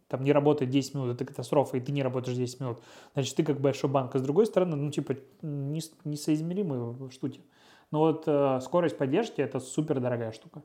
там 0.07 0.23
не 0.23 0.31
работает 0.31 0.71
10 0.71 0.95
минут, 0.95 1.15
это 1.15 1.25
катастрофа, 1.25 1.77
и 1.77 1.79
ты 1.79 1.91
не 1.91 2.03
работаешь 2.03 2.37
10 2.37 2.59
минут, 2.59 2.79
значит, 3.13 3.35
ты 3.35 3.43
как 3.43 3.59
большой 3.59 3.89
банк. 3.89 4.15
А 4.15 4.19
с 4.19 4.21
другой 4.21 4.45
стороны, 4.45 4.75
ну, 4.75 4.91
типа, 4.91 5.15
не, 5.41 5.81
несоизмеримые 6.03 7.09
штуки. 7.11 7.41
Но 7.91 7.99
вот 7.99 8.23
э, 8.27 8.59
скорость 8.61 8.97
поддержки– 8.97 9.41
это 9.41 9.59
супер 9.59 9.99
дорогая 9.99 10.31
штука. 10.31 10.63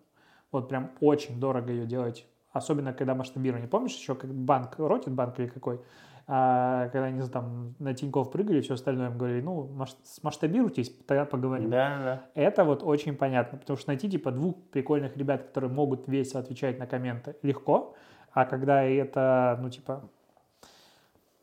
Вот 0.53 0.69
прям 0.69 0.93
очень 1.01 1.41
дорого 1.41 1.73
ее 1.73 1.87
делать. 1.87 2.27
Особенно, 2.53 2.93
когда 2.93 3.15
масштабирование. 3.15 3.69
Помнишь 3.69 3.97
еще, 3.97 4.15
как 4.15 4.33
банк, 4.33 4.79
Рокет 4.79 5.13
банк 5.13 5.39
или 5.39 5.49
какой? 5.49 5.81
А, 6.29 6.89
когда 6.89 7.05
они 7.05 7.23
там 7.29 7.75
на 7.79 7.95
Тинькофф 7.95 8.31
прыгали 8.33 8.59
и 8.59 8.61
все 8.61 8.75
остальное, 8.75 9.11
им 9.11 9.19
говорили, 9.19 9.43
ну, 9.43 9.71
смасштабируйтесь, 10.03 10.91
тогда 11.07 11.25
поговорим. 11.25 11.71
Да, 11.71 11.99
да. 12.03 12.23
Это 12.35 12.65
вот 12.65 12.83
очень 12.83 13.15
понятно, 13.15 13.59
потому 13.59 13.77
что 13.77 13.91
найти 13.91 14.11
типа 14.11 14.33
двух 14.33 14.57
прикольных 14.71 15.17
ребят, 15.17 15.45
которые 15.45 15.71
могут 15.71 16.09
весело 16.09 16.41
отвечать 16.41 16.81
на 16.81 16.87
комменты, 16.87 17.37
легко, 17.43 17.95
а 18.37 18.45
когда 18.45 18.83
это, 18.85 19.59
ну, 19.63 19.71
типа, 19.71 20.07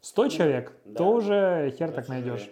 100 0.02 0.28
человек, 0.28 0.74
да. 0.86 1.00
то 1.00 1.12
уже 1.12 1.74
хер 1.76 1.92
так 1.92 2.08
найдешь. 2.08 2.48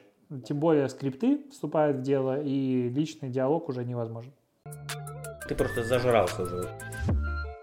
Тем 0.46 0.58
более 0.58 0.90
скрипты 0.90 1.48
вступают 1.52 1.98
в 1.98 2.02
дело, 2.02 2.42
и 2.42 2.90
личный 2.90 3.30
диалог 3.30 3.70
уже 3.70 3.86
невозможен. 3.86 4.34
Ты 5.48 5.54
просто 5.54 5.84
зажрался 5.84 6.42
уже. 6.42 6.68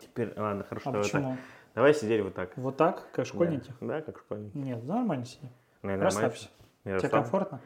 Теперь, 0.00 0.32
ладно, 0.36 0.62
хорошо, 0.62 0.90
А 0.90 0.92
давай 0.92 1.10
так. 1.10 1.20
почему? 1.20 1.36
Давай 1.74 1.94
сидеть 1.94 2.22
вот 2.22 2.34
так. 2.34 2.56
Вот 2.56 2.76
так, 2.76 3.10
как 3.10 3.26
школьники? 3.26 3.72
Да, 3.80 3.86
да, 3.96 4.00
как 4.02 4.18
школьники. 4.18 4.56
Нет, 4.56 4.84
нормально 4.84 5.24
сиди. 5.24 5.48
Ну, 5.82 5.90
и 5.90 5.96
нормально. 5.96 6.04
Расслабься. 6.04 6.48
Я 6.84 6.98
Тебе 6.98 7.08
расслаблен. 7.08 7.22
комфортно? 7.24 7.60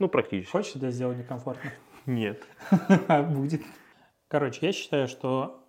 Ну, 0.00 0.08
практически. 0.08 0.50
Хочешь, 0.50 0.72
я 0.74 0.90
сделаю 0.90 1.16
некомфортно? 1.16 1.70
Нет. 2.06 2.42
Будет. 3.30 3.62
Короче, 4.26 4.66
я 4.66 4.72
считаю, 4.72 5.06
что 5.06 5.62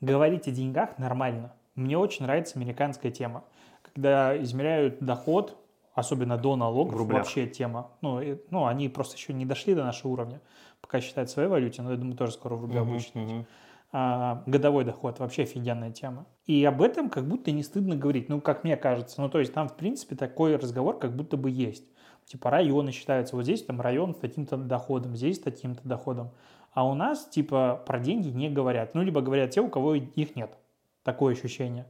говорить 0.00 0.48
о 0.48 0.50
деньгах 0.50 0.98
нормально. 0.98 1.52
Мне 1.74 1.98
очень 1.98 2.24
нравится 2.24 2.58
американская 2.58 3.10
тема, 3.10 3.44
когда 3.82 4.40
измеряют 4.42 5.00
доход, 5.00 5.56
особенно 5.94 6.36
до 6.36 6.56
налогов, 6.56 6.94
вообще 7.18 7.46
тема. 7.46 7.90
Ну, 8.00 8.20
и- 8.20 8.38
ну, 8.50 8.66
они 8.66 8.88
просто 8.88 9.16
еще 9.16 9.32
не 9.32 9.44
дошли 9.46 9.74
до 9.74 9.84
нашего 9.84 10.12
уровня, 10.12 10.40
пока 10.80 11.00
считают 11.00 11.30
в 11.30 11.32
своей 11.32 11.48
валюте, 11.48 11.82
но 11.82 11.90
я 11.90 11.96
думаю, 11.96 12.16
тоже 12.16 12.32
скоро 12.32 12.54
в 12.54 12.62
рублях 12.62 12.82
Мгм, 12.82 12.92
будут 12.92 13.06
считать. 13.06 13.46
А, 13.92 14.42
годовой 14.46 14.84
доход 14.84 15.20
вообще 15.20 15.44
офигенная 15.44 15.90
тема. 15.92 16.26
И 16.44 16.64
об 16.64 16.82
этом 16.82 17.08
как 17.08 17.26
будто 17.26 17.50
не 17.52 17.62
стыдно 17.62 17.96
говорить, 17.96 18.28
ну, 18.28 18.40
как 18.40 18.64
мне 18.64 18.76
кажется. 18.76 19.20
Ну, 19.22 19.28
то 19.30 19.38
есть 19.38 19.54
там, 19.54 19.68
в 19.68 19.76
принципе, 19.76 20.16
такой 20.16 20.56
разговор 20.56 20.98
как 20.98 21.14
будто 21.14 21.36
бы 21.36 21.50
есть. 21.50 21.84
Типа 22.26 22.50
районы 22.50 22.90
считаются, 22.90 23.36
вот 23.36 23.44
здесь 23.44 23.62
там 23.64 23.80
район 23.80 24.14
с 24.14 24.18
таким-то 24.18 24.56
доходом, 24.56 25.14
здесь 25.16 25.36
с 25.36 25.40
таким-то 25.40 25.86
доходом. 25.88 26.32
А 26.76 26.86
у 26.86 26.92
нас, 26.92 27.26
типа, 27.26 27.82
про 27.86 27.98
деньги 27.98 28.28
не 28.28 28.50
говорят. 28.50 28.92
Ну, 28.92 29.00
либо 29.00 29.22
говорят 29.22 29.48
те, 29.48 29.62
у 29.62 29.70
кого 29.70 29.94
их 29.94 30.36
нет. 30.36 30.58
Такое 31.04 31.32
ощущение. 31.32 31.86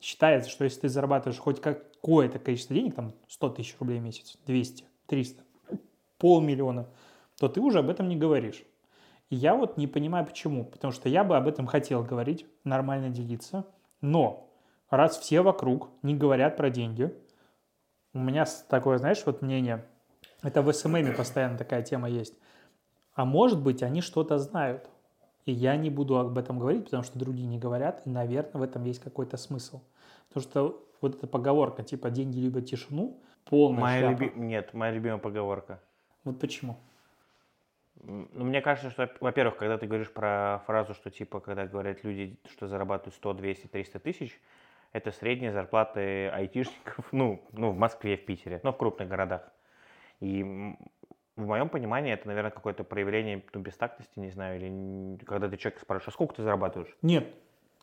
Считается, 0.00 0.50
что 0.50 0.64
если 0.64 0.80
ты 0.80 0.88
зарабатываешь 0.88 1.38
хоть 1.38 1.60
какое-то 1.60 2.40
количество 2.40 2.74
денег, 2.74 2.96
там 2.96 3.12
100 3.28 3.50
тысяч 3.50 3.76
рублей 3.78 4.00
в 4.00 4.02
месяц, 4.02 4.36
200, 4.44 4.84
300, 5.06 5.44
полмиллиона, 6.18 6.88
то 7.38 7.46
ты 7.46 7.60
уже 7.60 7.78
об 7.78 7.88
этом 7.88 8.08
не 8.08 8.16
говоришь. 8.16 8.64
И 9.30 9.36
я 9.36 9.54
вот 9.54 9.76
не 9.76 9.86
понимаю 9.86 10.26
почему. 10.26 10.64
Потому 10.64 10.92
что 10.92 11.08
я 11.08 11.22
бы 11.22 11.36
об 11.36 11.46
этом 11.46 11.68
хотел 11.68 12.02
говорить, 12.02 12.46
нормально 12.64 13.10
делиться. 13.10 13.64
Но 14.00 14.50
раз 14.90 15.18
все 15.18 15.40
вокруг 15.40 15.88
не 16.02 16.16
говорят 16.16 16.56
про 16.56 16.68
деньги, 16.68 17.14
у 18.12 18.18
меня 18.18 18.44
такое, 18.68 18.98
знаешь, 18.98 19.22
вот 19.24 19.40
мнение, 19.40 19.86
это 20.42 20.62
в 20.62 20.72
СММе 20.72 21.12
постоянно 21.12 21.56
такая 21.56 21.82
тема 21.82 22.10
есть. 22.10 22.34
А 23.16 23.24
может 23.24 23.60
быть, 23.62 23.82
они 23.82 24.02
что-то 24.02 24.38
знают. 24.38 24.88
И 25.46 25.52
я 25.52 25.76
не 25.76 25.90
буду 25.90 26.18
об 26.18 26.36
этом 26.36 26.58
говорить, 26.58 26.84
потому 26.84 27.02
что 27.02 27.18
другие 27.18 27.48
не 27.48 27.58
говорят, 27.58 28.02
и, 28.04 28.10
наверное, 28.10 28.60
в 28.60 28.62
этом 28.62 28.84
есть 28.84 29.00
какой-то 29.00 29.36
смысл. 29.38 29.80
Потому 30.28 30.42
что 30.42 30.84
вот 31.00 31.16
эта 31.16 31.26
поговорка, 31.26 31.82
типа, 31.82 32.10
деньги 32.10 32.38
любят 32.38 32.66
тишину, 32.66 33.18
полная 33.44 33.80
Моя 33.80 33.98
шляпа. 34.00 34.22
люби- 34.22 34.32
Нет, 34.38 34.74
моя 34.74 34.92
любимая 34.92 35.18
поговорка. 35.18 35.80
Вот 36.24 36.38
почему? 36.38 36.76
Ну, 38.02 38.28
мне 38.44 38.60
кажется, 38.60 38.90
что, 38.90 39.10
во-первых, 39.20 39.56
когда 39.56 39.78
ты 39.78 39.86
говоришь 39.86 40.12
про 40.12 40.62
фразу, 40.66 40.92
что 40.92 41.10
типа, 41.10 41.40
когда 41.40 41.66
говорят 41.66 42.04
люди, 42.04 42.38
что 42.50 42.66
зарабатывают 42.66 43.14
100, 43.14 43.32
200, 43.32 43.66
300 43.68 43.98
тысяч, 43.98 44.38
это 44.92 45.10
средние 45.10 45.52
зарплаты 45.52 46.28
айтишников, 46.28 47.06
ну, 47.12 47.40
ну, 47.52 47.70
в 47.70 47.78
Москве, 47.78 48.16
в 48.16 48.26
Питере, 48.26 48.60
ну, 48.62 48.72
в 48.72 48.76
крупных 48.76 49.08
городах. 49.08 49.50
И 50.20 50.74
в 51.36 51.46
моем 51.46 51.68
понимании 51.68 52.12
это, 52.12 52.26
наверное, 52.26 52.50
какое-то 52.50 52.82
проявление 52.82 53.44
ну, 53.52 53.60
бестактности, 53.60 54.18
не 54.18 54.30
знаю, 54.30 54.56
или 54.58 55.24
когда 55.24 55.48
ты 55.48 55.56
человека 55.56 55.80
спрашиваешь, 55.82 56.08
а 56.08 56.12
сколько 56.12 56.34
ты 56.34 56.42
зарабатываешь? 56.42 56.96
Нет, 57.02 57.28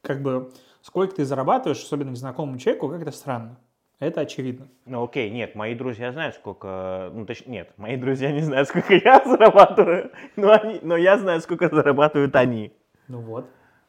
как 0.01 0.21
бы 0.21 0.51
сколько 0.81 1.15
ты 1.15 1.25
зарабатываешь, 1.25 1.81
особенно 1.81 2.09
незнакомому 2.09 2.57
человеку, 2.57 2.89
как-то 2.89 3.11
странно. 3.11 3.57
Это 3.99 4.21
очевидно. 4.21 4.67
Ну, 4.85 5.03
окей, 5.03 5.29
нет, 5.29 5.55
мои 5.55 5.75
друзья 5.75 6.11
знают, 6.11 6.35
сколько... 6.35 7.09
Ну, 7.13 7.25
точнее, 7.25 7.51
нет, 7.51 7.73
мои 7.77 7.95
друзья 7.95 8.31
не 8.31 8.41
знают, 8.41 8.67
сколько 8.67 8.95
я 8.95 9.21
зарабатываю, 9.25 10.11
но, 10.35 10.51
они, 10.51 10.79
но 10.81 10.97
я 10.97 11.17
знаю, 11.17 11.39
сколько 11.39 11.69
зарабатывают 11.69 12.35
они. 12.35 12.73
Ну 13.07 13.19
вот. 13.19 13.45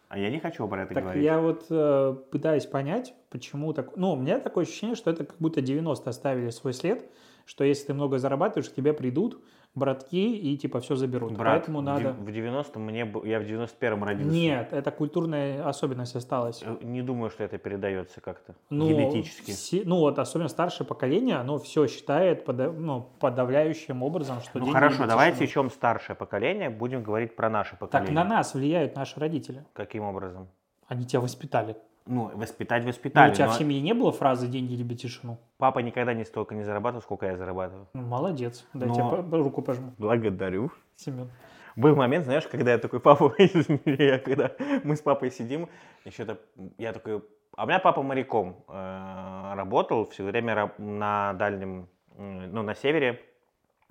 А 0.09 0.19
я 0.19 0.31
не 0.31 0.39
хочу 0.39 0.69
про 0.69 0.83
это 0.83 0.95
Так 0.95 1.03
говорить. 1.03 1.25
я 1.25 1.41
вот 1.41 1.67
э, 1.71 2.17
пытаюсь 2.31 2.67
понять, 2.67 3.15
почему 3.31 3.73
так... 3.73 3.97
Ну, 3.97 4.12
у 4.12 4.17
меня 4.17 4.39
такое 4.39 4.65
ощущение, 4.65 4.95
что 4.95 5.11
это 5.11 5.25
как 5.25 5.37
будто 5.41 5.61
90 5.61 6.09
оставили 6.09 6.51
свой 6.51 6.75
след, 6.75 7.05
что 7.47 7.64
если 7.64 7.86
ты 7.88 7.95
много 7.95 8.18
зарабатываешь, 8.18 8.68
к 8.70 8.74
тебе 8.74 8.92
придут 8.92 9.42
братки 9.74 10.36
и 10.36 10.57
типа 10.57 10.78
все 10.78 10.95
заберут. 10.95 11.32
Брат, 11.32 11.55
Поэтому 11.59 11.80
надо... 11.80 12.12
в 12.12 12.28
90-м 12.28 12.80
мне... 12.82 13.01
Я 13.24 13.40
в 13.40 13.42
91-м 13.42 14.05
родился. 14.05 14.30
Нет, 14.30 14.72
это 14.72 14.92
культурная 14.92 15.66
особенность 15.68 16.14
осталась. 16.14 16.62
Э, 16.64 16.76
Не 16.82 17.03
думаю, 17.03 17.28
что 17.30 17.42
это 17.42 17.59
передается 17.59 18.20
как-то 18.20 18.55
Ну, 18.70 18.88
генетически. 18.88 19.51
все- 19.51 19.82
ну 19.84 19.97
вот, 19.99 20.20
особенно 20.20 20.49
старшее 20.49 20.86
поколение, 20.86 21.36
оно 21.36 21.59
все 21.59 21.88
считает 21.88 22.45
пода- 22.45 22.70
ну, 22.70 23.09
подавляющим 23.18 24.05
образом, 24.05 24.40
что 24.42 24.61
Ну 24.61 24.66
хорошо, 24.70 24.95
любят 24.99 25.09
давайте 25.09 25.38
тишину. 25.47 25.68
чем 25.68 25.70
старшее 25.70 26.14
поколение, 26.14 26.70
будем 26.70 27.03
говорить 27.03 27.34
про 27.34 27.51
наше 27.51 27.70
Так 27.72 27.80
поколение. 27.80 28.14
на 28.14 28.24
нас 28.24 28.55
влияют 28.55 28.95
наши 28.95 29.18
родители. 29.18 29.64
Каким 29.72 30.05
образом? 30.05 30.47
Они 30.86 31.05
тебя 31.05 31.20
воспитали. 31.20 31.76
Ну, 32.07 32.31
воспитать 32.37 32.83
Ну, 32.83 32.89
воспитали. 32.89 33.31
у 33.31 33.35
тебя 33.35 33.47
но- 33.47 33.53
в 33.53 33.57
семье 33.57 33.81
не 33.81 33.95
было 33.95 34.13
фразы 34.13 34.47
«деньги 34.47 34.75
любят 34.75 34.99
тишину»? 34.99 35.39
Папа 35.57 35.79
никогда 35.79 36.13
не 36.13 36.25
столько 36.25 36.55
не 36.55 36.63
зарабатывал, 36.63 37.01
сколько 37.03 37.25
я 37.27 37.37
зарабатываю. 37.37 37.87
Ну, 37.95 38.03
молодец. 38.03 38.67
Дай 38.75 38.89
Но- 38.89 38.95
тебе 38.95 39.39
руку 39.39 39.63
пожму, 39.63 39.93
Благодарю. 39.99 40.71
Семен. 40.97 41.31
Был 41.77 41.97
момент, 41.97 42.25
знаешь, 42.27 42.47
когда 42.47 42.73
я 42.73 42.79
такой, 42.79 43.01
папа, 43.01 43.35
я 43.87 44.19
когда 44.19 44.53
мы 44.85 44.97
с 44.97 45.01
папой 45.01 45.31
сидим, 45.31 45.69
еще 46.05 46.25
то 46.25 46.39
я 46.79 46.93
такой, 46.93 47.23
а 47.57 47.65
у 47.65 47.67
меня 47.67 47.79
папа 47.81 48.03
моряком 48.03 48.57
э, 48.69 49.53
работал 49.57 50.05
все 50.11 50.25
время 50.25 50.73
на 50.79 51.33
дальнем, 51.33 51.89
ну, 52.17 52.63
на 52.63 52.75
севере, 52.75 53.21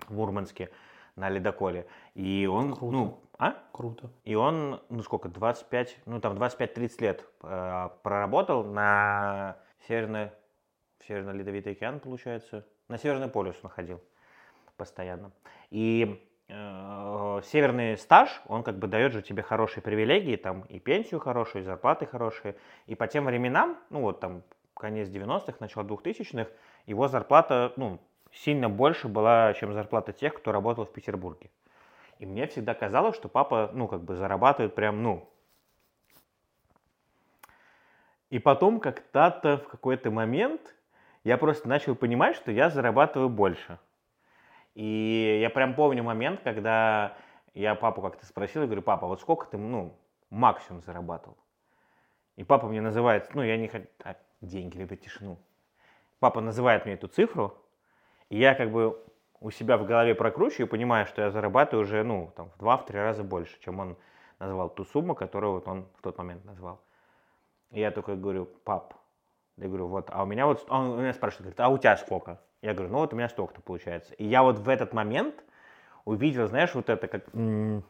в 0.08 0.14
Мурманске, 0.14 0.70
на 1.16 1.28
ледоколе. 1.28 1.86
И 2.14 2.46
он, 2.50 2.74
Круто. 2.74 2.92
ну, 2.92 3.20
а? 3.38 3.56
Круто. 3.72 4.10
И 4.24 4.34
он, 4.34 4.80
ну 4.88 5.02
сколько, 5.02 5.28
25, 5.28 5.98
ну 6.06 6.20
там 6.20 6.36
25-30 6.36 7.00
лет 7.00 7.24
э, 7.42 7.88
проработал 8.02 8.64
на 8.64 9.56
Северный, 9.88 10.30
Северно-Ледовитый 11.06 11.72
океан, 11.72 12.00
получается. 12.00 12.66
На 12.88 12.98
Северный 12.98 13.28
полюс 13.28 13.56
он 13.62 13.70
ходил 13.70 14.00
постоянно. 14.76 15.32
И 15.70 16.22
э, 16.48 17.40
северный 17.44 17.96
стаж, 17.96 18.42
он 18.46 18.62
как 18.62 18.78
бы 18.78 18.86
дает 18.86 19.12
же 19.12 19.22
тебе 19.22 19.42
хорошие 19.42 19.82
привилегии, 19.82 20.36
там 20.36 20.62
и 20.62 20.78
пенсию 20.78 21.20
хорошую, 21.20 21.62
и 21.62 21.64
зарплаты 21.64 22.06
хорошие. 22.06 22.56
И 22.86 22.94
по 22.94 23.06
тем 23.06 23.26
временам, 23.26 23.78
ну 23.90 24.02
вот 24.02 24.20
там 24.20 24.42
конец 24.74 25.08
90-х, 25.08 25.56
начало 25.60 25.84
2000-х, 25.84 26.50
его 26.86 27.08
зарплата, 27.08 27.72
ну, 27.76 28.00
сильно 28.32 28.68
больше 28.68 29.08
была, 29.08 29.54
чем 29.54 29.72
зарплата 29.72 30.12
тех, 30.12 30.34
кто 30.34 30.52
работал 30.52 30.84
в 30.84 30.92
Петербурге. 30.92 31.50
И 32.18 32.26
мне 32.26 32.46
всегда 32.46 32.74
казалось, 32.74 33.16
что 33.16 33.28
папа, 33.28 33.70
ну, 33.72 33.88
как 33.88 34.02
бы 34.02 34.14
зарабатывает 34.14 34.74
прям, 34.74 35.02
ну. 35.02 35.28
И 38.30 38.38
потом 38.38 38.80
как-то 38.80 39.58
в 39.58 39.68
какой-то 39.68 40.10
момент 40.10 40.74
я 41.22 41.38
просто 41.38 41.68
начал 41.68 41.94
понимать, 41.94 42.36
что 42.36 42.50
я 42.50 42.70
зарабатываю 42.70 43.28
больше. 43.28 43.78
И 44.74 45.38
я 45.40 45.50
прям 45.50 45.74
помню 45.74 46.02
момент, 46.02 46.40
когда 46.42 47.16
я 47.54 47.74
папу 47.74 48.02
как-то 48.02 48.26
спросил, 48.26 48.62
я 48.62 48.66
говорю, 48.66 48.82
папа, 48.82 49.06
вот 49.06 49.20
сколько 49.20 49.46
ты, 49.46 49.56
ну, 49.56 49.96
максимум 50.30 50.82
зарабатывал? 50.82 51.36
И 52.36 52.42
папа 52.42 52.66
мне 52.66 52.80
называет, 52.80 53.32
ну, 53.34 53.42
я 53.42 53.56
не 53.56 53.68
хочу, 53.68 53.86
а, 54.02 54.16
деньги, 54.40 54.76
либо 54.76 54.96
тишину. 54.96 55.38
Папа 56.18 56.40
называет 56.40 56.84
мне 56.84 56.94
эту 56.94 57.06
цифру, 57.06 57.56
и 58.28 58.38
я 58.38 58.54
как 58.54 58.72
бы 58.72 59.00
у 59.44 59.50
себя 59.50 59.76
в 59.76 59.84
голове 59.84 60.14
прокручиваю 60.14 60.66
и 60.66 60.70
понимаю, 60.70 61.04
что 61.04 61.20
я 61.20 61.30
зарабатываю 61.30 61.84
уже, 61.84 62.02
ну, 62.02 62.32
там, 62.34 62.48
в 62.48 62.58
два-три 62.58 62.98
раза 62.98 63.22
больше, 63.22 63.60
чем 63.60 63.78
он 63.78 63.96
назвал 64.38 64.70
ту 64.70 64.84
сумму, 64.86 65.14
которую 65.14 65.52
вот 65.52 65.68
он 65.68 65.86
в 65.98 66.02
тот 66.02 66.16
момент 66.16 66.46
назвал. 66.46 66.80
И 67.70 67.78
я 67.78 67.90
только 67.90 68.16
говорю, 68.16 68.46
пап, 68.46 68.94
я 69.58 69.68
говорю, 69.68 69.88
вот, 69.88 70.08
а 70.10 70.22
у 70.22 70.26
меня 70.26 70.46
вот, 70.46 70.64
он 70.70 70.98
меня 70.98 71.12
спрашивает, 71.12 71.42
говорит, 71.42 71.60
а 71.60 71.68
у 71.68 71.76
тебя 71.76 71.94
сколько? 71.98 72.40
Я 72.62 72.72
говорю, 72.72 72.90
ну 72.90 72.98
вот 73.00 73.12
у 73.12 73.16
меня 73.16 73.28
столько-то 73.28 73.60
получается. 73.60 74.14
И 74.14 74.24
я 74.24 74.42
вот 74.42 74.60
в 74.60 74.68
этот 74.68 74.94
момент 74.94 75.34
увидел, 76.06 76.48
знаешь, 76.48 76.74
вот 76.74 76.88
это 76.88 77.06
как, 77.06 77.34
не 77.34 77.82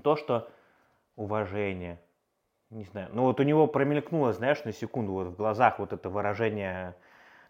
то 0.00 0.14
что 0.14 0.48
уважение, 1.16 2.00
не 2.70 2.84
знаю, 2.84 3.08
ну 3.12 3.22
вот 3.22 3.40
у 3.40 3.42
него 3.42 3.66
промелькнуло, 3.66 4.32
знаешь, 4.32 4.62
на 4.62 4.72
секунду 4.72 5.12
вот 5.12 5.26
в 5.26 5.36
глазах 5.36 5.80
вот 5.80 5.92
это 5.92 6.08
выражение 6.08 6.94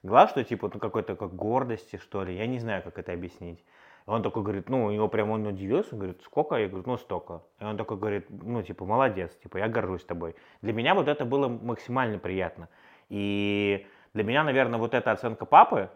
глаз, 0.03 0.31
что 0.31 0.45
типа, 0.45 0.70
ну 0.73 0.81
какой-то 0.81 1.16
как 1.16 1.35
гордости, 1.35 1.97
что 1.97 2.24
ли, 2.24 2.37
я 2.37 2.47
не 2.47 2.59
знаю, 2.59 2.83
как 2.83 2.99
это 2.99 3.12
объяснить. 3.12 3.65
И 4.07 4.11
он 4.11 4.23
такой 4.23 4.43
говорит, 4.43 4.69
ну, 4.69 4.87
у 4.87 4.91
него 4.91 5.09
прям 5.09 5.31
он 5.31 5.47
удивился, 5.47 5.91
он 5.93 5.99
говорит, 6.01 6.23
сколько? 6.23 6.57
Я 6.57 6.69
говорю, 6.69 6.85
ну, 6.87 6.97
столько. 6.97 7.43
И 7.61 7.65
он 7.65 7.77
такой 7.77 7.97
говорит, 7.97 8.27
ну, 8.31 8.62
типа, 8.62 8.85
молодец, 8.85 9.33
типа, 9.43 9.59
я 9.59 9.69
горжусь 9.69 10.05
тобой. 10.05 10.35
Для 10.61 10.73
меня 10.73 10.95
вот 10.95 11.07
это 11.07 11.24
было 11.24 11.49
максимально 11.49 12.19
приятно. 12.19 12.69
И 13.09 13.87
для 14.12 14.24
меня, 14.24 14.43
наверное, 14.43 14.81
вот 14.81 14.95
эта 14.95 15.12
оценка 15.12 15.47
папы, 15.47 15.89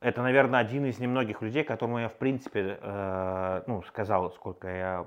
это, 0.00 0.22
наверное, 0.22 0.58
один 0.58 0.84
из 0.86 0.98
немногих 0.98 1.40
людей, 1.42 1.62
которому 1.62 2.00
я, 2.00 2.08
в 2.08 2.14
принципе, 2.14 2.78
э, 2.80 3.62
ну, 3.68 3.82
сказал, 3.82 4.32
сколько 4.32 4.68
я... 4.68 5.06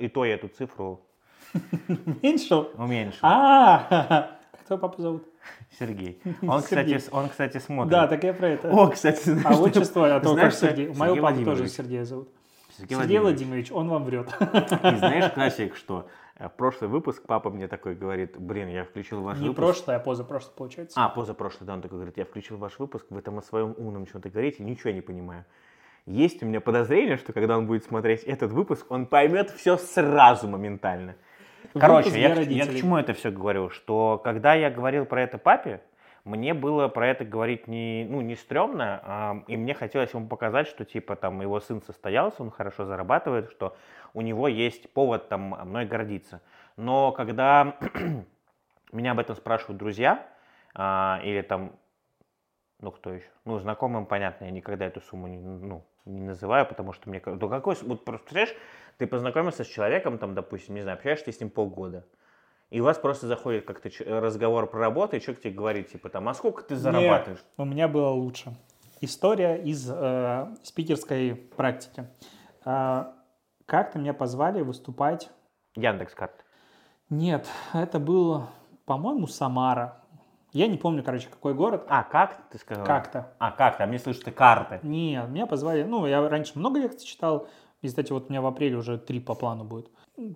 И 0.00 0.08
то 0.08 0.24
я 0.24 0.34
эту 0.34 0.48
цифру 0.48 1.06
Меньшил? 2.22 2.70
уменьшил. 2.76 3.20
А, 3.22 4.36
как 4.50 4.64
твой 4.66 4.78
папу 4.80 5.00
зовут? 5.00 5.28
Сергей. 5.78 6.20
Он, 6.42 6.62
кстати, 6.62 6.88
Сергей. 6.88 7.00
с- 7.00 7.08
он, 7.12 7.28
кстати, 7.28 7.58
смотрит. 7.58 7.90
Да, 7.90 8.06
так 8.06 8.22
я 8.24 8.32
про 8.32 8.48
это. 8.48 8.70
О, 8.70 8.88
кстати, 8.88 9.20
знаешь, 9.28 9.44
А 9.58 9.60
отчество, 9.60 10.14
а 10.16 10.20
то 10.20 10.34
как 10.36 10.52
Сергей. 10.52 10.88
Моего 10.88 11.16
Сергей 11.16 11.22
папу 11.22 11.44
тоже. 11.44 11.68
Сергея 11.68 12.04
зовут. 12.04 12.28
Сергей 12.76 12.96
Сергей 12.96 13.18
Владимирович. 13.18 13.70
Владимирович, 13.70 13.72
он 13.72 13.88
вам 13.88 14.04
врет. 14.04 14.28
И 14.92 14.96
знаешь, 14.96 15.32
классик, 15.32 15.76
что 15.76 16.08
э, 16.36 16.48
прошлый 16.48 16.90
выпуск 16.90 17.22
папа 17.26 17.50
мне 17.50 17.68
такой 17.68 17.94
говорит, 17.94 18.36
блин, 18.36 18.68
я 18.68 18.84
включил 18.84 19.22
ваш 19.22 19.38
Не 19.38 19.48
выпуск. 19.48 19.56
прошлое, 19.56 19.96
а 19.96 20.00
позапрошлое, 20.00 20.54
получается. 20.56 21.00
А, 21.00 21.08
позапрошлый, 21.08 21.66
да, 21.68 21.74
он 21.74 21.82
такой 21.82 21.98
говорит, 21.98 22.16
я 22.16 22.24
включил 22.24 22.56
ваш 22.56 22.78
выпуск, 22.80 23.06
вы 23.10 23.20
там 23.22 23.38
о 23.38 23.42
своем 23.42 23.74
умном 23.78 24.06
чем-то 24.06 24.28
говорите, 24.28 24.64
ничего 24.64 24.88
я 24.90 24.94
не 24.96 25.02
понимаю. 25.02 25.44
Есть 26.06 26.42
у 26.42 26.46
меня 26.46 26.60
подозрение, 26.60 27.16
что 27.16 27.32
когда 27.32 27.56
он 27.56 27.66
будет 27.66 27.84
смотреть 27.84 28.24
этот 28.24 28.52
выпуск, 28.52 28.86
он 28.90 29.06
поймет 29.06 29.50
все 29.50 29.76
сразу 29.78 30.48
моментально. 30.48 31.14
Короче, 31.72 32.20
я, 32.20 32.34
я 32.34 32.66
к 32.66 32.74
чему 32.74 32.96
это 32.96 33.14
все 33.14 33.30
говорю? 33.30 33.70
Что 33.70 34.20
когда 34.22 34.54
я 34.54 34.70
говорил 34.70 35.06
про 35.06 35.22
это 35.22 35.38
папе, 35.38 35.80
мне 36.24 36.54
было 36.54 36.88
про 36.88 37.08
это 37.08 37.24
говорить 37.24 37.68
не, 37.68 38.06
ну, 38.08 38.22
не 38.22 38.34
стрёмно, 38.34 39.00
а, 39.04 39.44
и 39.46 39.56
мне 39.56 39.74
хотелось 39.74 40.14
ему 40.14 40.26
показать, 40.26 40.66
что 40.66 40.84
типа 40.84 41.16
там 41.16 41.40
его 41.42 41.60
сын 41.60 41.82
состоялся, 41.82 42.42
он 42.42 42.50
хорошо 42.50 42.86
зарабатывает, 42.86 43.50
что 43.50 43.76
у 44.14 44.22
него 44.22 44.48
есть 44.48 44.90
повод 44.92 45.28
там 45.28 45.54
мной 45.64 45.84
гордиться. 45.84 46.40
Но 46.76 47.12
когда 47.12 47.76
меня 48.92 49.12
об 49.12 49.18
этом 49.18 49.36
спрашивают 49.36 49.78
друзья, 49.78 50.26
а, 50.74 51.20
или 51.24 51.42
там, 51.42 51.72
ну 52.80 52.90
кто 52.90 53.12
еще, 53.12 53.28
ну 53.44 53.58
знакомым, 53.58 54.06
понятно, 54.06 54.46
я 54.46 54.50
никогда 54.50 54.86
эту 54.86 55.02
сумму 55.02 55.26
не, 55.28 55.36
ну, 55.38 55.84
не 56.06 56.22
называю, 56.22 56.64
потому 56.64 56.94
что 56.94 57.10
мне, 57.10 57.20
ну 57.24 57.48
какой, 57.50 57.76
вот 57.82 58.04
просто, 58.04 58.24
представляешь, 58.24 58.56
ты 58.98 59.06
познакомился 59.06 59.64
с 59.64 59.66
человеком, 59.66 60.18
там, 60.18 60.34
допустим, 60.34 60.74
не 60.74 60.82
знаю, 60.82 60.96
общаешься 60.96 61.32
с 61.32 61.40
ним 61.40 61.50
полгода, 61.50 62.06
и 62.70 62.80
у 62.80 62.84
вас 62.84 62.98
просто 62.98 63.26
заходит 63.26 63.66
как-то 63.66 63.90
разговор 64.20 64.68
про 64.68 64.80
работу, 64.80 65.16
и 65.16 65.20
человек 65.20 65.42
тебе 65.42 65.52
говорит, 65.52 65.92
типа, 65.92 66.08
там, 66.08 66.28
а 66.28 66.34
сколько 66.34 66.62
ты 66.62 66.76
зарабатываешь? 66.76 67.44
У 67.56 67.64
меня 67.64 67.88
было 67.88 68.08
лучше. 68.08 68.54
История 69.00 69.56
из 69.56 69.88
э, 69.90 70.46
спикерской 70.62 71.34
практики. 71.34 72.08
А, 72.64 73.12
Как-то 73.66 73.98
меня 73.98 74.14
позвали 74.14 74.62
выступать. 74.62 75.30
Яндекс.Карт. 75.74 76.44
Нет, 77.10 77.46
это 77.74 77.98
был, 77.98 78.46
по-моему, 78.86 79.26
Самара. 79.26 80.00
Я 80.52 80.68
не 80.68 80.78
помню, 80.78 81.02
короче, 81.02 81.28
какой 81.28 81.52
город. 81.52 81.84
А, 81.88 82.02
как 82.04 82.48
ты 82.50 82.58
сказал? 82.58 82.86
Как-то. 82.86 83.34
А, 83.38 83.50
как-то, 83.50 83.84
а 83.84 83.86
мне 83.86 83.98
слышишь, 83.98 84.22
ты 84.22 84.30
карты. 84.30 84.78
Нет, 84.82 85.28
меня 85.28 85.46
позвали. 85.46 85.82
Ну, 85.82 86.06
я 86.06 86.26
раньше 86.28 86.58
много 86.58 86.78
лекций 86.78 87.06
читал. 87.06 87.48
И, 87.84 87.88
кстати, 87.88 88.12
вот 88.12 88.26
у 88.28 88.30
меня 88.30 88.40
в 88.40 88.46
апреле 88.46 88.76
уже 88.76 88.98
три 88.98 89.20
по 89.20 89.34
плану 89.34 89.64
будет. 89.64 89.90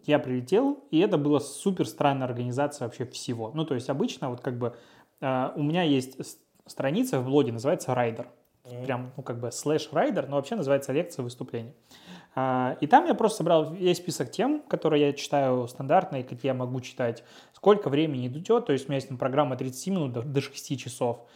Я 0.05 0.19
прилетел, 0.19 0.85
и 0.91 0.99
это 0.99 1.17
была 1.17 1.41
супер 1.41 1.87
странная 1.87 2.27
организация 2.27 2.87
вообще 2.87 3.07
всего. 3.07 3.51
Ну, 3.55 3.65
то 3.65 3.75
есть 3.75 3.89
обычно 3.89 4.29
вот 4.29 4.41
как 4.41 4.59
бы 4.59 4.77
э, 5.21 5.51
у 5.57 5.63
меня 5.63 5.83
есть 5.83 6.19
страница 6.67 7.21
в 7.21 7.25
блоге, 7.25 7.53
называется 7.53 7.95
Райдер. 7.95 8.29
Прям, 8.85 9.13
ну, 9.17 9.23
как 9.23 9.41
бы 9.41 9.51
слэш 9.51 9.89
Райдер, 9.93 10.29
но 10.29 10.37
вообще 10.37 10.57
называется 10.57 10.93
лекция 10.93 11.23
выступления. 11.23 11.73
А, 12.35 12.77
И 12.83 12.87
там 12.87 13.07
я 13.07 13.15
просто 13.15 13.39
собрал 13.39 13.73
весь 13.73 13.97
список 13.97 14.31
тем, 14.31 14.61
которые 14.69 15.07
я 15.07 15.13
читаю 15.15 15.67
стандартно 15.69 16.17
и 16.17 16.23
какие 16.23 16.51
я 16.51 16.55
могу 16.55 16.81
читать, 16.83 17.25
сколько 17.55 17.89
времени 17.89 18.29
идет, 18.29 18.67
то 18.67 18.73
есть 18.73 18.85
у 18.85 18.89
меня 18.89 18.97
есть 18.97 19.09
там 19.09 19.17
программа 19.17 19.57
30 19.57 19.87
минут 19.89 20.13
до, 20.13 20.23
до 20.23 20.41
6 20.43 20.79
часов, 20.79 21.27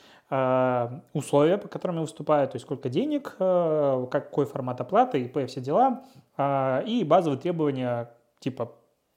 условия, 1.13 1.59
по 1.59 1.69
которым 1.69 1.97
я 1.97 2.03
выступаю, 2.03 2.49
то 2.49 2.57
есть 2.57 2.65
сколько 2.65 2.89
денег, 2.89 3.37
э, 3.39 4.07
какой 4.11 4.47
формат 4.47 4.81
оплаты, 4.81 5.23
ИП, 5.23 5.47
все 5.47 5.61
дела, 5.61 6.05
а, 6.39 6.83
и 6.87 7.05
базовые 7.05 7.39
требования 7.39 8.11
типа 8.39 8.73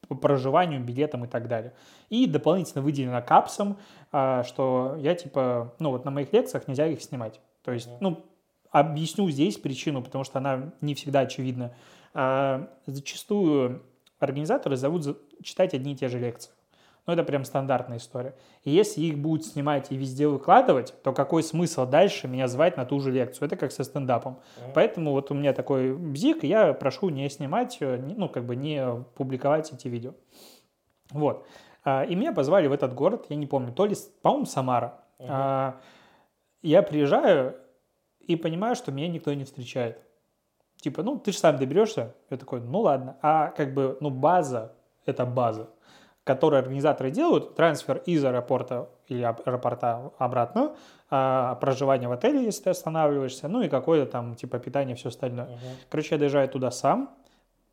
по 0.09 0.15
проживанию, 0.15 0.83
билетам 0.83 1.23
и 1.23 1.27
так 1.27 1.47
далее. 1.47 1.73
И 2.09 2.27
дополнительно 2.27 2.83
выделено 2.83 3.21
капсом, 3.23 3.77
что 4.11 4.95
я 4.99 5.15
типа, 5.15 5.73
ну 5.79 5.89
вот 5.89 6.05
на 6.05 6.11
моих 6.11 6.31
лекциях 6.31 6.67
нельзя 6.67 6.85
их 6.85 7.01
снимать. 7.01 7.39
То 7.63 7.71
есть, 7.71 7.89
ну, 8.01 8.23
объясню 8.69 9.27
здесь 9.31 9.57
причину, 9.57 10.03
потому 10.03 10.23
что 10.23 10.37
она 10.37 10.73
не 10.79 10.93
всегда 10.93 11.21
очевидна. 11.21 11.73
Зачастую 12.85 13.81
организаторы 14.19 14.75
зовут 14.75 15.17
читать 15.41 15.73
одни 15.73 15.93
и 15.93 15.95
те 15.95 16.07
же 16.07 16.19
лекции. 16.19 16.51
Ну, 17.07 17.13
это 17.13 17.23
прям 17.23 17.45
стандартная 17.45 17.97
история. 17.97 18.33
И 18.63 18.71
если 18.71 19.01
их 19.01 19.17
будут 19.19 19.45
снимать 19.45 19.91
и 19.91 19.95
везде 19.95 20.27
выкладывать, 20.27 20.93
то 21.03 21.13
какой 21.13 21.43
смысл 21.43 21.85
дальше 21.85 22.27
меня 22.27 22.47
звать 22.47 22.77
на 22.77 22.85
ту 22.85 22.99
же 22.99 23.11
лекцию? 23.11 23.45
Это 23.45 23.55
как 23.55 23.71
со 23.71 23.83
стендапом. 23.83 24.39
Поэтому 24.73 25.11
вот 25.11 25.29
у 25.29 25.35
меня 25.35 25.53
такой 25.53 25.93
бзик, 25.95 26.43
и 26.43 26.47
я 26.47 26.73
прошу 26.73 27.09
не 27.09 27.29
снимать, 27.29 27.77
э, 27.79 27.97
ну, 27.97 28.27
как 28.27 28.45
бы 28.45 28.55
не 28.55 28.83
публиковать 29.15 29.71
эти 29.71 29.87
видео. 29.87 30.13
Вот. 31.11 31.45
А, 31.83 32.03
И 32.03 32.15
меня 32.15 32.33
позвали 32.33 32.67
в 32.67 32.73
этот 32.73 32.95
город, 32.95 33.27
я 33.29 33.35
не 33.35 33.45
помню, 33.45 33.71
то 33.71 33.85
ли, 33.85 33.95
по-моему, 34.23 34.45
Самара. 34.45 34.99
А, 35.19 35.79
Я 36.63 36.81
приезжаю 36.81 37.55
и 38.19 38.35
понимаю, 38.35 38.75
что 38.75 38.91
меня 38.91 39.07
никто 39.07 39.31
не 39.33 39.43
встречает. 39.43 39.99
Типа, 40.77 41.03
ну, 41.03 41.19
ты 41.19 41.31
же 41.31 41.37
сам 41.37 41.57
доберешься. 41.57 42.15
Я 42.31 42.37
такой, 42.37 42.61
ну 42.61 42.79
ладно. 42.79 43.17
А 43.21 43.49
как 43.49 43.73
бы, 43.75 43.97
ну, 44.01 44.09
база, 44.09 44.73
это 45.05 45.25
база, 45.25 45.69
которую 46.25 46.59
организаторы 46.59 47.11
делают, 47.11 47.55
трансфер 47.55 48.01
из 48.05 48.25
аэропорта 48.25 48.89
или 49.07 49.21
аэропорта 49.21 50.11
обратно, 50.17 50.75
а, 51.09 51.55
проживание 51.55 52.09
в 52.09 52.11
отеле, 52.11 52.43
если 52.43 52.63
ты 52.63 52.69
останавливаешься, 52.71 53.47
ну 53.47 53.61
и 53.61 53.69
какое-то 53.69 54.11
там, 54.11 54.35
типа, 54.35 54.59
питание, 54.59 54.97
все 54.97 55.09
остальное. 55.09 55.57
Короче, 55.89 56.15
я 56.15 56.19
доезжаю 56.19 56.49
туда 56.49 56.71
сам, 56.71 57.15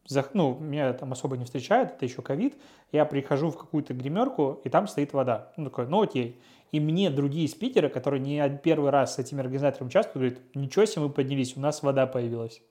Зах- 0.09 0.31
ну, 0.35 0.59
меня 0.59 0.93
там 0.95 1.13
особо 1.13 1.37
не 1.37 1.45
встречают, 1.45 1.93
это 1.93 2.05
еще 2.05 2.23
ковид. 2.23 2.59
Я 2.91 3.05
прихожу 3.05 3.51
в 3.51 3.57
какую-то 3.57 3.95
гримерку, 3.95 4.61
и 4.65 4.69
там 4.69 4.89
стоит 4.89 5.13
вода. 5.13 5.53
Ну, 5.57 5.67
такой, 5.67 5.87
ну 5.87 6.03
окей. 6.03 6.41
И 6.73 6.81
мне 6.81 7.11
другие 7.11 7.49
спикеры, 7.49 7.89
которые 7.89 8.21
не 8.21 8.61
первый 8.65 8.91
раз 8.91 9.15
с 9.15 9.19
этими 9.19 9.41
организаторами 9.41 9.89
участвуют, 9.89 10.35
говорят, 10.35 10.55
ничего 10.55 10.87
себе, 10.87 11.03
мы 11.03 11.11
поднялись, 11.11 11.57
у 11.57 11.61
нас 11.61 11.83
вода 11.83 12.07
появилась. 12.07 12.63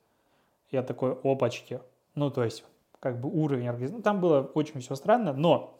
Я 0.71 0.83
такой, 0.83 1.17
опачки. 1.23 1.79
Ну, 2.15 2.31
то 2.31 2.43
есть, 2.43 2.65
как 3.01 3.19
бы 3.19 3.29
уровень 3.29 3.67
организации. 3.67 3.97
Ну, 3.97 4.03
там 4.03 4.21
было 4.21 4.49
очень 4.53 4.79
все 4.79 4.95
странно, 4.95 5.33
но 5.33 5.77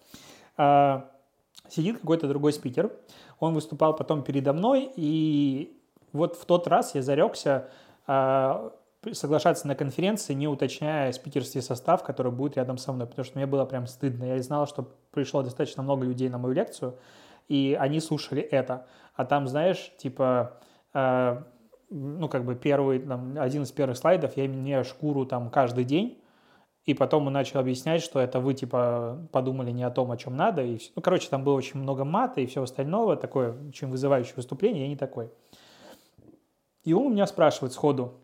а, 0.58 1.10
сидит 1.70 2.00
какой-то 2.00 2.28
другой 2.28 2.52
спикер, 2.52 2.92
он 3.40 3.54
выступал 3.54 3.96
потом 3.96 4.24
передо 4.24 4.52
мной, 4.52 4.92
и 4.96 5.80
вот 6.12 6.36
в 6.36 6.46
тот 6.46 6.68
раз 6.68 6.96
я 6.96 7.02
зарекся 7.02 7.70
а, 8.08 8.74
соглашаться 9.14 9.68
на 9.68 9.76
конференции, 9.76 10.34
не 10.34 10.48
уточняя 10.48 11.12
спикерский 11.12 11.62
состав, 11.62 12.04
который 12.04 12.32
будет 12.32 12.58
рядом 12.58 12.78
со 12.78 12.92
мной, 12.92 13.08
потому 13.08 13.24
что 13.24 13.38
мне 13.38 13.46
было 13.46 13.66
прям 13.66 13.88
стыдно. 13.88 14.26
Я 14.26 14.42
знал, 14.42 14.68
что 14.68 14.92
пришло 15.12 15.44
достаточно 15.44 15.84
много 15.84 16.06
людей 16.06 16.30
на 16.30 16.38
мою 16.38 16.54
лекцию, 16.54 16.98
и 17.48 17.78
они 17.80 18.00
слушали 18.00 18.42
это. 18.42 18.88
А 19.16 19.26
там, 19.26 19.48
знаешь, 19.48 19.92
типа, 19.98 20.60
э, 20.94 21.42
ну, 21.90 22.30
как 22.30 22.46
бы 22.46 22.56
первый, 22.56 23.00
там, 23.00 23.38
один 23.40 23.64
из 23.64 23.72
первых 23.72 23.98
слайдов, 23.98 24.38
я 24.38 24.48
мне 24.48 24.84
шкуру 24.84 25.26
там 25.26 25.50
каждый 25.50 25.84
день, 25.84 26.21
и 26.86 26.94
потом 26.94 27.28
он 27.28 27.34
начал 27.34 27.60
объяснять, 27.60 28.02
что 28.02 28.20
это 28.20 28.40
вы, 28.40 28.54
типа, 28.54 29.28
подумали 29.32 29.72
не 29.72 29.84
о 29.84 29.92
том, 29.92 30.12
о 30.12 30.18
чем 30.18 30.36
надо. 30.36 30.64
И 30.64 30.78
всё. 30.78 30.92
Ну, 30.96 31.02
короче, 31.02 31.30
там 31.30 31.44
было 31.44 31.54
очень 31.54 31.80
много 31.80 32.04
мата 32.06 32.42
и 32.42 32.48
всего 32.48 32.64
остального, 32.64 33.16
такое 33.16 33.56
очень 33.68 33.88
вызывающее 33.88 34.34
выступление, 34.36 34.84
я 34.84 34.90
не 34.90 34.96
такой. 34.96 35.30
И 36.84 36.94
он 36.94 37.08
у 37.08 37.10
меня 37.10 37.28
спрашивает 37.28 37.74
сходу, 37.74 38.16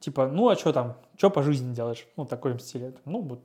типа, 0.00 0.26
ну, 0.26 0.48
а 0.48 0.56
что 0.56 0.72
там, 0.72 0.96
что 1.16 1.30
по 1.30 1.42
жизни 1.42 1.72
делаешь? 1.72 2.08
Ну, 2.16 2.24
в 2.24 2.28
таком 2.28 2.58
стиле. 2.58 2.94
Ну, 3.04 3.22
вот 3.22 3.40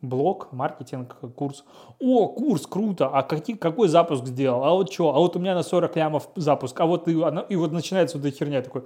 блог, 0.00 0.52
маркетинг, 0.52 1.16
курс. 1.34 1.64
О, 1.98 2.28
курс, 2.28 2.66
круто, 2.66 3.08
а 3.08 3.22
какие, 3.22 3.56
какой 3.56 3.88
запуск 3.88 4.24
сделал? 4.24 4.64
А 4.64 4.72
вот 4.72 4.90
что? 4.90 5.14
А 5.14 5.18
вот 5.18 5.36
у 5.36 5.38
меня 5.38 5.54
на 5.54 5.62
40 5.62 5.96
лямов 5.96 6.30
запуск, 6.36 6.78
а 6.80 6.86
вот 6.86 7.08
и, 7.08 7.12
и 7.12 7.56
вот 7.56 7.72
начинается 7.72 8.16
вот 8.16 8.26
эта 8.26 8.36
херня, 8.36 8.62
такой, 8.62 8.84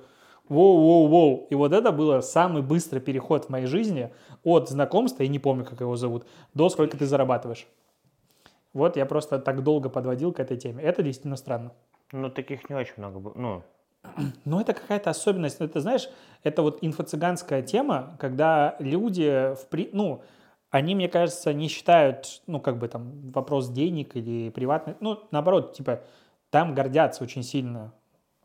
воу-воу-воу. 0.51 1.47
И 1.49 1.55
вот 1.55 1.73
это 1.73 1.93
было 1.93 2.21
самый 2.21 2.61
быстрый 2.61 3.01
переход 3.01 3.47
в 3.47 3.49
моей 3.49 3.67
жизни 3.67 4.13
от 4.45 4.69
знакомства, 4.69 5.23
я 5.23 5.29
не 5.29 5.39
помню, 5.39 5.65
как 5.65 5.81
его 5.81 5.97
зовут, 5.97 6.27
до 6.53 6.69
сколько 6.69 6.99
ты 6.99 7.07
зарабатываешь. 7.07 7.67
Вот 8.73 8.97
я 8.97 9.07
просто 9.07 9.39
так 9.39 9.63
долго 9.63 9.89
подводил 9.89 10.33
к 10.33 10.41
этой 10.41 10.57
теме. 10.57 10.83
Это 10.85 11.03
действительно 11.03 11.37
странно. 11.37 11.73
Ну, 12.13 12.31
таких 12.31 12.69
не 12.69 12.77
очень 12.77 12.95
много 12.99 13.19
было. 13.19 13.33
Ну, 13.37 13.63
Ну, 14.45 14.61
это 14.61 14.75
какая-то 14.75 15.11
особенность. 15.11 15.61
Это, 15.61 15.81
знаешь, 15.81 16.09
это 16.43 16.63
вот 16.63 16.83
инфо-цыганская 16.83 17.63
тема, 17.63 18.17
когда 18.19 18.77
люди, 18.79 19.55
в 19.55 19.67
при... 19.69 19.91
ну, 19.93 20.23
они, 20.71 20.95
мне 20.95 21.09
кажется, 21.09 21.53
не 21.53 21.69
считают, 21.69 22.43
ну, 22.47 22.61
как 22.61 22.79
бы 22.79 22.89
там, 22.89 23.31
вопрос 23.33 23.69
денег 23.71 24.15
или 24.15 24.51
приватный, 24.51 24.95
ну, 25.01 25.19
наоборот, 25.33 25.73
типа, 25.73 26.03
там 26.51 26.75
гордятся 26.75 27.25
очень 27.25 27.43
сильно 27.43 27.93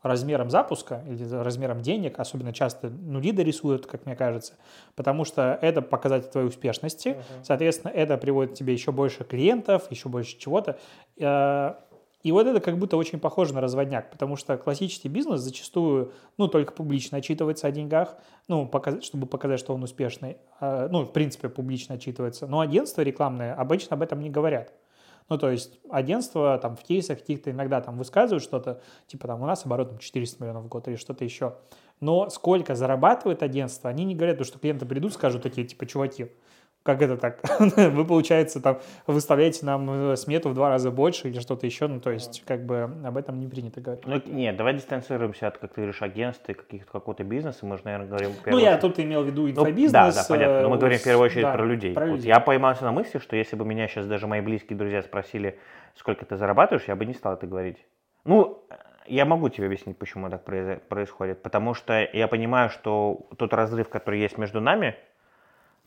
размером 0.06 0.50
запуска 0.50 1.02
или 1.08 1.24
размером 1.32 1.80
денег, 1.82 2.18
особенно 2.18 2.52
часто 2.52 2.88
нули 2.90 3.32
дорисуют, 3.32 3.86
как 3.86 4.06
мне 4.06 4.16
кажется, 4.16 4.54
потому 4.94 5.24
что 5.24 5.58
это 5.62 5.82
показатель 5.82 6.28
твоей 6.28 6.48
успешности, 6.48 7.16
соответственно, 7.44 7.90
это 7.92 8.16
приводит 8.18 8.52
к 8.52 8.56
тебе 8.56 8.72
еще 8.72 8.92
больше 8.92 9.24
клиентов, 9.24 9.90
еще 9.90 10.08
больше 10.08 10.38
чего-то. 10.38 10.78
Э, 11.18 11.74
И 12.22 12.32
вот 12.32 12.44
это 12.46 12.58
как 12.60 12.76
будто 12.76 12.96
очень 12.96 13.20
похоже 13.20 13.54
на 13.54 13.60
разводняк, 13.60 14.10
потому 14.10 14.34
что 14.36 14.56
классический 14.56 15.08
бизнес 15.08 15.40
зачастую, 15.40 16.10
ну, 16.38 16.48
только 16.48 16.72
публично 16.72 17.18
отчитывается 17.18 17.68
о 17.68 17.70
деньгах, 17.70 18.16
ну, 18.48 18.66
показ- 18.66 19.02
чтобы 19.04 19.26
показать, 19.26 19.60
что 19.60 19.74
он 19.74 19.82
успешный, 19.84 20.36
А, 20.58 20.88
ну, 20.88 21.04
в 21.04 21.12
принципе, 21.12 21.48
публично 21.48 21.94
отчитывается. 21.94 22.48
Но 22.48 22.58
агентства 22.60 23.02
рекламные 23.02 23.52
обычно 23.54 23.94
об 23.94 24.02
этом 24.02 24.18
не 24.20 24.30
говорят. 24.30 24.72
Ну, 25.28 25.38
то 25.38 25.50
есть 25.50 25.80
агентства 25.90 26.58
там 26.58 26.76
в 26.76 26.82
кейсах 26.82 27.18
каких-то 27.18 27.50
иногда 27.50 27.80
там 27.80 27.98
высказывают 27.98 28.42
что-то, 28.42 28.80
типа 29.06 29.26
там 29.26 29.42
у 29.42 29.46
нас 29.46 29.66
оборот 29.66 29.90
там, 29.90 29.98
400 29.98 30.42
миллионов 30.42 30.64
в 30.64 30.68
год 30.68 30.86
или 30.88 30.96
что-то 30.96 31.24
еще. 31.24 31.56
Но 32.00 32.28
сколько 32.30 32.74
зарабатывает 32.74 33.42
агентство, 33.42 33.90
они 33.90 34.04
не 34.04 34.14
говорят, 34.14 34.36
потому 34.36 34.48
что 34.48 34.58
клиенты 34.58 34.86
придут, 34.86 35.14
скажут 35.14 35.42
такие, 35.42 35.66
типа, 35.66 35.86
чуваки, 35.86 36.30
как 36.86 37.02
это 37.02 37.16
так? 37.16 37.40
Вы, 37.58 38.04
получается, 38.04 38.60
там 38.60 38.78
выставляете 39.06 39.66
нам 39.66 40.12
э, 40.12 40.16
смету 40.16 40.48
в 40.48 40.54
два 40.54 40.68
раза 40.70 40.90
больше 40.90 41.28
или 41.28 41.40
что-то 41.40 41.66
еще, 41.66 41.88
ну, 41.88 42.00
то 42.00 42.10
есть, 42.10 42.42
как 42.46 42.64
бы 42.64 42.90
об 43.04 43.16
этом 43.16 43.38
не 43.38 43.46
принято 43.46 43.80
говорить. 43.80 44.06
Ну, 44.06 44.22
нет, 44.26 44.56
давай 44.56 44.74
дистанцируемся 44.74 45.48
от, 45.48 45.58
как 45.58 45.74
ты 45.74 45.82
говоришь, 45.82 46.00
агентства 46.00 46.52
и 46.52 46.54
каких-то 46.54 46.90
какого-то 46.90 47.24
бизнеса. 47.24 47.66
Мы 47.66 47.76
же, 47.76 47.82
наверное, 47.84 48.08
говорим... 48.08 48.30
Ну, 48.46 48.58
я 48.58 48.78
тут 48.78 48.98
имел 48.98 49.22
в 49.22 49.26
виду 49.26 49.42
Ну, 49.42 49.50
инфобизнес. 49.50 49.92
да, 49.92 50.12
да, 50.12 50.24
понятно. 50.28 50.62
Но 50.62 50.68
мы 50.70 50.76
э, 50.76 50.78
говорим 50.78 50.98
в 50.98 51.04
первую 51.04 51.26
очередь 51.26 51.42
да, 51.42 51.52
про 51.52 51.64
людей. 51.64 51.92
Про 51.92 52.06
Вот 52.06 52.16
людей. 52.16 52.28
я 52.28 52.40
поймался 52.40 52.84
на 52.84 52.92
мысли, 52.92 53.18
что 53.18 53.36
если 53.36 53.56
бы 53.56 53.64
меня 53.64 53.88
сейчас 53.88 54.06
даже 54.06 54.26
мои 54.26 54.40
близкие 54.40 54.78
друзья 54.78 55.02
спросили, 55.02 55.58
сколько 55.96 56.24
ты 56.24 56.36
зарабатываешь, 56.36 56.86
я 56.88 56.96
бы 56.96 57.04
не 57.04 57.14
стал 57.14 57.34
это 57.34 57.46
говорить. 57.46 57.84
Ну, 58.24 58.64
я 59.08 59.24
могу 59.24 59.48
тебе 59.48 59.66
объяснить, 59.66 59.98
почему 59.98 60.30
так 60.30 60.44
происходит. 60.44 61.42
Потому 61.42 61.74
что 61.74 62.08
я 62.12 62.28
понимаю, 62.28 62.70
что 62.70 63.26
тот 63.36 63.52
разрыв, 63.54 63.88
который 63.88 64.20
есть 64.20 64.38
между 64.38 64.60
нами, 64.60 64.86
э, 64.86 64.94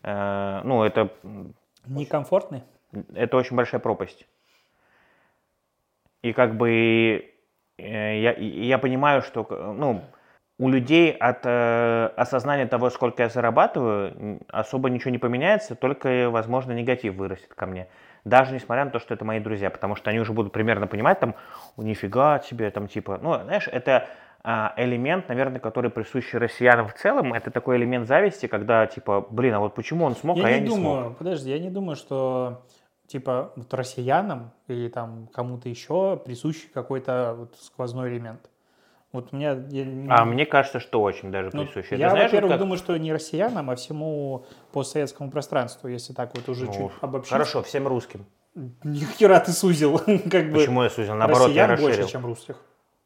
ну, 0.03 0.83
это, 0.83 1.09
Некомфортный? 1.85 2.63
это 3.13 3.37
очень 3.37 3.55
большая 3.55 3.81
пропасть. 3.81 4.27
И 6.21 6.33
как 6.33 6.55
бы 6.55 7.31
э, 7.77 8.21
я, 8.21 8.33
я 8.33 8.77
понимаю, 8.77 9.21
что 9.21 9.47
э, 9.49 9.73
ну, 9.77 10.03
у 10.57 10.69
людей 10.69 11.11
от 11.11 11.45
э, 11.45 12.09
осознания 12.17 12.65
того, 12.65 12.89
сколько 12.89 13.23
я 13.23 13.29
зарабатываю, 13.29 14.41
особо 14.49 14.89
ничего 14.89 15.11
не 15.11 15.17
поменяется, 15.17 15.75
только, 15.75 16.29
возможно, 16.29 16.73
негатив 16.73 17.15
вырастет 17.15 17.53
ко 17.53 17.65
мне. 17.65 17.87
Даже 18.25 18.53
несмотря 18.53 18.83
на 18.83 18.91
то, 18.91 18.99
что 18.99 19.13
это 19.13 19.23
мои 19.23 19.39
друзья, 19.39 19.69
потому 19.69 19.95
что 19.95 20.09
они 20.09 20.19
уже 20.19 20.33
будут 20.33 20.51
примерно 20.51 20.87
понимать, 20.87 21.21
там, 21.21 21.35
«О, 21.77 21.83
нифига 21.83 22.39
себе, 22.39 22.69
там, 22.69 22.89
типа, 22.89 23.17
ну, 23.21 23.33
знаешь, 23.41 23.69
это 23.71 24.09
элемент, 24.43 25.27
наверное, 25.29 25.59
который 25.59 25.91
присущий 25.91 26.37
россиянам 26.39 26.87
в 26.87 26.93
целом, 26.93 27.33
это 27.33 27.51
такой 27.51 27.77
элемент 27.77 28.07
зависти, 28.07 28.47
когда, 28.47 28.85
типа, 28.87 29.25
блин, 29.29 29.53
а 29.55 29.59
вот 29.59 29.75
почему 29.75 30.05
он 30.05 30.15
смог, 30.15 30.37
Я 30.37 30.45
а 30.45 30.49
я 30.49 30.57
не 30.57 30.63
не 30.63 30.69
думаю, 30.69 31.05
смог. 31.05 31.17
подожди, 31.17 31.49
я 31.51 31.59
не 31.59 31.69
думаю, 31.69 31.95
что 31.95 32.63
типа 33.07 33.51
вот 33.55 33.73
россиянам 33.73 34.51
или 34.67 34.87
там 34.87 35.27
кому-то 35.33 35.67
еще 35.67 36.15
присущий 36.23 36.69
какой-то 36.73 37.35
вот 37.37 37.55
сквозной 37.59 38.09
элемент. 38.09 38.49
Вот 39.11 39.29
у 39.31 39.35
меня... 39.35 39.53
я 39.71 39.83
не- 39.85 40.07
А 40.07 40.23
мне 40.23 40.45
кажется, 40.45 40.79
что 40.79 41.01
очень 41.01 41.31
даже 41.31 41.49
ну, 41.51 41.65
присуще. 41.65 41.97
Я, 41.97 42.09
во-первых, 42.13 42.51
как- 42.51 42.59
думаю, 42.59 42.77
что 42.77 42.95
не 42.97 43.11
россиянам, 43.11 43.71
а 43.71 43.75
всему 43.75 44.45
постсоветскому 44.71 45.31
пространству, 45.31 45.89
если 45.89 46.13
так 46.13 46.35
вот 46.35 46.47
уже 46.47 46.65
Ну, 46.67 46.73
чуть 46.73 46.91
обобщить. 47.01 47.31
Хорошо, 47.31 47.63
всем 47.63 47.87
русским. 47.87 48.27
Ни 48.53 48.99
хера 49.17 49.39
ты 49.39 49.51
сузил. 49.51 49.97
как 50.31 50.51
бы 50.51 50.59
Почему 50.59 50.83
я 50.83 50.91
сузил? 50.91 51.15
Наоборот, 51.15 51.49
я 51.49 51.65
расширил. 51.65 51.95
больше, 51.97 52.11
чем 52.11 52.23
русских. 52.25 52.57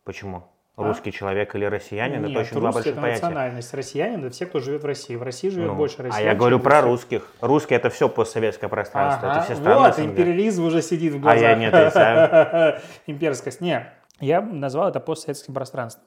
Почему? 0.03 0.43
А? 0.75 0.83
Русский 0.83 1.11
человек 1.11 1.53
или 1.53 1.65
россиянин, 1.65 2.21
это 2.21 2.29
Нет, 2.29 2.37
очень 2.37 2.59
два 2.59 2.71
больших 2.71 2.93
это 2.93 3.01
понятия. 3.01 3.21
национальность. 3.25 3.73
Россиянин 3.75 4.25
это 4.25 4.33
все, 4.33 4.47
кто 4.47 4.59
живет 4.59 4.81
в 4.81 4.85
России. 4.87 5.15
В 5.15 5.21
России 5.21 5.49
живет 5.49 5.67
Ну, 5.69 5.75
больше 5.75 5.97
а 5.99 6.03
россиян. 6.03 6.25
я 6.29 6.35
говорю 6.35 6.59
про 6.59 6.81
русских. 6.81 7.27
Русские 7.41 7.77
это 7.77 7.91
все 7.91 8.09
постсоветское 8.09 8.69
пространство, 8.69 9.29
Ага, 9.29 9.37
это 9.41 9.45
все 9.45 9.55
страны 9.61 9.79
вот, 9.89 9.99
империализм 9.99 10.65
уже 10.65 10.81
сидит 10.81 11.13
в 11.13 11.17
А 11.17 11.19
глазах. 11.19 11.41
я 11.41 11.55
не 11.55 11.65
отрицаю. 11.67 12.79
Имперскость. 13.05 13.61
Не, 13.61 13.85
я 14.19 14.41
назвал 14.41 14.89
это 14.89 14.99
постсоветским 14.99 15.53
пространством. 15.53 16.05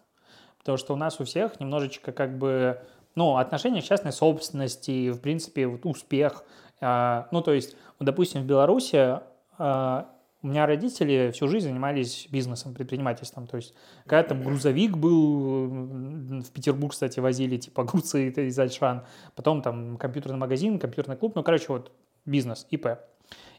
Потому 0.59 0.79
что 0.79 0.95
у 0.95 0.97
нас 0.97 1.21
у 1.21 1.25
всех 1.25 1.61
немножечко 1.61 2.11
как 2.11 2.37
бы, 2.37 2.81
ну, 3.15 3.37
отношение 3.37 3.83
к 3.83 3.85
частной 3.85 4.11
собственности, 4.13 5.11
в 5.11 5.21
принципе, 5.21 5.69
вот 5.69 5.87
успех. 5.87 6.43
А, 6.81 7.29
ну, 7.31 7.41
то 7.41 7.53
есть, 7.53 7.77
допустим, 8.01 8.43
в 8.43 8.47
Беларуси 8.47 9.21
а, 9.59 10.07
у 10.47 10.49
меня 10.49 10.65
родители 10.65 11.33
всю 11.33 11.49
жизнь 11.49 11.67
занимались 11.67 12.29
бизнесом, 12.31 12.73
предпринимательством. 12.73 13.49
То 13.49 13.57
есть, 13.57 13.75
когда 14.07 14.23
там 14.23 14.45
грузовик 14.45 14.97
был, 14.97 15.67
в 15.67 16.51
Петербург, 16.53 16.93
кстати, 16.93 17.19
возили 17.19 17.57
типа 17.57 17.83
огурцы 17.83 18.29
из 18.29 18.57
Альшан, 18.57 19.05
потом 19.35 19.61
там 19.61 19.97
компьютерный 19.97 20.39
магазин, 20.39 20.79
компьютерный 20.79 21.17
клуб, 21.17 21.33
ну, 21.35 21.43
короче, 21.43 21.67
вот 21.69 21.91
бизнес, 22.25 22.65
ИП. 22.71 22.99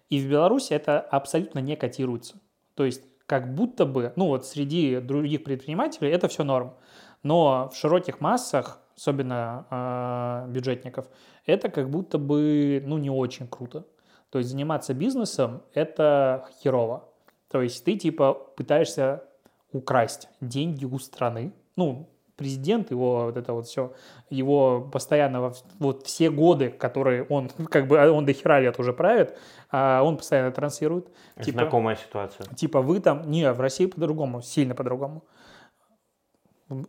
И 0.09 0.19
в 0.21 0.29
Беларуси 0.29 0.71
это 0.71 1.01
абсолютно 1.01 1.59
не 1.59 1.75
котируется. 1.75 2.37
То 2.75 2.85
есть 2.85 3.03
как 3.25 3.53
будто 3.53 3.85
бы, 3.85 4.13
ну 4.15 4.27
вот 4.27 4.45
среди 4.45 5.01
других 5.01 5.43
предпринимателей 5.43 6.09
это 6.09 6.29
все 6.29 6.45
норм. 6.45 6.73
Но 7.21 7.69
в 7.73 7.75
широких 7.75 8.21
массах, 8.21 8.79
особенно 8.95 9.65
э, 9.69 10.51
бюджетников, 10.51 11.07
это 11.45 11.67
как 11.67 11.89
будто 11.89 12.17
бы, 12.17 12.81
ну, 12.85 12.97
не 12.97 13.09
очень 13.09 13.47
круто. 13.47 13.85
То 14.29 14.39
есть 14.39 14.49
заниматься 14.49 14.93
бизнесом– 14.93 15.61
это 15.73 16.47
херово. 16.61 17.09
То 17.49 17.61
есть 17.61 17.83
ты 17.85 17.95
типа 17.95 18.33
пытаешься 18.33 19.23
украсть 19.71 20.29
деньги 20.41 20.85
у 20.85 20.99
страны. 20.99 21.53
Ну, 21.75 22.09
президент, 22.35 22.91
его 22.91 23.25
вот 23.25 23.37
это 23.37 23.53
вот 23.53 23.67
все, 23.67 23.93
его 24.29 24.81
постоянно 24.81 25.41
во- 25.41 25.53
вот 25.79 26.05
все 26.05 26.29
годы, 26.29 26.69
которые 26.69 27.23
он, 27.23 27.49
как 27.69 27.87
бы 27.87 27.97
он 28.09 28.25
до 28.25 28.33
хера 28.33 28.59
лет 28.59 28.79
уже 28.79 28.93
правит, 28.93 29.37
а 29.69 30.03
он 30.03 30.17
постоянно 30.17 30.51
транслирует. 30.51 31.07
Типа, 31.41 31.59
Знакомая 31.59 31.95
ситуация. 31.95 32.45
Типа 32.55 32.81
вы 32.81 32.99
там, 32.99 33.29
не, 33.29 33.51
в 33.51 33.59
России 33.59 33.87
по-другому, 33.87 34.41
сильно 34.41 34.75
по-другому. 34.75 35.23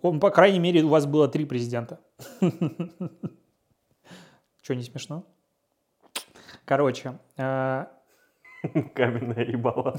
Он, 0.02 0.18
по 0.18 0.30
крайней 0.30 0.58
мере, 0.58 0.82
у 0.82 0.88
вас 0.88 1.06
было 1.06 1.28
три 1.28 1.44
президента. 1.44 2.00
Что, 4.62 4.74
не 4.74 4.82
смешно? 4.82 5.24
Короче, 6.68 7.18
э, 7.38 7.86
Каменная 8.94 9.44
ебала. 9.46 9.94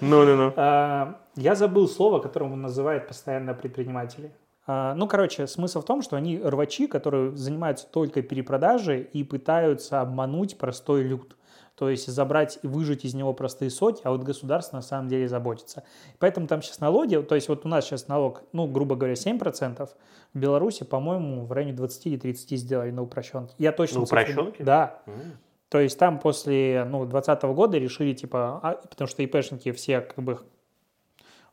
Ну-ну-ну. 0.00 0.52
э, 0.56 1.14
я 1.34 1.54
забыл 1.56 1.88
слово, 1.88 2.20
которым 2.20 2.52
он 2.52 2.62
называет 2.62 3.08
постоянно 3.08 3.54
предпринимателей. 3.54 4.30
Э, 4.68 4.94
Ну, 4.94 5.08
короче, 5.08 5.48
смысл 5.48 5.80
в 5.80 5.84
том, 5.84 6.02
что 6.02 6.14
они 6.14 6.38
рвачи, 6.38 6.86
которые 6.86 7.36
занимаются 7.36 7.88
только 7.90 8.22
перепродажей 8.22 9.02
и 9.02 9.24
пытаются 9.24 10.00
обмануть 10.00 10.56
простой 10.56 11.02
люд. 11.02 11.36
То 11.80 11.88
есть 11.88 12.08
забрать 12.08 12.58
и 12.62 12.66
выжать 12.66 13.06
из 13.06 13.14
него 13.14 13.32
простые 13.32 13.70
соти, 13.70 14.02
а 14.04 14.10
вот 14.10 14.22
государство 14.22 14.76
на 14.76 14.82
самом 14.82 15.08
деле 15.08 15.26
заботится. 15.26 15.82
Поэтому 16.18 16.46
там 16.46 16.60
сейчас 16.60 16.80
налоги, 16.80 17.16
то 17.22 17.34
есть 17.34 17.48
вот 17.48 17.64
у 17.64 17.68
нас 17.70 17.86
сейчас 17.86 18.06
налог, 18.06 18.42
ну, 18.52 18.66
грубо 18.66 18.96
говоря, 18.96 19.14
7%, 19.14 19.88
в 20.34 20.38
Беларуси, 20.38 20.84
по-моему, 20.84 21.46
в 21.46 21.52
районе 21.52 21.72
20 21.72 22.06
или 22.06 22.16
30 22.18 22.60
сделали 22.60 22.90
на 22.90 23.00
упрощенке. 23.00 23.54
Я 23.56 23.72
точно... 23.72 24.00
На 24.00 24.02
упрощенке? 24.02 24.62
Да. 24.62 25.00
М. 25.06 25.38
То 25.70 25.80
есть 25.80 25.98
там 25.98 26.18
после 26.18 26.84
ну, 26.84 27.06
2020 27.06 27.42
года 27.44 27.78
решили, 27.78 28.12
типа, 28.12 28.60
а, 28.62 28.74
потому 28.74 29.08
что 29.08 29.22
ИПшники 29.22 29.72
все 29.72 30.02
как 30.02 30.22
бы 30.22 30.38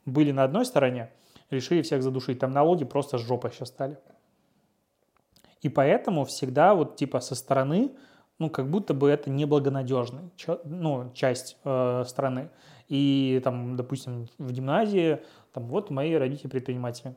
были 0.06 0.34
на 0.34 0.44
одной 0.44 0.66
стороне, 0.66 1.10
решили 1.50 1.82
всех 1.84 2.04
задушить. 2.04 2.40
Там 2.40 2.52
налоги 2.52 2.84
просто 2.84 3.18
с 3.18 3.22
жопой 3.22 3.52
сейчас 3.52 3.70
стали. 3.70 3.98
И 5.62 5.70
поэтому 5.70 6.26
всегда 6.26 6.76
вот 6.76 6.98
типа 6.98 7.22
со 7.22 7.34
стороны, 7.34 7.92
ну, 8.40 8.50
как 8.50 8.70
будто 8.70 8.94
бы 8.94 9.10
это 9.10 9.30
неблагонадежная 9.30 10.30
ну, 10.64 11.12
часть 11.14 11.58
э, 11.64 12.04
страны. 12.08 12.50
И 12.88 13.42
там, 13.44 13.76
допустим, 13.76 14.28
в 14.38 14.52
гимназии, 14.52 15.20
там, 15.54 15.68
вот 15.68 15.90
мои 15.90 16.14
родители 16.14 16.48
предприниматели. 16.48 17.16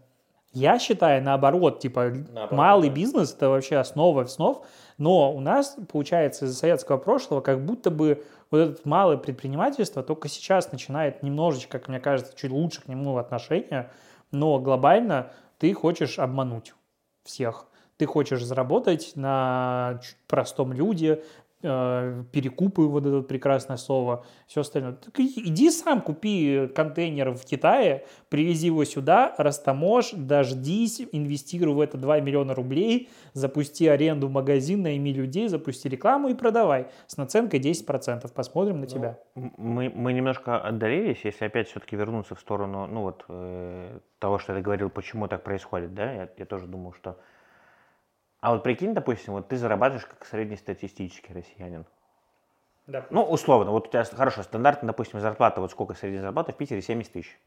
Я 0.53 0.81
считаю, 0.81 1.23
наоборот, 1.23 1.79
типа, 1.79 2.11
Наоборот, 2.11 2.53
малый 2.53 2.89
да. 2.89 2.95
бизнес– 2.95 3.33
это 3.37 3.49
вообще 3.49 3.77
основа 3.77 4.23
основ, 4.23 4.67
но 4.99 5.33
у 5.33 5.41
нас, 5.41 5.77
получается, 5.93 6.47
из-за 6.47 6.57
советского 6.57 6.97
прошлого, 6.97 7.41
как 7.41 7.65
будто 7.65 7.91
бы 7.93 8.25
вот 8.51 8.59
это 8.59 8.81
малое 8.89 9.17
предпринимательство 9.17 10.03
только 10.03 10.29
сейчас 10.29 10.73
начинает 10.73 11.23
немножечко, 11.23 11.79
как 11.79 11.89
мне 11.89 12.01
кажется, 12.01 12.37
чуть 12.37 12.51
лучше 12.51 12.83
к 12.83 12.89
нему 12.89 13.17
отношение, 13.19 13.91
но 14.33 14.59
глобально 14.59 15.31
ты 15.59 15.73
хочешь 15.73 16.19
обмануть 16.19 16.75
всех. 17.23 17.67
Ты 18.01 18.07
хочешь 18.07 18.43
заработать 18.43 19.13
на 19.15 20.01
простом 20.27 20.73
люде, 20.73 21.23
э, 21.63 22.25
перекупы, 22.33 22.81
вот 22.81 23.05
это 23.05 23.21
прекрасное 23.21 23.77
слово, 23.77 24.25
все 24.47 24.63
остальное. 24.63 24.93
Так 24.95 25.21
иди 25.21 25.71
сам 25.71 26.01
купи 26.01 26.69
контейнер 26.75 27.33
в 27.33 27.45
Китае, 27.45 28.07
привези 28.31 28.69
его 28.69 28.87
сюда, 28.87 29.35
растаможь, 29.37 30.13
дождись, 30.15 31.03
инвестируй 31.13 31.75
в 31.75 31.81
это 31.81 31.99
2 31.99 32.21
миллиона 32.21 32.55
рублей, 32.55 33.11
запусти 33.35 33.87
аренду 33.87 34.31
магазин, 34.31 34.81
найми 34.83 35.13
людей, 35.13 35.49
запусти 35.49 35.91
рекламу 35.91 36.31
и 36.31 36.35
продавай 36.35 36.87
с 37.07 37.19
наценкой 37.19 37.61
10%. 37.61 38.33
Посмотрим 38.33 38.81
на 38.81 38.87
тебя. 38.87 39.19
М- 39.37 39.53
Мы, 39.59 39.93
мы 39.95 40.15
немножко 40.15 40.59
отдалились, 40.59 41.21
если 41.25 41.45
опять 41.45 41.69
все-таки 41.69 41.97
вернуться 41.97 42.35
в 42.35 42.41
сторону, 42.41 42.87
ну 42.87 43.03
вот, 43.03 43.27
э, 43.29 43.99
того, 44.19 44.39
что 44.39 44.55
ты 44.55 44.63
говорил, 44.63 44.89
почему 44.89 45.29
так 45.29 45.43
происходит, 45.43 45.93
да, 45.93 46.11
я, 46.11 46.29
я 46.39 46.47
тоже 46.47 46.67
думал, 46.67 46.95
что... 46.95 47.19
А 48.41 48.53
вот 48.53 48.63
прикинь, 48.63 48.95
допустим, 48.95 49.35
вот 49.35 49.49
ты 49.49 49.57
зарабатываешь 49.57 50.07
как 50.07 50.25
среднестатистический 50.25 51.33
россиянин. 51.35 51.85
Да. 52.87 53.07
Ну, 53.11 53.23
условно, 53.23 53.71
вот 53.71 53.89
у 53.89 53.91
тебя, 53.91 54.05
хорошо, 54.05 54.43
стандартная, 54.43 54.89
допустим, 54.89 55.21
зарплата, 55.21 55.61
вот 55.61 55.71
сколько 55.71 55.95
средняя 55.95 56.23
зарплата 56.23 56.53
в 56.53 56.57
Питере, 56.57 56.81
70 56.81 57.13
тысяч. 57.13 57.39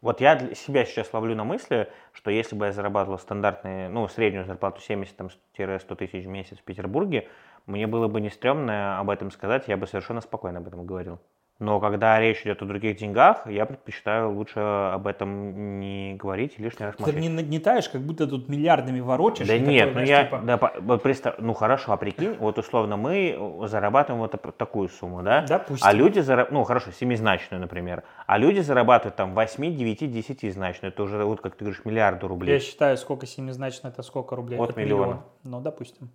Вот 0.00 0.20
я 0.20 0.36
для 0.36 0.54
себя 0.54 0.84
сейчас 0.84 1.12
ловлю 1.14 1.34
на 1.34 1.44
мысли, 1.44 1.90
что 2.12 2.30
если 2.30 2.54
бы 2.54 2.66
я 2.66 2.72
зарабатывал 2.72 3.18
стандартные, 3.18 3.88
ну, 3.88 4.06
среднюю 4.06 4.44
зарплату 4.44 4.82
70-100 4.82 5.96
тысяч 5.96 6.26
в 6.26 6.28
месяц 6.28 6.58
в 6.58 6.62
Петербурге, 6.62 7.28
мне 7.64 7.86
было 7.86 8.06
бы 8.06 8.20
не 8.20 8.28
стрёмно 8.28 8.98
об 9.00 9.08
этом 9.08 9.30
сказать, 9.30 9.66
я 9.66 9.78
бы 9.78 9.86
совершенно 9.86 10.20
спокойно 10.20 10.58
об 10.58 10.68
этом 10.68 10.84
говорил. 10.84 11.20
Но 11.60 11.78
когда 11.78 12.18
речь 12.18 12.42
идет 12.42 12.60
о 12.62 12.66
других 12.66 12.96
деньгах, 12.96 13.46
я 13.46 13.64
предпочитаю 13.64 14.32
лучше 14.32 14.58
об 14.58 15.06
этом 15.06 15.78
не 15.78 16.14
говорить 16.14 16.54
и 16.58 16.62
лишний 16.62 16.86
раз 16.86 16.96
Ты 16.96 17.02
молчать. 17.02 17.20
не 17.20 17.28
нагнетаешь, 17.28 17.88
как 17.88 18.00
будто 18.02 18.26
тут 18.26 18.48
миллиардами 18.48 18.98
ворочаешь. 18.98 19.48
Да 19.48 19.56
нет, 19.56 19.86
такой, 19.86 19.86
ну 19.86 19.92
знаешь, 19.92 20.08
я, 20.08 20.24
типа, 20.24 20.38
да, 20.44 20.72
вот 20.80 21.02
представь, 21.02 21.36
ну 21.38 21.54
хорошо, 21.54 21.92
а 21.92 21.96
прикинь, 21.96 22.34
вот 22.40 22.58
условно 22.58 22.96
мы 22.96 23.38
зарабатываем 23.68 24.22
вот 24.22 24.32
так- 24.32 24.52
такую 24.56 24.88
сумму, 24.88 25.22
да? 25.22 25.42
Допустим. 25.42 25.86
А 25.86 25.92
люди 25.92 26.18
зарабатывают, 26.18 26.58
ну 26.58 26.64
хорошо, 26.64 26.90
семизначную, 26.90 27.60
например, 27.60 28.02
а 28.26 28.36
люди 28.36 28.58
зарабатывают 28.58 29.14
там 29.14 29.34
8, 29.34 29.76
9, 29.76 30.10
10 30.10 30.50
значную, 30.52 30.92
это 30.92 31.04
уже 31.04 31.24
вот, 31.24 31.40
как 31.40 31.54
ты 31.54 31.64
говоришь, 31.64 31.84
миллиарды 31.84 32.24
Я 32.26 32.28
рублей. 32.28 32.58
считаю, 32.58 32.96
сколько 32.96 33.26
семизначно, 33.26 33.88
это 33.88 34.02
сколько 34.02 34.34
рублей? 34.34 34.58
От 34.58 34.70
Это 34.70 34.80
миллиона. 34.80 35.04
миллион. 35.06 35.22
Ну, 35.44 35.60
допустим. 35.60 36.10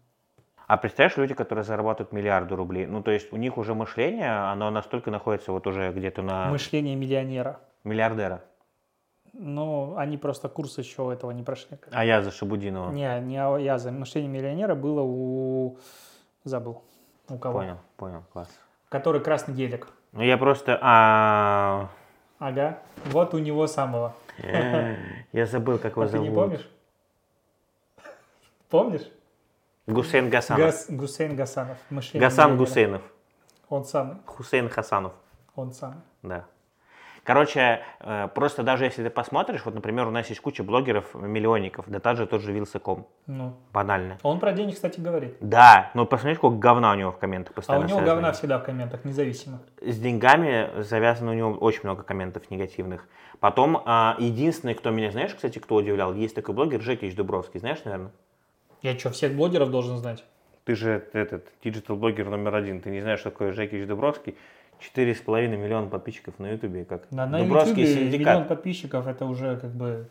А 0.70 0.78
представляешь, 0.78 1.18
люди, 1.18 1.34
которые 1.34 1.64
зарабатывают 1.66 2.12
миллиарды 2.14 2.56
рублей, 2.56 2.86
ну 2.86 3.02
то 3.02 3.10
есть 3.10 3.34
у 3.34 3.38
них 3.38 3.58
уже 3.58 3.74
мышление, 3.74 4.52
оно 4.52 4.70
настолько 4.70 5.10
находится 5.10 5.52
вот 5.52 5.66
уже 5.66 5.92
где-то 5.92 6.22
на 6.22 6.50
Мышление 6.52 6.96
миллионера. 6.96 7.60
миллиардера. 7.84 8.44
Ну, 9.34 9.96
они 9.98 10.18
просто 10.18 10.48
курс 10.48 10.78
еще 10.78 11.12
этого 11.12 11.32
не 11.32 11.42
прошли. 11.42 11.80
А 11.92 12.06
я 12.06 12.22
за 12.22 12.30
Шабудинова. 12.30 12.92
Не, 12.92 13.20
не 13.20 13.64
я 13.64 13.80
за 13.80 13.92
мышление 13.92 14.30
миллионера 14.30 14.76
было 14.76 15.02
у... 15.02 15.80
Забыл. 16.44 16.84
У 17.30 17.40
кого? 17.40 17.60
Понял, 17.62 17.78
понял, 17.98 18.24
класс. 18.32 18.50
Который 18.90 19.22
красный 19.22 19.56
гелик. 19.56 19.88
Ну 20.12 20.22
я 20.22 20.38
просто, 20.38 20.78
а, 20.84 21.90
Ага. 22.38 22.78
Вот 23.06 23.34
у 23.34 23.40
него 23.40 23.66
самого. 23.66 24.14
э, 24.38 24.98
я 25.32 25.48
забыл, 25.48 25.80
как 25.80 25.94
его 25.94 26.04
А 26.04 26.06
ты 26.06 26.12
зовут. 26.12 26.30
не 26.30 26.36
помнишь? 26.36 26.70
Помнишь? 28.70 29.10
Гусейн 29.94 30.30
Гасанов. 30.30 30.66
Гас- 30.66 30.86
Гусейн 30.90 31.36
Гасанов. 31.36 31.78
Мышление 31.90 32.28
Гасан 32.28 32.52
миллионера. 32.52 32.66
Гусейнов. 32.68 33.02
Он 33.70 33.86
самый. 33.86 34.16
Хусейн 34.26 34.70
Хасанов. 34.70 35.14
Он 35.56 35.72
самый. 35.72 35.98
Да. 36.24 36.46
Короче, 37.26 37.82
э, 38.00 38.28
просто 38.34 38.64
даже 38.64 38.86
если 38.86 39.04
ты 39.04 39.10
посмотришь, 39.12 39.62
вот, 39.66 39.76
например, 39.76 40.08
у 40.08 40.10
нас 40.10 40.28
есть 40.30 40.42
куча 40.42 40.64
блогеров-миллионников, 40.64 41.86
да 41.88 42.00
та 42.00 42.16
же 42.16 42.26
тот 42.26 42.42
же 42.42 42.52
Вилсаком, 42.54 43.08
Ну. 43.28 43.54
банально. 43.72 44.18
Он 44.24 44.40
про 44.40 44.52
деньги, 44.54 44.74
кстати, 44.74 45.00
говорит. 45.00 45.36
Да, 45.40 45.92
но 45.94 46.06
посмотри, 46.08 46.36
сколько 46.36 46.58
говна 46.58 46.92
у 46.92 46.96
него 46.96 47.12
в 47.12 47.18
комментах 47.18 47.52
А 47.52 47.56
постоянно. 47.58 47.86
у 47.86 47.88
него 47.90 48.00
связано. 48.00 48.16
говна 48.16 48.32
всегда 48.32 48.58
в 48.58 48.64
комментах, 48.64 49.06
независимо. 49.06 49.60
С 49.82 50.00
деньгами 50.00 50.82
завязано 50.82 51.32
у 51.32 51.34
него 51.36 51.52
очень 51.52 51.82
много 51.84 52.02
комментов 52.02 52.50
негативных. 52.50 53.08
Потом, 53.40 53.84
а, 53.86 54.16
единственный, 54.18 54.74
кто 54.74 54.90
меня, 54.90 55.12
знаешь, 55.12 55.34
кстати, 55.36 55.60
кто 55.60 55.76
удивлял, 55.76 56.14
есть 56.16 56.34
такой 56.36 56.56
блогер 56.56 56.82
Жекич 56.82 57.16
Дубровский, 57.16 57.60
знаешь, 57.60 57.84
наверное? 57.84 58.12
Я 58.82 58.98
что, 58.98 59.10
всех 59.10 59.36
блогеров 59.36 59.72
должен 59.72 59.98
знать? 59.98 60.24
Ты 60.64 60.76
же 60.76 61.04
этот 61.14 61.48
digital-блогер 61.64 62.30
номер 62.30 62.56
один, 62.56 62.80
ты 62.80 62.90
не 62.90 63.02
знаешь, 63.02 63.20
что 63.20 63.32
такое 63.32 63.52
Жекич 63.52 63.86
Дубровский? 63.88 64.36
Четыре 64.80 65.14
с 65.14 65.20
половиной 65.20 65.58
миллиона 65.58 65.88
подписчиков 65.88 66.40
на 66.40 66.52
Ютубе, 66.52 66.86
как 66.86 67.12
На, 67.12 67.26
на 67.26 67.40
Дубровский 67.40 67.82
Ютубе 67.82 68.06
синдикат. 68.06 68.20
миллион 68.20 68.48
подписчиков, 68.48 69.08
это 69.08 69.26
уже 69.26 69.58
как 69.58 69.72
бы... 69.72 70.08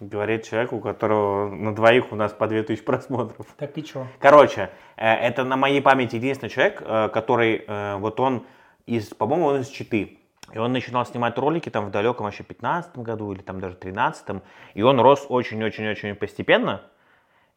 Говорит 0.00 0.44
человек, 0.44 0.72
у 0.72 0.78
которого 0.78 1.52
на 1.52 1.74
двоих 1.74 2.12
у 2.12 2.16
нас 2.16 2.32
по 2.32 2.46
2000 2.46 2.84
просмотров. 2.84 3.46
Так 3.56 3.76
и 3.76 3.84
что? 3.84 4.06
Короче, 4.20 4.70
э, 4.96 5.12
это 5.12 5.42
на 5.42 5.56
моей 5.56 5.82
памяти 5.82 6.14
единственный 6.16 6.50
человек, 6.50 6.80
э, 6.86 7.08
который, 7.08 7.64
э, 7.66 7.96
вот 7.96 8.20
он 8.20 8.46
из, 8.86 9.08
по-моему, 9.08 9.46
он 9.46 9.60
из 9.62 9.66
Читы. 9.66 10.18
И 10.52 10.58
он 10.58 10.72
начинал 10.72 11.04
снимать 11.04 11.36
ролики 11.36 11.68
там 11.68 11.86
в 11.86 11.90
далеком 11.90 12.26
вообще 12.26 12.44
15 12.44 12.96
году 12.98 13.32
или 13.32 13.40
там 13.40 13.58
даже 13.58 13.74
13 13.74 14.40
И 14.74 14.82
он 14.82 15.00
рос 15.00 15.26
очень-очень-очень 15.28 16.14
постепенно. 16.14 16.82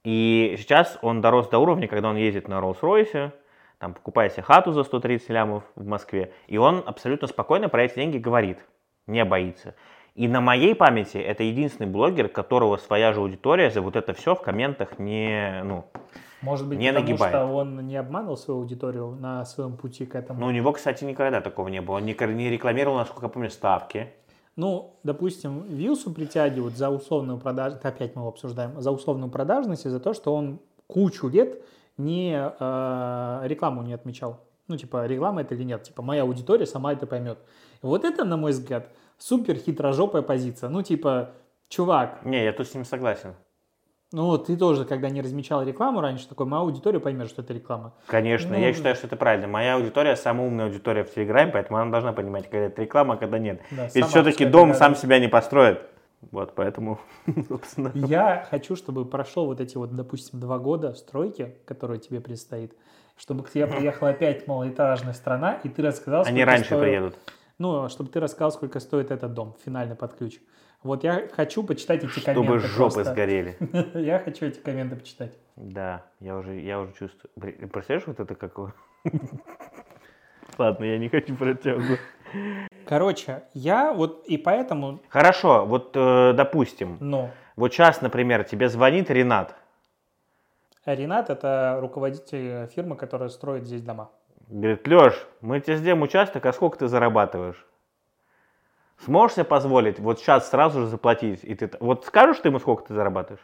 И 0.03 0.56
сейчас 0.57 0.98
он 1.02 1.22
дорос 1.22 1.48
до 1.49 1.60
уровня, 1.60 1.88
когда 1.88 2.10
он 2.10 2.15
ездит 2.15 2.48
на 2.48 2.60
Роллс-Ройсе, 2.60 3.32
там 3.78 3.94
покупает 3.94 4.34
себе 4.34 4.44
хату 4.44 4.72
за 4.72 4.84
130 4.84 5.30
лямов 5.30 5.64
в 5.76 5.86
Москве. 5.86 6.34
И 6.48 6.57
он 6.57 6.84
абсолютно 6.86 7.28
спокойно 7.28 7.69
про 7.69 7.84
эти 7.84 7.95
деньги 7.95 8.18
говорит, 8.18 8.57
не 9.07 9.23
боится. 9.26 9.76
И 10.15 10.28
на 10.28 10.41
моей 10.41 10.76
памяти 10.76 11.18
это 11.18 11.44
единственный 11.44 11.88
блогер, 11.88 12.28
которого 12.28 12.78
своя 12.78 13.14
же 13.14 13.22
аудитория 13.22 13.69
за 13.69 13.82
вот 13.82 13.95
это 13.95 14.14
все 14.14 14.36
в 14.36 14.41
комментах 14.41 14.99
не, 14.99 15.61
ну, 15.64 15.86
Может 16.41 16.68
быть, 16.68 16.80
Не 16.80 16.90
потому 16.90 17.06
нагибает. 17.06 17.34
что 17.34 17.45
он 17.45 17.88
не 17.88 17.95
обманул 17.95 18.36
свою 18.36 18.60
аудиторию 18.60 19.11
на 19.11 19.45
своем 19.45 19.78
пути 19.78 20.06
к 20.06 20.15
этому. 20.15 20.40
Ну, 20.40 20.48
у 20.48 20.52
него, 20.52 20.73
кстати, 20.73 21.06
никогда 21.06 21.40
такого 21.41 21.69
не 21.69 21.82
было. 21.82 21.98
Он 21.98 22.06
не, 22.06 22.14
не 22.34 22.49
рекламировал, 22.49 22.98
насколько 22.98 23.28
я 23.28 23.30
помню, 23.30 23.49
ставки. 23.49 24.11
Ну, 24.56 24.99
допустим, 25.03 25.64
Вилсу 25.64 26.11
притягивают 26.11 26.76
за 26.76 26.90
условную 26.90 27.40
продажность, 27.40 27.86
опять 27.86 28.15
мы 28.15 28.22
его 28.22 28.30
обсуждаем, 28.30 28.80
за 28.82 28.91
условную 28.91 29.32
продажность 29.32 29.86
и 29.86 29.90
за 29.90 29.99
то, 29.99 30.14
что 30.14 30.36
он 30.36 30.60
кучу 30.88 31.30
лет 31.30 31.61
не 31.98 32.34
э, 32.34 33.41
рекламу 33.48 33.82
не 33.84 33.94
отмечал. 33.94 34.41
Ну, 34.68 34.78
типа, 34.78 35.06
реклама 35.06 35.41
это 35.41 35.56
или 35.56 35.64
нет. 35.64 35.84
Типа, 35.84 36.02
моя 36.02 36.23
аудитория 36.23 36.65
сама 36.65 36.94
это 36.94 37.07
поймет. 37.07 37.40
Вот 37.82 38.06
это, 38.06 38.23
на 38.26 38.38
мой 38.38 38.52
взгляд, 38.52 38.90
супер 39.18 39.56
хитрожопая 39.56 40.22
позиция. 40.22 40.69
Ну, 40.69 40.82
типа, 40.82 41.32
чувак, 41.69 42.26
Не, 42.26 42.44
я 42.44 42.53
тут 42.53 42.68
с 42.68 42.73
ним 42.73 42.86
согласен. 42.86 43.36
Ну, 44.12 44.38
ты 44.38 44.58
тоже, 44.58 44.84
когда 44.86 45.10
не 45.10 45.22
размечал 45.22 45.64
рекламу 45.64 46.02
раньше, 46.02 46.28
такой, 46.28 46.46
моя 46.46 46.62
аудитория 46.64 47.00
поймет, 47.00 47.30
что 47.30 47.42
это 47.42 47.54
реклама. 47.54 47.94
Конечно, 48.08 48.50
Ну, 48.52 48.60
я 48.60 48.74
считаю, 48.74 48.96
что 48.96 49.08
это 49.08 49.16
правильно. 49.16 49.48
Моя 49.48 49.76
аудитория 49.76 50.16
самая 50.16 50.48
умная 50.48 50.66
аудитория 50.66 51.04
в 51.04 51.14
Телеграме, 51.14 51.52
поэтому 51.52 51.80
она 51.80 51.92
должна 51.92 52.12
понимать, 52.14 52.50
когда 52.50 52.66
это 52.66 52.82
реклама, 52.82 53.14
а 53.14 53.18
когда 53.18 53.40
нет. 53.40 53.62
Да, 53.72 53.88
Ведь 53.94 54.06
все-таки 54.08 54.44
дом 54.46 54.70
догадывается. 54.70 54.80
сам 54.80 54.96
себя 54.96 55.20
не 55.20 55.28
построит. 55.30 55.82
Вот, 56.30 56.54
поэтому, 56.56 57.00
собственно. 57.48 57.92
Я 57.96 58.46
хочу, 58.50 58.76
чтобы 58.76 59.06
прошел 59.06 59.46
вот 59.48 59.60
эти 59.62 59.78
вот, 59.78 59.96
допустим, 59.96 60.40
два 60.40 60.60
года 60.60 60.94
стройки, 60.94 61.56
которые 61.66 62.00
тебе 62.00 62.20
предстоит, 62.20 62.74
чтобы 63.18 63.44
к 63.44 63.50
тебе 63.50 63.66
приехала 63.66 64.10
опять 64.10 64.46
малоэтажная 64.46 65.14
страна, 65.14 65.60
и 65.64 65.70
ты 65.70 65.82
рассказал, 65.82 66.26
Они 66.28 66.44
раньше 66.44 66.66
стоил- 66.66 66.82
приедут. 66.82 67.16
Ну, 67.58 67.88
чтобы 67.90 68.10
ты 68.10 68.20
рассказал, 68.20 68.52
сколько 68.52 68.80
стоит 68.80 69.10
этот 69.12 69.34
дом, 69.34 69.56
финальный 69.64 69.96
под 69.96 70.16
ключ. 70.16 70.40
Вот 70.84 71.03
я 71.03 71.28
хочу 71.36 71.64
почитать 71.64 72.03
эти 72.03 72.10
Чтобы 72.20 72.34
комменты. 72.45 72.68
жопы 72.68 72.94
просто. 72.95 73.03
сгорели. 73.14 73.58
Я 73.94 74.18
хочу 74.20 74.45
эти 74.48 74.60
комменты 74.60 74.95
почитать. 74.95 75.38
Да, 75.56 76.06
я 76.20 76.36
уже, 76.38 76.60
я 76.60 76.80
уже 76.80 76.91
чувствую. 76.94 77.30
Представляешь, 77.40 78.08
вот 78.08 78.20
это 78.20 78.34
какое? 78.34 78.74
Ладно, 80.58 80.86
я 80.86 80.98
не 80.98 81.10
хочу 81.10 81.36
протягивать. 81.36 81.99
Короче, 82.88 83.44
я 83.53 83.94
вот 83.94 84.26
и 84.26 84.38
поэтому, 84.38 85.02
Хорошо, 85.10 85.66
вот 85.66 85.91
э, 85.95 86.34
допустим, 86.34 86.98
ну, 86.99 87.30
вот 87.56 87.74
сейчас, 87.74 88.02
например, 88.02 88.44
тебе 88.44 88.70
звонит 88.70 89.10
Ренат, 89.12 89.56
Ренат 90.86 91.30
это 91.30 91.78
руководитель 91.80 92.68
фирмы, 92.74 92.95
которая 92.95 93.30
строит 93.30 93.66
здесь 93.66 93.82
дома. 93.84 94.10
говорит, 94.48 94.88
Леш, 94.88 95.28
мы 95.41 95.60
тебе 95.60 95.78
сделаем 95.78 96.02
участок, 96.02 96.45
а 96.45 96.53
сколько 96.53 96.80
ты 96.80 96.88
зарабатываешь? 96.88 97.66
Сможешь 99.06 99.36
себе 99.36 99.45
позволить 99.45 99.99
вот 99.99 100.19
сейчас 100.19 100.49
сразу 100.49 100.82
же 100.82 100.88
заплатить? 100.88 101.44
И 101.44 101.56
ты, 101.56 101.69
вот 101.80 102.06
скажешь 102.06 102.38
ты 102.41 102.49
ему, 102.49 102.60
сколько 102.60 102.84
ты 102.84 102.94
зарабатываешь? 102.94 103.44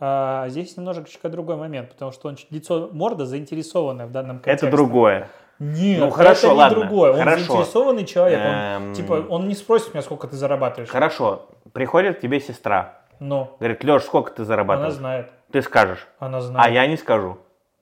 А 0.00 0.48
здесь 0.48 0.76
немножечко 0.76 1.28
другой 1.28 1.56
момент, 1.56 1.90
потому 1.90 2.12
что 2.12 2.28
он 2.28 2.36
лицо 2.50 2.88
морда 2.92 3.26
заинтересованное 3.26 4.06
в 4.06 4.12
данном 4.12 4.38
контексте. 4.38 4.66
Это 4.66 4.76
другое. 4.76 5.28
Нет, 5.58 5.98
Ну, 5.98 6.10
хорошо, 6.10 6.38
это 6.38 6.48
не 6.48 6.54
ладно, 6.54 6.80
другое. 6.84 7.12
Он 7.12 7.18
хорошо. 7.18 7.44
заинтересованный 7.52 8.04
человек. 8.06 8.38
Он, 8.38 8.46
Эм. 8.88 8.94
типа, 8.94 9.26
он 9.28 9.48
не 9.48 9.54
спросит 9.56 9.92
меня, 9.92 10.02
сколько 10.02 10.28
ты 10.28 10.36
зарабатываешь. 10.36 10.88
Хорошо, 10.88 11.48
приходит 11.72 12.18
к 12.18 12.20
тебе 12.20 12.38
сестра, 12.38 13.00
Но 13.18 13.56
говорит, 13.58 13.82
Леш, 13.82 14.04
сколько 14.04 14.30
ты 14.30 14.42
она 14.42 14.46
зарабатываешь? 14.46 14.94
знает. 14.94 15.32
Ты 15.50 15.62
скажешь, 15.62 16.06
Она 16.20 16.40
знает. 16.40 16.64
а 16.64 16.70
я 16.70 16.86
не 16.86 16.96
скажу. 16.96 17.38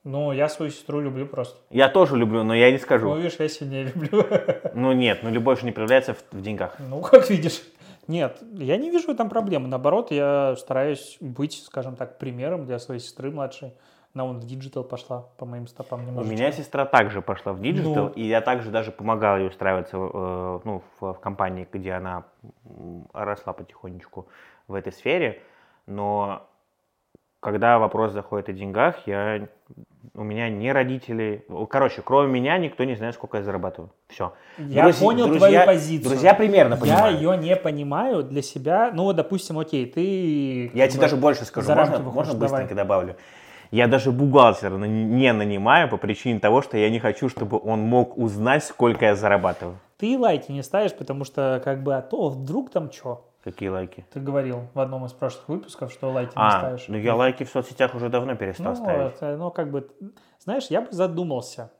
Ну, 0.07 0.31
я 0.33 0.49
свою 0.49 0.71
сестру 0.71 1.01
люблю 1.01 1.27
просто. 1.27 1.59
Я 1.71 1.89
тоже 1.89 2.17
люблю, 2.17 2.45
но 2.45 2.55
я 2.55 2.69
не 2.71 2.77
Ну, 2.77 2.83
скажу. 2.83 3.13
видишь, 3.17 3.37
я 3.41 3.49
сильнее 3.49 3.93
люблю. 3.95 4.25
Ну 4.75 4.93
нет, 4.93 5.19
ну 5.25 5.31
любовь 5.31 5.59
же 5.61 5.67
не 5.67 5.73
проявляется 5.73 6.15
в, 6.15 6.23
в 6.31 6.41
деньгах. 6.41 6.77
Ну, 6.79 7.01
как 7.01 7.29
видишь. 7.29 7.61
Нет, 8.07 8.39
я 8.53 8.77
не 8.77 8.91
вижу 8.91 9.11
этом 9.11 9.29
проблемы. 9.29 9.67
Наоборот, 9.67 10.13
я 10.13 10.55
стараюсь 10.57 11.17
быть, 11.21 11.61
скажем 11.65 11.97
так, 11.97 12.19
примером 12.19 12.67
для 12.67 12.79
своей 12.79 13.01
сестры 13.01 13.33
младшей. 13.33 13.73
Она 14.15 14.25
вон 14.25 14.39
в 14.39 14.45
digital 14.47 14.85
пошла 14.85 15.27
по 15.39 15.45
моим 15.45 15.67
стопам 15.67 16.01
У 16.01 16.07
немножечко. 16.07 16.33
меня 16.35 16.53
сестра 16.53 16.85
также 16.87 17.21
пошла 17.21 17.53
в 17.53 17.61
digital, 17.61 18.05
Ну. 18.07 18.09
и 18.11 18.23
я 18.23 18.41
также 18.41 18.71
даже 18.71 18.93
помогал 18.93 19.39
ей 19.39 19.49
устраиваться 19.49 19.97
э, 19.97 20.61
ну, 20.65 20.83
в, 21.01 21.15
в 21.15 21.19
компании, 21.19 21.67
где 21.73 21.93
она 21.95 22.25
росла 23.13 23.53
потихонечку 23.53 24.29
в 24.69 24.75
этой 24.75 24.93
сфере. 24.93 25.43
Но 25.87 26.49
когда 27.47 27.79
вопрос 27.79 28.11
заходит 28.11 28.49
о 28.49 28.53
деньгах, 28.53 28.97
я, 29.07 29.47
у 30.15 30.25
меня 30.25 30.49
не 30.49 30.73
родители, 30.73 31.47
короче, 31.71 32.03
кроме 32.03 32.29
меня 32.29 32.59
никто 32.59 32.83
не 32.83 32.97
знает, 32.97 33.15
сколько 33.15 33.37
я 33.37 33.45
зарабатываю. 33.45 33.93
Все. 34.09 34.33
Я 34.59 34.93
понял 34.93 35.33
твою 35.33 35.65
позицию. 35.65 36.11
Друзья 36.11 36.35
примерно 36.35 36.75
Я 36.75 36.81
понимают. 36.81 37.21
ее 37.21 37.37
не 37.37 37.55
понимаю 37.55 38.25
для 38.25 38.43
себя. 38.43 38.91
Ну, 38.93 39.05
вот, 39.05 39.15
допустим, 39.15 39.61
окей, 39.61 39.87
ты... 39.87 40.73
Я 40.75 40.89
тебе 40.89 41.03
даже 41.03 41.15
больше 41.15 41.45
скажу, 41.45 41.73
можно, 41.73 42.01
можно 42.01 42.33
давай. 42.35 42.49
быстренько 42.49 42.75
добавлю? 42.75 43.15
Я 43.71 43.87
даже 43.87 44.11
бухгалтера 44.11 44.77
не 44.79 45.33
нанимаю 45.33 45.89
по 45.89 45.99
причине 45.99 46.41
того, 46.41 46.63
что 46.63 46.77
я 46.77 46.91
не 46.91 46.99
хочу, 46.99 47.29
чтобы 47.29 47.61
он 47.63 47.79
мог 47.79 48.19
узнать, 48.19 48.65
сколько 48.65 49.05
я 49.05 49.15
зарабатываю. 49.15 49.79
Ты 49.99 50.19
лайки 50.19 50.51
не 50.51 50.65
ставишь, 50.65 50.95
потому 50.95 51.23
что, 51.25 51.63
как 51.65 51.85
бы, 51.85 51.95
а 51.95 52.03
то 52.03 52.29
вдруг 52.29 52.73
там 52.73 52.91
что? 52.91 53.25
Какие 53.47 53.69
лайки? 53.69 54.05
Ты 54.13 54.19
говорил 54.19 54.67
в 54.75 54.81
одном 54.81 55.05
из 55.07 55.13
прошлых 55.13 55.49
выпусков, 55.49 55.93
что 55.93 56.11
лайки 56.11 56.31
не 56.31 56.43
А, 56.43 56.51
ставишь. 56.59 56.87
ну 56.89 56.97
я 56.97 57.15
лайки 57.15 57.45
в 57.45 57.49
соцсетях 57.49 57.95
уже 57.95 58.09
давно 58.09 58.35
перестал 58.35 58.73
Ну, 58.73 58.75
ставить. 58.75 59.15
это, 59.15 59.37
ну, 59.37 59.53
как 59.53 59.71
бы, 59.71 59.89
знаешь, 60.41 60.67
я 60.69 60.81
бы 60.81 60.89
задумался. 60.91 61.71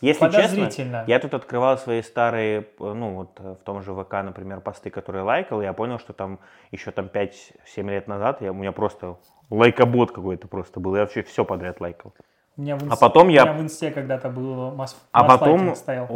Если 0.00 0.30
честно, 0.30 1.04
я 1.06 1.18
тут 1.18 1.34
открывал 1.34 1.76
свои 1.76 2.00
старые, 2.00 2.66
ну 2.78 3.14
вот 3.16 3.38
э, 3.38 3.54
в 3.60 3.64
том 3.64 3.82
же 3.82 3.92
ВК, 3.94 4.12
например, 4.22 4.60
посты, 4.62 4.88
которые 4.88 5.22
лайкал, 5.22 5.60
и 5.60 5.64
я 5.64 5.74
понял, 5.74 5.98
что 5.98 6.14
там 6.14 6.38
еще 6.70 6.90
там 6.90 7.10
5-7 7.12 7.90
лет 7.90 8.08
назад 8.08 8.40
я, 8.40 8.50
у 8.52 8.54
меня 8.54 8.72
просто 8.72 9.18
лайкобот 9.50 10.12
какой-то 10.12 10.48
просто 10.48 10.80
был, 10.80 10.94
я 10.96 11.02
вообще 11.02 11.22
все 11.22 11.44
подряд 11.44 11.82
лайкал. 11.82 12.14
У 12.56 12.62
меня 12.62 12.76
в 12.76 12.82
А 12.82 12.86
инсте, 12.86 12.98
потом 13.00 13.28
я- 13.28 13.42
У 13.44 13.46
меня 13.48 13.58
в 13.58 13.60
инсте 13.62 13.90
когда-то 13.90 14.28
был 14.30 14.70
масс, 14.72 14.96
А 15.12 15.24
потом... 15.24 15.74
стоял. 15.76 16.06
О, 16.10 16.14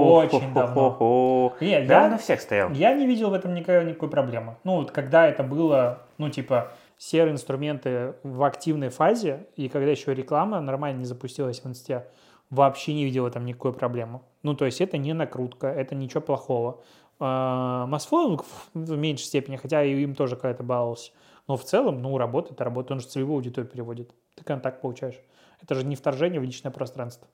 Очень 0.00 0.52
давно. 0.54 0.90
хо-хо-хо. 0.90 1.54
Не, 1.60 1.82
Да, 1.86 2.02
я- 2.04 2.08
на 2.08 2.18
всех 2.18 2.40
стоял. 2.40 2.70
Я 2.72 2.94
не 2.94 3.06
видел 3.06 3.30
в 3.30 3.32
этом 3.34 3.54
никакой, 3.54 3.84
никакой 3.84 4.08
проблемы. 4.08 4.56
Ну, 4.64 4.76
вот 4.76 4.90
когда 4.90 5.26
это 5.26 5.42
было, 5.42 6.02
ну, 6.18 6.28
типа, 6.30 6.72
серые 6.98 7.32
инструменты 7.32 8.14
в 8.22 8.42
активной 8.42 8.88
фазе, 8.90 9.46
и 9.56 9.68
когда 9.68 9.90
еще 9.90 10.14
реклама 10.14 10.60
нормально 10.60 10.98
не 10.98 11.04
запустилась 11.04 11.60
в 11.60 11.66
инсте, 11.66 12.06
вообще 12.50 12.94
не 12.94 13.04
видел 13.04 13.24
в 13.24 13.26
этом 13.26 13.44
никакой 13.44 13.72
проблемы. 13.72 14.20
Ну, 14.42 14.54
то 14.54 14.64
есть 14.64 14.80
это 14.80 14.98
не 14.98 15.12
накрутка, 15.12 15.68
это 15.68 15.94
ничего 15.94 16.20
плохого. 16.20 16.82
А, 17.18 17.86
Масфлоу 17.86 18.42
в 18.74 18.96
меньшей 18.96 19.24
степени, 19.24 19.56
хотя 19.56 19.84
и 19.84 19.94
им 20.02 20.14
тоже 20.14 20.36
когда-то 20.36 20.62
баловался. 20.62 21.12
Но 21.48 21.56
в 21.56 21.64
целом, 21.64 22.00
ну, 22.02 22.16
работает, 22.18 22.60
работает. 22.60 22.92
Он 22.92 23.00
же 23.00 23.06
целевую 23.06 23.36
аудиторию 23.36 23.70
переводит. 23.70 24.12
Ты 24.36 24.44
контакт 24.44 24.80
получаешь. 24.80 25.20
Это 25.62 25.74
же 25.74 25.84
не 25.84 25.96
вторжение 25.96 26.40
в 26.40 26.44
личное 26.44 26.70
пространство. 26.70 27.28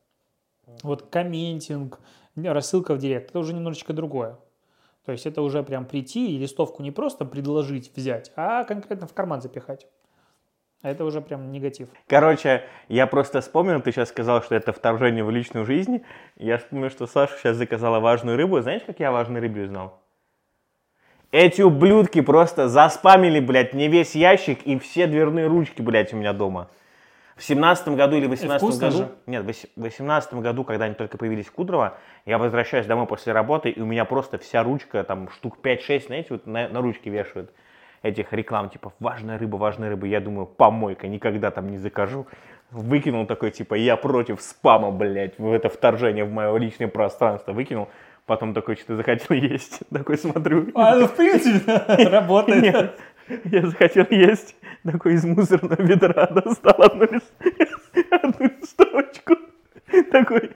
Вот 0.83 1.03
комментинг, 1.03 2.01
рассылка 2.37 2.95
в 2.95 2.99
директ, 2.99 3.31
это 3.31 3.39
уже 3.39 3.55
немножечко 3.55 3.93
другое. 3.93 4.39
То 5.05 5.13
есть 5.13 5.25
это 5.27 5.43
уже 5.43 5.63
прям 5.63 5.87
прийти 5.87 6.35
и 6.35 6.39
листовку 6.39 6.83
не 6.83 6.91
просто 6.91 7.25
предложить 7.25 7.93
взять, 7.95 8.33
а 8.37 8.65
конкретно 8.65 9.07
в 9.07 9.15
карман 9.15 9.41
запихать. 9.41 9.87
Это 10.83 11.05
уже 11.05 11.21
прям 11.21 11.51
негатив. 11.51 11.89
Короче, 12.07 12.65
я 12.89 13.07
просто 13.07 13.41
вспомнил, 13.41 13.81
ты 13.81 13.93
сейчас 13.93 14.11
сказал, 14.11 14.43
что 14.43 14.55
это 14.55 14.73
вторжение 14.73 15.25
в 15.25 15.31
личную 15.31 15.65
жизнь. 15.65 16.03
Я 16.37 16.59
вспомнил, 16.59 16.91
что 16.91 17.07
Саша 17.07 17.37
сейчас 17.39 17.57
заказала 17.57 17.99
важную 17.99 18.37
рыбу. 18.37 18.61
Знаете, 18.61 18.85
как 18.87 19.01
я 19.01 19.11
важную 19.11 19.43
рыбу 19.43 19.61
узнал? 19.61 20.01
Эти 21.33 21.63
ублюдки 21.63 22.21
просто 22.21 22.69
заспамили, 22.69 23.41
блядь, 23.41 23.75
мне 23.75 23.89
весь 23.89 24.15
ящик 24.15 24.63
и 24.65 24.79
все 24.79 25.07
дверные 25.07 25.47
ручки, 25.47 25.83
блядь, 25.83 26.13
у 26.13 26.17
меня 26.17 26.33
дома. 26.33 26.69
В 27.37 27.45
семнадцатом 27.45 27.97
году 27.97 28.17
или 28.17 28.27
восемнадцатом 28.27 28.79
году, 28.79 28.97
же. 28.97 29.09
нет, 29.27 29.45
в 29.45 29.81
восемнадцатом 29.81 30.41
году, 30.41 30.65
когда 30.65 30.87
они 30.87 30.95
только 30.95 31.19
появились 31.19 31.47
в 31.47 31.53
Кудрово, 31.53 31.99
я 32.25 32.39
возвращаюсь 32.39 32.87
домой 32.87 33.07
после 33.07 33.35
работы, 33.35 33.69
и 33.69 33.79
у 33.79 33.85
меня 33.85 34.07
просто 34.07 34.39
вся 34.39 34.63
ручка, 34.63 35.05
там 35.05 35.29
штук 35.29 35.59
5-6, 35.63 36.07
знаете, 36.07 36.29
вот 36.31 36.47
на, 36.47 36.69
на 36.69 36.81
ручке 36.81 37.11
вешают 37.11 37.53
этих 38.03 38.33
реклам, 38.33 38.71
типа, 38.71 38.95
важная 39.01 39.39
рыба, 39.39 39.57
важная 39.57 39.91
рыба. 39.91 40.07
Я 40.07 40.21
думаю, 40.21 40.47
помойка, 40.47 41.09
никогда 41.09 41.51
там 41.51 41.69
не 41.69 41.79
закажу. 41.79 42.27
Выкинул 42.71 43.27
такой, 43.27 43.51
типа, 43.51 43.75
я 43.75 43.97
против 43.97 44.41
спама, 44.41 44.91
блядь, 44.91 45.39
в 45.39 45.53
это 45.53 45.69
вторжение 45.69 46.25
в 46.25 46.33
мое 46.33 46.57
личное 46.57 46.89
пространство. 46.89 47.53
Выкинул, 47.53 47.89
потом 48.27 48.55
такой, 48.55 48.77
что-то 48.77 48.97
захотел 48.97 49.37
есть. 49.37 49.81
Такой 49.93 50.19
смотрю. 50.19 50.69
А, 50.75 50.97
ну, 50.97 51.07
в 51.07 51.15
принципе, 51.15 51.83
работает. 52.09 52.99
Я 53.45 53.67
захотел 53.67 54.07
есть. 54.11 54.57
Такой 54.85 55.15
из 55.15 55.25
мусорного 55.25 55.83
ведра 55.83 56.27
достал 56.27 56.81
одну, 56.83 57.05
лист- 57.11 57.33
одну 58.23 58.47
листовочку. 58.61 59.37
Такой, 60.13 60.51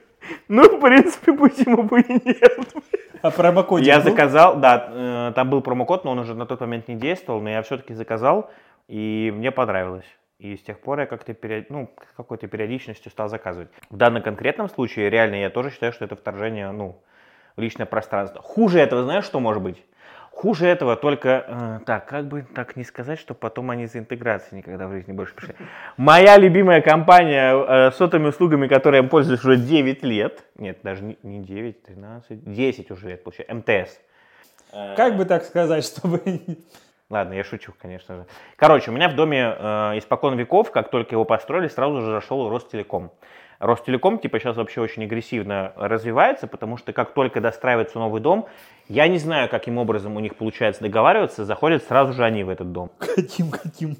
ну, 0.47 0.63
в 0.77 0.79
принципе, 0.79 1.33
почему 1.33 1.83
бы 1.83 2.01
и 2.01 2.13
нет. 2.27 2.73
А 3.21 3.31
промокодик 3.31 3.87
Я 3.87 3.99
был? 3.99 4.11
заказал, 4.11 4.57
да, 4.59 4.89
э, 4.89 5.31
там 5.35 5.49
был 5.49 5.61
промокод, 5.61 6.05
но 6.05 6.11
он 6.11 6.19
уже 6.19 6.33
на 6.33 6.45
тот 6.45 6.59
момент 6.61 6.87
не 6.87 6.95
действовал, 6.95 7.41
но 7.41 7.49
я 7.49 7.61
все-таки 7.61 7.93
заказал, 7.93 8.49
и 8.87 9.31
мне 9.35 9.51
понравилось. 9.51 10.05
И 10.39 10.55
с 10.57 10.61
тех 10.61 10.79
пор 10.79 11.01
я 11.01 11.05
как-то 11.05 11.33
период- 11.33 11.69
ну, 11.69 11.89
какой-то 12.17 12.47
периодичностью 12.47 13.11
стал 13.11 13.29
заказывать. 13.29 13.69
В 13.89 13.97
данном 13.97 14.23
конкретном 14.23 14.69
случае, 14.69 15.09
реально, 15.09 15.35
я 15.35 15.49
тоже 15.49 15.69
считаю, 15.69 15.93
что 15.93 16.05
это 16.05 16.15
вторжение, 16.15 16.71
ну, 16.71 16.99
в 17.55 17.61
личное 17.61 17.85
пространство. 17.85 18.41
Хуже 18.41 18.79
этого, 18.79 19.03
знаешь, 19.03 19.25
что 19.25 19.39
может 19.39 19.61
быть? 19.61 19.83
Хуже 20.31 20.65
этого 20.65 20.95
только, 20.95 21.45
э, 21.47 21.79
так, 21.85 22.07
как 22.07 22.27
бы 22.27 22.41
так 22.41 22.75
не 22.75 22.83
сказать, 22.83 23.19
что 23.19 23.33
потом 23.35 23.69
они 23.69 23.85
за 23.85 23.99
интеграцией 23.99 24.59
никогда 24.59 24.87
в 24.87 24.91
жизни 24.91 25.11
больше 25.11 25.35
пришли. 25.35 25.53
Моя 25.97 26.37
любимая 26.37 26.81
компания 26.81 27.53
э, 27.53 27.91
с 27.91 27.97
сотовыми 27.97 28.29
услугами, 28.29 28.67
которой 28.67 29.01
я 29.01 29.03
пользуюсь 29.03 29.43
уже 29.43 29.57
9 29.57 30.03
лет, 30.03 30.43
нет, 30.55 30.79
даже 30.83 31.03
не, 31.03 31.17
не 31.21 31.43
9, 31.43 31.83
13, 31.83 32.43
10 32.43 32.91
уже 32.91 33.09
лет, 33.09 33.23
получается, 33.23 33.53
МТС. 33.53 33.99
Как 34.95 35.17
бы 35.17 35.25
так 35.25 35.43
сказать, 35.43 35.83
чтобы... 35.85 36.21
Ладно, 37.09 37.33
я 37.33 37.43
шучу, 37.43 37.73
конечно 37.79 38.15
же. 38.15 38.25
Короче, 38.55 38.89
у 38.89 38.93
меня 38.93 39.09
в 39.09 39.15
доме 39.15 39.53
э, 39.57 39.97
испокон 39.97 40.37
веков, 40.37 40.71
как 40.71 40.89
только 40.89 41.13
его 41.13 41.25
построили, 41.25 41.67
сразу 41.67 41.99
же 41.99 42.09
зашел 42.09 42.49
Ростелеком. 42.49 43.11
Ростелеком, 43.61 44.17
типа, 44.17 44.39
сейчас 44.39 44.57
вообще 44.57 44.81
очень 44.81 45.03
агрессивно 45.03 45.71
развивается, 45.75 46.47
потому 46.47 46.77
что 46.77 46.93
как 46.93 47.13
только 47.13 47.41
достраивается 47.41 47.99
новый 47.99 48.19
дом, 48.19 48.47
я 48.87 49.07
не 49.07 49.19
знаю, 49.19 49.49
каким 49.49 49.77
образом 49.77 50.15
у 50.15 50.19
них 50.19 50.35
получается 50.35 50.81
договариваться, 50.81 51.45
заходят 51.45 51.83
сразу 51.83 52.13
же 52.13 52.23
они 52.23 52.43
в 52.43 52.49
этот 52.49 52.71
дом. 52.71 52.91
Каким, 52.97 53.51
каким? 53.51 53.97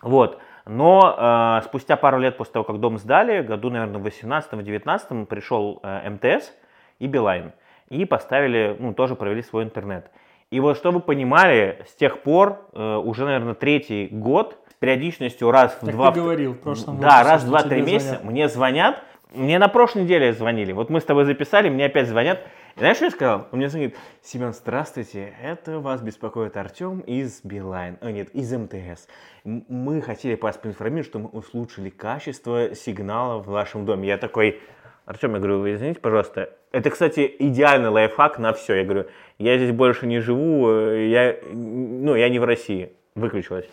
Вот. 0.00 0.40
Но 0.64 1.16
э, 1.18 1.64
спустя 1.66 1.96
пару 1.96 2.18
лет 2.18 2.36
после 2.38 2.54
того, 2.54 2.64
как 2.64 2.80
дом 2.80 2.98
сдали, 2.98 3.42
году, 3.42 3.70
наверное, 3.70 4.00
в 4.00 4.06
18-19 4.06 5.26
пришел 5.26 5.80
э, 5.82 6.10
МТС 6.10 6.52
и 6.98 7.06
Билайн. 7.06 7.52
И 7.90 8.06
поставили, 8.06 8.74
ну, 8.78 8.94
тоже 8.94 9.16
провели 9.16 9.42
свой 9.42 9.64
интернет. 9.64 10.10
И 10.50 10.60
вот, 10.60 10.78
чтобы 10.78 10.98
вы 10.98 11.02
понимали, 11.02 11.84
с 11.88 11.94
тех 11.94 12.22
пор, 12.22 12.68
э, 12.72 12.96
уже, 12.96 13.26
наверное, 13.26 13.54
третий 13.54 14.08
год, 14.10 14.58
периодичностью 14.78 15.50
раз 15.50 15.72
в 15.74 15.80
Как 15.80 15.90
два... 15.90 16.12
ты 16.12 16.20
говорил 16.20 16.52
в 16.52 16.58
прошлом 16.58 17.00
Да, 17.00 17.22
раз 17.24 17.42
в 17.42 17.46
два-три 17.46 17.82
месяца 17.82 18.14
звонят. 18.16 18.24
мне 18.24 18.48
звонят. 18.48 19.02
Мне 19.34 19.58
на 19.58 19.68
прошлой 19.68 20.04
неделе 20.04 20.32
звонили. 20.32 20.72
Вот 20.72 20.88
мы 20.88 21.00
с 21.00 21.04
тобой 21.04 21.24
записали, 21.26 21.68
мне 21.68 21.84
опять 21.86 22.08
звонят. 22.08 22.40
И 22.76 22.78
знаешь, 22.78 22.96
что 22.96 23.06
я 23.06 23.10
сказал? 23.10 23.48
Он 23.52 23.58
мне 23.58 23.68
звонит, 23.68 23.94
Семен, 24.22 24.52
здравствуйте, 24.54 25.34
это 25.42 25.80
вас 25.80 26.00
беспокоит 26.00 26.56
Артем 26.56 27.00
из 27.00 27.40
Билайн, 27.44 27.98
а 28.00 28.10
нет, 28.10 28.30
из 28.30 28.50
МТС. 28.52 29.06
Мы 29.44 30.00
хотели 30.00 30.38
вас 30.40 30.56
поинформировать, 30.56 31.06
что 31.06 31.18
мы 31.18 31.28
улучшили 31.28 31.90
качество 31.90 32.74
сигнала 32.74 33.38
в 33.42 33.48
вашем 33.48 33.84
доме. 33.84 34.08
Я 34.08 34.16
такой, 34.16 34.60
Артем, 35.04 35.32
я 35.34 35.38
говорю, 35.38 35.58
вы 35.60 35.74
извините, 35.74 36.00
пожалуйста. 36.00 36.50
Это, 36.70 36.88
кстати, 36.90 37.34
идеальный 37.38 37.88
лайфхак 37.90 38.38
на 38.38 38.52
все. 38.54 38.76
Я 38.76 38.84
говорю, 38.84 39.06
я 39.38 39.58
здесь 39.58 39.72
больше 39.72 40.06
не 40.06 40.20
живу, 40.20 40.70
э, 40.70 41.08
я, 41.08 41.36
ну, 41.52 42.14
я 42.14 42.28
не 42.28 42.38
в 42.38 42.44
России. 42.44 42.92
Выключилась. 43.14 43.68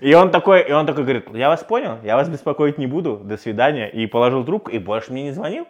И 0.00 0.14
он 0.14 0.30
такой, 0.30 0.62
и 0.62 0.72
он 0.72 0.86
такой 0.86 1.04
говорит, 1.04 1.28
я 1.34 1.48
вас 1.48 1.62
понял, 1.62 1.98
я 2.02 2.16
вас 2.16 2.28
беспокоить 2.28 2.78
не 2.78 2.86
буду, 2.86 3.16
до 3.16 3.36
свидания. 3.36 3.88
И 3.90 4.06
положил 4.06 4.44
трубку, 4.44 4.70
и 4.70 4.78
больше 4.78 5.12
мне 5.12 5.24
не 5.24 5.32
звонил. 5.32 5.66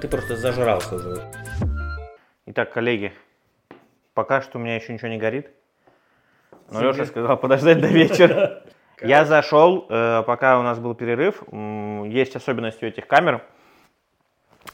Ты 0.00 0.08
просто 0.08 0.36
зажрался 0.36 0.96
уже. 0.96 1.22
Итак, 2.46 2.72
коллеги, 2.72 3.12
пока 4.14 4.42
что 4.42 4.58
у 4.58 4.60
меня 4.60 4.76
еще 4.76 4.92
ничего 4.92 5.08
не 5.08 5.18
горит. 5.18 5.50
Но 6.70 6.82
Леша 6.82 7.04
сказал 7.06 7.36
подождать 7.36 7.80
до 7.80 7.88
вечера. 7.88 8.62
Я 9.00 9.24
зашел, 9.24 9.86
э, 9.88 10.22
пока 10.26 10.58
у 10.58 10.62
нас 10.62 10.78
был 10.78 10.94
перерыв. 10.94 11.42
Есть 12.06 12.36
особенность 12.36 12.82
у 12.82 12.86
этих 12.86 13.06
камер. 13.06 13.42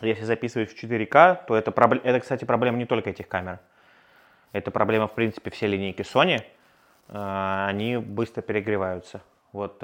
Если 0.03 0.25
записывать 0.25 0.71
в 0.71 0.83
4К, 0.83 1.47
то 1.47 1.57
это, 1.57 1.73
это, 2.05 2.21
кстати, 2.21 2.45
проблема 2.45 2.79
не 2.79 2.87
только 2.87 3.11
этих 3.11 3.29
камер. 3.29 3.59
Это 4.53 4.71
проблема, 4.71 5.09
в 5.09 5.15
принципе, 5.15 5.51
все 5.51 5.67
линейки 5.67 6.03
Sony. 6.03 6.43
Э, 7.11 7.67
Они 7.69 7.97
быстро 7.99 8.41
перегреваются. 8.43 9.21
Вот 9.53 9.83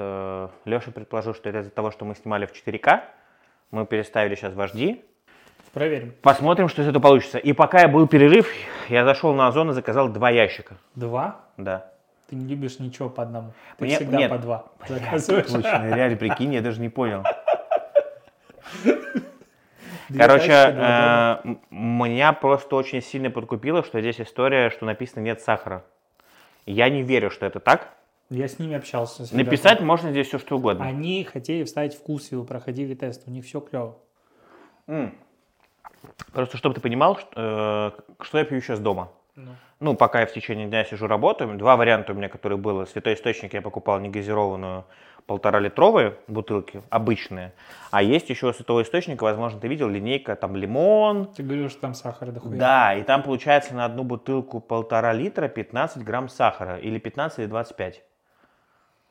Леша 0.63 0.91
предположил, 0.91 1.33
что 1.35 1.49
это 1.49 1.59
из-за 1.59 1.71
того, 1.71 1.91
что 1.91 2.05
мы 2.05 2.15
снимали 2.15 2.45
в 2.45 2.53
4К. 2.53 3.01
Мы 3.71 3.85
переставили 3.85 4.35
сейчас 4.35 4.53
в 4.53 4.59
HD. 4.61 5.01
Проверим. 5.73 6.13
Посмотрим, 6.23 6.69
что 6.69 6.81
из 6.81 6.87
этого 6.87 7.03
получится. 7.03 7.37
И 7.37 7.53
пока 7.53 7.81
я 7.81 7.87
был 7.87 8.07
перерыв, 8.07 8.47
я 8.89 9.03
зашел 9.05 9.33
на 9.33 9.47
Озон 9.47 9.69
и 9.69 9.73
заказал 9.73 10.07
два 10.09 10.29
ящика. 10.29 10.77
Два? 10.95 11.41
Да. 11.57 11.91
Ты 12.29 12.35
не 12.35 12.47
любишь 12.47 12.79
ничего 12.79 13.09
по 13.09 13.23
одному. 13.23 13.53
Ты 13.77 13.85
Мне- 13.85 13.95
всегда 13.97 14.17
нет. 14.17 14.31
по 14.31 14.37
два 14.37 14.65
заказываешь. 14.87 15.45
Точно, 15.45 15.95
реально, 15.95 16.17
прикинь, 16.17 16.53
я 16.53 16.61
даже 16.61 16.81
не 16.81 16.89
понял. 16.89 17.23
Короче, 20.17 20.51
э, 20.51 21.37
меня 21.69 22.33
просто 22.33 22.75
очень 22.75 23.01
сильно 23.01 23.29
подкупило, 23.29 23.83
что 23.83 23.99
здесь 23.99 24.19
история, 24.21 24.69
что 24.69 24.85
написано 24.85 25.21
нет 25.21 25.41
сахара. 25.41 25.83
Я 26.67 26.89
не 26.89 27.01
верю, 27.01 27.31
что 27.31 27.45
это 27.45 27.59
так. 27.59 27.93
Я 28.29 28.47
с 28.47 28.59
ними 28.59 28.75
общался. 28.75 29.25
с 29.25 29.31
Написать 29.31 29.71
ребятами. 29.73 29.87
можно 29.87 30.11
здесь 30.11 30.27
все, 30.27 30.37
что 30.37 30.57
угодно. 30.57 30.85
Они 30.85 31.23
хотели 31.23 31.63
вставить 31.63 31.95
вкусвилл, 31.95 32.45
проходили 32.45 32.93
тест. 32.93 33.23
У 33.25 33.31
них 33.31 33.45
все 33.45 33.61
клево. 33.61 33.97
М. 34.87 35.15
Просто 36.33 36.57
чтобы 36.57 36.75
ты 36.75 36.81
понимал, 36.81 37.17
что, 37.17 37.93
э, 38.19 38.23
что 38.23 38.37
я 38.37 38.43
пью 38.43 38.59
сейчас 38.61 38.79
дома. 38.79 39.11
Ну. 39.35 39.51
Ну, 39.79 39.95
пока 39.95 40.21
я 40.21 40.25
в 40.25 40.33
течение 40.33 40.67
дня 40.67 40.83
сижу, 40.83 41.07
работаю. 41.07 41.55
Два 41.57 41.77
варианта 41.77 42.11
у 42.11 42.15
меня, 42.15 42.27
которые 42.27 42.57
было. 42.57 42.85
Святой 42.85 43.13
источник 43.13 43.53
я 43.53 43.61
покупал 43.61 43.99
негазированную 43.99 44.83
полтора-литровые 45.27 46.17
бутылки, 46.27 46.81
обычные. 46.89 47.53
А 47.91 48.01
есть 48.01 48.29
еще 48.29 48.53
святого 48.53 48.81
источника, 48.81 49.23
возможно, 49.23 49.59
ты 49.59 49.67
видел, 49.67 49.89
линейка, 49.89 50.35
там 50.35 50.55
лимон. 50.55 51.27
Ты 51.27 51.43
говорил, 51.43 51.69
что 51.69 51.81
там 51.81 51.93
сахара 51.93 52.31
дохуя. 52.31 52.57
Да, 52.57 52.95
и 52.95 53.03
там 53.03 53.21
получается 53.21 53.75
на 53.75 53.85
одну 53.85 54.03
бутылку 54.03 54.59
полтора 54.61 55.13
литра 55.13 55.49
15 55.49 56.03
грамм 56.03 56.29
сахара. 56.29 56.77
Или 56.77 56.97
15, 56.97 57.39
или 57.39 57.45
25. 57.45 58.03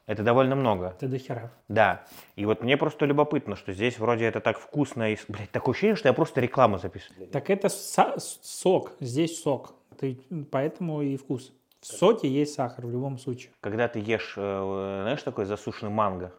Это 0.07 0.23
довольно 0.23 0.55
много. 0.55 0.95
Это 0.97 1.09
до 1.09 1.19
хера. 1.19 1.53
Да. 1.69 2.05
И 2.37 2.47
вот 2.47 2.63
мне 2.63 2.77
просто 2.77 3.05
любопытно, 3.07 3.57
что 3.57 3.73
здесь 3.73 3.99
вроде 3.99 4.25
это 4.25 4.41
так 4.41 4.59
вкусно. 4.59 5.13
И... 5.13 5.19
Блядь, 5.29 5.51
такое 5.51 5.73
ощущение, 5.73 5.97
что 5.97 6.09
я 6.09 6.13
просто 6.13 6.41
рекламу 6.41 6.79
записываю. 6.79 7.27
Так 7.29 7.51
это 7.51 7.69
со- 7.69 8.15
сок. 8.19 8.93
Здесь 9.01 9.43
сок. 9.43 9.75
Ты, 9.99 10.19
поэтому 10.51 11.03
и 11.03 11.17
вкус. 11.17 11.53
В 11.93 11.99
соке 11.99 12.29
есть 12.29 12.55
сахар 12.55 12.87
в 12.87 12.91
любом 12.91 13.19
случае. 13.19 13.53
Когда 13.61 13.87
ты 13.89 14.01
ешь, 14.01 14.35
э, 14.37 14.99
знаешь, 15.03 15.23
такой 15.23 15.45
засушенный 15.45 15.91
манго, 15.93 16.33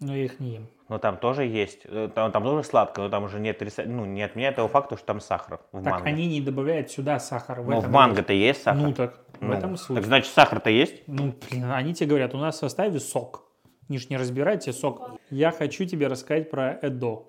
Но 0.00 0.14
я 0.14 0.24
их 0.24 0.38
не 0.40 0.54
ем. 0.54 0.68
но 0.88 0.98
там 0.98 1.16
тоже 1.16 1.44
есть, 1.44 1.80
э, 1.84 2.08
там, 2.14 2.30
там 2.30 2.44
тоже 2.44 2.62
сладко, 2.62 3.02
но 3.02 3.08
там 3.08 3.24
уже 3.24 3.40
нет, 3.40 3.60
ну, 3.86 4.04
не 4.04 4.22
отменяет 4.22 4.56
того 4.56 4.68
факта, 4.68 4.96
что 4.96 5.06
там 5.06 5.20
сахар 5.20 5.60
в 5.72 5.82
Так 5.82 5.92
манго. 5.92 6.08
они 6.08 6.26
не 6.26 6.40
добавляют 6.40 6.90
сюда 6.90 7.18
сахар. 7.18 7.62
В 7.62 7.68
Ну, 7.68 7.76
в 7.76 7.78
этом 7.80 7.90
манго-то 7.92 8.32
есть 8.32 8.62
сахар. 8.62 8.80
Ну 8.82 8.92
так, 8.92 9.20
в 9.40 9.42
Ну, 9.42 9.52
этом 9.54 9.74
и 9.74 9.76
суть. 9.76 9.96
Так 9.96 10.04
значит, 10.04 10.32
сахар-то 10.32 10.70
есть? 10.70 11.02
Ну, 11.08 11.34
блин, 11.50 11.70
они 11.72 11.92
тебе 11.94 12.10
говорят, 12.10 12.34
у 12.34 12.38
нас 12.38 12.56
в 12.56 12.58
составе 12.58 13.00
сок. 13.00 13.42
Они 13.88 13.98
ж 13.98 14.08
не 14.08 14.16
разбирайте 14.16 14.72
сок. 14.72 15.10
Я 15.30 15.50
хочу 15.50 15.84
тебе 15.84 16.06
рассказать 16.06 16.48
про 16.50 16.78
ЭДО, 16.80 17.26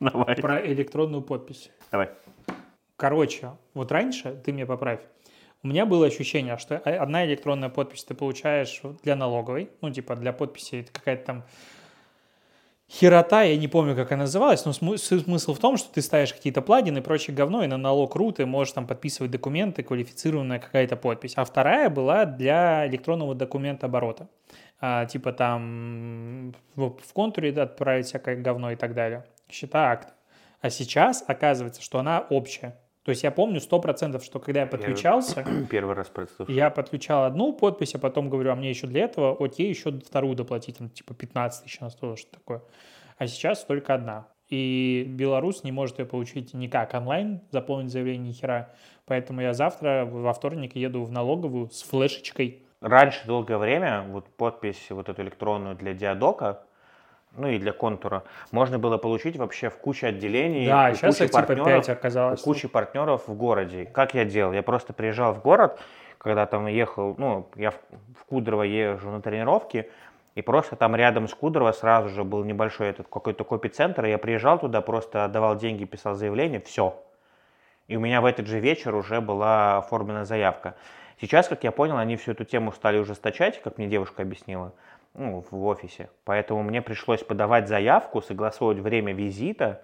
Давай. 0.00 0.36
про 0.36 0.64
электронную 0.66 1.22
подпись. 1.22 1.70
Давай. 1.90 2.10
Короче, 2.96 3.50
вот 3.74 3.90
раньше, 3.90 4.40
ты 4.44 4.52
меня 4.52 4.64
поправь, 4.64 5.00
у 5.62 5.68
меня 5.68 5.86
было 5.86 6.06
ощущение, 6.06 6.58
что 6.58 6.76
одна 6.78 7.24
электронная 7.24 7.68
подпись 7.68 8.04
ты 8.04 8.14
получаешь 8.14 8.80
для 9.02 9.16
налоговой, 9.16 9.70
ну, 9.80 9.90
типа 9.90 10.16
для 10.16 10.32
подписи 10.32 10.80
это 10.80 10.92
какая-то 10.92 11.24
там 11.24 11.44
херота, 12.90 13.42
я 13.42 13.56
не 13.56 13.68
помню, 13.68 13.94
как 13.96 14.12
она 14.12 14.22
называлась, 14.22 14.64
но 14.64 14.72
смы- 14.72 14.98
см- 14.98 15.24
смысл 15.24 15.54
в 15.54 15.58
том, 15.58 15.76
что 15.76 15.92
ты 15.92 16.02
ставишь 16.02 16.34
какие-то 16.34 16.60
плагины 16.62 16.98
и 16.98 17.00
прочее 17.00 17.34
говно, 17.34 17.64
и 17.64 17.66
на 17.66 17.76
налог 17.78 18.14
ру 18.16 18.32
ты 18.32 18.44
можешь 18.44 18.74
там 18.74 18.86
подписывать 18.86 19.30
документы, 19.30 19.82
квалифицированная 19.82 20.58
какая-то 20.58 20.96
подпись. 20.96 21.32
А 21.36 21.44
вторая 21.44 21.88
была 21.88 22.26
для 22.26 22.86
электронного 22.88 23.34
документа 23.34 23.86
оборота. 23.86 24.28
А, 24.80 25.06
типа 25.06 25.32
там 25.32 26.54
в, 26.74 27.12
контуре 27.14 27.52
отправить 27.52 28.06
всякое 28.06 28.36
говно 28.36 28.72
и 28.72 28.76
так 28.76 28.94
далее. 28.94 29.24
Счета 29.48 29.90
акта. 29.90 30.12
А 30.60 30.70
сейчас 30.70 31.24
оказывается, 31.26 31.82
что 31.82 31.98
она 31.98 32.26
общая. 32.28 32.76
То 33.04 33.10
есть 33.10 33.24
я 33.24 33.32
помню 33.32 33.58
100%, 33.58 34.22
что 34.22 34.38
когда 34.38 34.60
я 34.60 34.66
подключался, 34.66 35.44
Первый 35.70 35.94
раз 35.94 36.08
прослушал. 36.08 36.54
я 36.54 36.70
подключал 36.70 37.24
одну 37.24 37.52
подпись, 37.52 37.94
а 37.94 37.98
потом 37.98 38.30
говорю, 38.30 38.52
а 38.52 38.54
мне 38.54 38.70
еще 38.70 38.86
для 38.86 39.04
этого, 39.04 39.36
окей, 39.44 39.68
еще 39.68 39.90
вторую 39.90 40.36
доплатить, 40.36 40.78
там, 40.78 40.88
типа 40.88 41.14
15 41.14 41.64
тысяч 41.64 41.80
на 41.80 41.90
стоило, 41.90 42.16
что 42.16 42.30
такое. 42.32 42.62
А 43.18 43.26
сейчас 43.26 43.64
только 43.64 43.94
одна. 43.94 44.28
И 44.48 45.04
белорус 45.08 45.64
не 45.64 45.72
может 45.72 45.98
ее 45.98 46.04
получить 46.04 46.54
никак 46.54 46.94
онлайн, 46.94 47.40
заполнить 47.50 47.90
заявление 47.90 48.28
ни 48.28 48.32
хера. 48.32 48.70
Поэтому 49.06 49.40
я 49.40 49.54
завтра, 49.54 50.04
во 50.04 50.32
вторник, 50.32 50.76
еду 50.76 51.02
в 51.04 51.10
налоговую 51.10 51.70
с 51.70 51.82
флешечкой. 51.82 52.62
Раньше 52.80 53.26
долгое 53.26 53.58
время 53.58 54.02
вот 54.08 54.28
подпись 54.36 54.86
вот 54.90 55.08
эту 55.08 55.22
электронную 55.22 55.74
для 55.74 55.94
диадока, 55.94 56.66
ну 57.36 57.48
и 57.48 57.58
для 57.58 57.72
контура, 57.72 58.24
можно 58.50 58.78
было 58.78 58.98
получить 58.98 59.36
вообще 59.36 59.70
в 59.70 59.76
куче 59.76 60.08
отделений, 60.08 60.66
да, 60.66 60.90
у 60.90 60.94
сейчас 60.94 61.16
кучи 61.16 61.26
типа 61.28 61.42
партнеров, 61.42 61.86
5 61.86 61.88
у 61.88 61.92
оказалось. 61.92 62.40
кучи 62.42 62.68
партнеров 62.68 63.26
в 63.26 63.34
городе. 63.34 63.86
Как 63.86 64.14
я 64.14 64.24
делал? 64.24 64.52
Я 64.52 64.62
просто 64.62 64.92
приезжал 64.92 65.32
в 65.32 65.40
город, 65.40 65.80
когда 66.18 66.46
там 66.46 66.66
ехал, 66.66 67.14
ну, 67.18 67.48
я 67.56 67.70
в, 67.70 67.76
в 68.20 68.24
Кудрово 68.26 68.62
езжу 68.62 69.10
на 69.10 69.20
тренировки, 69.20 69.90
и 70.34 70.42
просто 70.42 70.76
там 70.76 70.94
рядом 70.94 71.28
с 71.28 71.34
Кудрово 71.34 71.72
сразу 71.72 72.08
же 72.08 72.24
был 72.24 72.44
небольшой 72.44 72.88
этот 72.88 73.08
какой-то 73.08 73.44
копи-центр, 73.44 74.04
и 74.06 74.10
я 74.10 74.18
приезжал 74.18 74.58
туда, 74.58 74.80
просто 74.80 75.24
отдавал 75.24 75.56
деньги, 75.56 75.84
писал 75.84 76.14
заявление, 76.14 76.60
все. 76.60 77.02
И 77.88 77.96
у 77.96 78.00
меня 78.00 78.20
в 78.20 78.24
этот 78.24 78.46
же 78.46 78.60
вечер 78.60 78.94
уже 78.94 79.20
была 79.20 79.78
оформлена 79.78 80.24
заявка. 80.24 80.76
Сейчас, 81.20 81.48
как 81.48 81.62
я 81.64 81.70
понял, 81.70 81.98
они 81.98 82.16
всю 82.16 82.32
эту 82.32 82.44
тему 82.44 82.72
стали 82.72 82.98
ужесточать, 82.98 83.60
как 83.62 83.78
мне 83.78 83.86
девушка 83.86 84.22
объяснила, 84.22 84.72
ну, 85.14 85.44
в 85.50 85.64
офисе. 85.66 86.10
Поэтому 86.24 86.62
мне 86.62 86.82
пришлось 86.82 87.22
подавать 87.22 87.68
заявку, 87.68 88.22
согласовывать 88.22 88.78
время 88.78 89.12
визита 89.12 89.82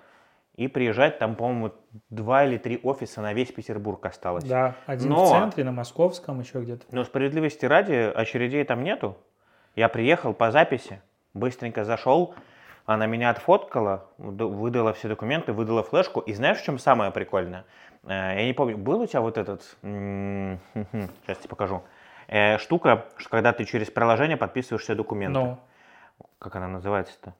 и 0.55 0.68
приезжать. 0.68 1.18
Там, 1.18 1.34
по-моему, 1.36 1.72
два 2.10 2.44
или 2.44 2.56
три 2.59 2.80
офиса 2.82 3.20
на 3.20 3.32
весь 3.32 3.52
Петербург 3.52 4.05
осталось. 4.06 4.44
Да, 4.44 4.74
один 4.86 5.10
Но- 5.10 5.26
в 5.26 5.28
центре, 5.30 5.64
на 5.64 5.72
Московском, 5.72 6.40
еще 6.40 6.60
где-то. 6.60 6.84
Но 6.90 7.05
справедливости 7.05 7.66
ради, 7.66 7.92
очередей 8.14 8.64
там 8.64 8.82
нету. 8.82 9.16
Я 9.76 9.88
приехал 9.88 10.34
по 10.34 10.50
записи, 10.50 11.00
быстренько 11.34 11.84
зашел, 11.84 12.34
она 12.86 13.06
меня 13.06 13.30
отфоткала, 13.30 14.06
выдала 14.16 14.92
все 14.94 15.09
документы, 15.09 15.52
выдала 15.52 15.82
флешку. 15.82 16.20
И 16.20 16.32
знаешь, 16.32 16.59
в 16.59 16.64
чем 16.64 16.78
самое 16.78 17.10
прикольное? 17.12 17.64
Э, 18.05 18.34
Я 18.38 18.46
не 18.46 18.55
помню, 18.55 18.78
был 18.78 19.02
у 19.02 19.06
тебя 19.06 19.20
вот 19.20 19.36
этот, 19.38 19.62
сейчас 19.82 21.38
тебе 21.38 21.48
покажу, 21.48 21.82
Э, 22.28 22.59
штука, 22.59 23.06
что 23.16 23.30
когда 23.30 23.52
ты 23.52 23.64
через 23.64 23.90
приложение 23.90 24.36
подписываешь 24.36 24.82
все 24.82 24.94
документы. 24.94 25.38
Ну, 25.38 25.59
Как 26.38 26.55
она 26.56 26.68
называется-то? 26.68 27.34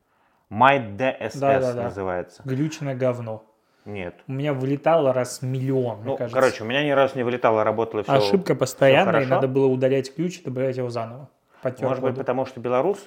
MyDSS 0.51 1.39
Да-да-да. 1.39 1.83
называется. 1.85 2.43
глючное 2.45 2.95
говно. 2.95 3.45
Нет. 3.85 4.15
У 4.27 4.33
меня 4.33 4.53
вылетало 4.53 5.13
раз 5.13 5.41
миллион, 5.43 6.05
Ну, 6.05 6.17
кажется. 6.17 6.35
короче, 6.39 6.65
у 6.65 6.67
меня 6.67 6.85
ни 6.85 6.91
разу 6.91 7.17
не 7.17 7.23
вылетало, 7.23 7.65
работало 7.65 8.03
все. 8.03 8.13
Ошибка 8.13 8.55
постоянная, 8.55 9.13
и 9.13 9.25
хорошо. 9.25 9.35
надо 9.35 9.49
было 9.49 9.67
удалять 9.67 10.15
ключ 10.15 10.39
и 10.41 10.45
добавлять 10.45 10.77
его 10.77 10.91
заново. 10.91 11.29
Потер 11.63 11.87
Может 11.87 12.03
быть, 12.03 12.11
воду. 12.13 12.21
потому 12.21 12.45
что 12.47 12.61
белорус? 12.61 12.99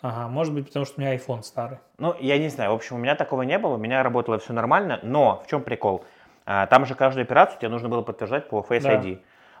Ага, 0.00 0.28
может 0.28 0.54
быть, 0.54 0.66
потому 0.68 0.84
что 0.84 0.94
у 0.98 1.00
меня 1.00 1.14
iPhone 1.16 1.42
старый. 1.42 1.78
Ну, 1.98 2.14
я 2.20 2.38
не 2.38 2.48
знаю. 2.48 2.70
В 2.70 2.74
общем, 2.74 2.96
у 2.96 2.98
меня 3.00 3.16
такого 3.16 3.42
не 3.42 3.58
было. 3.58 3.74
У 3.74 3.78
меня 3.78 4.02
работало 4.04 4.38
все 4.38 4.52
нормально. 4.52 5.00
Но 5.02 5.42
в 5.44 5.50
чем 5.50 5.62
прикол? 5.62 6.04
А, 6.46 6.66
Там 6.66 6.86
же 6.86 6.94
каждую 6.94 7.24
операцию 7.24 7.58
тебе 7.58 7.68
нужно 7.68 7.88
было 7.88 8.02
подтверждать 8.02 8.48
по 8.48 8.60
Face 8.60 8.82
Да. 8.82 8.94
ID. 8.94 9.18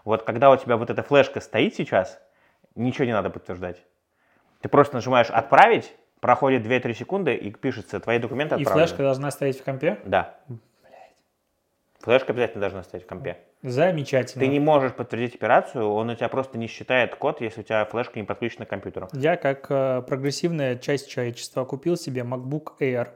Вот 0.08 0.22
когда 0.22 0.50
у 0.50 0.56
тебя 0.56 0.78
вот 0.78 0.88
эта 0.88 1.02
флешка 1.02 1.38
стоит 1.38 1.74
сейчас, 1.74 2.18
ничего 2.74 3.04
не 3.04 3.12
надо 3.12 3.28
подтверждать. 3.28 3.84
Ты 4.62 4.70
просто 4.70 4.94
нажимаешь 4.94 5.28
«Отправить», 5.28 5.94
проходит 6.20 6.62
2-3 6.62 6.94
секунды 6.94 7.34
и 7.34 7.50
пишется 7.50 8.00
«Твои 8.00 8.18
документы 8.18 8.54
И 8.54 8.62
отправлены». 8.62 8.86
флешка 8.86 9.02
должна 9.02 9.30
стоять 9.30 9.60
в 9.60 9.64
компе? 9.64 9.98
Да. 10.06 10.34
Флешка 12.00 12.32
обязательно 12.32 12.62
должна 12.62 12.84
стоять 12.84 13.04
в 13.04 13.06
компе. 13.06 13.36
Замечательно. 13.62 14.42
Ты 14.42 14.48
не 14.48 14.60
можешь 14.60 14.94
подтвердить 14.94 15.34
операцию, 15.34 15.86
он 15.86 16.08
у 16.08 16.14
тебя 16.14 16.30
просто 16.30 16.56
не 16.56 16.68
считает 16.68 17.14
код, 17.14 17.42
если 17.42 17.60
у 17.60 17.64
тебя 17.64 17.84
флешка 17.84 18.18
не 18.18 18.24
подключена 18.24 18.64
к 18.64 18.70
компьютеру. 18.70 19.10
Я, 19.12 19.36
как 19.36 19.66
э, 19.68 20.00
прогрессивная 20.08 20.76
часть 20.76 21.10
человечества, 21.10 21.66
купил 21.66 21.98
себе 21.98 22.22
MacBook 22.22 22.78
Air 22.80 23.08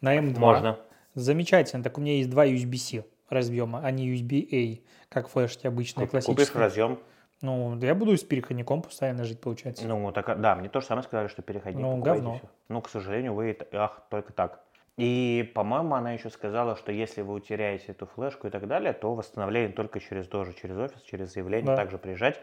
на 0.00 0.16
M2. 0.16 0.38
Можно. 0.38 0.78
Замечательно. 1.14 1.84
Так 1.84 1.98
у 1.98 2.00
меня 2.00 2.14
есть 2.14 2.30
два 2.30 2.46
USB-C 2.46 3.04
разъема, 3.30 3.80
а 3.82 3.90
не 3.90 4.12
USB-A, 4.14 4.80
как 5.08 5.28
флешки 5.28 5.66
обычные, 5.66 6.06
Купишь 6.06 6.24
классические. 6.24 6.60
разъем. 6.62 6.98
Ну, 7.40 7.74
да 7.76 7.86
я 7.86 7.94
буду 7.94 8.14
с 8.16 8.22
переходником 8.22 8.82
постоянно 8.82 9.24
жить, 9.24 9.40
получается. 9.40 9.86
Ну, 9.86 10.12
так, 10.12 10.38
да, 10.40 10.54
мне 10.56 10.68
тоже 10.68 10.86
самое 10.86 11.04
сказали, 11.04 11.28
что 11.28 11.40
переходник 11.40 11.80
Ну, 11.80 11.96
говно. 12.02 12.40
Ну, 12.68 12.82
к 12.82 12.88
сожалению, 12.90 13.32
вы, 13.32 13.56
ах, 13.72 14.02
только 14.10 14.34
так. 14.34 14.60
И, 14.98 15.50
по-моему, 15.54 15.94
она 15.94 16.12
еще 16.12 16.28
сказала, 16.28 16.76
что 16.76 16.92
если 16.92 17.22
вы 17.22 17.32
утеряете 17.32 17.92
эту 17.92 18.04
флешку 18.04 18.46
и 18.46 18.50
так 18.50 18.66
далее, 18.66 18.92
то 18.92 19.14
восстановление 19.14 19.70
только 19.72 19.98
через 20.00 20.26
тоже, 20.28 20.52
через 20.52 20.76
офис, 20.76 21.00
через 21.00 21.32
заявление, 21.32 21.68
Да. 21.68 21.76
также 21.76 21.96
приезжать. 21.96 22.38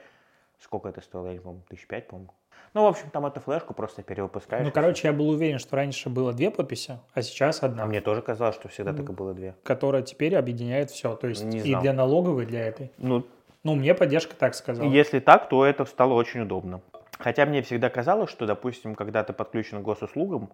Сколько 0.58 0.90
это 0.90 1.02
стоило, 1.02 1.28
я 1.28 1.34
не 1.34 1.40
помню, 1.40 1.62
тысяч 1.70 1.86
пять, 1.86 2.08
по-моему. 2.08 2.34
Ну, 2.74 2.84
в 2.84 2.86
общем, 2.88 3.10
там 3.12 3.26
эту 3.26 3.40
флешку 3.40 3.74
просто 3.74 4.04
перевыпускаешь. 4.04 4.66
Ну, 4.66 4.72
короче, 4.72 5.08
я 5.08 5.14
был 5.14 5.30
уверен, 5.30 5.58
что 5.60 5.76
раньше 5.76 6.10
было 6.10 6.34
две 6.34 6.52
подписи, 6.52 7.00
а 7.14 7.22
сейчас 7.22 7.64
одна, 7.64 7.84
А 7.84 7.86
мне 7.86 8.02
тоже 8.02 8.22
казалось, 8.22 8.56
что 8.56 8.68
всегда 8.68 8.94
так 8.94 9.10
и 9.10 9.12
было 9.14 9.34
две. 9.34 9.56
которая 9.64 10.02
теперь 10.04 10.36
объединяет 10.36 10.92
все. 10.92 11.16
То 11.16 11.28
есть 11.28 11.44
Не 11.44 11.58
и 11.60 11.62
знал. 11.72 11.82
для 11.82 11.94
налоговой, 11.94 12.44
и 12.44 12.46
для 12.46 12.66
этой. 12.68 12.92
Ну, 12.98 13.26
Ну, 13.64 13.76
мне 13.76 13.94
поддержка 13.96 14.36
так 14.36 14.54
сказала. 14.56 14.88
Если 14.90 15.20
так, 15.20 15.50
то 15.50 15.66
это 15.66 15.86
стало 15.86 16.14
очень 16.14 16.42
удобно. 16.42 16.82
Хотя 17.20 17.46
мне 17.48 17.62
всегда 17.64 17.90
казалось, 17.90 18.30
что, 18.30 18.46
допустим, 18.46 18.94
когда 18.96 19.24
ты 19.24 19.34
подключен 19.34 19.80
к 19.80 19.84
госуслугам... 19.84 20.52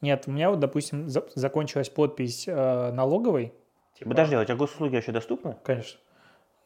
Нет, 0.00 0.24
у 0.26 0.32
меня 0.32 0.50
вот, 0.50 0.58
допустим, 0.58 1.08
за- 1.08 1.24
закончилась 1.36 1.88
подпись 1.88 2.44
э, 2.48 2.90
налоговой. 2.92 3.52
Типа, 3.96 4.10
Подожди, 4.10 4.34
а 4.34 4.40
у 4.40 4.44
тебя 4.44 4.56
госуслуги 4.56 4.96
вообще 4.96 5.12
доступны? 5.12 5.56
Конечно. 5.62 6.00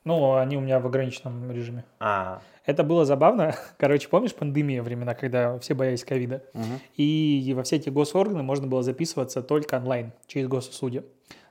Ну, 0.07 0.37
они 0.37 0.57
у 0.57 0.61
меня 0.61 0.79
в 0.79 0.87
ограниченном 0.87 1.51
режиме. 1.51 1.85
А, 1.99 2.41
Это 2.65 2.85
было 2.85 3.05
забавно. 3.05 3.55
Короче, 3.77 4.09
помнишь 4.09 4.35
пандемия 4.35 4.83
времена, 4.83 5.15
когда 5.15 5.59
все 5.59 5.75
боялись 5.75 6.05
ковида? 6.05 6.45
мгм. 6.55 6.81
И 6.97 7.53
во 7.57 7.65
все 7.65 7.77
эти 7.77 7.91
госорганы 7.91 8.45
можно 8.45 8.69
было 8.69 8.83
записываться 8.85 9.43
только 9.43 9.77
онлайн, 9.77 10.13
через 10.29 10.47
госуслуги. 10.49 11.05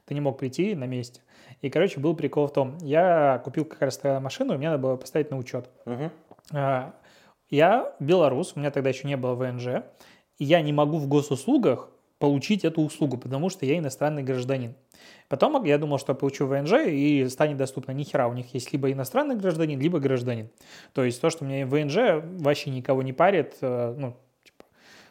Ты 0.05 0.13
не 0.13 0.21
мог 0.21 0.37
прийти 0.37 0.73
на 0.73 0.85
месте. 0.85 1.19
И, 1.61 1.69
короче, 1.69 1.99
был 1.99 2.15
прикол 2.15 2.47
в 2.47 2.53
том, 2.53 2.77
я 2.79 3.41
купил 3.43 3.65
как 3.65 3.81
раз 3.81 4.01
машину, 4.21 4.53
и 4.53 4.57
мне 4.57 4.69
надо 4.69 4.81
было 4.81 4.95
поставить 4.95 5.31
на 5.31 5.37
учет. 5.37 5.69
А, 6.53 6.93
Я 7.49 7.93
белорус, 7.99 8.53
у 8.55 8.59
меня 8.59 8.71
тогда 8.71 8.89
еще 8.89 9.07
не 9.07 9.17
было 9.17 9.35
ВНЖ, 9.35 9.83
и 10.37 10.45
я 10.45 10.61
не 10.61 10.73
могу 10.73 10.97
в 10.97 11.07
госуслугах 11.07 11.89
получить 12.19 12.63
эту 12.63 12.81
услугу, 12.81 13.17
потому 13.17 13.49
что 13.49 13.65
я 13.65 13.77
иностранный 13.77 14.23
гражданин. 14.23 14.75
Потом 15.27 15.63
я 15.63 15.77
думал, 15.77 15.97
что 15.97 16.13
получу 16.13 16.45
ВНЖ 16.45 16.73
и 16.87 17.27
станет 17.29 17.57
доступно. 17.57 17.91
Ни 17.91 18.03
хера, 18.03 18.27
у 18.27 18.33
них 18.33 18.53
есть 18.53 18.71
либо 18.73 18.91
иностранный 18.91 19.35
гражданин, 19.35 19.79
либо 19.79 19.99
гражданин. 19.99 20.49
То 20.93 21.03
есть 21.03 21.19
то, 21.21 21.29
что 21.29 21.45
мне 21.45 21.65
ВНЖ 21.65 22.23
вообще 22.39 22.69
никого 22.69 23.01
не 23.01 23.13
парит, 23.13 23.55
э, 23.61 23.95
ну, 23.97 24.15
типа, 24.43 24.65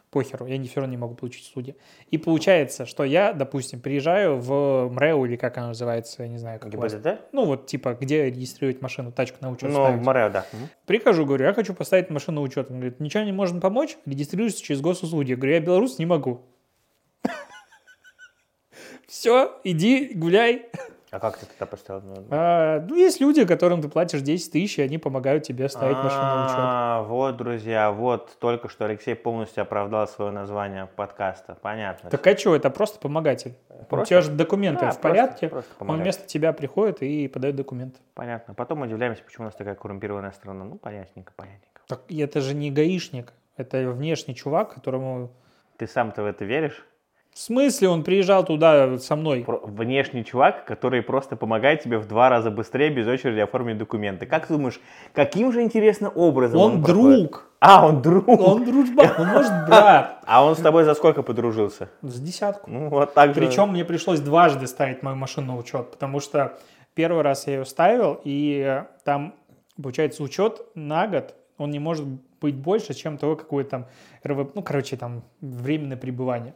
похеру, 0.09 0.45
я 0.45 0.61
все 0.63 0.75
равно 0.79 0.91
не 0.91 0.97
могу 0.97 1.15
получить 1.15 1.45
судьи. 1.45 1.75
И 2.09 2.17
получается, 2.17 2.85
что 2.85 3.03
я, 3.03 3.33
допустим, 3.33 3.81
приезжаю 3.81 4.39
в 4.39 4.89
МРЭО, 4.89 5.25
или 5.25 5.35
как 5.35 5.57
оно 5.57 5.67
называется, 5.67 6.23
я 6.23 6.29
не 6.29 6.37
знаю, 6.37 6.59
как 6.59 6.73
у 6.73 6.77
вас. 6.77 6.93
ГИБДД? 6.93 7.19
Ну, 7.33 7.45
вот, 7.45 7.65
типа, 7.67 7.97
где 7.99 8.25
регистрировать 8.25 8.81
машину, 8.81 9.11
тачку 9.11 9.37
на 9.41 9.51
учет 9.51 9.69
Ну, 9.69 9.83
ставить. 9.83 10.01
в 10.01 10.05
Морео, 10.05 10.29
да. 10.29 10.45
Прихожу, 10.85 11.25
говорю, 11.25 11.45
я 11.45 11.53
хочу 11.53 11.73
поставить 11.73 12.09
машину 12.09 12.39
на 12.39 12.41
учет. 12.41 12.69
Он 12.69 12.77
говорит, 12.77 12.99
ничего 13.01 13.23
не 13.23 13.33
можно 13.33 13.59
помочь, 13.59 13.97
регистрируйся 14.05 14.63
через 14.63 14.79
госуслуги. 14.79 15.31
Я 15.31 15.35
говорю, 15.35 15.53
я 15.53 15.59
белорус, 15.59 15.99
не 15.99 16.05
могу. 16.05 16.41
Все, 19.07 19.51
иди, 19.63 20.11
гуляй. 20.15 20.67
А 21.11 21.19
как 21.19 21.37
ты 21.37 21.45
тогда 21.45 21.65
поставил? 21.65 22.01
Ну, 22.03 22.25
А, 22.31 22.81
ну, 22.89 22.95
есть 22.95 23.21
люди, 23.21 23.45
которым 23.45 23.81
ты 23.81 23.87
платишь 23.87 24.21
10 24.21 24.51
тысяч, 24.51 24.79
и 24.79 24.81
они 24.81 24.97
помогают 24.97 25.43
тебе 25.43 25.69
ставить 25.69 25.95
машину 25.95 26.21
на 26.23 26.45
учет. 26.45 26.55
А, 26.57 27.03
Вот, 27.03 27.37
друзья, 27.37 27.91
вот 27.91 28.35
только 28.39 28.67
что 28.67 28.83
Алексей 28.85 29.15
полностью 29.15 29.61
оправдал 29.61 30.07
свое 30.09 30.31
название 30.31 30.87
подкаста. 30.95 31.55
Понятно. 31.61 32.09
Так 32.09 32.25
а 32.27 32.35
что, 32.37 32.53
это 32.55 32.69
просто 32.69 32.99
помогатель. 32.99 33.53
У 33.69 33.85
Просто- 33.85 34.09
тебя 34.09 34.21
же 34.21 34.31
документы 34.31 34.81
Да, 34.81 34.91
в 34.91 34.99
просто- 34.99 35.01
порядке, 35.01 35.47
просто 35.47 35.71
он 35.75 35.77
помогать. 35.79 36.03
вместо 36.03 36.27
тебя 36.27 36.51
приходит 36.51 37.01
и 37.01 37.27
подает 37.29 37.55
документы. 37.55 37.99
Понятно. 38.13 38.53
Потом 38.53 38.81
удивляемся, 38.81 39.23
почему 39.23 39.45
у 39.45 39.47
нас 39.47 39.55
такая 39.55 39.75
коррумпированная 39.75 40.31
страна. 40.31 40.65
Ну, 40.65 40.75
понятненько, 40.75 41.31
понятненько. 41.37 41.81
Так 41.87 42.01
это 42.09 42.41
же 42.41 42.53
не 42.55 42.71
гаишник, 42.71 43.31
это 43.55 43.89
внешний 43.91 44.35
чувак, 44.35 44.73
которому... 44.73 45.31
Ты 45.77 45.87
сам-то 45.87 46.23
в 46.23 46.25
это 46.25 46.43
веришь? 46.43 46.85
В 47.35 47.39
смысле 47.39 47.89
он 47.89 48.05
приезжал 48.05 48.45
туда 48.45 48.97
со 48.97 49.17
мной? 49.17 49.43
Про- 49.43 49.59
Внешний 49.61 50.23
чувак, 50.23 50.63
который 50.63 51.01
просто 51.01 51.35
помогает 51.35 51.83
тебе 51.83 51.97
в 51.97 52.07
два 52.07 52.29
раза 52.29 52.49
быстрее 52.49 52.89
без 52.89 53.07
очереди 53.07 53.41
оформить 53.41 53.77
документы. 53.77 54.25
Как 54.25 54.47
ты 54.47 54.53
думаешь, 54.53 54.79
каким 55.13 55.51
же 55.51 55.61
интересным 55.61 56.13
образом 56.15 56.61
Он 56.61 56.81
проходит? 56.81 57.17
друг, 57.19 57.49
А, 57.59 57.85
он 57.85 58.01
друг. 58.01 58.25
он 58.29 58.63
дружбан, 58.63 59.09
он 59.19 59.27
может 59.27 59.51
брат. 59.67 60.21
А 60.25 60.45
он 60.45 60.55
с 60.55 60.61
тобой 60.61 60.85
за 60.85 60.93
сколько 60.93 61.23
подружился? 61.23 61.89
С 62.01 62.21
десятку. 62.21 62.71
Ну, 62.71 62.87
вот 62.87 63.13
так 63.13 63.33
же. 63.35 63.41
Причем 63.41 63.71
мне 63.71 63.83
пришлось 63.83 64.21
дважды 64.21 64.65
ставить 64.65 65.03
мою 65.03 65.17
машину 65.17 65.47
на 65.47 65.57
учет, 65.57 65.91
потому 65.91 66.21
что 66.21 66.57
первый 66.93 67.21
раз 67.21 67.47
я 67.47 67.55
ее 67.55 67.65
ставил, 67.65 68.21
и 68.23 68.63
э, 68.65 68.85
там, 69.03 69.35
получается, 69.83 70.23
учет 70.23 70.61
на 70.73 71.05
год, 71.05 71.35
он 71.57 71.71
не 71.71 71.79
может 71.79 72.05
быть 72.39 72.55
больше, 72.55 72.93
чем 72.93 73.17
того, 73.17 73.35
какое 73.35 73.65
там 73.65 73.87
ну, 74.23 74.61
короче, 74.63 74.95
там, 74.95 75.23
временное 75.41 75.97
пребывание. 75.97 76.55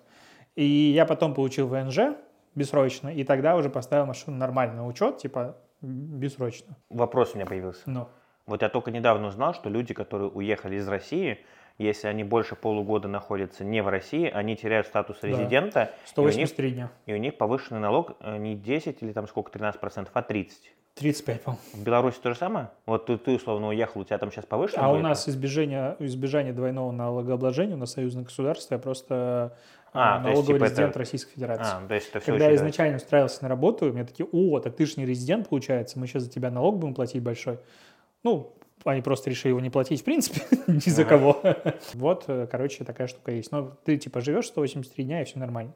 И 0.59 0.91
я 0.91 1.05
потом 1.05 1.33
получил 1.33 1.67
ВНЖ 1.69 2.17
бессрочно, 2.53 3.07
и 3.07 3.23
тогда 3.23 3.55
уже 3.55 3.69
поставил 3.69 4.05
машину 4.05 4.35
нормально 4.35 4.73
на 4.75 4.87
учет, 4.87 5.17
типа, 5.17 5.55
бессрочно. 5.81 6.75
Вопрос 6.89 7.31
у 7.33 7.37
меня 7.37 7.45
появился. 7.45 7.83
Ну, 7.85 8.09
Вот 8.45 8.61
я 8.61 8.67
только 8.67 8.91
недавно 8.91 9.27
узнал, 9.27 9.53
что 9.53 9.69
люди, 9.69 9.93
которые 9.93 10.29
уехали 10.29 10.75
из 10.75 10.87
России, 10.89 11.37
если 11.77 12.07
они 12.07 12.25
больше 12.25 12.57
полугода 12.57 13.07
находятся 13.07 13.63
не 13.63 13.81
в 13.81 13.87
России, 13.87 14.29
они 14.29 14.57
теряют 14.57 14.87
статус 14.87 15.19
Да. 15.21 15.29
резидента, 15.29 15.93
и 16.17 16.19
у, 16.19 16.23
них, 16.23 16.49
183 16.49 16.71
дня. 16.71 16.91
и 17.05 17.13
у 17.13 17.17
них 17.17 17.37
повышенный 17.37 17.79
налог 17.79 18.17
э, 18.19 18.35
не 18.37 18.55
10 18.55 19.01
или 19.01 19.13
там 19.13 19.27
сколько, 19.29 19.57
13%, 19.57 20.09
а 20.11 20.21
30. 20.21 20.73
35, 20.95 21.41
по-моему. 21.43 21.63
В 21.73 21.81
Беларуси 21.83 22.17
то 22.21 22.33
же 22.33 22.37
самое? 22.37 22.71
Вот 22.85 23.05
ты, 23.05 23.17
ты 23.17 23.31
условно 23.31 23.69
уехал, 23.69 24.01
у 24.01 24.03
тебя 24.03 24.17
там 24.17 24.29
сейчас 24.31 24.45
повышено 24.45 24.83
А 24.83 24.89
у 24.89 24.93
будет? 24.95 25.03
нас 25.03 25.29
избежание, 25.29 25.95
избежание 25.99 26.51
двойного 26.51 26.91
налогообложения, 26.91 27.75
у 27.75 27.77
нас 27.77 27.93
союзное 27.93 28.25
государство, 28.25 28.73
я 28.73 28.79
просто 28.79 29.55
А, 29.93 30.15
есть, 30.17 30.23
налоговый 30.25 30.53
типа, 30.53 30.63
резидент 30.65 30.89
это- 30.91 30.99
Российской 30.99 31.31
Федерации. 31.33 31.73
А, 31.83 31.87
то 31.87 31.93
есть 31.95 32.09
это 32.09 32.19
все 32.19 32.31
Когда 32.31 32.45
я 32.49 32.55
изначально 32.55 32.97
устраивался 32.97 33.43
на 33.43 33.49
работу, 33.49 33.85
мне 33.91 34.03
такие, 34.03 34.27
о, 34.31 34.59
так 34.59 34.75
ты 34.75 34.85
же 34.85 34.93
не 34.97 35.05
резидент, 35.05 35.49
получается, 35.49 35.97
мы 35.99 36.07
сейчас 36.07 36.23
за 36.23 36.29
тебя 36.29 36.51
налог 36.51 36.77
будем 36.77 36.93
платить 36.93 37.23
большой. 37.23 37.59
Ну, 38.23 38.53
они 38.85 39.01
просто 39.01 39.29
решили 39.29 39.49
его 39.49 39.59
не 39.59 39.69
платить, 39.69 40.01
в 40.01 40.03
принципе, 40.03 40.41
ни 40.67 40.89
за 40.89 41.05
кого. 41.05 41.41
Вот, 41.95 42.25
э, 42.27 42.47
короче, 42.49 42.83
такая 42.83 43.07
штука 43.07 43.31
есть. 43.31 43.51
Но 43.51 43.77
ты, 43.83 43.97
типа, 43.97 44.21
живешь 44.21 44.47
183 44.47 45.03
дня, 45.03 45.21
и 45.21 45.25
все 45.25 45.39
нормально. 45.39 45.73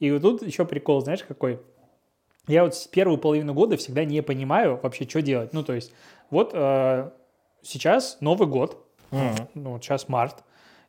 И 0.00 0.10
вот 0.10 0.22
тут 0.22 0.42
еще 0.42 0.64
прикол, 0.64 1.00
знаешь, 1.00 1.22
какой? 1.22 1.60
Я 2.48 2.64
вот 2.64 2.74
с 2.74 2.88
первую 2.88 3.18
половину 3.18 3.54
года 3.54 3.76
всегда 3.76 4.04
не 4.04 4.20
понимаю 4.22 4.78
вообще, 4.82 5.08
что 5.08 5.22
делать. 5.22 5.52
Ну, 5.52 5.62
то 5.62 5.72
есть, 5.74 5.92
вот 6.30 6.50
э, 6.52 7.10
сейчас 7.62 8.18
Новый 8.20 8.48
год, 8.48 8.84
Мгм. 9.12 9.48
ну, 9.54 9.78
сейчас 9.80 10.08
март. 10.08 10.42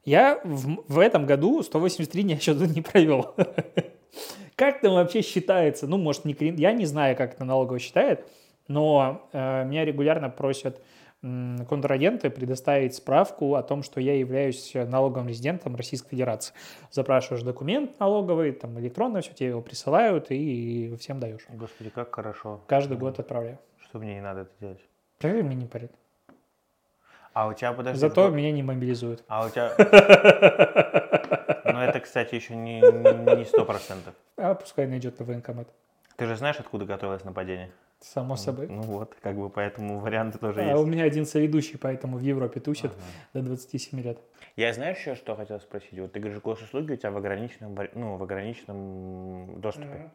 Я 0.05 0.41
в, 0.43 0.83
в 0.87 0.99
этом 0.99 1.25
году 1.25 1.63
183 1.63 2.23
дня 2.23 2.37
тут 2.37 2.75
не 2.75 2.81
провел. 2.81 3.35
Как 4.55 4.81
там 4.81 4.93
вообще 4.93 5.21
считается? 5.21 5.87
Ну, 5.87 5.97
может, 5.97 6.25
не 6.25 6.33
крин- 6.33 6.57
я 6.57 6.73
не 6.73 6.85
знаю, 6.85 7.15
как 7.15 7.33
это 7.33 7.43
налогово 7.43 7.79
считает, 7.79 8.27
но 8.67 9.27
э, 9.33 9.65
меня 9.65 9.83
регулярно 9.83 10.29
просят 10.29 10.79
м, 11.23 11.65
контрагенты 11.67 12.29
предоставить 12.29 12.93
справку 12.93 13.55
о 13.55 13.63
том, 13.63 13.81
что 13.81 13.99
я 13.99 14.15
являюсь 14.15 14.71
налоговым 14.75 15.27
резидентом 15.27 15.75
Российской 15.75 16.11
Федерации. 16.11 16.53
Запрашиваешь 16.91 17.43
документ 17.43 17.99
налоговый, 17.99 18.51
там 18.51 18.79
электронно 18.79 19.21
все, 19.21 19.33
тебе 19.33 19.49
его 19.49 19.61
присылают 19.61 20.27
и 20.29 20.95
всем 20.99 21.19
даешь. 21.19 21.45
Господи, 21.49 21.89
как 21.89 22.13
хорошо. 22.13 22.61
Каждый 22.67 22.97
год 22.97 23.19
отправляю. 23.19 23.57
Что 23.83 23.97
мне 23.97 24.13
не 24.15 24.21
надо 24.21 24.41
это 24.41 24.51
делать? 24.59 24.81
Да 25.19 25.29
мне 25.29 25.55
не 25.55 25.65
парит. 25.65 25.91
А 27.33 27.47
у 27.47 27.53
тебя, 27.53 27.73
подожди. 27.73 27.99
Зато 27.99 28.23
вот- 28.23 28.33
меня 28.33 28.51
не 28.51 28.63
мобилизуют. 28.63 29.23
А 29.27 29.45
у 29.45 29.49
тебя... 29.49 29.73
Ну, 31.65 31.79
это, 31.79 31.99
кстати, 32.01 32.35
еще 32.35 32.55
не 32.55 33.45
сто 33.45 33.65
процентов. 33.65 34.13
А 34.37 34.53
пускай 34.53 34.85
найдет 34.85 35.19
на 35.19 35.25
военкомат. 35.25 35.67
Ты 36.17 36.27
же 36.27 36.35
знаешь, 36.35 36.57
откуда 36.59 36.85
готовилось 36.85 37.23
нападение? 37.23 37.71
Само 37.99 38.35
собой. 38.35 38.67
Ну 38.67 38.81
вот, 38.81 39.15
как 39.21 39.35
бы 39.35 39.49
поэтому 39.49 39.99
варианты 39.99 40.37
тоже 40.37 40.61
А 40.61 40.75
у 40.75 40.79
есть. 40.81 40.87
меня 40.87 41.05
один 41.05 41.25
соведущий, 41.25 41.79
поэтому 41.79 42.17
в 42.17 42.21
Европе 42.21 42.59
тусит 42.59 42.91
Ага. 42.91 43.41
до 43.41 43.41
27 43.47 44.01
лет. 44.01 44.19
Я 44.55 44.71
знаю 44.73 44.93
еще, 44.95 45.15
что 45.15 45.35
хотел 45.35 45.59
спросить. 45.61 45.97
Вот 45.97 46.11
ты 46.11 46.19
говоришь, 46.19 46.41
госуслуги 46.41 46.91
у 46.91 46.95
тебя 46.97 47.11
в 47.11 47.17
ограниченном, 47.17 47.75
ну, 47.95 48.17
в 48.17 48.23
ограниченном 48.23 49.59
доступе. 49.61 50.11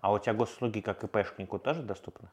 А 0.00 0.12
у 0.12 0.18
тебя 0.18 0.32
госуслуги 0.34 0.80
как 0.80 1.02
ИПшнику 1.04 1.58
тоже 1.58 1.82
доступны? 1.82 2.28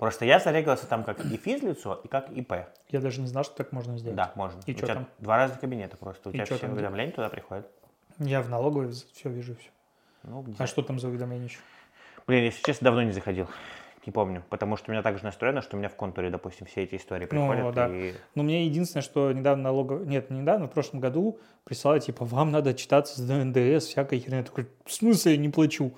Просто 0.00 0.24
я 0.24 0.38
зарегался 0.40 0.86
там 0.86 1.04
как 1.04 1.22
и 1.26 1.36
физлицо, 1.36 2.00
и 2.02 2.08
как 2.08 2.30
ИП. 2.30 2.54
Я 2.88 3.00
даже 3.00 3.20
не 3.20 3.26
знал, 3.26 3.44
что 3.44 3.54
так 3.56 3.70
можно 3.70 3.98
сделать. 3.98 4.16
Да, 4.16 4.32
можно. 4.34 4.58
И 4.64 4.72
у 4.72 4.74
чё 4.74 4.86
тебя 4.86 4.94
там? 4.94 5.06
два 5.18 5.36
разных 5.36 5.60
кабинета 5.60 5.98
просто. 5.98 6.30
У 6.30 6.32
И 6.32 6.36
тебя 6.36 6.46
все 6.46 6.56
там? 6.56 6.72
уведомления 6.72 7.12
туда 7.12 7.28
приходят. 7.28 7.70
Я 8.18 8.40
в 8.40 8.48
налоговой 8.48 8.90
все 8.90 9.28
вижу 9.28 9.56
все. 9.56 9.68
Ну, 10.22 10.40
где? 10.40 10.54
А 10.58 10.66
что 10.66 10.80
там 10.80 10.98
за 10.98 11.08
уведомление 11.08 11.48
еще? 11.48 11.58
Блин, 12.26 12.44
если 12.44 12.62
честно, 12.62 12.86
давно 12.86 13.02
не 13.02 13.12
заходил. 13.12 13.46
Не 14.06 14.12
помню. 14.12 14.42
Потому 14.48 14.76
что 14.78 14.90
у 14.90 14.92
меня 14.92 15.02
так 15.02 15.18
же 15.18 15.24
настроено, 15.24 15.60
что 15.60 15.76
у 15.76 15.78
меня 15.78 15.90
в 15.90 15.96
контуре, 15.96 16.30
допустим, 16.30 16.66
все 16.66 16.84
эти 16.84 16.94
истории 16.96 17.28
Ну, 17.30 17.46
приходят. 17.50 17.74
да. 17.74 17.88
и... 17.94 18.14
Ну, 18.34 18.42
мне 18.42 18.64
единственное, 18.64 19.02
что 19.02 19.30
недавно 19.32 19.64
налоговая... 19.64 20.06
Нет, 20.06 20.30
не 20.30 20.38
недавно, 20.40 20.66
в 20.66 20.70
прошлом 20.72 21.00
году 21.00 21.38
присылали, 21.64 22.00
типа, 22.00 22.24
вам 22.24 22.50
надо 22.52 22.72
читаться 22.72 23.20
за 23.20 23.44
НДС, 23.44 23.84
всякая 23.84 24.18
херня. 24.18 24.38
Я 24.38 24.44
такой, 24.44 24.66
в 24.86 24.92
смысле 24.92 25.32
я 25.32 25.36
не 25.38 25.50
плачу? 25.50 25.92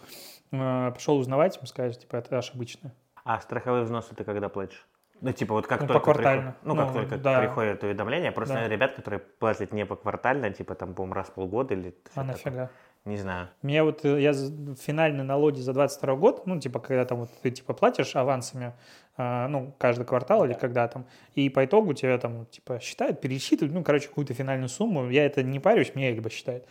А, 0.51 0.91
Пошел 0.91 1.17
узнавать, 1.17 1.57
им 1.59 1.67
сказали, 1.67 1.93
типа, 1.93 2.17
это 2.17 2.37
аж 2.37 2.53
обычное. 2.53 2.93
А 3.25 3.41
страховые 3.41 3.85
взносы 3.85 4.15
ты 4.15 4.25
когда 4.25 4.49
платишь? 4.49 4.87
Ну, 5.21 5.33
типа, 5.33 5.55
вот 5.55 5.67
как 5.69 5.83
Ну, 5.83 5.87
только 5.87 6.13
приход- 6.15 6.55
Ну, 6.65 6.75
как 6.75 6.89
Ну, 6.89 6.95
только 6.95 7.17
да. 7.17 7.39
приходит 7.41 7.85
уведомление, 7.85 8.33
просто 8.33 8.55
Да. 8.55 8.69
ребят, 8.69 8.95
которые 8.95 9.21
платят 9.21 9.73
не 9.73 9.87
поквартально, 9.87 10.51
типа, 10.51 10.75
там, 10.75 10.95
по-моему, 10.95 11.15
раз 11.15 11.29
в 11.29 11.33
полгода 11.33 11.75
или... 11.75 11.95
А 12.17 12.25
нафига? 12.25 12.71
Не 13.05 13.17
знаю. 13.17 13.49
Меня 13.63 13.85
вот, 13.85 14.05
э, 14.05 14.21
я 14.21 14.33
финальный 14.33 15.25
налоги 15.25 15.59
за 15.61 15.73
22 15.73 16.15
год, 16.17 16.47
ну, 16.47 16.59
типа, 16.61 16.79
когда 16.81 17.05
там 17.05 17.19
вот 17.21 17.31
ты, 17.43 17.51
типа, 17.51 17.73
платишь 17.73 18.15
авансами, 18.17 18.73
а, 19.17 19.49
ну, 19.49 19.75
каждый 19.79 20.05
квартал 20.05 20.45
или 20.45 20.55
когда 20.55 20.87
там, 20.89 21.05
и 21.35 21.49
по 21.49 21.65
итогу 21.65 21.95
тебя 21.95 22.17
там, 22.19 22.47
типа, 22.47 22.79
считают, 22.81 23.21
пересчитывают, 23.21 23.75
ну, 23.75 23.83
короче, 23.85 24.09
какую-то 24.09 24.35
финальную 24.35 24.69
сумму, 24.69 25.09
я 25.11 25.25
это 25.27 25.43
не 25.43 25.59
парюсь, 25.61 25.95
мне 25.95 26.13
либо 26.13 26.31
считают. 26.31 26.65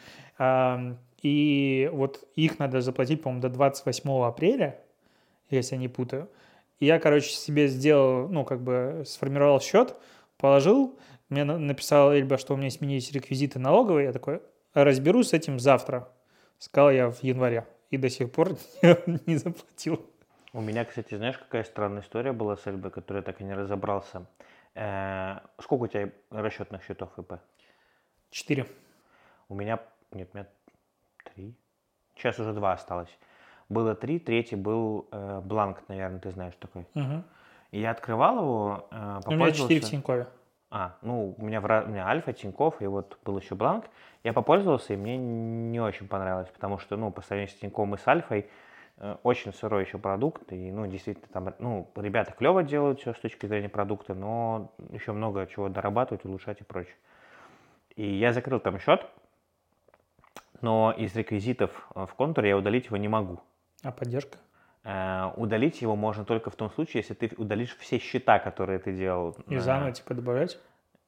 И 1.22 1.90
вот 1.94 2.24
их 2.36 2.60
надо 2.60 2.82
заплатить, 2.82 3.22
по-моему, 3.22 3.42
до 3.42 3.50
28 3.50 4.24
апреля, 4.26 4.80
если 5.50 5.76
я 5.76 5.82
не 5.82 5.88
путаю. 5.88 6.30
И 6.82 6.88
я, 6.88 7.00
короче, 7.00 7.30
себе 7.30 7.68
сделал, 7.68 8.28
ну, 8.28 8.44
как 8.44 8.60
бы 8.62 9.04
сформировал 9.06 9.62
счет, 9.62 9.96
положил, 10.38 10.98
мне 11.30 11.44
на- 11.44 11.60
написал 11.60 12.12
Эльба, 12.12 12.40
что 12.40 12.56
у 12.56 12.58
меня 12.58 12.70
изменились 12.70 13.12
реквизиты 13.12 13.60
налоговые, 13.60 14.08
я 14.08 14.12
такой, 14.12 14.42
разберусь 14.74 15.30
с 15.30 15.34
этим 15.34 15.60
завтра. 15.60 16.10
Сказал 16.58 16.90
я 16.90 17.12
в 17.12 17.24
январе. 17.24 17.68
И 17.92 17.98
до 17.98 18.10
сих 18.10 18.32
пор 18.32 18.58
не 19.28 19.36
заплатил. 19.38 20.04
У 20.54 20.62
меня, 20.62 20.84
кстати, 20.84 21.14
знаешь, 21.16 21.38
какая 21.38 21.64
странная 21.64 22.02
история 22.02 22.32
была 22.32 22.58
с 22.58 22.66
Эльбой, 22.66 22.90
которой 22.90 23.18
я 23.18 23.22
так 23.22 23.40
и 23.42 23.44
не 23.44 23.54
разобрался. 23.54 24.26
Э, 24.74 25.40
Сколько 25.60 25.84
у 25.84 25.88
тебя 25.88 26.10
расчетных 26.32 26.84
счетов 26.84 27.10
ИП? 27.20 27.34
Четыре. 28.32 28.66
У 29.50 29.54
меня... 29.56 29.80
Нет, 30.12 30.30
у 30.34 30.38
меня 30.38 30.48
три. 31.26 31.54
Сейчас 32.16 32.40
уже 32.40 32.54
два 32.54 32.74
осталось. 32.74 33.16
Было 33.72 33.96
три, 33.96 34.20
третий 34.20 34.58
был 34.58 35.08
э, 35.12 35.40
бланк, 35.46 35.82
наверное, 35.88 36.20
ты 36.20 36.30
знаешь 36.32 36.54
такой. 36.60 36.86
И 37.72 37.80
я 37.80 37.92
открывал 37.92 38.36
его, 38.38 38.88
э, 38.92 38.96
У 39.26 39.32
меня 39.32 39.52
четыре 39.52 39.80
в 39.80 39.84
попользовался- 39.84 39.92
Тинькове. 39.92 40.28
А, 40.72 40.96
ну, 41.02 41.36
у 41.38 41.42
меня, 41.46 41.62
в, 41.62 41.66
у 41.86 41.88
меня 41.90 42.06
Альфа, 42.08 42.34
Тиньков, 42.34 42.82
и 42.82 42.88
вот 42.88 43.18
был 43.24 43.38
еще 43.38 43.56
Бланк. 43.56 43.86
Я 44.26 44.34
попользовался, 44.34 44.94
и 44.94 44.98
мне 44.98 45.16
не 45.18 45.80
очень 45.80 46.08
понравилось, 46.08 46.50
потому 46.50 46.80
что, 46.80 46.98
ну, 46.98 47.12
по 47.12 47.22
сравнению 47.22 47.54
с 47.56 47.60
Тиньковым 47.60 47.96
и 47.96 47.98
с 47.98 48.06
Альфой, 48.08 48.50
э, 48.98 49.16
очень 49.24 49.54
сырой 49.54 49.86
еще 49.86 49.98
продукт, 49.98 50.52
и, 50.52 50.70
ну, 50.72 50.86
действительно, 50.88 51.28
там, 51.32 51.54
ну, 51.60 51.90
ребята 51.96 52.34
клево 52.34 52.64
делают 52.64 53.00
все 53.00 53.14
с 53.14 53.20
точки 53.20 53.46
зрения 53.46 53.70
продукта, 53.70 54.14
но 54.16 54.72
еще 54.92 55.14
много 55.14 55.48
чего 55.48 55.70
дорабатывать, 55.70 56.26
улучшать 56.26 56.60
и 56.60 56.66
прочее. 56.66 56.96
И 57.96 58.06
я 58.06 58.34
закрыл 58.34 58.60
там 58.60 58.80
счет, 58.80 59.06
но 60.62 60.94
из 60.98 61.16
реквизитов 61.16 61.72
э, 61.96 62.06
в 62.06 62.14
контуре 62.16 62.50
я 62.50 62.58
удалить 62.58 62.88
его 62.88 62.98
не 62.98 63.08
могу. 63.08 63.40
А 63.84 63.92
поддержка? 63.92 64.38
Э, 64.84 65.32
удалить 65.38 65.82
его 65.82 65.96
можно 65.96 66.26
только 66.26 66.50
в 66.50 66.56
том 66.56 66.70
случае, 66.72 67.02
если 67.02 67.14
ты 67.14 67.32
удалишь 67.38 67.76
все 67.78 68.00
счета, 68.00 68.40
которые 68.40 68.80
ты 68.80 68.94
делал. 68.94 69.36
И 69.48 69.56
на- 69.56 69.62
заново 69.62 69.92
типа 69.92 70.14
добавлять? 70.14 70.58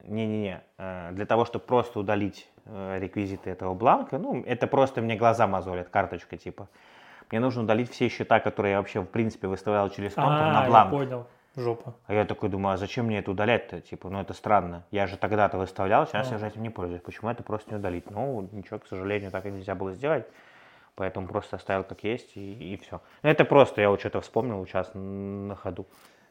Не-не-не. 0.02 0.62
Э, 0.78 1.10
Для 1.12 1.26
того, 1.26 1.44
чтобы 1.44 1.64
просто 1.64 1.98
удалить 1.98 2.48
э, 2.66 2.98
реквизиты 3.00 3.50
этого 3.50 3.74
бланка, 3.74 4.18
ну, 4.18 4.42
это 4.44 4.66
просто 4.66 5.00
мне 5.02 5.16
глаза 5.16 5.46
мозолят, 5.46 5.88
карточка 5.88 6.36
типа. 6.36 6.68
Мне 7.30 7.40
нужно 7.40 7.62
удалить 7.62 7.90
все 7.90 8.08
счета, 8.08 8.38
которые 8.38 8.72
я 8.72 8.78
вообще, 8.78 9.00
в 9.00 9.06
принципе, 9.06 9.48
выставлял 9.48 9.88
через 9.90 10.14
контур 10.14 10.32
на 10.32 10.60
А, 10.60 10.62
я 10.64 10.68
бланк. 10.68 10.90
понял. 10.90 11.26
Жопа. 11.56 11.94
А 12.06 12.14
я 12.14 12.24
такой 12.24 12.48
думаю, 12.48 12.74
а 12.74 12.76
зачем 12.76 13.06
мне 13.06 13.20
это 13.20 13.30
удалять-то? 13.30 13.80
Типа, 13.80 14.08
ну 14.10 14.20
это 14.20 14.34
странно. 14.34 14.84
Я 14.90 15.06
же 15.06 15.16
тогда-то 15.16 15.56
выставлял, 15.56 16.06
сейчас 16.06 16.28
А. 16.28 16.32
я 16.32 16.38
же 16.38 16.46
этим 16.48 16.62
не 16.62 16.70
пользуюсь. 16.70 17.00
Почему 17.02 17.30
это 17.30 17.42
просто 17.44 17.70
не 17.70 17.76
удалить? 17.78 18.10
Ну, 18.10 18.48
ничего, 18.52 18.78
к 18.80 18.86
сожалению, 18.88 19.30
так 19.30 19.46
и 19.46 19.50
нельзя 19.52 19.74
было 19.76 19.92
сделать. 19.92 20.26
Поэтому 20.96 21.26
просто 21.26 21.56
оставил 21.56 21.84
как 21.84 22.04
есть 22.04 22.32
и, 22.36 22.78
все. 22.82 23.00
Ну, 23.22 23.30
это 23.30 23.44
просто, 23.44 23.80
я 23.80 23.90
вот 23.90 24.00
что-то 24.00 24.20
вспомнил 24.20 24.64
сейчас 24.66 24.90
на 24.94 25.56
ходу. 25.56 25.86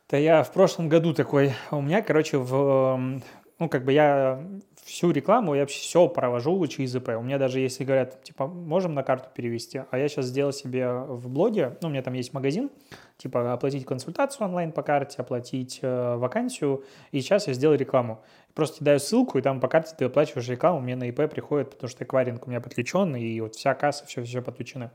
Да 0.10 0.18
я 0.18 0.44
в 0.44 0.52
прошлом 0.52 0.90
году 0.90 1.14
такой, 1.14 1.53
у 1.72 1.81
меня, 1.81 2.02
короче, 2.02 2.38
в, 2.38 2.95
эм, 2.95 3.23
ну, 3.60 3.69
как 3.69 3.84
бы 3.84 3.91
я 3.94 4.41
всю 4.85 5.11
рекламу, 5.11 5.56
я 5.56 5.61
вообще 5.61 5.80
все 5.80 6.07
провожу 6.07 6.65
через 6.68 6.95
ИП. 6.95 7.10
У 7.10 7.22
меня 7.22 7.38
даже, 7.38 7.60
если 7.60 7.84
говорят, 7.84 8.23
типа, 8.23 8.48
можем 8.48 8.94
на 8.94 9.03
карту 9.03 9.30
перевести, 9.34 9.81
а 9.90 9.98
я 9.98 10.07
сейчас 10.07 10.26
сделал 10.26 10.52
себе 10.52 10.91
в 10.91 11.30
блоге, 11.30 11.77
ну, 11.81 11.88
у 11.88 11.91
меня 11.91 12.02
там 12.02 12.14
есть 12.14 12.34
магазин, 12.34 12.69
типа, 13.18 13.53
оплатить 13.53 13.85
консультацию 13.85 14.48
онлайн 14.48 14.72
по 14.72 14.84
карте, 14.84 15.18
оплатить 15.19 15.80
э, 15.81 16.15
вакансию, 16.15 16.84
и 17.11 17.22
сейчас 17.22 17.48
я 17.48 17.53
сделал 17.53 17.76
рекламу. 17.76 18.22
Просто 18.53 18.77
тебе 18.77 18.85
даю 18.85 18.99
ссылку, 18.99 19.38
и 19.38 19.41
там 19.41 19.60
по 19.60 19.68
карте 19.68 19.95
ты 19.98 20.06
оплачиваешь 20.06 20.48
рекламу, 20.49 20.80
мне 20.81 20.95
на 20.95 21.06
ИП 21.10 21.30
приходит, 21.30 21.72
потому 21.72 21.90
что 21.90 22.03
эквайринг 22.03 22.45
у 22.45 22.49
меня 22.49 22.61
подключен, 22.61 23.15
и 23.15 23.40
вот 23.41 23.56
вся 23.56 23.73
касса, 23.73 24.06
все-все 24.06 24.41
подключены. 24.41 24.91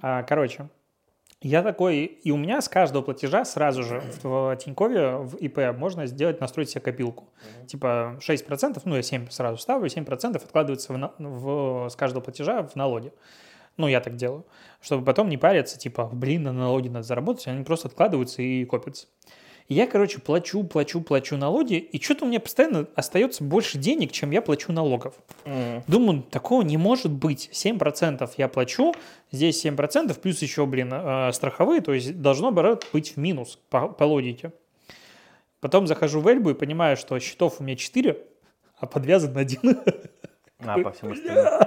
А, 0.00 0.22
короче, 0.22 0.68
я 1.42 1.62
такой, 1.62 2.04
и 2.04 2.30
у 2.30 2.36
меня 2.36 2.60
с 2.60 2.68
каждого 2.68 3.02
платежа 3.02 3.44
сразу 3.44 3.82
же 3.82 4.02
в 4.22 4.56
Тинькове, 4.56 5.16
в 5.18 5.36
ИП, 5.36 5.76
можно 5.76 6.06
сделать, 6.06 6.40
настроить 6.40 6.70
себе 6.70 6.80
копилку. 6.80 7.28
Типа 7.66 8.18
6%, 8.20 8.80
ну 8.84 8.96
я 8.96 9.02
7 9.02 9.28
сразу 9.30 9.58
ставлю, 9.58 9.86
7% 9.86 10.36
откладывается 10.36 10.92
в, 10.92 11.12
в- 11.18 11.88
с 11.90 11.96
каждого 11.96 12.22
платежа 12.22 12.62
в 12.62 12.74
налоге. 12.74 13.12
Ну, 13.76 13.88
я 13.88 14.00
так 14.00 14.16
делаю. 14.16 14.46
Чтобы 14.80 15.04
потом 15.04 15.28
не 15.28 15.36
париться, 15.36 15.78
типа, 15.78 16.08
блин, 16.12 16.44
на 16.44 16.52
налоги 16.52 16.88
надо 16.88 17.02
заработать, 17.06 17.46
они 17.48 17.64
просто 17.64 17.88
откладываются 17.88 18.42
и 18.42 18.64
копятся. 18.64 19.06
И 19.68 19.74
я, 19.74 19.86
короче, 19.86 20.20
плачу, 20.20 20.62
плачу, 20.62 21.00
плачу 21.00 21.36
налоги, 21.36 21.74
и 21.74 22.00
что-то 22.00 22.24
у 22.24 22.28
меня 22.28 22.38
постоянно 22.38 22.86
остается 22.94 23.42
больше 23.42 23.78
денег, 23.78 24.12
чем 24.12 24.30
я 24.30 24.40
плачу 24.40 24.72
налогов. 24.72 25.14
Думаю, 25.88 26.22
такого 26.22 26.62
не 26.62 26.76
может 26.76 27.10
быть. 27.10 27.50
7% 27.52 28.30
я 28.36 28.48
плачу, 28.48 28.94
здесь 29.32 29.64
7%, 29.64 30.18
плюс 30.20 30.40
еще, 30.40 30.66
блин, 30.66 30.90
э, 30.92 31.32
страховые, 31.32 31.80
то 31.80 31.92
есть 31.92 32.20
должно, 32.20 32.52
быть 32.52 33.14
в 33.14 33.16
минус 33.16 33.58
по, 33.68 33.88
по 33.88 34.04
логике. 34.04 34.52
Потом 35.60 35.88
захожу 35.88 36.20
в 36.20 36.28
Эльбу 36.28 36.50
и 36.50 36.54
понимаю, 36.54 36.96
что 36.96 37.18
счетов 37.18 37.60
у 37.60 37.64
меня 37.64 37.76
4, 37.76 38.16
а 38.78 38.86
подвязан 38.86 39.36
один. 39.36 39.78
А, 40.60 40.78
по 40.78 40.90
всему 40.92 41.12
остальному. 41.12 41.65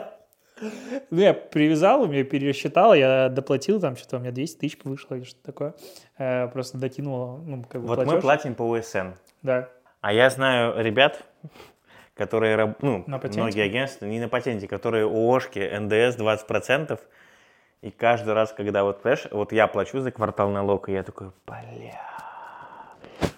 Ну, 1.10 1.22
я 1.22 1.34
привязал, 1.34 2.02
у 2.03 2.07
меня 2.07 2.23
пересчитал, 2.23 2.94
я 2.94 3.30
доплатил, 3.30 3.80
там 3.80 3.95
что-то 3.95 4.18
у 4.18 4.19
меня 4.19 4.31
200 4.31 4.60
тысяч 4.60 4.80
вышло 4.84 5.15
или 5.15 5.23
что-то 5.23 5.45
такое. 5.45 5.73
Э, 6.18 6.48
Просто 6.48 6.77
докинул, 6.77 7.38
ну, 7.38 7.64
как 7.64 7.81
бы 7.81 7.88
Вот 7.88 7.98
мы 7.99 8.03
платеж. 8.06 8.22
платим 8.22 8.56
по 8.56 8.64
УСН. 8.64 9.14
Да. 9.41 9.69
А 10.02 10.14
я 10.14 10.30
знаю 10.30 10.81
ребят, 10.84 11.23
которые, 12.15 12.76
ну, 12.81 13.03
На 13.07 13.18
патенте? 13.19 13.41
многие 13.41 13.64
агентства, 13.64 14.06
не 14.06 14.19
на 14.19 14.30
патенте, 14.30 14.68
которые 14.68 15.06
у 15.06 15.36
ОшКи 15.36 15.60
НДС 15.60 16.18
20%, 16.18 16.99
и 17.81 17.91
каждый 17.91 18.34
раз, 18.34 18.52
когда 18.52 18.84
вот, 18.84 19.02
понимаешь, 19.02 19.27
вот 19.31 19.53
я 19.53 19.68
плачу 19.68 19.99
за 20.02 20.11
квартал 20.11 20.49
налог, 20.49 20.90
и 20.90 20.94
я 20.94 21.03
такой, 21.03 21.31
бля. 21.48 21.99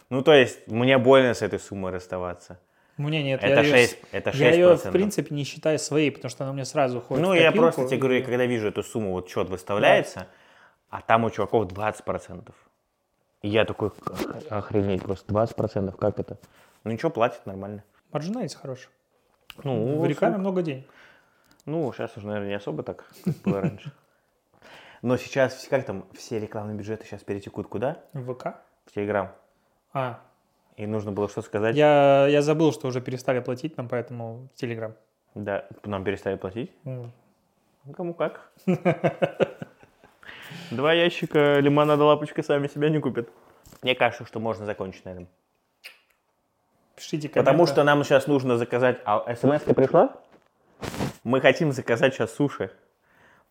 Ну, 0.10 0.24
то 0.24 0.34
есть, 0.34 0.68
мне 0.68 0.98
больно 0.98 1.34
с 1.34 1.42
этой 1.42 1.60
суммой 1.60 1.92
расставаться. 1.92 2.60
Мне 3.02 3.24
нет, 3.24 3.42
Это 3.44 3.62
я 3.62 3.62
её 3.62 3.72
6, 3.76 3.92
с- 3.94 3.98
это 4.12 4.32
6%. 4.32 4.40
Я 4.40 4.52
ее, 4.54 4.76
в 4.78 4.92
принципе, 4.92 5.36
не 5.36 5.44
считаю 5.44 5.80
своей, 5.80 6.12
потому 6.12 6.30
что 6.30 6.44
она 6.44 6.54
меня 6.54 6.66
сразу 6.66 7.02
ходит 7.02 7.24
ну, 7.26 7.34
я 7.34 7.52
просто 7.52 7.86
тебе 7.88 7.98
говорю, 7.98 8.20
и- 8.20 8.22
когда 8.22 8.46
вижу 8.46 8.68
эту 8.68 8.84
сумму, 8.84 9.12
вот 9.12 9.30
счет 9.30 9.50
выставляется, 9.50 10.28
а 10.90 11.02
там 11.02 11.24
у 11.24 11.30
чуваков 11.30 11.68
20%. 11.68 12.54
И 13.42 13.50
я 13.50 13.66
такой, 13.66 13.90
«Ох- 13.90 14.52
охренеть, 14.52 15.02
просто 15.04 15.26
20%, 15.34 15.98
как 15.98 16.20
это? 16.20 16.38
Ну, 16.84 16.92
ничего, 16.92 17.10
платит 17.10 17.46
нормально. 17.46 17.84
Маржинальность 18.12 18.56
хорошая. 18.56 18.92
Ну, 19.64 20.00
в 20.00 20.06
рекламе 20.06 20.38
много 20.38 20.62
денег. 20.62 20.86
Ну, 21.66 21.92
сейчас 21.94 22.16
уже, 22.18 22.28
наверное, 22.28 22.50
не 22.50 22.56
особо 22.56 22.84
так, 22.84 23.06
как 23.24 23.34
было 23.44 23.62
раньше. 23.62 23.92
Но 25.02 25.18
сейчас, 25.18 25.68
как 25.70 25.86
там, 25.86 26.06
все 26.14 26.40
рекламные 26.40 26.78
бюджеты 26.78 27.06
сейчас 27.06 27.24
перетекут 27.24 27.68
куда? 27.68 28.00
В 28.14 28.34
ВК? 28.34 28.58
В 28.86 28.92
Телеграм. 28.94 29.32
А, 29.94 30.22
И 30.78 30.86
нужно 30.86 31.12
было 31.12 31.30
что 31.30 31.42
сказать? 31.42 31.76
я, 31.76 32.28
я 32.28 32.42
забыл, 32.42 32.72
что 32.74 32.88
уже 32.88 33.02
перестали 33.02 33.40
платить 33.40 33.78
нам, 33.78 33.88
поэтому 33.90 34.50
Телеграм. 34.56 34.96
Да, 35.36 35.66
нам 35.84 36.04
перестали 36.04 36.36
платить. 36.36 36.72
Ну, 36.84 37.12
Кому 37.96 38.14
как. 38.14 38.52
Два 40.72 40.94
ящика 40.94 41.60
лимонада 41.60 42.04
лапочка 42.04 42.44
сами 42.44 42.68
себя 42.68 42.90
не 42.90 43.00
купят. 43.00 43.30
Мне 43.82 43.96
кажется, 43.96 44.26
что 44.26 44.40
можно 44.40 44.66
закончить 44.66 45.06
на 45.06 45.10
этом. 45.10 45.28
Пишите 46.96 47.30
комменты. 47.30 47.40
Потому 47.40 47.66
что 47.66 47.84
нам 47.84 48.04
сейчас 48.04 48.28
нужно 48.28 48.58
заказать... 48.58 49.00
А 49.06 49.36
смс 49.36 49.64
пришла? 49.64 50.16
Мы 51.24 51.42
хотим 51.42 51.72
заказать 51.72 52.14
сейчас 52.14 52.34
суши. 52.34 52.72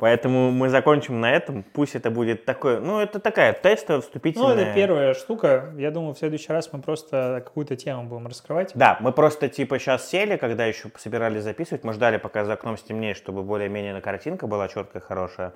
Поэтому 0.01 0.51
мы 0.51 0.71
закончим 0.71 1.21
на 1.21 1.31
этом. 1.31 1.63
Пусть 1.63 1.95
это 1.95 2.11
будет 2.11 2.47
такое... 2.47 2.81
Ну, 2.81 3.01
это 3.01 3.21
такая 3.21 3.53
тестовая, 3.53 3.99
Ну, 3.99 4.03
вступительная... 4.03 4.55
это 4.55 4.75
первая 4.75 5.13
штука. 5.13 5.75
Я 5.77 5.91
думаю, 5.91 6.15
в 6.15 6.19
следующий 6.19 6.51
раз 6.51 6.73
мы 6.73 6.81
просто 6.81 7.43
какую-то 7.45 7.77
тему 7.77 8.05
будем 8.05 8.27
раскрывать. 8.27 8.73
Да, 8.75 8.97
мы 9.01 9.13
просто 9.13 9.51
типа 9.51 9.79
сейчас 9.79 10.09
сели, 10.09 10.39
когда 10.39 10.65
еще 10.65 10.91
собирались 10.97 11.43
записывать, 11.43 11.85
мы 11.85 11.93
ждали, 11.93 12.17
пока 12.17 12.47
за 12.47 12.55
окном 12.55 12.79
стемнеет, 12.79 13.19
чтобы 13.19 13.43
более-менее 13.43 13.93
на 13.93 14.01
картинка 14.01 14.47
была 14.47 14.69
четкая, 14.69 15.03
хорошая. 15.03 15.53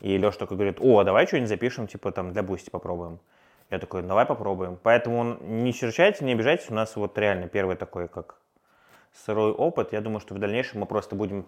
И 0.00 0.18
Леша 0.18 0.38
такой 0.38 0.56
говорит, 0.56 0.78
о, 0.80 1.04
давай 1.04 1.28
что-нибудь 1.28 1.48
запишем, 1.48 1.86
типа 1.86 2.10
там 2.10 2.32
для 2.32 2.42
Boosty 2.42 2.70
попробуем. 2.70 3.20
Я 3.70 3.78
такой, 3.78 4.02
давай 4.02 4.26
попробуем. 4.26 4.76
Поэтому 4.82 5.36
не 5.40 5.72
серчайте, 5.72 6.24
не 6.24 6.32
обижайтесь, 6.32 6.68
у 6.68 6.74
нас 6.74 6.96
вот 6.96 7.16
реально 7.16 7.46
первый 7.46 7.76
такой, 7.76 8.08
как 8.08 8.40
сырой 9.12 9.52
опыт. 9.52 9.92
Я 9.92 10.00
думаю, 10.00 10.18
что 10.18 10.34
в 10.34 10.38
дальнейшем 10.38 10.80
мы 10.80 10.86
просто 10.86 11.14
будем 11.14 11.46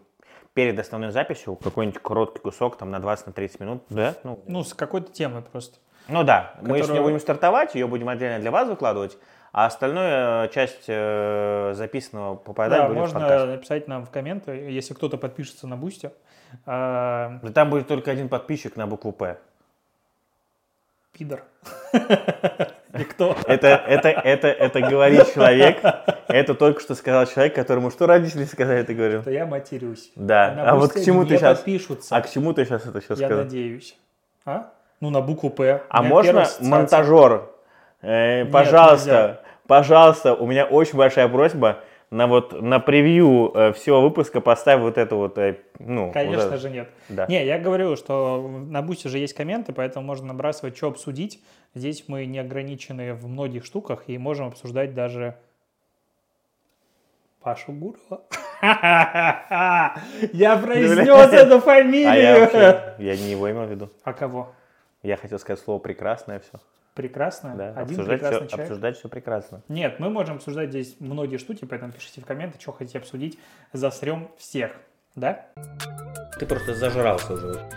перед 0.57 0.79
основной 0.79 1.11
записью 1.11 1.55
какой-нибудь 1.55 2.01
короткий 2.01 2.41
кусок, 2.41 2.79
там 2.79 2.91
на 2.91 2.97
20-30 2.97 3.57
минут, 3.63 3.83
да? 3.91 4.15
Ну, 4.25 4.41
Ну, 4.47 4.65
с 4.65 4.73
какой-то 4.73 5.13
темой 5.13 5.43
просто. 5.43 5.77
ну 6.09 6.25
да, 6.25 6.55
мы 6.63 6.79
с 6.79 6.81
Которую- 6.81 6.93
нее 6.95 7.03
будем 7.03 7.21
стартовать, 7.21 7.75
ее 7.75 7.87
будем 7.87 8.09
отдельно 8.09 8.39
для 8.39 8.51
вас 8.51 8.67
выкладывать, 8.67 9.19
а 9.53 9.67
остальную 9.67 10.47
э, 10.47 10.49
часть 10.49 10.85
э, 10.89 11.73
записанного 11.75 12.37
попадать 12.37 12.79
Да, 12.81 12.87
будет 12.89 12.97
в 12.97 13.01
можно 13.01 13.21
подкаст. 13.21 13.47
написать 13.49 13.87
нам 13.89 14.07
в 14.07 14.11
комменты, 14.11 14.53
если 14.53 14.95
кто-то 14.95 15.19
подпишется 15.19 15.67
на 15.67 15.77
Boosty. 15.77 16.11
А, 16.65 17.39
Да 17.43 17.53
там 17.53 17.69
будет 17.69 17.87
только 17.87 18.11
один 18.11 18.31
подписчик 18.31 18.77
на 18.77 18.87
букву 18.87 19.13
П. 19.13 19.37
пидор. 21.13 21.43
И 22.99 23.05
кто? 23.05 23.37
Это, 23.47 23.69
это, 23.69 24.09
это, 24.09 24.49
это 24.49 24.81
говорит 24.81 25.33
человек, 25.35 25.79
это 26.29 26.55
только 26.55 26.81
что 26.81 26.95
сказал 26.95 27.27
человек, 27.27 27.55
которому 27.55 27.91
что 27.91 28.07
родители 28.07 28.45
сказали, 28.45 28.83
ты 28.83 28.95
говорил? 28.95 29.21
Это 29.21 29.31
я 29.31 29.47
матерюсь. 29.47 30.13
Да, 30.15 30.53
На 30.55 30.71
а 30.71 30.75
вот 30.77 30.93
к 30.93 31.05
чему 31.05 31.25
ты 31.25 31.37
сейчас, 31.37 31.59
подпишутся. 31.59 32.17
а 32.17 32.21
к 32.23 32.31
чему 32.31 32.53
ты 32.53 32.65
сейчас 32.65 32.87
это 32.87 33.01
сейчас 33.01 33.19
Я 33.19 33.27
сказал? 33.27 33.45
надеюсь. 33.45 33.97
А? 34.45 34.71
Ну, 35.01 35.11
на 35.11 35.21
букву 35.21 35.51
П. 35.51 35.83
А 35.89 36.03
можно 36.03 36.47
монтажер, 36.61 37.51
э, 38.03 38.43
Нет, 38.45 38.53
пожалуйста, 38.53 39.11
нельзя. 39.11 39.41
пожалуйста, 39.67 40.35
у 40.35 40.47
меня 40.47 40.65
очень 40.65 40.97
большая 40.97 41.29
просьба 41.29 41.81
на 42.11 42.29
вот 42.29 42.63
на 42.63 42.79
превью 42.79 43.51
э, 43.55 43.73
всего 43.73 44.01
выпуска 44.01 44.41
поставь 44.41 44.81
вот 44.81 44.97
это 44.97 45.17
вот, 45.17 45.37
э, 45.39 45.59
ну, 45.81 46.07
вот 46.07 46.15
Конечно 46.15 46.43
это. 46.43 46.57
же 46.59 46.71
нет. 46.71 46.89
Да. 47.09 47.27
Не, 47.27 47.45
я 47.45 47.59
говорю, 47.59 47.97
что 47.97 48.49
на 48.69 48.81
Бусте 48.81 49.09
же 49.09 49.19
есть 49.19 49.35
комменты, 49.35 49.73
поэтому 49.73 50.07
можно 50.07 50.29
набрасывать, 50.29 50.77
что 50.77 50.87
обсудить. 50.89 51.43
Здесь 51.77 52.05
мы 52.09 52.25
не 52.25 52.39
ограничены 52.39 53.13
в 53.13 53.29
многих 53.29 53.67
штуках 53.67 54.05
и 54.07 54.17
можем 54.17 54.47
обсуждать 54.47 54.95
даже 54.95 55.37
Пашу 57.41 57.73
Гурова. 57.73 58.23
Я 60.33 60.57
произнес 60.57 61.33
эту 61.35 61.57
А 61.57 61.61
фамилию. 61.61 62.95
я 62.99 63.17
не 63.17 63.31
его 63.33 63.51
имел 63.51 63.67
в 63.67 63.71
виду. 63.71 63.91
А 64.05 64.15
кого? 64.15 64.55
Я 65.03 65.19
хотел 65.19 65.39
сказать 65.39 65.63
слово 65.63 65.79
прекрасное 65.79 66.41
все. 66.41 66.59
Прекрасно. 66.95 67.55
Да, 67.55 67.69
Один 67.73 67.81
обсуждать 68.01 68.21
все, 68.21 68.29
прекрасный 68.31 68.49
человек. 68.49 68.71
обсуждать 68.71 68.97
все 68.99 69.09
прекрасно. 69.11 69.63
Нет, 69.69 70.01
мы 70.01 70.09
можем 70.09 70.37
обсуждать 70.37 70.71
здесь 70.71 70.97
многие 70.99 71.37
штуки, 71.37 71.67
поэтому 71.67 71.93
пишите 71.93 72.23
в 72.23 72.25
комменты, 72.25 72.59
что 72.59 72.73
хотите 72.73 72.97
обсудить. 72.97 73.39
Засрем 73.75 74.31
всех. 74.39 74.73
Да? 75.15 75.45
Ты 76.41 76.47
просто 76.47 76.75
зажрался 76.75 77.35
уже. 77.35 77.69